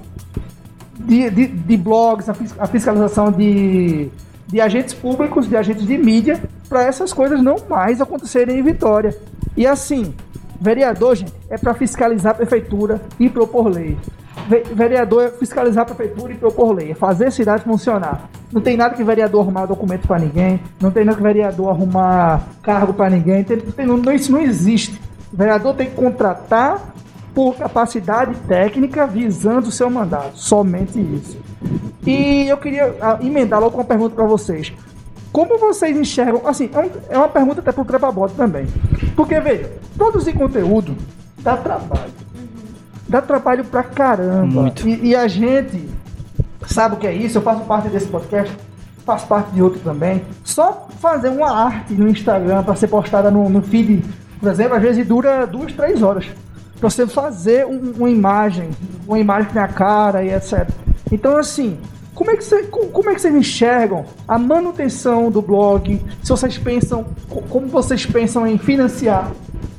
de, 0.99 1.29
de, 1.31 1.47
de 1.47 1.77
blogs, 1.77 2.29
a, 2.29 2.35
a 2.59 2.67
fiscalização 2.67 3.31
de, 3.31 4.09
de 4.47 4.61
agentes 4.61 4.93
públicos, 4.93 5.49
de 5.49 5.57
agentes 5.57 5.85
de 5.85 5.97
mídia, 5.97 6.39
para 6.69 6.83
essas 6.83 7.11
coisas 7.11 7.41
não 7.41 7.55
mais 7.67 7.99
acontecerem 7.99 8.59
em 8.59 8.63
Vitória. 8.63 9.17
E 9.57 9.65
assim, 9.65 10.13
vereador, 10.61 11.15
gente, 11.15 11.33
é 11.49 11.57
para 11.57 11.73
fiscalizar 11.73 12.33
a 12.33 12.35
prefeitura 12.35 13.01
e 13.19 13.29
propor 13.29 13.67
lei. 13.67 13.97
Ve- 14.47 14.63
Vereador 14.73 15.23
é 15.23 15.29
fiscalizar 15.29 15.83
a 15.83 15.85
prefeitura 15.85 16.33
e 16.33 16.35
propor 16.37 16.73
lei, 16.73 16.91
é 16.91 16.95
fazer 16.95 17.27
a 17.27 17.31
cidade 17.31 17.63
funcionar. 17.63 18.29
Não 18.51 18.61
tem 18.61 18.77
nada 18.77 18.95
que 18.95 19.03
vereador 19.03 19.41
arrumar 19.41 19.65
documento 19.65 20.07
para 20.07 20.19
ninguém, 20.19 20.59
não 20.79 20.91
tem 20.91 21.03
nada 21.05 21.17
que 21.17 21.23
vereador 21.23 21.69
arrumar 21.69 22.43
cargo 22.61 22.93
para 22.93 23.09
ninguém, 23.09 23.43
tem, 23.43 23.57
tem- 23.59 23.85
não, 23.85 23.99
isso 24.13 24.31
não 24.31 24.39
existe. 24.39 24.99
O 25.31 25.37
vereador 25.37 25.75
tem 25.75 25.89
que 25.89 25.95
contratar 25.95 26.93
por 27.33 27.55
capacidade 27.55 28.35
técnica 28.47 29.07
visando 29.07 29.69
o 29.69 29.71
seu 29.71 29.89
mandato. 29.89 30.37
Somente 30.37 30.99
isso. 30.99 31.37
E 32.05 32.47
eu 32.47 32.57
queria 32.57 32.95
ah, 33.01 33.17
emendar 33.21 33.59
logo 33.59 33.75
uma 33.77 33.83
pergunta 33.83 34.13
para 34.13 34.25
vocês. 34.27 34.71
Como 35.31 35.57
vocês 35.57 35.97
enxergam? 35.97 36.45
Assim, 36.45 36.69
é, 37.09 37.15
é 37.15 37.17
uma 37.17 37.27
pergunta 37.29 37.59
até 37.59 37.71
pro 37.71 37.83
Trepa 37.83 38.11
Bot 38.11 38.35
também. 38.35 38.67
Porque, 39.15 39.39
veja, 39.39 39.71
produzir 39.97 40.33
conteúdo 40.33 40.95
dá 41.39 41.57
trabalho. 41.57 42.12
Dá 43.13 43.21
trabalho 43.21 43.63
pra 43.63 43.83
caramba. 43.83 44.61
Muito. 44.63 44.87
E, 44.87 45.09
e 45.09 45.15
a 45.15 45.27
gente 45.27 45.87
sabe 46.67 46.95
o 46.95 46.97
que 46.97 47.05
é 47.07 47.13
isso? 47.13 47.37
Eu 47.37 47.41
faço 47.43 47.61
parte 47.61 47.87
desse 47.89 48.07
podcast, 48.07 48.51
faço 49.05 49.27
parte 49.27 49.51
de 49.51 49.61
outro 49.61 49.79
também. 49.81 50.23
Só 50.43 50.87
fazer 50.99 51.29
uma 51.29 51.51
arte 51.51 51.93
no 51.93 52.07
Instagram 52.09 52.63
pra 52.63 52.75
ser 52.75 52.87
postada 52.87 53.29
no, 53.29 53.47
no 53.49 53.61
feed, 53.61 54.03
por 54.39 54.49
exemplo, 54.51 54.75
às 54.75 54.81
vezes 54.81 55.05
dura 55.07 55.45
duas, 55.45 55.71
três 55.73 56.01
horas. 56.01 56.25
Pra 56.79 56.89
você 56.89 57.05
fazer 57.07 57.65
um- 57.65 57.93
uma 57.97 58.09
imagem, 58.09 58.71
uma 59.07 59.19
imagem 59.19 59.51
com 59.53 59.59
a 59.59 59.67
cara 59.67 60.23
e 60.23 60.33
etc. 60.33 60.67
Então, 61.11 61.37
assim, 61.37 61.77
como 62.15 62.31
é, 62.31 62.35
que 62.35 62.43
você, 62.43 62.63
co- 62.63 62.87
como 62.87 63.09
é 63.09 63.13
que 63.15 63.21
vocês 63.21 63.33
enxergam 63.35 64.05
a 64.27 64.37
manutenção 64.39 65.29
do 65.31 65.41
blog? 65.41 66.01
Se 66.23 66.29
vocês 66.29 66.57
pensam, 66.57 67.05
co- 67.29 67.41
como 67.43 67.67
vocês 67.67 68.05
pensam 68.05 68.45
em 68.47 68.57
financiar 68.57 69.31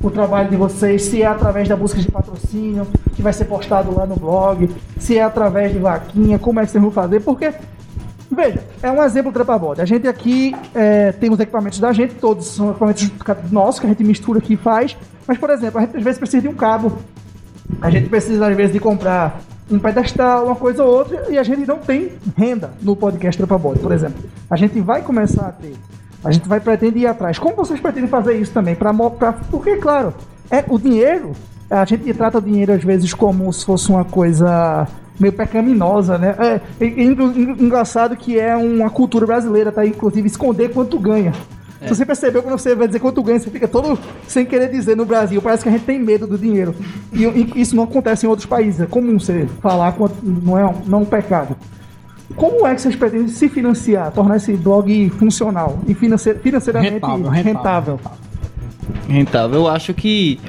o 0.08 0.10
trabalho 0.10 0.48
de 0.48 0.56
vocês? 0.56 1.02
Se 1.02 1.22
é 1.22 1.26
através 1.26 1.68
da 1.68 1.76
busca 1.76 2.00
de 2.00 2.10
patrocínio, 2.10 2.86
que 3.14 3.22
vai 3.22 3.32
ser 3.32 3.44
postado 3.46 3.94
lá 3.94 4.06
no 4.06 4.16
blog, 4.16 4.70
se 4.98 5.18
é 5.18 5.22
através 5.22 5.72
de 5.72 5.78
vaquinha, 5.78 6.38
como 6.38 6.60
é 6.60 6.64
que 6.64 6.70
vocês 6.70 6.82
vão 6.82 6.90
fazer? 6.90 7.20
Porque, 7.20 7.52
veja, 8.30 8.62
é 8.82 8.90
um 8.90 9.02
exemplo 9.02 9.30
do 9.30 9.34
Trepabode. 9.34 9.80
A 9.80 9.84
gente 9.84 10.06
aqui 10.06 10.54
é, 10.74 11.12
tem 11.12 11.30
os 11.30 11.40
equipamentos 11.40 11.78
da 11.80 11.92
gente, 11.92 12.14
todos 12.14 12.46
são 12.46 12.70
equipamentos 12.70 13.10
nossos, 13.50 13.80
que 13.80 13.86
a 13.86 13.88
gente 13.88 14.04
mistura 14.04 14.38
aqui 14.38 14.54
e 14.54 14.56
faz. 14.56 14.96
Mas, 15.26 15.38
por 15.38 15.50
exemplo, 15.50 15.78
a 15.78 15.82
gente 15.82 15.96
às 15.96 16.02
vezes 16.02 16.18
precisa 16.18 16.42
de 16.42 16.48
um 16.48 16.54
cabo 16.54 16.98
a 17.80 17.90
gente 17.90 18.08
precisa, 18.08 18.46
às 18.46 18.56
vezes, 18.56 18.72
de 18.72 18.80
comprar 18.80 19.40
um 19.70 19.78
pedestal, 19.78 20.46
uma 20.46 20.56
coisa 20.56 20.84
ou 20.84 20.92
outra, 20.92 21.26
e 21.30 21.38
a 21.38 21.42
gente 21.42 21.66
não 21.66 21.78
tem 21.78 22.12
renda 22.36 22.72
no 22.82 22.94
podcast 22.94 23.38
Tropa 23.38 23.58
Bode, 23.58 23.80
por 23.80 23.92
exemplo. 23.92 24.22
A 24.50 24.56
gente 24.56 24.80
vai 24.80 25.02
começar 25.02 25.48
a 25.48 25.52
ter. 25.52 25.74
A 26.24 26.30
gente 26.32 26.48
vai 26.48 26.60
pretender 26.60 27.02
ir 27.02 27.06
atrás. 27.06 27.38
Como 27.38 27.54
vocês 27.54 27.78
pretendem 27.80 28.08
fazer 28.08 28.34
isso 28.34 28.52
também? 28.52 28.74
Pra, 28.74 28.92
pra, 28.94 29.32
porque, 29.50 29.76
claro, 29.76 30.14
é, 30.50 30.64
o 30.68 30.78
dinheiro, 30.78 31.32
a 31.70 31.84
gente 31.84 32.12
trata 32.14 32.38
o 32.38 32.42
dinheiro 32.42 32.72
às 32.72 32.82
vezes 32.82 33.12
como 33.12 33.52
se 33.52 33.64
fosse 33.64 33.88
uma 33.90 34.04
coisa 34.04 34.86
meio 35.20 35.32
pecaminosa, 35.32 36.18
né? 36.18 36.34
É, 36.38 36.46
é, 36.46 36.86
é 36.86 37.02
engra- 37.02 37.24
engraçado 37.26 38.16
que 38.16 38.38
é 38.38 38.56
uma 38.56 38.90
cultura 38.90 39.26
brasileira, 39.26 39.70
tá? 39.70 39.84
Inclusive, 39.86 40.26
esconder 40.26 40.70
quanto 40.72 40.98
ganha. 40.98 41.32
Se 41.82 41.94
você 41.94 42.06
percebeu, 42.06 42.42
quando 42.42 42.58
você 42.58 42.74
vai 42.74 42.86
dizer 42.86 42.98
quanto 42.98 43.22
ganha, 43.22 43.38
você 43.38 43.50
fica 43.50 43.68
todo 43.68 43.98
sem 44.26 44.46
querer 44.46 44.70
dizer 44.70 44.96
no 44.96 45.04
Brasil. 45.04 45.42
Parece 45.42 45.62
que 45.62 45.68
a 45.68 45.72
gente 45.72 45.84
tem 45.84 45.98
medo 45.98 46.26
do 46.26 46.38
dinheiro. 46.38 46.74
E, 47.12 47.24
e 47.24 47.52
isso 47.60 47.76
não 47.76 47.82
acontece 47.84 48.24
em 48.24 48.28
outros 48.28 48.46
países. 48.46 48.80
É 48.80 48.86
comum 48.86 49.18
você 49.18 49.46
falar 49.60 49.92
quanto 49.92 50.14
não 50.24 50.58
é 50.58 50.74
não 50.86 51.00
é 51.00 51.02
um 51.02 51.04
pecado. 51.04 51.54
Como 52.36 52.66
é 52.66 52.74
que 52.74 52.80
vocês 52.82 52.96
pretendem 52.96 53.28
se 53.28 53.48
financiar, 53.48 54.10
tornar 54.12 54.36
esse 54.36 54.52
blog 54.56 55.10
funcional 55.10 55.78
e 55.86 55.94
financeir- 55.94 56.38
financeiramente 56.40 56.94
Rentável, 56.94 57.28
rentável? 57.30 58.00
rentável. 59.08 59.60
Eu 59.60 59.68
acho 59.68 59.94
que 59.94 60.40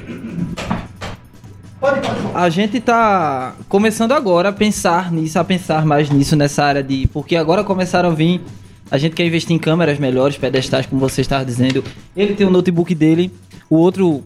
a 2.34 2.48
gente 2.48 2.80
tá 2.80 3.54
começando 3.68 4.12
agora 4.12 4.48
a 4.48 4.52
pensar 4.52 5.12
nisso, 5.12 5.38
a 5.38 5.44
pensar 5.44 5.84
mais 5.86 6.10
nisso 6.10 6.34
nessa 6.36 6.64
área 6.64 6.82
de. 6.82 7.06
Porque 7.12 7.36
agora 7.36 7.62
começaram 7.64 8.10
a 8.10 8.12
vir. 8.12 8.40
A 8.90 8.98
gente 8.98 9.14
quer 9.14 9.26
investir 9.26 9.54
em 9.54 9.58
câmeras 9.58 9.98
melhores, 9.98 10.36
pedestais, 10.36 10.86
como 10.86 11.00
você 11.00 11.20
estava 11.20 11.44
dizendo. 11.44 11.82
Ele 12.16 12.34
tem 12.34 12.46
o 12.46 12.50
notebook 12.50 12.94
dele, 12.94 13.32
o 13.68 13.76
outro. 13.76 14.22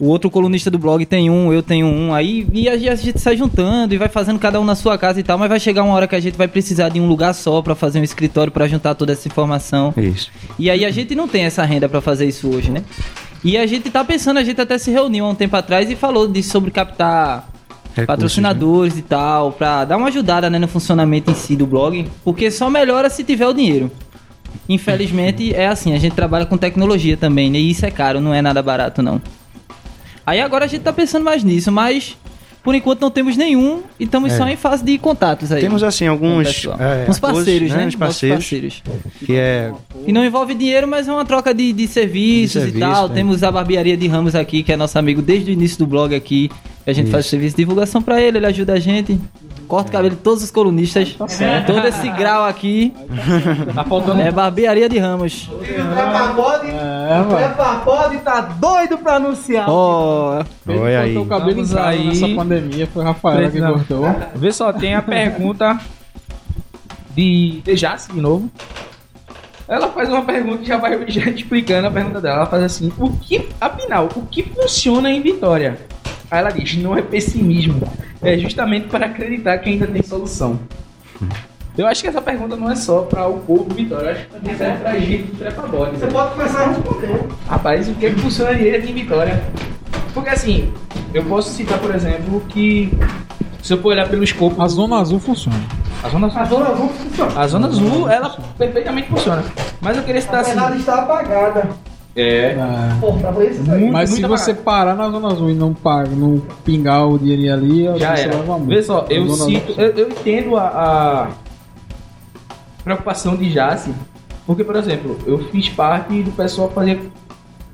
O 0.00 0.06
outro 0.06 0.30
colunista 0.30 0.70
do 0.70 0.78
blog 0.78 1.04
tem 1.04 1.28
um, 1.28 1.52
eu 1.52 1.62
tenho 1.62 1.86
um, 1.86 2.14
aí 2.14 2.46
e 2.54 2.70
a 2.70 2.76
gente- 2.76 2.88
a 2.88 2.94
gente 2.96 3.18
sai 3.20 3.36
juntando 3.36 3.94
e 3.94 3.98
vai 3.98 4.08
fazendo 4.08 4.38
cada 4.38 4.58
um 4.58 4.64
na 4.64 4.74
sua 4.74 4.96
casa 4.96 5.20
e 5.20 5.22
tal, 5.22 5.36
mas 5.36 5.48
vai 5.50 5.60
chegar 5.60 5.82
uma 5.82 5.92
hora 5.94 6.08
que 6.08 6.16
a 6.16 6.20
gente 6.20 6.38
vai 6.38 6.48
precisar 6.48 6.88
de 6.88 6.98
um 6.98 7.06
lugar 7.06 7.34
só 7.34 7.60
pra 7.60 7.74
fazer 7.74 8.00
um 8.00 8.02
escritório 8.02 8.50
pra 8.50 8.66
juntar 8.66 8.94
toda 8.94 9.12
essa 9.12 9.28
informação. 9.28 9.92
Isso. 9.98 10.30
E 10.58 10.70
aí 10.70 10.86
a 10.86 10.90
gente 10.90 11.14
não 11.14 11.28
tem 11.28 11.44
essa 11.44 11.62
renda 11.64 11.86
pra 11.86 12.00
fazer 12.00 12.26
isso 12.26 12.48
hoje, 12.48 12.70
né? 12.70 12.82
E 13.44 13.58
a 13.58 13.66
gente 13.66 13.90
tá 13.90 14.02
pensando, 14.02 14.38
a 14.38 14.42
gente 14.42 14.58
até 14.60 14.78
se 14.78 14.90
reuniu 14.90 15.26
há 15.26 15.28
um 15.28 15.34
tempo 15.34 15.54
atrás 15.54 15.90
e 15.90 15.94
falou 15.96 16.26
disso 16.26 16.50
sobre 16.50 16.70
captar 16.70 17.48
Recursos, 17.90 18.06
patrocinadores 18.06 18.96
e 18.96 19.02
tal, 19.02 19.52
pra 19.52 19.84
dar 19.84 19.98
uma 19.98 20.08
ajudada 20.08 20.48
né, 20.48 20.58
no 20.58 20.68
funcionamento 20.68 21.30
em 21.30 21.34
si 21.34 21.56
do 21.56 21.66
blog, 21.66 22.06
porque 22.24 22.50
só 22.50 22.70
melhora 22.70 23.10
se 23.10 23.22
tiver 23.22 23.46
o 23.46 23.52
dinheiro. 23.52 23.90
Infelizmente 24.68 25.54
é 25.54 25.66
assim, 25.66 25.92
a 25.94 25.98
gente 25.98 26.14
trabalha 26.14 26.46
com 26.46 26.56
tecnologia 26.56 27.16
também, 27.16 27.50
né? 27.50 27.58
E 27.58 27.70
isso 27.70 27.84
é 27.84 27.90
caro, 27.90 28.20
não 28.20 28.32
é 28.32 28.40
nada 28.40 28.62
barato 28.62 29.02
não. 29.02 29.20
Aí 30.30 30.40
agora 30.40 30.64
a 30.64 30.68
gente 30.68 30.82
tá 30.82 30.92
pensando 30.92 31.24
mais 31.24 31.42
nisso, 31.42 31.72
mas 31.72 32.16
por 32.62 32.74
enquanto 32.74 33.00
não 33.00 33.10
temos 33.10 33.36
nenhum 33.36 33.82
e 33.98 34.04
estamos 34.04 34.32
É. 34.32 34.36
só 34.36 34.46
em 34.46 34.54
fase 34.56 34.84
de 34.84 34.96
contatos 34.98 35.50
aí. 35.50 35.60
Temos 35.62 35.82
assim 35.82 36.06
alguns 36.06 36.66
é, 36.78 37.06
Uns 37.08 37.18
parceiros, 37.18 37.70
atores, 37.70 37.70
né? 37.72 37.76
Uns 37.78 37.82
Nossos 37.84 37.94
parceiros, 37.96 38.38
parceiros. 38.38 38.82
que 39.24 39.34
é 39.34 39.72
E 40.06 40.12
não 40.12 40.24
envolve 40.24 40.54
dinheiro, 40.54 40.86
mas 40.86 41.08
é 41.08 41.12
uma 41.12 41.24
troca 41.24 41.52
de, 41.54 41.72
de 41.72 41.88
serviços 41.88 42.52
De 42.62 42.70
serviço, 42.70 42.76
e 42.76 42.80
tal. 42.80 43.08
né? 43.08 43.14
Temos 43.14 43.42
a 43.42 43.50
barbearia 43.50 43.96
de 43.96 44.06
Ramos 44.06 44.34
aqui, 44.34 44.62
que 44.62 44.70
é 44.72 44.76
nosso 44.76 44.98
amigo 44.98 45.20
desde 45.22 45.50
o 45.50 45.52
início 45.52 45.78
do 45.78 45.86
blog 45.86 46.14
aqui. 46.14 46.50
Que 46.84 46.90
A 46.90 46.92
gente 46.92 47.10
faz 47.10 47.26
serviço 47.26 47.56
de 47.56 47.62
divulgação 47.62 48.00
pra 48.02 48.20
ele, 48.20 48.38
ele 48.38 48.46
ajuda 48.46 48.74
a 48.74 48.78
gente. 48.80 49.20
Corta 49.68 49.88
o 49.88 49.92
cabelo 49.92 50.16
de 50.16 50.20
todos 50.20 50.42
os 50.42 50.50
colunistas. 50.50 51.14
Todo 51.66 51.86
esse 51.86 52.08
grau 52.10 52.44
aqui 52.44 52.92
Tá 53.72 53.84
faltando 53.84 54.20
é 54.20 54.28
barbearia 54.32 54.88
de 54.88 54.98
Ramos. 54.98 55.48
O 55.48 55.58
Trepabode, 55.58 56.66
É, 56.70 57.20
o 57.20 57.36
Trepabode 57.36 58.18
tá 58.18 58.40
doido 58.40 58.98
pra 58.98 59.14
anunciar. 59.16 59.66
Ó, 59.68 60.42
Ele 60.68 60.78
Olha 60.78 61.00
aí. 61.02 61.16
o 61.16 61.24
cabelo 61.24 61.52
Vamos 61.64 61.76
aí. 61.76 62.08
nessa 62.08 62.28
pandemia, 62.28 62.88
foi 62.88 63.04
Rafaela 63.04 63.42
que 63.42 63.50
Precisamos. 63.50 63.86
cortou. 63.86 64.16
Vê 64.34 64.52
só, 64.52 64.72
tem 64.72 64.94
a 64.96 65.02
pergunta 65.02 65.78
de, 67.14 67.60
de 67.64 67.76
Jace, 67.76 68.12
de 68.12 68.20
novo. 68.20 68.50
Ela 69.68 69.88
faz 69.90 70.08
uma 70.08 70.22
pergunta 70.22 70.58
que 70.58 70.66
já 70.66 70.78
vai 70.78 71.08
já 71.08 71.30
explicando 71.30 71.86
a 71.86 71.90
pergunta 71.92 72.20
dela. 72.20 72.38
Ela 72.38 72.46
faz 72.46 72.64
assim: 72.64 72.92
o 72.98 73.08
que, 73.12 73.48
afinal, 73.60 74.08
o 74.16 74.22
que 74.26 74.42
funciona 74.42 75.08
em 75.12 75.22
Vitória? 75.22 75.78
Aí 76.30 76.38
ela 76.38 76.50
diz: 76.50 76.76
não 76.76 76.96
é 76.96 77.02
pessimismo, 77.02 77.80
é 78.22 78.38
justamente 78.38 78.88
para 78.88 79.06
acreditar 79.06 79.58
que 79.58 79.70
ainda 79.70 79.86
tem 79.86 80.02
solução. 80.02 80.60
Eu 81.76 81.86
acho 81.86 82.02
que 82.02 82.08
essa 82.08 82.20
pergunta 82.20 82.56
não 82.56 82.70
é 82.70 82.76
só 82.76 83.02
para 83.02 83.26
o 83.26 83.38
povo 83.40 83.72
Vitória, 83.72 84.06
eu 84.06 84.12
acho 84.12 84.26
que 84.26 84.32
também 84.32 84.56
serve 84.56 84.78
pra 84.82 84.98
gente 84.98 85.22
do 85.22 85.38
Trepabode. 85.38 85.96
Você 85.98 86.06
pode 86.08 86.30
começar 86.34 86.60
a 86.60 86.66
responder. 86.68 87.28
Rapaz, 87.48 87.88
o 87.88 87.94
que, 87.94 88.06
é 88.06 88.10
que 88.10 88.20
funciona 88.20 88.54
direito 88.54 88.82
aqui 88.82 88.90
em 88.90 88.94
Vitória? 88.94 89.42
Porque 90.12 90.30
assim, 90.30 90.72
eu 91.14 91.24
posso 91.24 91.50
citar, 91.50 91.78
por 91.78 91.94
exemplo, 91.94 92.40
que 92.48 92.92
se 93.62 93.72
eu 93.72 93.80
for 93.80 93.88
olhar 93.88 94.08
pelo 94.08 94.24
escopo. 94.24 94.60
A 94.60 94.68
Zona 94.68 94.98
Azul 94.98 95.20
funciona. 95.20 95.60
A 96.02 96.08
zona 96.08 96.26
azul. 96.28 96.40
A 96.40 96.44
zona 96.44 96.68
azul 96.70 96.88
funciona. 96.88 97.40
A 97.40 97.46
zona 97.46 97.66
azul, 97.66 98.08
ela 98.08 98.36
perfeitamente 98.56 99.08
funciona. 99.08 99.44
Mas 99.80 99.96
eu 99.96 100.02
queria 100.02 100.20
citar 100.20 100.40
assim. 100.40 100.52
Apesar 100.52 100.70
de 100.72 100.78
estar 100.78 100.94
apagada. 100.94 101.68
É. 102.16 102.56
Pô, 103.00 103.12
pra 103.12 103.44
isso 103.44 103.60
aí. 103.70 103.78
Muito, 103.80 103.92
Mas 103.92 104.10
se 104.10 104.22
você 104.22 104.52
parar 104.52 104.94
na 104.96 105.08
Zona 105.10 105.28
Azul 105.28 105.50
e 105.50 105.54
não 105.54 105.72
paga, 105.72 106.10
não 106.10 106.40
pingar 106.64 107.06
o 107.08 107.18
dinheirinho 107.18 107.52
ali, 107.54 107.98
Já 107.98 108.16
você 108.16 108.22
era. 108.22 108.36
leva 108.36 108.58
muito. 108.58 108.68
Vê 108.68 108.82
só, 108.82 109.06
eu. 109.08 109.22
Azul- 109.24 109.52
Eu, 109.78 109.86
eu 109.90 110.08
entendo 110.10 110.56
a, 110.56 110.66
a 110.66 111.28
preocupação 112.84 113.36
de 113.36 113.50
Jace. 113.50 113.92
Porque, 114.46 114.64
por 114.64 114.74
exemplo, 114.76 115.16
eu 115.26 115.38
fiz 115.50 115.68
parte 115.68 116.22
do 116.22 116.32
pessoal 116.32 116.68
que 116.68 116.74
fazia 116.74 116.98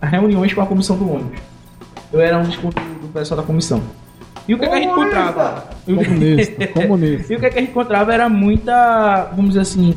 reuniões 0.03 0.53
com 0.53 0.61
a 0.61 0.66
comissão 0.66 0.97
do 0.97 1.11
ônibus. 1.11 1.39
Eu 2.12 2.20
era 2.20 2.39
um 2.39 2.43
dos 2.43 2.57
do 2.57 2.68
do 2.68 3.09
pessoal 3.12 3.41
da 3.41 3.47
comissão. 3.47 3.80
E 4.47 4.55
o 4.55 4.59
que, 4.59 4.64
é 4.64 4.68
que 4.68 4.74
a 4.74 4.78
gente 4.78 4.91
encontrava? 4.93 5.64
Comunista, 5.87 6.66
comunista. 6.68 7.32
E 7.32 7.37
o 7.37 7.41
que, 7.41 7.47
é 7.47 7.51
que 7.51 7.59
a 7.59 7.61
gente 7.61 7.70
encontrava 7.70 8.12
era 8.12 8.28
muita, 8.28 9.24
vamos 9.34 9.49
dizer 9.53 9.61
assim, 9.61 9.95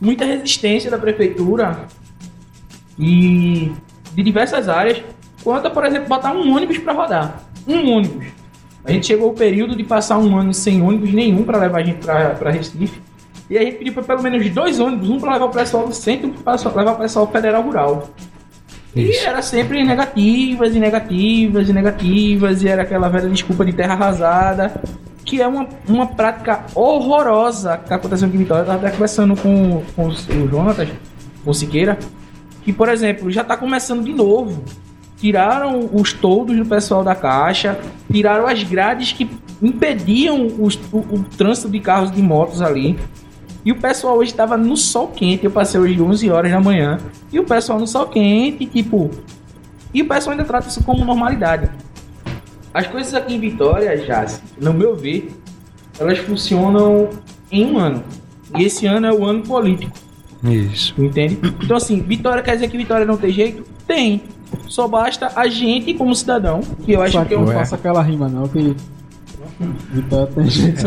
muita 0.00 0.24
resistência 0.24 0.90
da 0.90 0.98
prefeitura 0.98 1.78
e 2.98 3.72
de 4.14 4.22
diversas 4.22 4.68
áreas 4.68 5.02
quanto 5.44 5.66
a, 5.66 5.70
por 5.70 5.84
exemplo, 5.84 6.08
botar 6.08 6.32
um 6.32 6.54
ônibus 6.54 6.78
para 6.78 6.92
rodar. 6.92 7.42
Um 7.66 7.92
ônibus. 7.92 8.26
A 8.84 8.92
gente 8.92 9.06
chegou 9.06 9.28
ao 9.28 9.34
período 9.34 9.76
de 9.76 9.84
passar 9.84 10.18
um 10.18 10.36
ano 10.36 10.52
sem 10.54 10.82
ônibus 10.82 11.12
nenhum 11.12 11.44
para 11.44 11.58
levar 11.58 11.78
a 11.78 11.82
gente 11.82 11.98
para 11.98 12.50
Recife. 12.50 13.00
E 13.50 13.56
a 13.56 13.62
gente 13.62 13.76
pediu 13.76 13.92
para 13.92 14.02
pelo 14.02 14.22
menos 14.22 14.48
dois 14.50 14.80
ônibus, 14.80 15.08
um 15.08 15.18
para 15.18 15.34
levar 15.34 15.46
o 15.46 15.50
pessoal 15.50 15.86
do 15.86 15.94
centro 15.94 16.28
e 16.28 16.30
um 16.30 16.34
para 16.34 16.56
levar 16.74 16.92
o 16.92 16.96
pessoal 16.96 17.26
federal 17.26 17.62
rural. 17.62 18.10
E 18.94 19.16
era 19.18 19.42
sempre 19.42 19.84
negativas 19.84 20.74
e 20.74 20.80
negativas 20.80 21.68
e 21.68 21.72
negativas, 21.72 22.62
e 22.62 22.68
era 22.68 22.82
aquela 22.82 23.08
velha 23.08 23.28
desculpa 23.28 23.64
de 23.64 23.72
terra 23.72 23.94
arrasada, 23.94 24.80
que 25.24 25.40
é 25.40 25.46
uma, 25.46 25.68
uma 25.86 26.06
prática 26.06 26.64
horrorosa 26.74 27.76
que 27.76 27.84
está 27.84 27.96
acontecendo 27.96 28.28
aqui 28.28 28.36
em 28.36 28.40
Vitória. 28.40 28.60
Eu 28.60 28.64
estava 28.64 28.86
até 28.86 28.90
conversando 28.90 29.36
com, 29.36 29.82
com 29.94 30.08
o 30.08 30.48
Jonatas, 30.48 30.88
com 31.44 31.50
o 31.50 31.54
Siqueira, 31.54 31.98
que, 32.68 32.72
por 32.74 32.90
exemplo, 32.90 33.30
já 33.30 33.40
está 33.40 33.56
começando 33.56 34.04
de 34.04 34.12
novo. 34.12 34.62
Tiraram 35.16 35.88
os 35.90 36.12
toldos 36.12 36.54
do 36.54 36.66
pessoal 36.66 37.02
da 37.02 37.14
caixa, 37.14 37.80
tiraram 38.12 38.46
as 38.46 38.62
grades 38.62 39.10
que 39.10 39.26
impediam 39.62 40.46
os- 40.60 40.78
o, 40.92 40.98
o 40.98 41.24
trânsito 41.34 41.70
de 41.70 41.80
carros 41.80 42.10
de 42.12 42.20
motos 42.20 42.60
ali. 42.60 42.98
E 43.64 43.72
o 43.72 43.76
pessoal 43.80 44.18
hoje 44.18 44.32
estava 44.32 44.54
no 44.58 44.76
sol 44.76 45.08
quente. 45.08 45.46
Eu 45.46 45.50
passei 45.50 45.80
hoje 45.80 45.98
11 45.98 46.28
horas 46.30 46.52
da 46.52 46.60
manhã. 46.60 46.98
E 47.32 47.40
o 47.40 47.44
pessoal 47.44 47.78
no 47.78 47.86
sol 47.86 48.06
quente, 48.06 48.66
tipo. 48.66 49.10
E 49.94 50.02
o 50.02 50.06
pessoal 50.06 50.32
ainda 50.32 50.44
trata 50.44 50.68
isso 50.68 50.84
como 50.84 51.02
normalidade. 51.06 51.70
As 52.74 52.86
coisas 52.86 53.14
aqui 53.14 53.34
em 53.34 53.40
Vitória, 53.40 53.96
já, 54.04 54.26
no 54.60 54.74
meu 54.74 54.94
ver, 54.94 55.32
elas 55.98 56.18
funcionam 56.18 57.08
em 57.50 57.64
um 57.64 57.78
ano. 57.78 58.04
E 58.58 58.64
esse 58.64 58.84
ano 58.86 59.06
é 59.06 59.12
o 59.12 59.24
ano 59.24 59.42
político. 59.42 59.96
Isso. 60.42 60.94
Entende? 60.98 61.38
Então, 61.62 61.76
assim, 61.76 62.00
Vitória 62.00 62.42
quer 62.42 62.54
dizer 62.54 62.68
que 62.68 62.76
Vitória 62.76 63.04
não 63.04 63.16
tem 63.16 63.30
jeito? 63.30 63.64
Tem. 63.86 64.22
Só 64.66 64.86
basta 64.88 65.30
a 65.34 65.48
gente, 65.48 65.94
como 65.94 66.14
cidadão, 66.14 66.60
que 66.84 66.92
eu 66.92 67.02
acho 67.02 67.24
que 67.26 67.34
é 67.34 67.36
não 67.36 67.44
um 67.44 67.48
faça 67.48 67.74
aquela 67.74 68.02
rima, 68.02 68.28
não, 68.28 68.48
que. 68.48 68.74
Vitória 69.92 70.26
tem 70.26 70.46
gente. 70.48 70.82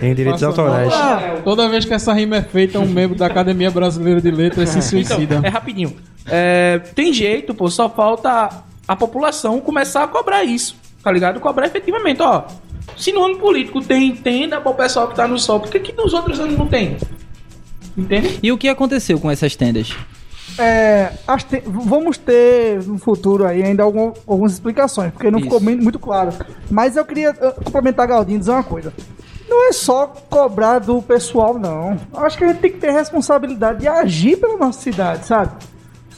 Tem 0.00 0.14
direitos 0.14 0.42
autorais. 0.42 0.88
mal. 0.88 1.20
Toda 1.44 1.68
vez 1.68 1.84
que 1.84 1.92
essa 1.94 2.12
rima 2.12 2.36
é 2.36 2.42
feita, 2.42 2.78
um 2.78 2.86
membro 2.86 3.16
da 3.16 3.26
Academia 3.26 3.70
Brasileira 3.70 4.20
de 4.20 4.30
Letras 4.30 4.70
se 4.70 4.82
suicida. 4.82 5.36
Então, 5.36 5.40
é 5.44 5.48
rapidinho. 5.48 5.94
É, 6.26 6.78
tem 6.94 7.12
jeito, 7.12 7.54
pô, 7.54 7.68
só 7.68 7.88
falta 7.88 8.48
a 8.88 8.96
população 8.96 9.60
começar 9.60 10.04
a 10.04 10.08
cobrar 10.08 10.44
isso, 10.44 10.76
tá 11.02 11.12
ligado? 11.12 11.40
Cobrar 11.40 11.66
efetivamente, 11.66 12.22
ó. 12.22 12.44
Se 12.96 13.12
no 13.12 13.24
ano 13.24 13.36
político 13.36 13.80
tem 13.82 14.14
tenda 14.14 14.60
pro 14.60 14.72
pessoal 14.74 15.08
que 15.08 15.14
tá 15.14 15.28
no 15.28 15.38
sol, 15.38 15.60
por 15.60 15.70
que, 15.70 15.78
que 15.78 15.92
nos 15.92 16.14
outros 16.14 16.40
anos 16.40 16.56
não 16.56 16.66
tem? 16.66 16.96
Entende? 17.96 18.38
E 18.42 18.52
o 18.52 18.58
que 18.58 18.68
aconteceu 18.68 19.18
com 19.18 19.30
essas 19.30 19.56
tendas? 19.56 19.96
É, 20.58 21.12
te- 21.48 21.62
vamos 21.66 22.16
ter 22.16 22.82
no 22.84 22.98
futuro 22.98 23.44
aí 23.46 23.62
ainda 23.62 23.82
algum- 23.82 24.12
algumas 24.26 24.52
explicações, 24.52 25.12
porque 25.12 25.30
não 25.30 25.38
Isso. 25.38 25.48
ficou 25.50 25.60
muito 25.60 25.98
claro. 25.98 26.32
Mas 26.70 26.96
eu 26.96 27.04
queria 27.04 27.32
complementar 27.32 28.06
Galdinho 28.06 28.36
e 28.36 28.38
dizer 28.40 28.52
uma 28.52 28.62
coisa. 28.62 28.92
Não 29.48 29.68
é 29.68 29.72
só 29.72 30.06
cobrar 30.06 30.78
do 30.80 31.00
pessoal, 31.02 31.58
não. 31.58 31.96
Acho 32.14 32.38
que 32.38 32.44
a 32.44 32.48
gente 32.48 32.60
tem 32.60 32.72
que 32.72 32.78
ter 32.78 32.90
responsabilidade 32.90 33.80
de 33.80 33.88
agir 33.88 34.36
pela 34.38 34.56
nossa 34.56 34.80
cidade, 34.80 35.26
sabe? 35.26 35.52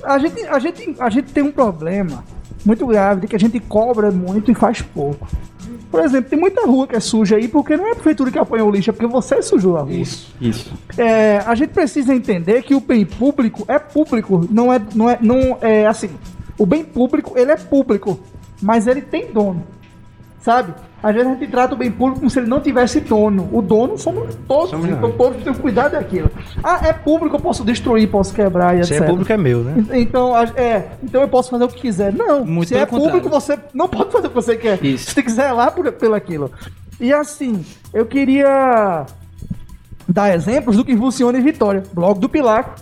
A 0.03 0.19
gente, 0.19 0.47
a 0.47 0.59
gente, 0.59 0.97
a 0.99 1.11
gente 1.11 1.33
tem 1.33 1.43
um 1.43 1.51
problema 1.53 2.25
muito 2.65 2.87
grave 2.87 3.23
de 3.23 3.27
que 3.29 3.37
a 3.37 3.39
gente 3.39 3.59
cobra 3.61 4.11
muito 4.11 4.51
e 4.51 4.55
faz 4.55 4.81
pouco. 4.83 5.27
Por 5.91 6.01
exemplo, 6.05 6.29
tem 6.29 6.39
muita 6.39 6.67
rua 6.67 6.87
que 6.87 6.97
é 6.97 7.01
suja 7.01 7.37
aí 7.37 7.49
porque 7.49 7.77
não 7.77 7.87
é 7.87 7.93
a 7.93 7.95
prefeitura 7.95 8.31
que 8.31 8.39
apanha 8.39 8.65
o 8.65 8.71
lixo, 8.71 8.91
é 8.91 8.93
porque 8.93 9.07
você 9.07 9.41
sujou 9.43 9.77
a 9.77 9.83
rua. 9.83 9.93
Isso. 9.93 10.35
É, 10.97 11.39
a 11.39 11.55
gente 11.55 11.71
precisa 11.71 12.15
entender 12.15 12.63
que 12.63 12.75
o 12.75 12.81
bem 12.81 13.07
público 13.07 13.65
é 13.67 13.79
público, 13.79 14.47
não 14.51 14.73
é, 14.73 14.81
não 14.95 15.09
é, 15.09 15.19
não 15.21 15.59
é 15.61 15.87
assim. 15.87 16.11
O 16.59 16.67
bem 16.67 16.85
público 16.85 17.39
ele 17.39 17.53
é 17.53 17.57
público, 17.57 18.21
mas 18.61 18.87
ele 18.87 19.01
tem 19.01 19.33
dono, 19.33 19.65
sabe? 20.41 20.73
Às 21.01 21.15
vezes 21.15 21.31
a 21.31 21.35
gente 21.35 21.47
trata 21.49 21.75
o 21.75 21.79
bem 21.79 21.91
público 21.93 22.19
como 22.21 22.31
se 22.31 22.39
ele 22.41 22.49
não 22.49 22.61
tivesse 22.61 22.99
dono. 23.01 23.49
O 23.53 23.63
dono 23.63 23.97
somos 23.97 24.35
todos, 24.49 24.71
Somos 24.71 24.87
então 24.89 25.01
nós. 25.09 25.17
todos 25.17 25.43
têm 25.45 25.53
que 25.53 25.61
cuidar 25.61 25.89
daquilo. 25.89 26.29
Ah, 26.63 26.81
é 26.89 26.93
público, 26.93 27.37
eu 27.37 27.41
posso 27.41 27.65
destruir, 27.65 28.11
posso 28.11 28.35
quebrar 28.35 28.77
e 28.77 28.85
Se 28.85 28.95
etc. 28.95 29.05
é 29.05 29.09
público, 29.09 29.33
é 29.33 29.37
meu, 29.37 29.63
né? 29.63 29.85
Então, 29.93 30.35
a- 30.35 30.45
é, 30.57 30.89
então 31.03 31.21
eu 31.21 31.29
posso 31.29 31.51
fazer 31.51 31.63
o 31.65 31.69
que 31.69 31.81
quiser. 31.83 32.13
Não, 32.13 32.45
Muito 32.45 32.69
se 32.69 32.75
é 32.75 32.85
público, 32.85 33.21
contrário. 33.31 33.41
você 33.41 33.59
não 33.73 33.87
pode 33.89 34.11
fazer 34.11 34.27
o 34.27 34.31
que 34.31 34.35
você 34.37 34.57
quer. 34.57 34.85
Isso. 34.85 35.07
Você 35.11 35.15
tem 35.15 35.25
que 35.25 35.31
zelar 35.31 35.71
por, 35.73 35.91
pelo 35.93 36.15
aquilo. 36.15 36.51
E 37.01 37.13
assim, 37.13 37.65
eu 37.95 38.05
queria 38.05 39.07
dar 40.09 40.35
exemplos 40.35 40.77
do 40.77 40.85
que 40.85 40.97
funciona 40.97 41.39
em 41.39 41.43
Vitória. 41.43 41.85
Blog 41.93 42.19
do 42.19 42.29
Pilar. 42.29 42.75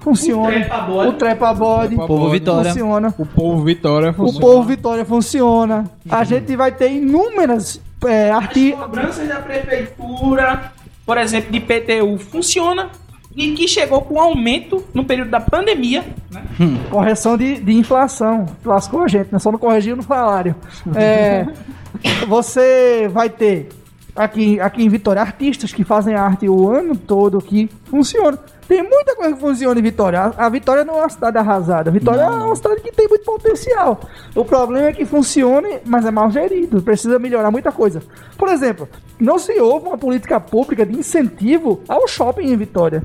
Funciona. 0.00 0.48
O 0.48 0.50
trepa-bode. 0.50 1.08
O 1.08 1.12
trepa-bode. 1.12 1.96
Povo 1.96 2.30
Vitória. 2.30 2.72
Funciona. 2.72 3.14
O 3.16 3.26
povo 3.26 3.64
Vitória 3.64 4.10
O 4.10 4.14
funciona. 4.14 4.40
Povo 4.40 4.62
Vitória 4.64 5.04
funciona. 5.04 5.90
A 6.08 6.24
gente 6.24 6.56
vai 6.56 6.72
ter 6.72 6.90
inúmeras 6.90 7.80
é, 8.04 8.30
arti... 8.30 8.72
Cobranças 8.72 9.28
da 9.28 9.36
prefeitura, 9.36 10.72
por 11.04 11.18
exemplo, 11.18 11.52
de 11.52 11.60
PTU, 11.60 12.18
funciona. 12.18 12.90
E 13.36 13.52
que 13.52 13.68
chegou 13.68 14.02
com 14.02 14.20
aumento 14.20 14.84
no 14.92 15.04
período 15.04 15.30
da 15.30 15.38
pandemia, 15.38 16.04
né? 16.32 16.42
correção 16.90 17.36
de, 17.36 17.60
de 17.60 17.72
inflação. 17.72 18.44
Lascou 18.64 19.04
a 19.04 19.08
gente, 19.08 19.28
né? 19.30 19.38
Só 19.38 19.52
não 19.52 19.58
corrigiu 19.58 19.94
no 19.94 20.02
salário. 20.02 20.56
É, 20.96 21.46
você 22.26 23.08
vai 23.12 23.30
ter 23.30 23.68
aqui, 24.16 24.58
aqui 24.58 24.82
em 24.82 24.88
Vitória 24.88 25.22
artistas 25.22 25.72
que 25.72 25.84
fazem 25.84 26.16
arte 26.16 26.48
o 26.48 26.68
ano 26.68 26.96
todo 26.96 27.40
que 27.40 27.70
funciona. 27.84 28.36
Tem 28.70 28.84
muita 28.88 29.16
coisa 29.16 29.34
que 29.34 29.40
funciona 29.40 29.80
em 29.80 29.82
Vitória. 29.82 30.32
A, 30.38 30.48
Vitória 30.48 30.84
não 30.84 30.94
é 30.94 30.98
uma 31.02 31.08
cidade 31.08 31.36
arrasada. 31.36 31.90
A 31.90 31.92
Vitória 31.92 32.20
é 32.20 32.28
uma 32.30 32.54
cidade 32.54 32.80
que 32.82 32.92
tem 32.92 33.08
muito 33.08 33.24
potencial. 33.24 33.98
O 34.32 34.44
problema 34.44 34.86
é 34.86 34.92
que 34.92 35.04
funciona, 35.04 35.68
mas 35.84 36.06
é 36.06 36.10
mal 36.12 36.30
gerido. 36.30 36.80
Precisa 36.80 37.18
melhorar 37.18 37.50
muita 37.50 37.72
coisa. 37.72 38.00
Por 38.38 38.48
exemplo, 38.48 38.88
não 39.18 39.40
se 39.40 39.58
houve 39.60 39.88
uma 39.88 39.98
política 39.98 40.38
pública 40.38 40.86
de 40.86 40.96
incentivo 40.96 41.80
ao 41.88 42.06
shopping 42.06 42.44
em 42.52 42.56
Vitória. 42.56 43.02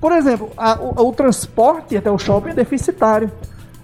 Por 0.00 0.10
exemplo, 0.10 0.50
a- 0.56 0.76
o, 0.80 1.06
o 1.08 1.12
transporte 1.12 1.96
até 1.96 2.10
o 2.10 2.18
shopping 2.18 2.50
é 2.50 2.54
deficitário. 2.54 3.30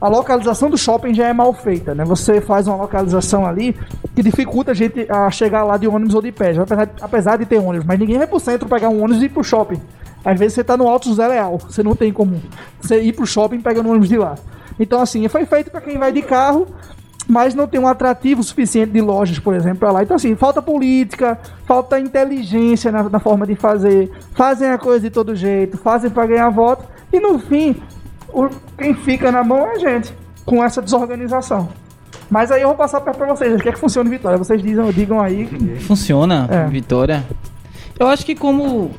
A 0.00 0.08
localização 0.08 0.68
do 0.68 0.76
shopping 0.76 1.14
já 1.14 1.28
é 1.28 1.32
mal 1.32 1.52
feita, 1.52 1.94
né? 1.94 2.04
Você 2.04 2.40
faz 2.40 2.66
uma 2.66 2.74
localização 2.76 3.46
ali 3.46 3.76
que 4.12 4.24
dificulta 4.24 4.72
a 4.72 4.74
gente 4.74 5.06
a 5.08 5.30
chegar 5.30 5.62
lá 5.62 5.76
de 5.76 5.86
ônibus 5.86 6.16
ou 6.16 6.22
de 6.22 6.32
pé, 6.32 6.50
apesar, 6.58 6.90
apesar 7.00 7.36
de 7.36 7.46
ter 7.46 7.58
ônibus. 7.60 7.86
Mas 7.86 7.96
ninguém 8.00 8.18
vai 8.18 8.26
pro 8.26 8.40
centro 8.40 8.68
pegar 8.68 8.88
um 8.88 9.00
ônibus 9.04 9.22
e 9.22 9.26
ir 9.26 9.28
pro 9.28 9.44
shopping. 9.44 9.80
Às 10.24 10.38
vezes 10.38 10.54
você 10.54 10.64
tá 10.64 10.76
no 10.76 10.88
Alto 10.88 11.08
José 11.08 11.26
Leal, 11.26 11.58
você 11.58 11.82
não 11.82 11.94
tem 11.94 12.12
como 12.12 12.40
você 12.80 13.00
ir 13.00 13.12
pro 13.14 13.26
shopping 13.26 13.60
pegando 13.60 13.88
ônibus 13.88 14.08
de 14.08 14.18
lá. 14.18 14.34
Então, 14.78 15.00
assim, 15.00 15.26
foi 15.28 15.44
feito 15.46 15.70
para 15.70 15.80
quem 15.80 15.98
vai 15.98 16.12
de 16.12 16.22
carro, 16.22 16.66
mas 17.28 17.54
não 17.54 17.66
tem 17.66 17.80
um 17.80 17.86
atrativo 17.86 18.42
suficiente 18.42 18.92
de 18.92 19.00
lojas, 19.00 19.38
por 19.38 19.54
exemplo, 19.54 19.78
para 19.80 19.90
lá. 19.92 20.02
Então, 20.02 20.16
assim, 20.16 20.34
falta 20.34 20.60
política, 20.60 21.38
falta 21.66 21.98
inteligência 22.00 22.90
na, 22.90 23.02
na 23.04 23.20
forma 23.20 23.46
de 23.46 23.54
fazer, 23.54 24.10
fazem 24.34 24.68
a 24.70 24.78
coisa 24.78 25.00
de 25.00 25.10
todo 25.10 25.34
jeito, 25.34 25.76
fazem 25.78 26.10
para 26.10 26.26
ganhar 26.26 26.48
voto, 26.50 26.84
e 27.12 27.20
no 27.20 27.38
fim, 27.38 27.76
o- 28.32 28.48
quem 28.78 28.94
fica 28.94 29.30
na 29.30 29.44
mão 29.44 29.58
é 29.66 29.72
a 29.72 29.78
gente, 29.78 30.14
com 30.44 30.62
essa 30.64 30.80
desorganização. 30.82 31.68
Mas 32.30 32.50
aí 32.50 32.62
eu 32.62 32.68
vou 32.68 32.76
passar 32.76 33.00
para 33.00 33.12
vocês, 33.26 33.54
o 33.54 33.58
que 33.62 33.68
é 33.68 33.72
que 33.72 33.78
funciona 33.78 34.08
Vitória? 34.08 34.38
Vocês 34.38 34.62
dizem, 34.62 34.84
digam 34.92 35.20
aí. 35.20 35.46
Funciona, 35.80 36.46
É. 36.50 36.64
Vitória. 36.68 37.24
Eu 37.98 38.06
acho 38.08 38.24
que 38.24 38.34
como 38.34 38.92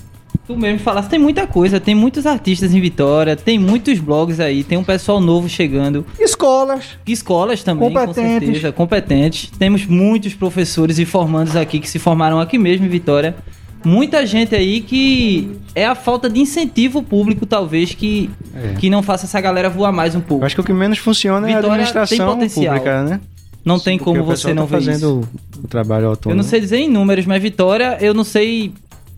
tu 0.54 0.58
mesmo 0.60 0.80
falaste, 0.80 1.10
tem 1.10 1.20
muita 1.20 1.48
coisa, 1.48 1.80
tem 1.80 1.96
muitos 1.96 2.26
artistas 2.26 2.74
em 2.74 2.80
Vitória, 2.82 3.36
tem 3.36 3.58
muitos 3.58 4.00
blogs 4.00 4.40
aí, 4.40 4.64
tem 4.64 4.78
um 4.78 4.84
pessoal 4.84 5.20
novo 5.20 5.48
chegando. 5.50 6.06
Escolas, 6.20 6.98
Escolas 7.08 7.64
também, 7.64 7.90
com 7.90 8.00
Competentes. 8.00 8.48
certeza, 8.48 8.72
competentes. 8.72 9.52
Temos 9.58 9.86
muitos 9.86 10.34
professores 10.34 11.00
e 11.00 11.06
formandos 11.06 11.56
aqui 11.56 11.80
que 11.80 11.90
se 11.90 12.00
formaram 12.00 12.40
aqui 12.40 12.58
mesmo 12.58 12.86
em 12.86 12.90
Vitória. 12.90 13.36
Muita 13.84 14.26
gente 14.28 14.54
aí 14.54 14.82
que 14.82 15.50
é 15.74 15.86
a 15.88 15.96
falta 15.96 16.30
de 16.30 16.40
incentivo 16.40 17.02
público, 17.02 17.48
talvez, 17.48 17.96
que, 17.96 18.30
É. 18.56 18.74
que 18.80 18.90
não 18.92 19.02
faça 19.02 19.26
essa 19.26 19.42
galera 19.42 19.70
voar 19.72 19.92
mais 19.92 20.14
um 20.14 20.22
pouco. 20.22 20.44
Eu 20.44 20.46
acho 20.46 20.54
que 20.56 20.62
o 20.62 20.64
que 20.64 20.72
menos 20.74 21.00
funciona 21.00 21.50
é 21.50 21.54
a 21.54 21.56
Vitória 21.56 21.70
administração 21.84 22.18
tem 22.18 22.28
potencial. 22.28 22.76
pública, 22.76 23.04
né? 23.04 23.20
Não 23.66 23.80
tem 23.80 23.98
Porque 23.98 24.12
como 24.20 24.24
você 24.24 24.54
não 24.54 24.68
tá 24.68 24.78
ver 24.78 24.86
fazendo 24.86 25.22
isso. 25.22 25.62
o 25.64 25.68
trabalho 25.68 26.08
autônomo. 26.10 26.40
Eu 26.40 26.44
não 26.44 26.48
sei 26.50 26.60
dizer 26.60 26.78
em 26.78 26.90
números, 26.90 27.26
mas 27.26 27.42
Vitória, 27.42 27.98
eu 28.02 28.14
não 28.14 28.24
sei. 28.24 28.72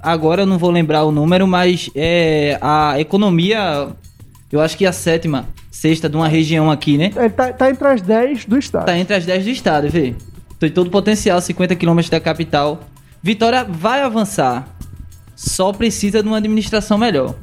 Agora 0.04 0.42
eu 0.42 0.46
não 0.46 0.58
vou 0.58 0.70
lembrar 0.70 1.06
o 1.06 1.12
número, 1.14 1.48
mas 1.48 1.90
é 1.96 2.58
a 2.62 3.00
economia, 3.00 3.88
eu 4.52 4.60
acho 4.60 4.78
que 4.78 4.86
é 4.86 4.90
a 4.90 4.92
sétima, 4.92 5.48
sexta 5.72 6.10
de 6.10 6.18
uma 6.18 6.28
região 6.28 6.70
aqui, 6.70 6.98
né? 6.98 7.10
ele 7.16 7.30
tá, 7.30 7.54
tá 7.54 7.70
entre 7.70 7.88
as 7.88 8.02
10 8.02 8.46
do 8.46 8.60
estado. 8.60 8.86
Tá 8.86 8.98
entre 8.98 9.16
as 9.16 9.26
10 9.26 9.46
do 9.46 9.50
estado, 9.50 9.90
vê. 9.90 10.14
Tem 10.60 10.70
todo 10.70 10.88
o 10.88 10.92
potencial, 10.92 11.40
50 11.40 11.74
quilômetros 11.78 12.10
da 12.10 12.20
capital. 12.20 12.82
Vitória 13.22 13.64
vai 13.64 14.02
avançar. 14.02 14.68
Só 15.38 15.72
precisa 15.72 16.22
de 16.22 16.28
uma 16.28 16.38
administração 16.38 16.98
melhor. 16.98 17.36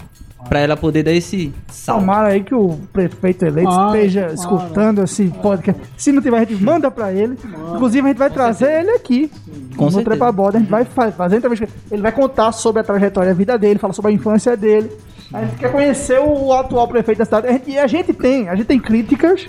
Pra 0.49 0.59
ela 0.61 0.76
poder 0.76 1.03
dar 1.05 1.12
esse 1.12 1.53
salto. 1.68 2.01
Tomara 2.01 2.28
aí 2.28 2.43
que 2.43 2.55
o 2.55 2.78
prefeito 2.93 3.45
eleito 3.45 3.70
esteja 3.86 4.32
escutando 4.32 5.03
esse 5.03 5.26
podcast. 5.43 5.80
Se 5.97 6.11
não 6.11 6.20
tiver, 6.20 6.38
a 6.38 6.45
gente 6.45 6.61
manda 6.62 6.91
pra 6.91 7.12
ele. 7.12 7.38
Inclusive, 7.74 8.05
a 8.05 8.09
gente 8.11 8.18
vai 8.18 8.30
trazer 8.30 8.80
ele 8.80 8.91
aqui. 8.91 9.30
Com 9.76 9.84
no 9.84 9.91
certeza. 9.93 10.16
Trepa 10.16 10.32
Borda. 10.32 10.59
A 10.59 10.61
gente 10.61 10.70
vai 10.70 10.84
fa- 10.84 11.12
fazer 11.12 11.36
entrevista. 11.36 11.68
ele. 11.91 12.03
Vai 12.03 12.11
contar 12.12 12.50
sobre 12.53 12.80
a 12.80 12.84
trajetória, 12.84 13.30
a 13.30 13.34
vida 13.34 13.57
dele, 13.57 13.79
falar 13.79 13.92
sobre 13.92 14.11
a 14.11 14.14
infância 14.14 14.57
dele. 14.57 14.91
A 15.33 15.45
gente 15.45 15.54
quer 15.57 15.71
conhecer 15.71 16.18
o 16.18 16.53
atual 16.53 16.88
prefeito 16.88 17.18
da 17.18 17.25
cidade. 17.25 17.62
E 17.68 17.79
a 17.79 17.87
gente 17.87 18.12
tem, 18.12 18.49
a 18.49 18.57
gente 18.57 18.67
tem 18.67 18.80
críticas, 18.80 19.46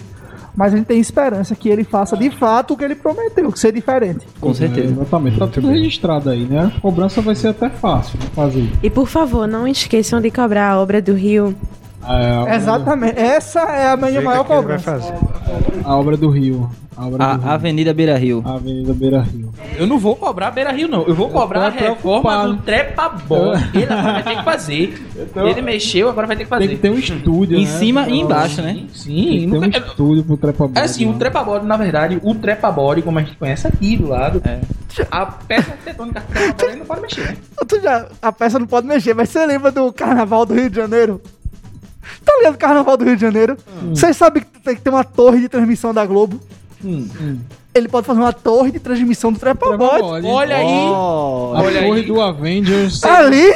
mas 0.55 0.73
a 0.73 0.77
gente 0.77 0.85
tem 0.85 0.99
esperança 0.99 1.55
que 1.55 1.69
ele 1.69 1.83
faça 1.83 2.15
de 2.17 2.29
fato 2.29 2.73
o 2.73 2.77
que 2.77 2.83
ele 2.83 2.95
prometeu, 2.95 3.51
que 3.51 3.59
ser 3.59 3.71
diferente. 3.73 4.25
Com 4.39 4.51
É, 4.51 4.53
certeza. 4.53 4.93
exatamente. 4.93 5.37
Tá 5.39 5.47
tudo 5.47 5.67
registrado 5.69 6.29
aí, 6.29 6.45
né? 6.45 6.71
A 6.75 6.79
cobrança 6.81 7.21
vai 7.21 7.35
ser 7.35 7.49
até 7.49 7.69
fácil 7.69 8.17
de 8.19 8.27
fazer. 8.27 8.69
E 8.83 8.89
por 8.89 9.07
favor, 9.07 9.47
não 9.47 9.67
esqueçam 9.67 10.19
de 10.21 10.29
cobrar 10.31 10.69
a 10.71 10.79
obra 10.79 11.01
do 11.01 11.13
Rio. 11.13 11.55
É, 12.07 12.55
Exatamente. 12.55 13.19
Essa 13.19 13.61
é 13.61 13.89
a 13.91 13.97
minha 13.97 14.21
maior 14.21 14.39
ele 14.41 14.47
vai 14.47 14.57
cobrança. 14.57 14.91
fazer. 14.99 15.13
A 15.83 15.95
obra 15.95 16.17
do 16.17 16.29
Rio. 16.29 16.69
A 16.97 17.05
obra 17.07 17.17
do 17.17 17.23
A 17.23 17.33
Rio. 17.35 17.49
Avenida 17.49 17.93
Beira 17.93 18.17
Rio. 18.17 18.43
A 18.45 18.53
Avenida 18.55 18.93
Beira 18.93 19.21
Rio. 19.21 19.51
Eu 19.77 19.87
não 19.87 19.97
vou 19.97 20.15
cobrar 20.15 20.51
Beira 20.51 20.71
Rio, 20.71 20.87
não. 20.87 21.03
Eu 21.03 21.15
vou 21.15 21.29
cobrar 21.29 21.67
a 21.67 21.71
tô 21.71 21.77
reforma 21.83 22.47
do 22.49 22.57
trepa-bode. 22.57 23.69
Ele 23.73 23.85
agora 23.85 24.13
vai 24.13 24.23
ter 24.23 24.35
que 24.37 24.43
fazer. 24.43 25.07
Ele 25.35 25.61
mexeu, 25.61 26.09
agora 26.09 26.27
vai 26.27 26.35
ter 26.35 26.43
que 26.45 26.49
Tem 26.49 26.59
que 26.59 26.65
fazer. 26.67 26.77
ter 26.81 26.89
um 26.89 26.97
estúdio, 26.99 27.57
Em 27.57 27.65
né? 27.65 27.71
cima 27.71 28.07
e 28.09 28.19
embaixo, 28.19 28.61
né? 28.61 28.73
Tem 28.73 28.89
Sim, 28.93 29.13
que 29.13 29.47
ter 29.51 29.57
um 29.57 29.61
nunca... 29.61 29.77
estúdio 29.79 30.23
pro 30.23 30.37
trepa 30.37 30.69
É 30.75 30.81
assim, 30.81 31.09
o 31.09 31.13
trepa-bode, 31.13 31.65
na 31.65 31.77
verdade, 31.77 32.19
o 32.23 32.35
trepa-bode, 32.35 33.01
como 33.01 33.19
a 33.19 33.23
gente 33.23 33.37
conhece 33.37 33.67
aqui 33.67 33.95
do 33.97 34.07
lado, 34.09 34.41
É. 34.45 34.59
a 35.09 35.25
peça 35.25 35.71
arquitetônica 35.71 36.21
do 36.57 36.65
ele 36.65 36.75
não 36.77 36.85
pode 36.85 37.01
mexer, 37.01 37.21
né? 37.21 37.37
Tu 37.67 37.79
já, 37.81 38.07
a 38.21 38.31
peça 38.31 38.59
não 38.59 38.67
pode 38.67 38.85
mexer, 38.87 39.13
mas 39.13 39.29
você 39.29 39.45
lembra 39.45 39.71
do 39.71 39.91
Carnaval 39.93 40.45
do 40.45 40.53
Rio 40.53 40.69
de 40.69 40.75
Janeiro? 40.75 41.21
Tá 42.25 42.33
ligado 42.39 42.55
o 42.55 42.57
Carnaval 42.57 42.97
do 42.97 43.05
Rio 43.05 43.15
de 43.15 43.21
Janeiro? 43.21 43.57
Vocês 43.89 44.15
sabem 44.17 44.43
que 44.43 44.59
tem 44.61 44.75
que 44.75 44.81
ter 44.81 44.89
uma 44.89 45.03
torre 45.03 45.39
de 45.39 45.49
transmissão 45.49 45.93
da 45.93 46.05
Globo? 46.05 46.39
Ele 47.73 47.87
pode 47.87 48.05
fazer 48.05 48.19
uma 48.19 48.33
torre 48.33 48.71
de 48.71 48.79
transmissão 48.79 49.31
do. 49.31 49.39
Trepabode. 49.39 50.25
Olha 50.27 50.57
aí, 50.57 50.65
A 50.65 51.61
Olha 51.63 51.83
torre 51.83 51.99
aí. 52.01 52.05
do 52.05 52.19
Avengers. 52.21 53.03
Ali, 53.03 53.51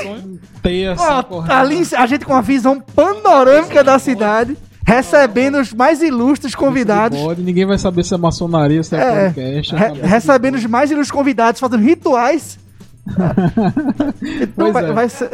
Teia 0.61 0.93
assim, 0.93 1.03
ó, 1.03 1.23
correndo. 1.23 1.51
ali 1.51 1.83
a 1.95 2.05
gente 2.05 2.25
com 2.25 2.33
uma 2.33 2.41
visão 2.41 2.79
panorâmica 2.79 3.83
da 3.83 3.99
cidade. 3.99 4.55
recebendo 4.87 5.57
os 5.59 5.73
mais 5.73 6.01
ilustres 6.03 6.53
convidados. 6.55 7.19
Pode, 7.19 7.41
ninguém 7.41 7.65
vai 7.65 7.77
saber 7.77 8.03
se 8.03 8.13
é 8.13 8.17
maçonaria, 8.17 8.83
se 8.83 8.95
é, 8.95 8.99
É, 8.99 9.25
podcast. 9.31 9.75
Re- 9.75 10.01
recebendo 10.07 10.55
os 10.55 10.65
mais 10.67 10.91
ilustres 10.91 11.11
convidados, 11.11 11.59
fazendo 11.59 11.81
rituais. 11.83 12.57
então 14.41 14.73
vai, 14.73 14.85
é. 14.85 14.91
vai 14.91 15.09
ser. 15.09 15.29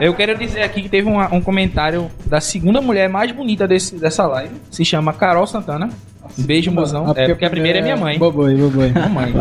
Eu 0.00 0.14
quero 0.14 0.36
dizer 0.38 0.62
aqui 0.62 0.82
que 0.82 0.88
teve 0.88 1.08
uma- 1.08 1.32
um 1.34 1.40
comentário 1.40 2.10
da 2.26 2.40
segunda 2.40 2.80
mulher 2.80 3.08
mais 3.08 3.30
bonita 3.32 3.66
desse, 3.66 3.96
dessa 3.96 4.26
live. 4.26 4.54
Se 4.70 4.84
chama 4.84 5.12
Carol 5.12 5.46
Santana. 5.46 5.88
Beijo, 6.36 6.70
mozão. 6.70 7.06
Ah, 7.06 7.12
É 7.16 7.28
porque 7.28 7.44
a 7.44 7.50
primeira 7.50 7.78
é 7.78 7.82
minha 7.82 7.96
mãe. 7.96 8.18
Boboi, 8.18 8.54
boboi. 8.56 8.90
Mamãe. 8.92 9.32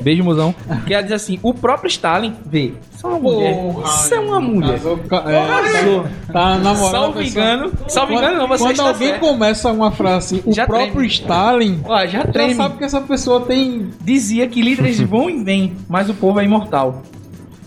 Beijo, 0.00 0.22
mozão. 0.24 0.54
Que 0.86 0.94
ela 0.94 1.02
diz 1.02 1.12
assim: 1.12 1.38
o 1.42 1.52
próprio 1.54 1.88
Stalin 1.88 2.34
vê. 2.46 2.72
Isso 2.94 3.06
é 3.06 3.10
uma 3.10 3.18
mulher. 3.18 3.56
Isso 3.84 4.14
é 4.14 4.20
uma 4.20 4.40
mulher. 4.40 4.78
É, 5.26 6.32
tá 6.32 6.56
namorando. 6.58 6.90
Salvo 6.90 7.18
pessoa- 7.18 7.24
engano. 7.44 7.72
Salvo 7.88 8.12
engano, 8.12 8.36
não, 8.38 8.48
você 8.48 8.64
Quando 8.64 8.80
alguém 8.80 9.18
começa 9.18 9.72
uma 9.72 9.90
frase 9.90 10.36
assim, 10.36 10.42
o 10.50 10.52
Já 10.52 10.66
próprio 10.66 10.92
treme. 10.92 11.06
Stalin, 11.08 11.80
Ó, 11.84 11.98
já 12.00 12.06
já 12.06 12.24
treme. 12.26 12.54
sabe 12.54 12.76
que 12.78 12.84
essa 12.84 13.00
pessoa 13.00 13.40
tem. 13.42 13.88
Dizia 14.02 14.46
que 14.48 14.60
líderes 14.60 15.00
vão 15.00 15.30
e 15.30 15.42
vêm, 15.42 15.74
mas 15.88 16.08
o 16.10 16.14
povo 16.14 16.40
é 16.40 16.44
imortal. 16.44 17.02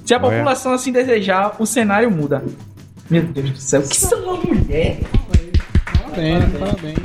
Se 0.05 0.13
a 0.13 0.17
Olha. 0.17 0.29
população 0.37 0.73
assim 0.73 0.91
desejar, 0.91 1.55
o 1.59 1.65
cenário 1.65 2.11
muda. 2.11 2.43
Meu 3.09 3.23
Deus 3.23 3.49
do 3.51 3.57
céu, 3.57 3.81
que 3.81 3.95
são 3.95 4.19
uma 4.23 4.35
mulher? 4.37 4.99
Parabéns, 6.09 6.43
parabéns. 6.59 6.97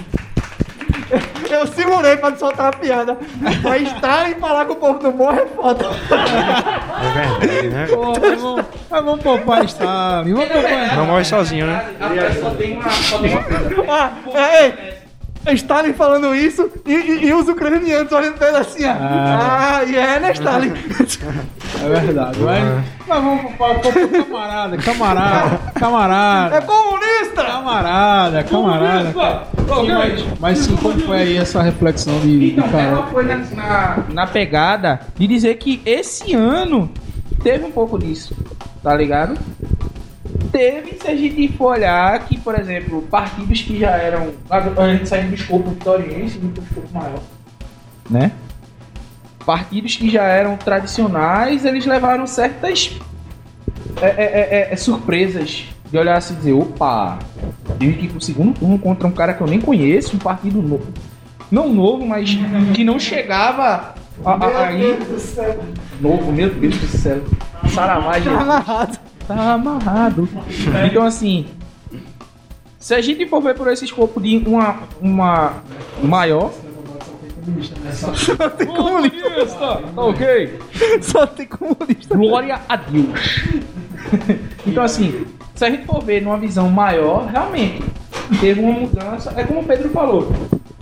Eu 1.50 1.66
segurei 1.66 2.16
pra 2.16 2.30
não 2.30 2.38
soltar 2.38 2.66
a 2.66 2.76
piada. 2.76 3.16
Mas 3.62 3.82
estar 3.92 4.30
e 4.30 4.34
falar 4.34 4.66
com 4.66 4.74
o 4.74 4.76
povo 4.76 4.98
do 4.98 5.12
morro 5.12 5.38
é 5.38 5.46
foda. 5.46 5.86
É 7.00 7.38
verdade, 7.40 7.68
né? 7.68 7.86
Pô, 7.86 8.12
mas 8.20 8.40
vamos, 8.40 8.64
mas 8.90 9.04
vamos 9.04 9.22
poupar 9.22 9.64
Stalin. 9.64 10.34
Vamos 10.34 10.48
poupar. 10.48 10.96
Não 10.96 11.06
morre 11.06 11.24
sozinho, 11.24 11.66
né? 11.66 11.88
Só 12.40 12.50
tem 12.50 12.76
uma, 12.76 12.90
só 12.90 13.18
tem 13.18 13.30
uma 13.32 13.42
coisa. 13.42 13.84
Ah, 13.88 14.12
é, 14.34 14.64
ei, 14.66 14.97
Stalin 15.54 15.94
falando 15.94 16.34
isso 16.34 16.68
e, 16.86 16.92
e- 16.92 17.26
e 17.28 17.32
os 17.34 17.48
ucranianos 17.48 18.12
olhando 18.12 18.34
pra 18.36 18.48
ele 18.48 18.56
assim, 18.58 18.84
ó. 18.84 18.90
Ah. 18.90 19.78
Ah, 19.80 19.84
e 19.84 19.96
é, 19.96 20.20
né, 20.20 20.32
Stalin? 20.32 20.72
É 21.80 21.88
verdade. 22.00 22.38
Mas, 22.40 22.84
mas 23.06 23.22
vamos 23.22 23.42
poupar, 23.54 23.80
poupar 23.80 24.08
camarada, 24.24 24.76
camarada, 24.78 25.56
É 25.74 25.78
camarada. 25.78 26.62
comunista! 26.62 27.44
Camarada, 27.44 28.42
camarada. 28.44 29.12
Sim, 29.12 29.92
mas, 29.92 30.24
mas 30.40 30.58
sim, 30.58 30.76
como 30.76 30.98
foi 31.00 31.16
aí 31.18 31.36
essa 31.36 31.62
reflexão 31.62 32.18
de, 32.20 32.38
de 32.38 32.50
Então, 32.52 32.68
Carol? 32.70 32.88
ela 32.98 33.06
foi 33.08 33.24
na, 33.24 33.36
na, 33.54 33.96
na 34.12 34.26
pegada 34.26 35.00
de 35.16 35.26
dizer 35.26 35.54
que 35.56 35.80
esse 35.86 36.34
ano 36.34 36.90
teve 37.42 37.64
um 37.64 37.70
pouco 37.70 37.98
disso, 37.98 38.34
tá 38.82 38.94
ligado? 38.96 39.38
Teve, 40.50 40.98
se 41.00 41.08
a 41.08 41.16
gente 41.16 41.48
for 41.56 41.72
olhar 41.72 42.26
que, 42.26 42.38
por 42.38 42.58
exemplo, 42.58 43.02
partidos 43.02 43.62
que 43.62 43.78
já 43.78 43.90
eram. 43.90 44.32
A 44.50 44.92
gente 44.92 45.08
saindo 45.08 45.28
do 45.28 45.34
escopo 45.34 45.70
vitoriense, 45.70 46.38
do 46.38 46.60
escopo 46.60 46.88
maior, 46.92 47.20
né? 48.08 48.32
Partidos 49.44 49.96
que 49.96 50.10
já 50.10 50.24
eram 50.24 50.56
tradicionais, 50.56 51.64
eles 51.64 51.86
levaram 51.86 52.26
certas 52.26 52.98
é, 54.00 54.06
é, 54.06 54.68
é, 54.68 54.72
é, 54.72 54.76
surpresas 54.76 55.64
de 55.90 55.98
olhar 55.98 56.16
assim 56.16 56.34
e 56.34 56.36
dizer: 56.36 56.52
opa, 56.52 57.18
tive 57.78 57.94
que 57.94 58.04
ir 58.06 58.08
pro 58.08 58.20
segundo 58.20 58.58
turno 58.58 58.78
contra 58.78 59.06
um 59.06 59.12
cara 59.12 59.34
que 59.34 59.40
eu 59.40 59.46
nem 59.46 59.60
conheço, 59.60 60.16
um 60.16 60.18
partido 60.18 60.62
novo. 60.62 60.86
Não 61.50 61.72
novo, 61.72 62.06
mas 62.06 62.30
que 62.74 62.84
não 62.84 62.98
chegava 62.98 63.94
a, 64.24 64.32
a, 64.32 64.66
aí. 64.66 64.98
Novo, 66.00 66.30
meu 66.30 66.50
Deus 66.50 66.76
do 66.76 66.86
céu. 66.86 67.22
Saravá, 67.72 68.12
Tá 68.12 68.86
gente. 68.86 69.07
Tá 69.28 69.52
amarrado. 69.52 70.26
Então, 70.90 71.04
assim, 71.04 71.46
se 72.78 72.94
a 72.94 73.00
gente 73.02 73.28
for 73.28 73.42
ver 73.42 73.54
por 73.54 73.68
esse 73.68 73.84
escopo 73.84 74.18
de 74.18 74.38
uma, 74.46 74.78
uma 75.02 75.62
maior. 76.02 76.50
Tem 78.56 78.66
comunista. 78.66 79.82
Tá 79.94 80.02
ok? 80.02 80.58
Só 81.02 81.26
tem 81.26 81.46
comunista. 81.46 82.16
Glória 82.16 82.58
a 82.66 82.76
Deus. 82.76 83.44
então, 84.66 84.82
assim, 84.82 85.26
se 85.54 85.64
a 85.64 85.70
gente 85.70 85.84
for 85.84 86.02
ver 86.02 86.22
numa 86.22 86.38
visão 86.38 86.70
maior, 86.70 87.26
realmente 87.26 87.84
teve 88.40 88.60
uma 88.60 88.72
mudança. 88.72 89.34
É 89.36 89.44
como 89.44 89.60
o 89.60 89.64
Pedro 89.64 89.90
falou. 89.90 90.32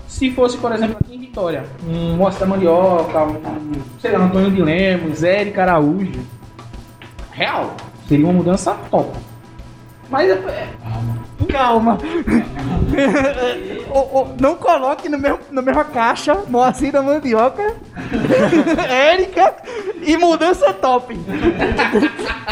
Se 0.07 0.31
fosse, 0.31 0.57
por 0.59 0.71
exemplo, 0.73 0.99
aqui 1.03 1.17
em 1.17 1.21
Vitória, 1.21 1.65
um 1.85 2.15
Moça 2.17 2.39
da 2.39 2.47
Mandioca, 2.47 3.25
um, 3.25 3.73
sei 4.01 4.13
lá, 4.13 4.25
Antônio 4.25 4.53
de 4.53 4.63
Lemos, 4.63 5.25
Érica 5.25 5.63
Araújo, 5.63 6.21
real, 7.33 7.77
seria 8.09 8.25
uma 8.27 8.33
mudança 8.35 8.75
top. 8.91 9.17
Mas 10.09 10.31
é, 10.31 10.33
é- 10.35 10.69
Calma. 11.51 11.99
Ô, 13.91 13.99
ô, 14.21 14.29
não 14.41 14.57
coloque 14.57 15.09
no 15.09 15.19
mesmo, 15.19 15.39
na 15.51 15.63
mesma 15.63 15.85
caixa 15.85 16.35
Moacir 16.49 16.93
da 16.93 17.03
Mandioca, 17.03 17.75
Érica 18.89 19.55
e 20.03 20.17
mudança 20.17 20.73
top. 20.73 21.15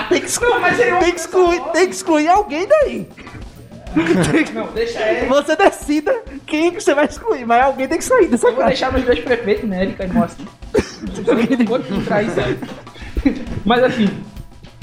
Tem 0.08 0.20
que 0.20 0.26
excluir, 0.26 0.60
tem 1.00 1.12
que 1.12 1.20
excluir, 1.20 1.60
tem 1.72 1.86
que 1.86 1.94
excluir 1.94 2.28
alguém 2.28 2.66
daí. 2.66 3.08
não, 4.54 4.66
deixa. 4.72 4.98
Você 5.28 5.56
decida 5.56 6.14
quem 6.46 6.72
que 6.72 6.80
você 6.80 6.94
vai 6.94 7.06
excluir, 7.06 7.46
mas 7.46 7.64
alguém 7.64 7.88
tem 7.88 7.98
que 7.98 8.04
sair 8.04 8.26
dessa 8.28 8.48
Eu 8.48 8.54
vou 8.54 8.64
deixar 8.66 8.92
meus 8.92 9.04
dois 9.04 9.20
prefeitos, 9.20 9.68
né, 9.68 9.82
Érica 9.82 10.04
e 10.04 10.08
Moacir. 10.12 10.46
Vou 11.66 11.78
entrar 11.78 12.22
isso 12.22 12.40
aí. 12.40 12.58
Mas 13.64 13.82
assim, 13.84 14.08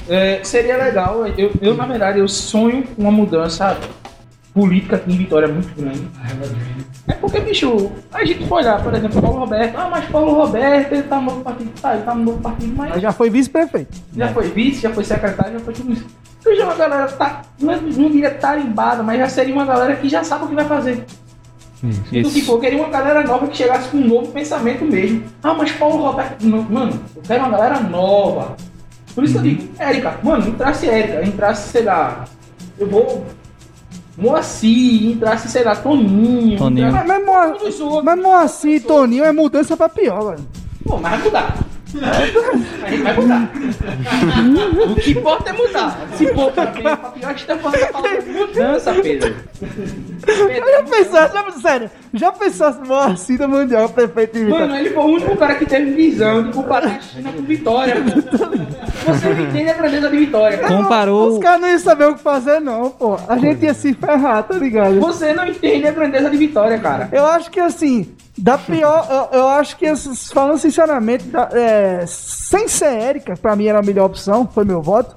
é, 0.08 0.40
seria 0.42 0.76
legal. 0.76 1.26
Eu, 1.26 1.52
eu, 1.60 1.74
na 1.74 1.86
verdade, 1.86 2.18
eu 2.18 2.28
sonho 2.28 2.82
com 2.84 3.02
uma 3.02 3.10
mudança 3.12 3.76
política 4.54 4.96
aqui 4.96 5.12
em 5.12 5.16
Vitória 5.16 5.48
muito 5.48 5.74
grande. 5.74 6.06
É 7.08 7.14
porque, 7.14 7.40
bicho, 7.40 7.90
a 8.12 8.24
gente 8.24 8.46
for 8.46 8.56
olhar, 8.56 8.82
por 8.82 8.94
exemplo, 8.94 9.20
Paulo 9.20 9.38
Roberto. 9.40 9.76
Ah, 9.76 9.88
mas 9.90 10.04
Paulo 10.06 10.34
Roberto, 10.34 10.92
ele 10.92 11.02
tá 11.04 11.16
no 11.16 11.22
novo 11.26 11.40
partido. 11.40 11.70
Tá, 11.80 11.94
ele 11.94 12.04
tá 12.04 12.14
no 12.14 12.22
novo 12.24 12.38
partido, 12.40 12.74
mas 12.76 12.90
Mas 12.90 13.02
já 13.02 13.12
foi 13.12 13.30
vice-prefeito. 13.30 13.98
já 14.16 14.28
foi 14.28 14.48
vice, 14.48 14.80
já 14.82 14.90
foi 14.90 15.04
secretário, 15.04 15.54
já 15.54 15.60
foi 15.60 15.74
tudo 15.74 15.92
isso. 15.92 16.06
Então 16.40 16.54
já 16.56 16.62
é 16.62 16.64
uma 16.66 16.74
galera 16.74 17.06
tá, 17.08 17.42
não, 17.60 17.72
é- 17.72 17.80
não 17.80 18.10
diria 18.10 18.30
tarimbada, 18.30 19.02
mas 19.02 19.18
já 19.18 19.28
seria 19.28 19.54
uma 19.54 19.64
galera 19.64 19.96
que 19.96 20.08
já 20.08 20.22
sabe 20.24 20.44
o 20.44 20.48
que 20.48 20.54
vai 20.54 20.64
fazer. 20.64 21.04
Do 21.82 22.30
que 22.30 22.42
for, 22.42 22.60
queria 22.60 22.78
uma 22.78 22.88
galera 22.90 23.24
nova 23.24 23.46
que 23.48 23.56
chegasse 23.56 23.88
com 23.88 23.96
um 23.96 24.06
novo 24.06 24.30
pensamento 24.30 24.84
mesmo. 24.84 25.24
Ah, 25.42 25.54
mas 25.54 25.72
Paulo 25.72 26.02
Roberto. 26.04 26.42
Não, 26.44 26.62
mano, 26.62 27.00
eu 27.16 27.22
quero 27.22 27.40
uma 27.40 27.50
galera 27.50 27.80
nova. 27.80 28.56
Por 29.14 29.24
isso 29.24 29.32
que 29.34 29.38
eu 29.38 29.42
digo, 29.42 29.68
Érica, 29.78 30.18
mano, 30.22 30.48
entrasse 30.48 30.88
Érica, 30.88 31.24
entrasse, 31.26 31.68
sei 31.70 31.82
lá, 31.82 32.24
eu 32.78 32.88
vou. 32.88 33.26
Moacir, 34.16 35.06
entrasse, 35.10 35.48
sei 35.48 35.64
lá, 35.64 35.74
Toninho. 35.74 36.58
Toninho. 36.58 36.88
entrasse- 36.88 37.08
Mas, 37.08 38.04
mas 38.04 38.18
Moacir 38.22 38.74
e 38.76 38.80
Toninho 38.80 39.24
é 39.24 39.32
mudança 39.32 39.74
pra 39.76 39.88
pior, 39.88 40.30
velho. 40.34 40.46
Pô, 40.86 40.98
mas 40.98 41.12
vai 41.12 41.22
mudar. 41.24 41.56
A 42.00 42.90
gente 42.90 43.02
vai 43.02 43.16
mudar. 43.16 43.50
o 44.90 44.94
que 44.94 45.10
importa 45.10 45.50
é 45.50 45.52
mudar. 45.52 46.08
Se 46.16 46.26
for 46.28 46.34
pra 46.34 46.42
ou 46.44 46.50
pra 46.52 46.66
pior, 46.66 47.14
a 47.22 47.28
gente 47.32 47.46
tá 47.46 47.58
falando 47.58 47.92
palavra 47.92 48.22
mudança, 48.22 48.94
Pedro. 48.94 49.34
Já 50.26 50.82
pensou, 50.82 51.12
já, 51.12 51.50
sério, 51.60 51.90
já 52.14 52.32
pensou 52.32 53.16
se 53.16 53.36
da 53.36 53.48
Mandioca, 53.48 53.88
prefeito 53.88 54.38
de 54.38 54.44
Vitória? 54.44 54.66
Mano, 54.66 54.78
ele 54.78 54.90
foi 54.90 55.02
o 55.02 55.06
único 55.06 55.36
cara 55.36 55.54
que 55.56 55.66
teve 55.66 55.90
visão 55.92 56.44
de 56.44 56.52
comparar 56.52 56.86
a 56.96 57.00
China 57.00 57.32
com 57.32 57.42
Vitória. 57.42 57.96
pô. 57.96 59.12
Você 59.12 59.28
não 59.34 59.42
entende 59.44 59.70
a 59.70 59.74
grandeza 59.74 60.08
de 60.08 60.16
Vitória. 60.16 60.58
cara. 60.58 60.76
Comparou. 60.76 61.28
Os 61.28 61.38
caras 61.38 61.60
não 61.60 61.68
iam 61.68 61.78
saber 61.78 62.04
o 62.06 62.14
que 62.14 62.22
fazer, 62.22 62.60
não, 62.60 62.90
pô. 62.90 63.18
A 63.28 63.36
gente 63.36 63.64
ia 63.64 63.74
se 63.74 63.92
ferrar, 63.94 64.42
tá 64.44 64.56
ligado? 64.56 65.00
Você 65.00 65.32
não 65.32 65.46
entende 65.46 65.86
a 65.86 65.92
grandeza 65.92 66.30
de 66.30 66.36
Vitória, 66.36 66.78
cara. 66.78 67.08
Eu 67.12 67.26
acho 67.26 67.50
que 67.50 67.58
assim, 67.60 68.14
da 68.36 68.56
pior, 68.56 69.06
eu, 69.32 69.40
eu 69.40 69.48
acho 69.48 69.76
que 69.76 69.84
esses- 69.86 70.32
falando 70.32 70.58
sinceramente, 70.58 71.24
da- 71.24 71.48
é, 71.52 72.04
sem 72.06 72.66
ser 72.68 72.86
Érica, 72.86 73.34
pra 73.36 73.54
mim 73.54 73.66
era 73.66 73.78
a 73.78 73.82
melhor 73.82 74.06
opção, 74.06 74.48
foi 74.52 74.64
meu 74.64 74.80
voto. 74.82 75.14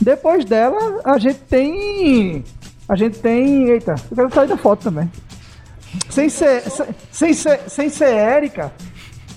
Depois 0.00 0.44
dela, 0.44 1.00
a 1.04 1.16
gente 1.18 1.38
tem. 1.48 2.44
A 2.88 2.94
gente 2.96 3.18
tem. 3.18 3.68
Eita, 3.70 3.94
eu 4.10 4.16
quero 4.16 4.34
sair 4.34 4.48
da 4.48 4.56
foto 4.56 4.82
também. 4.84 5.10
Sem 6.10 6.28
ser, 6.28 6.62
sem, 6.70 6.86
sem 7.10 7.32
ser, 7.34 7.60
sem 7.68 7.88
ser 7.88 8.08
Érica, 8.10 8.72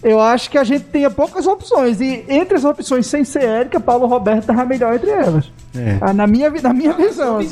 eu 0.04 0.20
acho 0.20 0.50
que 0.50 0.58
a 0.58 0.64
gente 0.64 0.86
tinha 0.92 1.10
poucas 1.10 1.48
opções. 1.48 2.02
E 2.02 2.26
entre 2.28 2.56
as 2.58 2.66
opções 2.66 3.08
sem 3.08 3.24
ser 3.24 3.44
Érica, 3.44 3.80
Paulo 3.80 4.06
Roberto 4.08 4.46
tava 4.48 4.66
melhor 4.66 4.96
entre 4.96 5.10
elas. 5.10 5.52
É. 5.76 5.98
Ah, 6.02 6.12
Na 6.14 6.28
minha, 6.28 6.50
na 6.50 6.74
minha 6.74 6.94
visão. 6.94 7.38
assim. 7.38 7.48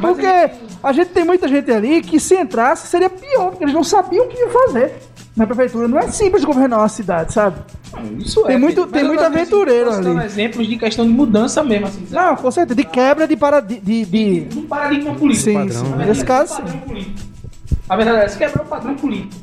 Porque 0.00 0.26
a 0.82 0.92
gente 0.92 1.08
tem 1.10 1.24
muita 1.24 1.48
gente 1.48 1.70
ali 1.72 2.02
que 2.02 2.20
se 2.20 2.34
entrasse 2.36 2.86
seria 2.86 3.10
pior, 3.10 3.50
porque 3.50 3.64
eles 3.64 3.74
não 3.74 3.82
sabiam 3.84 4.26
o 4.26 4.28
que 4.28 4.38
ia 4.38 4.48
fazer. 4.50 4.94
Na 5.36 5.46
prefeitura 5.46 5.88
não 5.88 5.98
é 5.98 6.08
simples 6.12 6.44
governar 6.44 6.78
uma 6.78 6.88
cidade, 6.88 7.32
sabe? 7.32 7.56
Isso 8.20 8.44
Tem 8.44 8.56
muito- 8.56 8.86
Pedro. 8.86 8.92
tem 8.92 9.02
Mas 9.02 9.02
eu 9.02 9.08
muito 9.08 9.24
aventureiro 9.24 9.92
ali. 9.92 10.24
exemplos 10.24 10.66
de 10.68 10.76
questão 10.76 11.04
de 11.04 11.12
mudança 11.12 11.62
mesmo, 11.64 11.86
assim. 11.88 12.06
sabe? 12.06 12.26
Não, 12.26 12.36
com 12.36 12.50
certeza. 12.52 12.76
De 12.76 12.84
quebra 12.84 13.26
de 13.26 13.36
paradigma. 13.36 13.82
De, 13.84 14.04
de... 14.04 14.58
Um 14.58 14.62
paradigma 14.66 15.14
político. 15.14 15.44
Sim, 15.44 15.54
padrão, 15.54 15.84
sim. 15.86 15.90
né? 15.96 16.06
Nesse 16.06 16.24
caso, 16.24 16.54
sim. 16.56 16.78
político. 16.78 17.18
A 17.88 17.96
verdade 17.96 18.18
é 18.18 18.24
essa, 18.24 18.38
quebrou 18.38 18.64
o 18.64 18.68
padrão 18.68 18.94
político. 18.94 19.42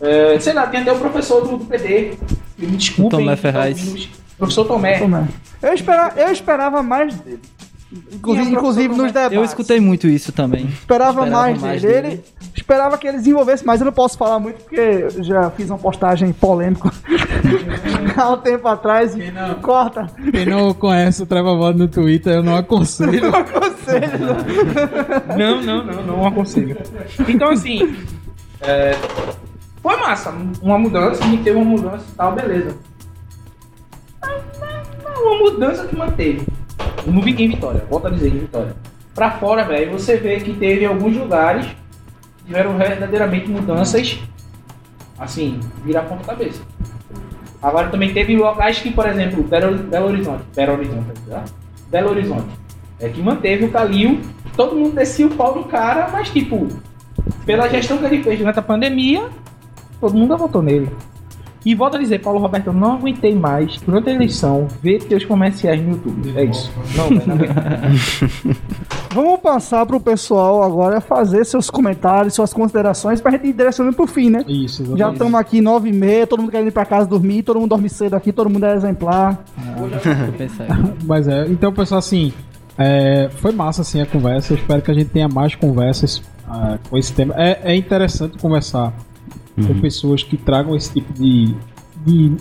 É, 0.00 0.38
sei 0.40 0.52
lá, 0.52 0.66
tem 0.66 0.80
até 0.80 0.92
o 0.92 0.98
professor 0.98 1.46
do, 1.46 1.58
do 1.58 1.64
PD. 1.64 2.14
Me 2.58 2.66
desculpem. 2.76 3.20
Tomé 3.20 3.36
Ferraz. 3.36 3.80
tá 3.80 3.86
ouvindo, 3.90 4.08
Professor 4.36 4.64
Tomé. 4.66 5.00
Eu 5.62 5.72
esperava, 5.72 6.20
eu 6.20 6.32
esperava 6.32 6.82
mais 6.82 7.14
dele. 7.20 7.40
Inclusive, 8.12 8.46
Quem 8.46 8.54
inclusive 8.54 8.88
nos 8.88 9.12
debates. 9.12 9.36
Eu 9.36 9.44
escutei 9.44 9.80
muito 9.80 10.06
isso 10.06 10.32
também. 10.32 10.66
Esperava, 10.66 11.22
Esperava 11.22 11.30
mais, 11.30 11.60
mais 11.60 11.82
dele. 11.82 12.02
dele. 12.02 12.08
Ele 12.14 12.24
Esperava 12.56 12.96
que 12.96 13.06
eles 13.06 13.22
desenvolvessem, 13.22 13.66
mas 13.66 13.80
eu 13.80 13.84
não 13.84 13.92
posso 13.92 14.16
falar 14.16 14.38
muito 14.38 14.62
porque 14.62 14.76
eu 14.80 15.22
já 15.22 15.50
fiz 15.50 15.68
uma 15.68 15.78
postagem 15.78 16.32
polêmica 16.32 16.90
há 18.16 18.30
um 18.30 18.38
tempo 18.38 18.68
atrás. 18.68 19.14
Corta. 19.60 20.06
Quem 20.30 20.46
não 20.46 20.72
conhece 20.72 21.22
o 21.22 21.26
Treva 21.26 21.54
Voz 21.56 21.76
no 21.76 21.88
Twitter, 21.88 22.34
eu 22.34 22.42
não 22.42 22.56
aconselho. 22.56 23.30
Não 23.34 23.38
aconselho. 23.38 24.36
Não, 25.36 25.62
não, 25.62 25.84
não, 25.84 26.02
não 26.06 26.26
aconselho. 26.26 26.76
Então, 27.28 27.50
assim, 27.50 27.96
é, 28.60 28.96
foi 29.82 29.96
massa. 29.96 30.32
Uma 30.62 30.78
mudança, 30.78 31.22
a 31.22 31.26
gente 31.26 31.42
teve 31.42 31.56
uma 31.56 31.64
mudança 31.64 32.04
e 32.10 32.16
tal, 32.16 32.32
beleza. 32.34 32.76
Uma 35.16 35.38
mudança 35.38 35.86
que 35.86 35.96
manteve. 35.96 36.46
No 37.06 37.26
em 37.26 37.48
Vitória, 37.48 37.84
volto 37.88 38.06
a 38.06 38.10
dizer, 38.10 38.28
em 38.28 38.38
Vitória. 38.40 38.74
Pra 39.14 39.32
fora, 39.32 39.64
velho, 39.64 39.92
você 39.92 40.16
vê 40.16 40.40
que 40.40 40.52
teve 40.54 40.84
alguns 40.84 41.16
lugares 41.16 41.66
que 41.66 42.46
tiveram 42.46 42.76
verdadeiramente 42.76 43.48
mudanças, 43.48 44.18
assim, 45.18 45.60
virar 45.84 46.02
ponta 46.02 46.24
cabeça. 46.24 46.62
Agora 47.62 47.88
também 47.88 48.12
teve 48.12 48.36
locais 48.36 48.78
que, 48.80 48.90
por 48.90 49.06
exemplo, 49.06 49.42
Belo, 49.42 49.78
Belo 49.78 50.06
Horizonte, 50.08 50.44
Belo 50.54 50.72
Horizonte, 50.74 51.12
tá? 51.28 51.44
Belo 51.88 52.10
Horizonte, 52.10 52.48
é 52.98 53.08
que 53.08 53.22
manteve 53.22 53.64
o 53.66 53.70
Calil, 53.70 54.20
todo 54.56 54.76
mundo 54.76 54.94
descia 54.94 55.26
o 55.26 55.30
pau 55.30 55.54
do 55.54 55.64
cara, 55.64 56.08
mas 56.12 56.30
tipo, 56.30 56.68
pela 57.46 57.68
gestão 57.68 57.98
que 57.98 58.04
ele 58.04 58.22
fez 58.22 58.38
durante 58.38 58.58
a 58.58 58.62
pandemia, 58.62 59.28
todo 60.00 60.14
mundo 60.14 60.36
votou 60.36 60.62
nele. 60.62 60.90
E 61.64 61.74
volto 61.74 61.96
a 61.96 61.98
dizer, 61.98 62.20
Paulo 62.20 62.38
Roberto, 62.38 62.66
eu 62.66 62.72
não 62.72 62.92
aguentei 62.92 63.34
mais, 63.34 63.80
durante 63.80 64.10
a 64.10 64.12
eleição, 64.12 64.68
ver 64.82 65.02
teus 65.04 65.24
comerciais 65.24 65.80
no 65.82 65.92
YouTube. 65.92 66.32
É 66.36 66.44
isso. 66.44 66.70
Não, 66.94 67.10
não. 67.10 67.38
Vamos 69.14 69.40
passar 69.40 69.86
pro 69.86 70.00
pessoal 70.00 70.62
agora 70.62 71.00
fazer 71.00 71.44
seus 71.46 71.70
comentários, 71.70 72.34
suas 72.34 72.52
considerações 72.52 73.20
pra 73.20 73.30
gente 73.30 73.46
ir 73.46 73.52
direcionando 73.52 73.96
pro 73.96 74.06
fim, 74.06 74.28
né? 74.28 74.44
Isso, 74.46 74.82
exatamente. 74.82 74.98
Já 74.98 75.12
estamos 75.12 75.34
aqui 75.34 75.60
nove 75.60 75.88
e 75.88 75.92
meia, 75.92 76.26
todo 76.26 76.40
mundo 76.40 76.50
querendo 76.50 76.68
ir 76.68 76.72
pra 76.72 76.84
casa 76.84 77.06
dormir, 77.06 77.44
todo 77.44 77.60
mundo 77.60 77.70
dorme 77.70 77.88
cedo 77.88 78.14
aqui, 78.14 78.32
todo 78.32 78.50
mundo 78.50 78.66
é 78.66 78.74
exemplar. 78.74 79.42
Aí. 79.56 80.94
Mas 81.06 81.28
é, 81.28 81.46
então, 81.46 81.72
pessoal, 81.72 82.00
assim, 82.00 82.32
é, 82.76 83.30
foi 83.36 83.52
massa 83.52 83.82
assim 83.82 84.00
a 84.02 84.06
conversa. 84.06 84.52
Eu 84.52 84.58
espero 84.58 84.82
que 84.82 84.90
a 84.90 84.94
gente 84.94 85.10
tenha 85.10 85.28
mais 85.28 85.54
conversas 85.54 86.22
ah, 86.48 86.78
com 86.90 86.98
esse 86.98 87.12
tema. 87.12 87.34
É, 87.38 87.72
é 87.72 87.76
interessante 87.76 88.36
conversar 88.38 88.92
com 89.56 89.80
pessoas 89.80 90.22
que 90.22 90.36
tragam 90.36 90.74
esse 90.74 90.92
tipo 90.92 91.12
de, 91.12 91.54
de, 92.04 92.32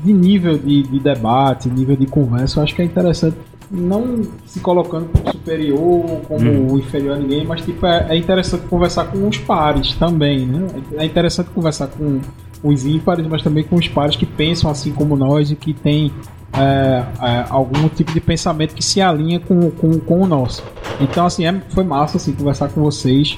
de 0.00 0.12
nível 0.12 0.56
de, 0.58 0.82
de 0.84 0.98
debate, 1.00 1.68
nível 1.68 1.96
de 1.96 2.06
conversa. 2.06 2.60
Eu 2.60 2.64
acho 2.64 2.74
que 2.74 2.82
é 2.82 2.84
interessante. 2.84 3.36
Não 3.68 4.22
se 4.46 4.60
colocando 4.60 5.08
como 5.08 5.32
superior 5.32 5.80
ou 5.80 6.20
como 6.20 6.78
inferior 6.78 7.16
a 7.16 7.18
ninguém, 7.18 7.44
mas 7.44 7.62
tipo, 7.62 7.84
é, 7.84 8.06
é 8.10 8.16
interessante 8.16 8.62
conversar 8.68 9.06
com 9.06 9.26
os 9.26 9.38
pares 9.38 9.92
também, 9.94 10.46
né? 10.46 10.68
É 10.96 11.04
interessante 11.04 11.50
conversar 11.50 11.88
com 11.88 12.20
os 12.62 12.86
ímpares, 12.86 13.26
mas 13.26 13.42
também 13.42 13.64
com 13.64 13.74
os 13.74 13.88
pares 13.88 14.14
que 14.14 14.24
pensam 14.24 14.70
assim 14.70 14.92
como 14.92 15.16
nós 15.16 15.50
e 15.50 15.56
que 15.56 15.74
têm 15.74 16.12
é, 16.52 17.04
é, 17.20 17.44
algum 17.50 17.88
tipo 17.88 18.12
de 18.12 18.20
pensamento 18.20 18.72
que 18.74 18.82
se 18.82 19.00
alinha 19.00 19.40
com, 19.40 19.70
com, 19.72 19.98
com 19.98 20.22
o 20.22 20.26
nosso. 20.26 20.62
Então, 21.00 21.26
assim, 21.26 21.44
é- 21.44 21.60
foi 21.70 21.82
massa 21.84 22.16
assim, 22.18 22.32
conversar 22.32 22.68
com 22.68 22.80
vocês. 22.82 23.36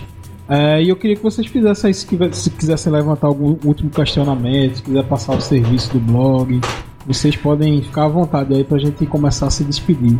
É, 0.49 0.83
e 0.83 0.89
eu 0.89 0.97
queria 0.97 1.15
que 1.15 1.23
vocês 1.23 1.47
fizessem 1.47 1.91
isso, 1.91 2.07
se 2.33 2.51
quisessem 2.51 2.91
levantar 2.91 3.27
algum 3.27 3.57
último 3.65 3.91
questionamento, 3.91 4.77
se 4.77 4.83
quiser 4.83 5.05
passar 5.05 5.37
o 5.37 5.41
serviço 5.41 5.93
do 5.93 6.01
blog, 6.01 6.61
vocês 7.07 7.37
podem 7.37 7.83
ficar 7.83 8.05
à 8.05 8.09
vontade 8.09 8.55
aí 8.55 8.65
pra 8.65 8.79
gente 8.79 9.05
começar 9.05 9.47
a 9.47 9.51
se 9.51 9.63
despedir. 9.63 10.19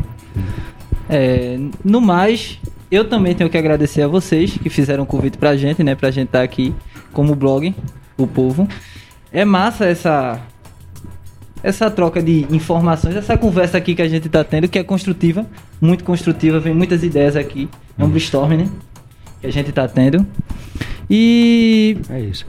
É, 1.09 1.59
no 1.83 2.01
mais, 2.01 2.59
eu 2.91 3.09
também 3.09 3.35
tenho 3.35 3.49
que 3.49 3.57
agradecer 3.57 4.03
a 4.03 4.09
vocês 4.09 4.59
que 4.59 4.69
fizeram 4.69 5.05
o 5.05 5.07
convite 5.07 5.39
pra 5.39 5.57
gente, 5.57 5.83
né? 5.83 5.95
Pra 5.95 6.11
gente 6.11 6.29
estar 6.29 6.43
aqui 6.43 6.75
como 7.13 7.35
blog, 7.35 7.75
o 8.19 8.27
povo. 8.27 8.69
É 9.33 9.45
massa 9.45 9.87
essa 9.87 10.41
essa 11.63 11.91
troca 11.91 12.23
de 12.23 12.47
informações, 12.51 13.17
essa 13.17 13.37
conversa 13.37 13.79
aqui 13.79 13.95
que 13.95 14.03
a 14.03 14.09
gente 14.09 14.29
tá 14.29 14.45
tendo, 14.45 14.69
que 14.69 14.79
é 14.79 14.85
construtiva, 14.85 15.45
muito 15.81 16.05
construtiva, 16.05 16.61
vem 16.61 16.73
muitas 16.73 17.03
ideias 17.03 17.35
aqui. 17.35 17.69
É 17.99 18.05
um 18.05 18.09
brainstorm, 18.09 18.53
né? 18.53 18.69
Que 19.41 19.47
a 19.47 19.51
gente 19.51 19.73
tá 19.73 19.87
tendo. 19.89 20.27
E 21.11 21.97
É 22.11 22.21
isso. 22.21 22.45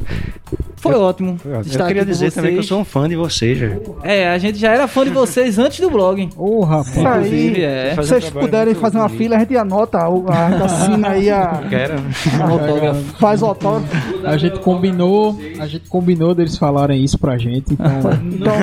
Foi 0.80 0.96
ótimo. 0.96 1.38
Foi 1.38 1.54
ótimo. 1.54 1.74
Eu 1.82 1.86
queria 1.88 2.06
dizer 2.06 2.32
também 2.32 2.52
que 2.52 2.58
eu 2.60 2.62
vocês. 2.64 2.68
sou 2.70 2.80
um 2.80 2.86
fã 2.86 3.08
de 3.08 3.16
vocês, 3.16 3.58
velho. 3.58 3.98
É, 4.04 4.30
a 4.30 4.38
gente 4.38 4.58
já 4.58 4.72
era 4.72 4.88
fã 4.88 5.04
de 5.04 5.10
vocês 5.12 5.58
antes 5.60 5.80
do 5.80 5.90
blog. 5.90 6.30
Ô, 6.38 6.64
rapaz. 6.64 6.90
Isso 6.90 7.00
Inclusive, 7.00 7.56
aí. 7.58 7.64
é. 7.64 7.88
Se 7.94 8.00
um 8.00 8.04
vocês 8.04 8.24
trabalho 8.26 8.46
puderem 8.46 8.74
fazer 8.76 8.98
uma 8.98 9.08
bonito. 9.08 9.18
fila, 9.24 9.36
a 9.36 9.40
gente 9.40 9.58
anota, 9.58 10.10
o- 10.10 10.26
a 10.30 10.50
gente 10.52 10.64
assina 10.64 11.10
aí 11.10 11.30
a. 11.30 11.62
Quero. 11.70 11.96
Um 12.40 12.44
autógrafo. 12.52 13.02
Faz 13.20 13.42
o 13.42 13.46
autógrafo. 13.46 14.28
A 14.28 14.38
gente 14.38 14.60
combinou, 14.60 15.38
a 15.60 15.68
gente 15.68 15.88
combinou 15.90 16.34
deles 16.36 16.58
falarem 16.58 17.04
isso 17.04 17.18
pra 17.18 17.38
gente, 17.38 17.74
então. 17.74 17.90
Então, 18.24 18.54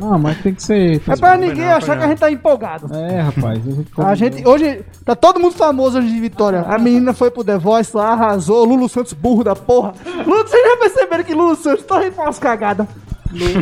Não, 0.10 0.18
mas 0.18 0.38
tem 0.42 0.54
que 0.54 0.62
ser. 0.62 1.00
é 1.08 1.16
pra 1.16 1.36
ninguém 1.36 1.64
achar 1.66 1.96
que 1.96 2.04
a 2.04 2.08
gente 2.08 2.18
tá 2.18 2.30
empolgado. 2.30 2.94
É, 2.94 3.20
rapaz. 3.20 3.60
A 3.66 3.70
gente, 3.70 3.90
A 3.96 4.14
gente, 4.14 4.48
hoje, 4.48 4.80
tá 5.04 5.14
todo 5.14 5.40
mundo 5.40 5.54
famoso 5.54 5.98
hoje 5.98 6.08
de 6.08 6.20
Vitória. 6.20 6.60
A 6.68 6.78
menina 6.78 7.12
foi 7.12 7.30
pro 7.30 7.42
The 7.44 7.58
Voice 7.58 7.96
lá, 7.96 8.12
arrasou. 8.12 8.64
Lulu 8.64 8.88
Santos, 8.88 9.12
burro 9.12 9.42
da 9.44 9.54
porra. 9.56 9.92
Lulu, 10.26 10.46
vocês 10.46 10.62
já 10.62 10.76
perceberam 11.16 11.24
que 11.24 11.34
Lulu 11.34 11.56
Santos 11.56 11.84
tá 11.84 12.00
rindo 12.00 12.20
umas 12.20 12.38
cagadas? 12.38 12.86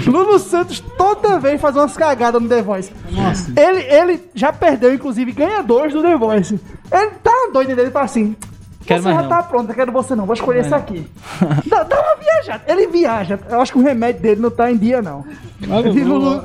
Lulu 0.06 0.38
Santos 0.38 0.80
toda 0.96 1.38
vez 1.38 1.60
faz 1.60 1.76
umas 1.76 1.96
cagadas 1.96 2.40
no 2.40 2.48
The 2.48 2.62
Voice. 2.62 2.92
Nossa. 3.10 3.52
Ele, 3.56 3.80
ele 3.82 4.30
já 4.34 4.52
perdeu, 4.52 4.92
inclusive, 4.94 5.32
ganhadores 5.32 5.92
do 5.92 6.02
The 6.02 6.16
Voice. 6.16 6.60
Ele 6.92 7.10
tá 7.22 7.48
doido 7.52 7.74
dele, 7.74 7.90
fala 7.90 8.04
assim. 8.04 8.36
Quero 8.84 9.02
você 9.02 9.12
já 9.14 9.22
não. 9.22 9.28
tá 9.30 9.42
pronto, 9.42 9.72
quero 9.72 9.90
você 9.90 10.14
não, 10.14 10.26
vou 10.26 10.34
escolher 10.34 10.60
esse 10.60 10.74
aqui. 10.74 11.06
dá, 11.66 11.82
dá 11.84 11.96
uma 11.96 12.16
viajada. 12.16 12.64
Ele 12.66 12.86
viaja. 12.86 13.40
Eu 13.48 13.60
acho 13.62 13.72
que 13.72 13.78
o 13.78 13.82
remédio 13.82 14.20
dele 14.20 14.40
não 14.42 14.50
tá 14.50 14.70
em 14.70 14.76
dia, 14.76 15.00
não. 15.00 15.24
A 15.70 15.78
Lulu, 15.78 16.42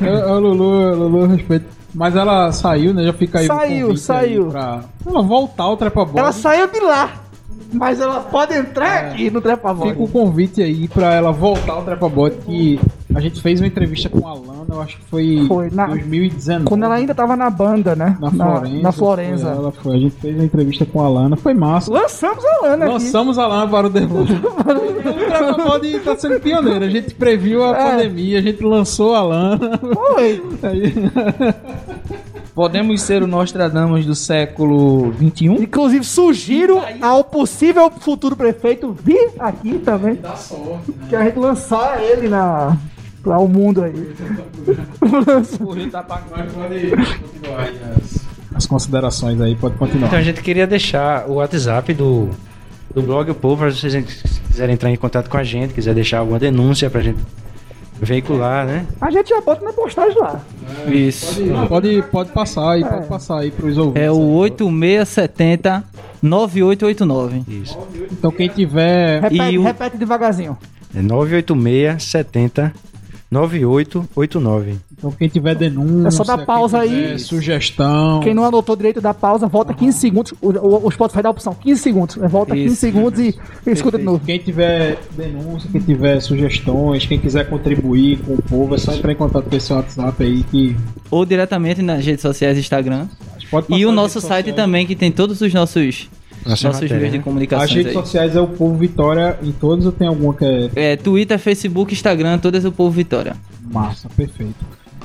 Lulu, 0.00 0.54
Lulu, 0.54 0.94
Lulu, 0.94 1.26
respeito. 1.26 1.66
Mas 1.94 2.16
ela 2.16 2.50
saiu, 2.52 2.94
né? 2.94 3.04
Já 3.04 3.12
fica 3.12 3.40
aí 3.40 3.44
o 3.44 3.48
Saiu, 3.48 3.96
saiu. 3.96 4.44
Aí 4.44 4.50
pra 4.52 4.84
ela 5.06 5.22
voltar 5.22 5.64
ao 5.64 5.76
Trepa 5.76 6.04
Bola. 6.04 6.20
Ela 6.20 6.32
saiu 6.32 6.68
de 6.68 6.80
lá. 6.80 7.19
Mas 7.72 8.00
ela 8.00 8.20
pode 8.20 8.54
entrar 8.54 9.04
aqui 9.04 9.30
no 9.30 9.40
Trepa 9.40 9.72
Voz. 9.72 9.90
Fica 9.90 10.02
o 10.02 10.08
convite 10.08 10.62
aí 10.62 10.88
pra 10.88 11.14
ela 11.14 11.30
voltar 11.30 11.74
ao 11.74 11.84
Trepa 11.84 12.08
Bot, 12.08 12.36
que 12.38 12.80
a 13.14 13.20
gente 13.20 13.40
fez 13.42 13.60
uma 13.60 13.66
entrevista 13.66 14.08
com 14.08 14.26
a 14.26 14.34
Lana, 14.34 14.64
eu 14.68 14.80
acho 14.80 14.96
que 14.98 15.04
foi, 15.04 15.44
Foi, 15.48 15.70
na- 15.70 15.86
2019. 15.86 16.64
Quando 16.66 16.84
ela 16.84 16.94
ainda 16.94 17.14
tava 17.14 17.36
na 17.36 17.50
banda, 17.50 17.94
né? 17.96 18.16
na 18.20 18.30
Florença. 18.30 18.82
Na 18.82 18.92
Florença. 18.92 19.44
Foi 19.46 19.56
ela, 19.56 19.72
foi. 19.72 19.96
A 19.96 19.98
gente 19.98 20.16
fez 20.16 20.34
uma 20.36 20.44
entrevista 20.44 20.86
com 20.86 21.00
a 21.02 21.08
Lana, 21.08 21.36
foi 21.36 21.54
massa. 21.54 21.92
Lançamos 21.92 22.44
a 22.44 22.62
Lana 22.66 22.84
aqui. 22.84 22.94
Lançamos 22.94 23.38
a 23.38 23.46
Lana 23.46 23.68
para 23.68 23.86
o 23.86 23.90
Devolve. 23.90 24.34
o 24.40 25.68
Bot 25.68 25.98
tá 26.00 26.16
sendo 26.16 26.40
pioneiro. 26.40 26.84
A 26.84 26.88
gente 26.90 27.14
previu 27.14 27.64
a 27.64 27.76
É. 27.76 27.90
pandemia, 27.90 28.38
a 28.38 28.42
gente 28.42 28.62
lançou 28.62 29.14
a 29.14 29.22
Lana. 29.22 29.78
Foi. 29.78 30.42
Aí- 30.62 30.94
Podemos 32.54 33.00
ser 33.02 33.22
o 33.22 33.26
Nostradamus 33.28 34.04
do 34.04 34.14
século 34.14 35.12
XXI? 35.14 35.46
Inclusive, 35.62 36.04
sugiro 36.04 36.80
ao 37.00 37.22
possível 37.24 37.90
futuro 37.90 38.34
prefeito 38.36 38.94
vir 39.02 39.30
aqui 39.38 39.78
também. 39.78 40.16
Dá 40.16 40.34
sorte. 40.34 40.92
Que 41.08 41.14
a 41.16 41.24
gente 41.24 41.38
lançar 41.38 42.02
ele 42.02 42.28
na. 42.28 42.76
Pra 43.22 43.38
o 43.38 43.46
mundo 43.48 43.82
aí. 43.82 43.92
Tá. 45.92 46.06
As 48.54 48.66
considerações 48.66 49.40
aí, 49.40 49.54
pode 49.54 49.76
continuar. 49.76 50.06
Então 50.08 50.18
a 50.18 50.22
gente 50.22 50.42
queria 50.42 50.66
deixar 50.66 51.28
o 51.28 51.34
WhatsApp 51.34 51.92
do, 51.94 52.30
do 52.94 53.02
blog 53.02 53.30
O 53.30 53.34
Povo, 53.34 53.58
para 53.58 53.70
vocês 53.70 53.92
se 53.92 54.40
quiserem 54.48 54.74
entrar 54.74 54.90
em 54.90 54.96
contato 54.96 55.28
com 55.28 55.36
a 55.36 55.44
gente, 55.44 55.72
quiser 55.74 55.94
deixar 55.94 56.18
alguma 56.18 56.38
denúncia 56.38 56.90
pra 56.90 57.00
gente 57.00 57.18
veicular, 58.00 58.66
né? 58.66 58.86
A 59.00 59.10
gente 59.10 59.28
já 59.28 59.40
bota 59.40 59.62
na 59.64 59.72
postagem 59.72 60.18
lá. 60.18 60.40
Isso. 60.90 61.40
Pode, 61.68 62.02
pode 62.10 62.30
passar 62.32 62.70
aí, 62.72 62.82
pode 62.84 63.06
passar 63.06 63.38
aí 63.40 63.50
pros 63.50 63.76
ouvintes. 63.76 64.02
É 64.02 64.10
o 64.10 64.16
8670 64.18 65.84
9889. 66.22 67.44
Isso. 67.48 67.78
Então 68.10 68.30
quem 68.30 68.48
tiver 68.48 69.20
Repete, 69.22 69.42
E 69.52 69.58
o- 69.58 69.62
repete 69.62 69.96
devagarzinho. 69.98 70.56
É 70.94 71.00
986 71.02 72.02
70 72.02 72.72
9889. 73.30 74.76
Então 74.92 75.10
quem 75.12 75.28
tiver 75.28 75.54
denúncia, 75.54 76.08
É 76.08 76.10
só 76.10 76.24
dar 76.24 76.44
pausa 76.44 76.80
aí. 76.80 77.18
Sugestão. 77.18 78.20
Quem 78.20 78.34
não 78.34 78.44
anotou 78.44 78.74
direito 78.74 79.00
da 79.00 79.14
pausa, 79.14 79.46
volta 79.46 79.72
15 79.72 79.98
segundos. 79.98 80.34
O, 80.40 80.50
o, 80.50 80.86
o 80.86 80.90
Spotify 80.90 81.22
dá 81.22 81.28
a 81.28 81.32
opção 81.32 81.54
15 81.54 81.80
segundos. 81.80 82.16
Volta 82.16 82.54
15 82.54 82.66
Isso. 82.66 82.76
segundos 82.76 83.20
e, 83.20 83.38
e 83.66 83.70
escuta 83.70 83.98
de 83.98 84.04
novo. 84.04 84.20
Quem 84.24 84.38
tiver 84.38 84.98
denúncia, 85.12 85.70
quem 85.70 85.80
tiver 85.80 86.20
sugestões, 86.20 87.06
quem 87.06 87.18
quiser 87.18 87.48
contribuir 87.48 88.18
com 88.18 88.34
o 88.34 88.42
povo, 88.42 88.74
é 88.74 88.78
só 88.78 88.92
entrar 88.92 89.12
em 89.12 89.16
contato 89.16 89.48
com 89.48 89.56
esse 89.56 89.72
WhatsApp 89.72 90.22
aí 90.22 90.42
que 90.42 90.76
Ou 91.10 91.24
diretamente 91.24 91.82
nas 91.82 92.04
redes 92.04 92.22
sociais 92.22 92.58
Instagram. 92.58 93.06
E 93.68 93.84
o 93.86 93.92
nosso 93.92 94.20
site 94.20 94.46
sociais. 94.46 94.56
também, 94.56 94.86
que 94.86 94.94
tem 94.94 95.10
todos 95.10 95.40
os 95.40 95.52
nossos, 95.52 96.08
nossos 96.46 96.64
matéria, 96.64 96.96
meios 96.96 97.12
de 97.12 97.18
né? 97.18 97.24
comunicação. 97.24 97.64
As 97.64 97.70
redes 97.72 97.92
sociais 97.92 98.36
é 98.36 98.40
o 98.40 98.46
Povo 98.46 98.76
Vitória 98.76 99.38
em 99.42 99.52
todos 99.52 99.86
ou 99.86 99.92
tem 99.92 100.08
alguma 100.08 100.34
que 100.34 100.44
é 100.44 100.70
É, 100.92 100.96
Twitter, 100.96 101.38
Facebook, 101.38 101.92
Instagram, 101.92 102.38
todas 102.38 102.64
o 102.64 102.72
Povo 102.72 102.90
Vitória. 102.90 103.36
massa, 103.70 104.08
perfeito. 104.16 104.64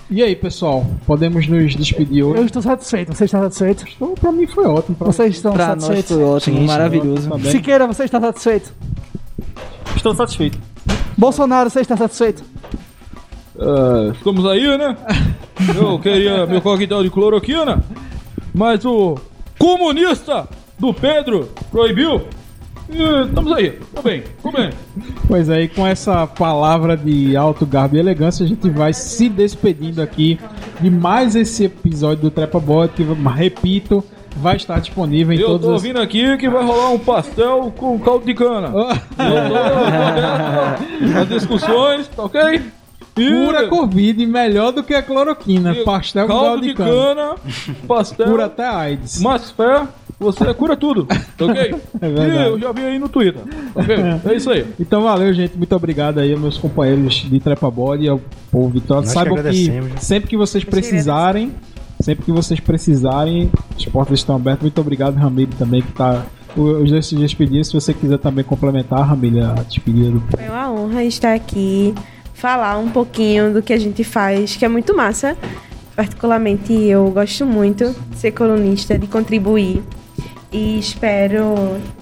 E 0.10 0.22
aí, 0.22 0.36
pessoal, 0.36 0.86
podemos 1.08 1.48
nos 1.48 1.76
despedir 1.76 2.24
hoje? 2.24 2.38
Eu 2.40 2.46
estou 2.46 2.62
satisfeito. 2.62 3.12
Você 3.16 3.26
está 3.26 3.40
satisfeito? 3.42 3.86
Então, 3.96 4.14
pra 4.14 4.32
mim 4.32 4.46
foi 4.46 4.64
ótimo. 4.66 4.96
Pra 4.96 5.08
Vocês 5.08 5.36
estão 5.36 5.52
Pra 5.52 5.70
nós 5.70 5.84
satisfeitos? 5.84 6.16
foi 6.16 6.24
ótimo, 6.24 6.62
maravilhoso. 6.62 7.28
Tá? 7.30 7.40
Siqueira, 7.50 7.88
você 7.88 8.04
está 8.04 8.22
satisfeito? 8.22 8.72
Estou 9.96 10.14
satisfeito. 10.14 10.60
Bolsonaro, 11.18 11.70
você 11.72 11.80
está 11.82 11.98
satisfeito? 11.98 12.44
Ah, 13.60 14.12
estamos 14.16 14.46
aí, 14.46 14.78
né? 14.78 14.96
Eu 15.76 15.98
queria 16.00 16.46
meu 16.46 16.62
coquetel 16.62 17.02
de 17.02 17.10
cloroquina, 17.10 17.84
mas 18.54 18.86
o 18.86 19.18
comunista 19.58 20.48
do 20.80 20.94
Pedro 20.94 21.50
proibiu. 21.72 22.22
E 22.88 23.02
estamos 23.28 23.52
aí, 23.52 23.80
tô 23.96 24.02
bem, 24.04 24.24
tô 24.44 24.52
bem. 24.52 24.70
Pois 25.28 25.50
aí, 25.50 25.68
com 25.68 25.88
essa 25.88 26.28
palavra 26.28 26.96
de 26.96 27.36
alto 27.36 27.66
garbo 27.66 27.96
e 27.96 28.00
elegância, 28.00 28.46
a 28.46 28.48
gente 28.48 28.70
vai 28.70 28.94
se 28.94 29.28
despedindo 29.28 30.04
aqui 30.04 30.40
de 30.80 30.92
mais 30.92 31.36
esse 31.36 31.64
episódio 31.66 32.22
do 32.24 32.30
Trepa 32.32 32.60
Bot, 32.60 32.94
que, 32.94 33.04
repito, 33.36 34.04
vai 34.38 34.56
estar 34.56 34.80
disponível 34.80 35.36
em 35.36 35.40
Eu 35.40 35.48
todos 35.48 35.62
tô 35.62 35.68
os... 35.70 35.74
ouvindo 35.82 36.00
aqui 36.00 36.38
que 36.38 36.48
vai 36.48 36.64
rolar 36.64 36.92
um 36.92 37.00
pastel 37.00 37.74
com 37.76 37.98
caldo 38.00 38.24
de 38.24 38.36
cana. 38.36 38.68
Eu 38.68 38.84
tô 41.14 41.20
as 41.22 41.30
discussões, 41.30 42.08
tá 42.08 42.22
ok? 42.24 42.62
E 43.18 43.30
Cura 43.30 43.68
Covid 43.68 44.26
melhor 44.28 44.72
do 44.74 44.84
que 44.84 44.94
a 44.94 45.02
cloroquina. 45.02 45.72
e 45.74 45.84
Pastel 45.86 46.28
com 46.28 46.34
caldo 46.34 46.46
caldo 46.46 46.62
de 46.62 46.68
de 46.68 46.74
cana. 46.76 47.16
cana, 47.16 47.36
pastel, 47.88 48.28
Cura 48.28 48.46
até 48.46 48.68
AIDS. 48.68 49.22
mais 49.22 49.50
fé, 49.52 49.88
você 50.20 50.54
cura 50.54 50.78
tudo, 50.78 51.08
ok? 51.40 51.76
É 52.02 52.08
e 52.08 52.48
eu 52.48 52.60
já 52.60 52.72
vi 52.72 52.82
aí 52.84 53.00
no 53.00 53.10
Twitter, 53.10 53.42
ok? 53.74 53.96
É 54.32 54.36
isso 54.36 54.50
aí. 54.50 54.66
Então 54.80 55.04
valeu, 55.04 55.34
gente. 55.34 55.58
Muito 55.58 55.76
obrigado 55.76 56.20
aí 56.20 56.32
aos 56.32 56.42
meus 56.42 56.58
companheiros 56.58 57.16
de 57.16 57.40
Trepa 57.40 57.70
Body 57.70 58.06
e 58.06 58.10
ao 58.10 58.22
povo 58.50 58.70
Vitória. 58.70 59.04
Que 59.04 59.10
Saibam 59.10 59.36
que, 59.36 59.70
né? 59.70 59.92
sempre 59.98 60.30
que 60.30 60.38
vocês 60.38 60.64
precisarem, 60.64 61.52
sempre 62.00 62.26
que 62.26 62.32
vocês 62.32 62.60
precisarem, 62.60 63.52
as 63.76 63.86
portas 63.86 64.20
estão 64.20 64.36
abertas. 64.36 64.62
Muito 64.62 64.80
obrigado, 64.80 65.16
Ramiro, 65.16 65.52
também, 65.58 65.82
que 65.82 65.92
tá. 65.92 66.26
Os 66.56 66.90
dois 66.90 67.06
se 67.06 67.18
despediram. 67.18 67.66
Se 67.66 67.74
você 67.74 67.94
quiser 67.94 68.18
também 68.18 68.46
complementar, 68.46 69.06
Ramiro, 69.06 69.44
a 69.44 69.56
despedida 69.64 70.12
do 70.12 70.22
Foi 70.22 70.48
uma 70.48 70.72
honra 70.72 71.04
estar 71.04 71.34
aqui, 71.34 71.94
falar 72.34 72.78
um 72.78 72.90
pouquinho 72.90 73.54
do 73.54 73.62
que 73.62 73.74
a 73.74 73.78
gente 73.78 74.06
faz, 74.06 74.56
que 74.56 74.64
é 74.64 74.70
muito 74.70 74.96
massa. 74.96 75.36
Particularmente 75.98 76.72
eu 76.74 77.10
gosto 77.12 77.46
muito 77.46 77.94
de 78.10 78.18
ser 78.18 78.32
colunista, 78.32 78.98
de 78.98 79.08
contribuir. 79.08 79.84
E 80.56 80.80
espero 80.80 81.54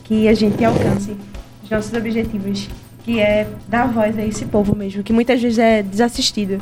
que 0.04 0.28
a 0.28 0.34
gente 0.36 0.64
alcance 0.64 1.18
os 1.64 1.70
nossos 1.72 1.92
objetivos, 1.92 2.70
que 3.04 3.20
é 3.20 3.48
dar 3.68 3.88
voz 3.88 4.16
a 4.16 4.24
esse 4.24 4.46
povo 4.46 4.76
mesmo, 4.76 5.02
que 5.02 5.12
muitas 5.12 5.42
vezes 5.42 5.58
é 5.58 5.82
desassistido. 5.82 6.62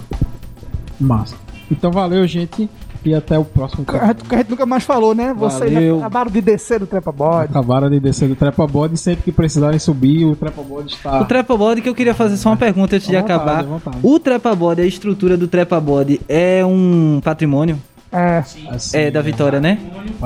Massa. 0.97 1.35
Então 1.69 1.91
valeu, 1.91 2.25
gente. 2.25 2.69
E 3.03 3.13
até 3.13 3.37
o 3.37 3.43
próximo. 3.43 3.83
A 3.89 4.07
gente, 4.07 4.23
que 4.23 4.35
a 4.35 4.37
gente 4.37 4.51
nunca 4.51 4.65
mais 4.65 4.85
falou, 4.85 5.13
né? 5.13 5.33
Vocês 5.33 5.73
Valeu. 5.73 5.97
acabaram 5.97 6.31
de 6.31 6.39
descer 6.39 6.79
do 6.79 6.87
Trepa 6.87 7.11
Bode. 7.11 7.49
Acabaram 7.49 7.89
de 7.89 7.99
descer 7.99 8.29
do 8.29 8.35
Trepa 8.37 8.65
Body. 8.67 8.95
Sempre 8.95 9.23
que 9.23 9.31
precisarem 9.31 9.79
subir, 9.79 10.23
o 10.23 10.35
Trepa 10.35 10.61
Body 10.61 10.93
está. 10.93 11.19
O 11.19 11.25
Trepa 11.25 11.57
Body 11.57 11.81
que 11.81 11.89
eu 11.89 11.95
queria 11.95 12.13
fazer 12.13 12.37
só 12.37 12.49
uma 12.49 12.57
pergunta 12.57 12.95
antes 12.95 13.07
de 13.07 13.17
vontade, 13.17 13.33
acabar. 13.33 13.65
O 14.03 14.19
Trepa 14.19 14.55
Body, 14.55 14.81
a 14.81 14.85
estrutura 14.85 15.35
do 15.35 15.47
Trepa 15.47 15.79
Body 15.81 16.21
é 16.29 16.63
um 16.63 17.19
patrimônio? 17.23 17.79
É. 18.11 18.43
Assim, 18.69 18.97
É 18.97 19.09
da 19.11 19.21
Vitória, 19.21 19.59
né? 19.59 19.79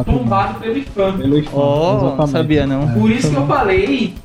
Tombado 0.06 0.60
pelo 0.60 0.78
IFAM. 0.78 1.18
Pelo 1.18 1.38
IFAM, 1.38 1.52
Ó, 1.53 1.98
exatamente. 2.07 2.32
sabia 2.32 2.68
não. 2.68 2.88
Por 2.94 3.12
isso 3.12 3.30
que 3.30 3.36
eu 3.36 3.45
falei. 3.48 4.16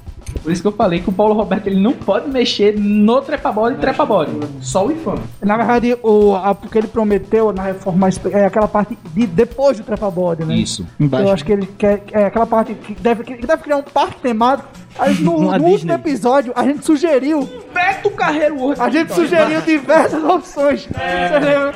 Por 0.43 0.53
isso 0.53 0.63
que 0.63 0.69
eu 0.69 0.73
falei 0.73 1.01
que 1.01 1.09
o 1.09 1.13
Paulo 1.13 1.35
Roberto 1.35 1.67
ele 1.67 1.81
não 1.81 1.93
pode 1.93 2.31
mexer 2.31 2.79
no 2.79 3.21
trepabode 3.21 3.77
e 3.77 3.79
trepabode. 3.81 4.31
Só 4.61 4.87
o 4.87 4.93
IFAM. 4.93 5.17
Na 5.43 5.57
verdade, 5.57 5.97
o, 6.03 6.35
a, 6.37 6.53
o 6.53 6.57
que 6.69 6.79
ele 6.79 6.87
prometeu 6.87 7.53
na 7.53 7.65
reforma 7.65 8.09
é 8.33 8.47
aquela 8.47 8.69
parte 8.69 8.97
de 9.13 9.27
depois 9.27 9.77
do 9.79 9.85
Trepa 9.85 10.11
Bode, 10.11 10.45
né? 10.45 10.55
Isso. 10.55 10.87
Embaixo. 10.99 11.27
Eu 11.27 11.33
acho 11.33 11.45
que 11.45 11.53
ele 11.53 11.67
quer. 11.67 12.05
É 12.13 12.27
aquela 12.27 12.47
parte 12.47 12.75
que 12.75 12.95
deve, 12.95 13.25
que 13.25 13.45
deve 13.47 13.63
criar 13.63 13.77
um 13.79 13.83
parque 13.83 14.21
temático. 14.21 14.69
No, 15.21 15.57
no 15.57 15.65
último 15.65 15.93
episódio, 15.93 16.53
a 16.55 16.65
gente 16.65 16.85
sugeriu. 16.85 17.49
Beto 17.73 18.11
Carreiro 18.11 18.57
World. 18.57 18.81
A 18.81 18.91
gente 18.91 19.15
sugeriu 19.15 19.61
diversas 19.63 20.23
opções. 20.23 20.87
Você 20.87 21.39
lembra? 21.39 21.75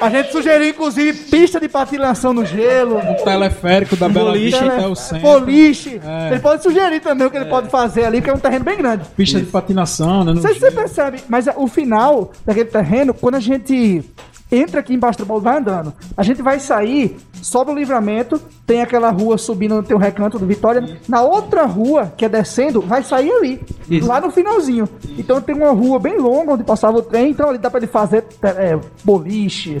A 0.00 0.08
gente 0.08 0.32
sugeriu, 0.32 0.68
inclusive, 0.70 1.12
pista 1.24 1.58
de 1.60 1.68
patinação 1.68 2.32
no 2.32 2.44
gelo. 2.44 2.98
O 2.98 3.24
teleférico 3.24 3.96
da 3.96 4.08
Bela 4.08 4.30
Boliche. 4.30 4.58
Vista 4.58 4.74
até 4.74 4.86
o 4.86 4.94
centro. 4.94 5.20
Boliche. 5.28 6.00
É. 6.04 6.30
Ele 6.30 6.40
pode 6.40 6.62
sugerir 6.62 7.00
também 7.00 7.26
o 7.26 7.30
que 7.30 7.36
ele 7.36 7.46
pode 7.46 7.68
fazer 7.68 8.04
ali, 8.04 8.22
que 8.22 8.30
é 8.30 8.32
um 8.32 8.38
terreno 8.38 8.64
bem 8.64 8.78
grande. 8.78 9.04
Pista 9.16 9.38
de 9.38 9.46
patinação, 9.46 10.24
né? 10.24 10.32
no 10.32 10.40
Você, 10.40 10.54
você 10.54 10.60
gelo. 10.70 10.74
percebe, 10.76 11.20
mas 11.28 11.46
o 11.56 11.66
final 11.66 12.30
daquele 12.46 12.68
terreno, 12.70 13.12
quando 13.12 13.34
a 13.34 13.40
gente 13.40 14.02
entra 14.50 14.80
aqui 14.80 14.94
embaixo 14.94 15.18
do 15.18 15.26
bolo, 15.26 15.40
vai 15.40 15.58
andando, 15.58 15.92
a 16.16 16.22
gente 16.22 16.42
vai 16.42 16.58
sair, 16.58 17.16
sobe 17.42 17.70
o 17.70 17.74
livramento, 17.74 18.40
tem 18.70 18.82
aquela 18.82 19.10
rua 19.10 19.36
subindo, 19.36 19.82
tem 19.82 19.96
o 19.96 19.98
recanto 19.98 20.38
do 20.38 20.46
Vitória. 20.46 20.96
Na 21.08 21.22
outra 21.22 21.66
rua, 21.66 22.12
que 22.16 22.24
é 22.24 22.28
descendo, 22.28 22.80
vai 22.80 23.02
sair 23.02 23.32
ali, 23.32 23.60
Isso. 23.90 24.06
lá 24.06 24.20
no 24.20 24.30
finalzinho. 24.30 24.88
Então 25.18 25.40
tem 25.40 25.56
uma 25.56 25.72
rua 25.72 25.98
bem 25.98 26.16
longa 26.16 26.52
onde 26.52 26.62
passava 26.62 26.98
o 26.98 27.02
trem, 27.02 27.32
então 27.32 27.48
ali 27.48 27.58
dá 27.58 27.68
pra 27.68 27.80
ele 27.80 27.88
fazer 27.88 28.24
é, 28.44 28.78
boliche, 29.02 29.78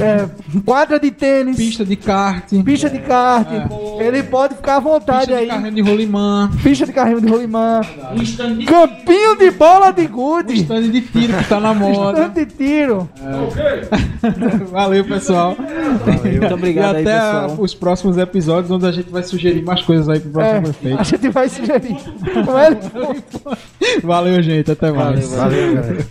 é, 0.00 0.26
quadra 0.64 0.98
de 0.98 1.10
tênis, 1.10 1.58
pista, 1.58 1.84
Pista 1.84 1.84
de 1.84 1.96
kart. 1.96 2.50
de 2.50 2.98
kart. 3.00 3.46
Ele 4.00 4.22
pode 4.22 4.54
ficar 4.54 4.76
à 4.76 4.80
vontade 4.80 5.26
Pista 5.26 5.34
de 5.34 5.40
aí. 5.40 5.48
carrinho 5.48 5.72
de 5.72 5.82
rolimã. 5.82 6.50
Pista 6.62 6.86
de 6.86 6.92
carrinho 6.94 7.20
de 7.20 7.28
rolimã. 7.28 7.82
Campinho 8.66 9.36
de 9.36 9.50
bola 9.50 9.90
de 9.90 10.06
gude. 10.06 10.54
Stand 10.54 10.88
de 10.88 11.02
tiro 11.02 11.36
que 11.36 11.44
tá 11.46 11.60
na 11.60 11.74
moda. 11.74 12.22
Tanto 12.24 12.34
de 12.36 12.46
tiro. 12.46 13.06
Valeu, 14.72 15.04
pessoal. 15.04 15.54
Muito 15.58 16.54
obrigado 16.54 16.94
e 16.94 16.98
aí, 16.98 17.02
até 17.06 17.20
pessoal. 17.20 17.56
os 17.58 17.74
próximos 17.74 18.13
próximos 18.14 18.18
episódios, 18.18 18.70
onde 18.70 18.86
a 18.86 18.92
gente 18.92 19.10
vai 19.10 19.22
sugerir 19.22 19.62
mais 19.62 19.82
coisas 19.82 20.08
aí 20.08 20.20
pro 20.20 20.40
é, 20.40 20.60
próximo 20.60 20.68
é, 20.68 20.72
prefeito. 20.72 21.00
A 21.00 21.02
gente 21.02 21.28
vai 21.28 21.48
sugerir. 21.48 21.96
valeu, 24.02 24.42
gente. 24.42 24.70
Até 24.70 24.92
mais. 24.92 25.30
Valeu, 25.32 25.82
valeu. 25.82 26.04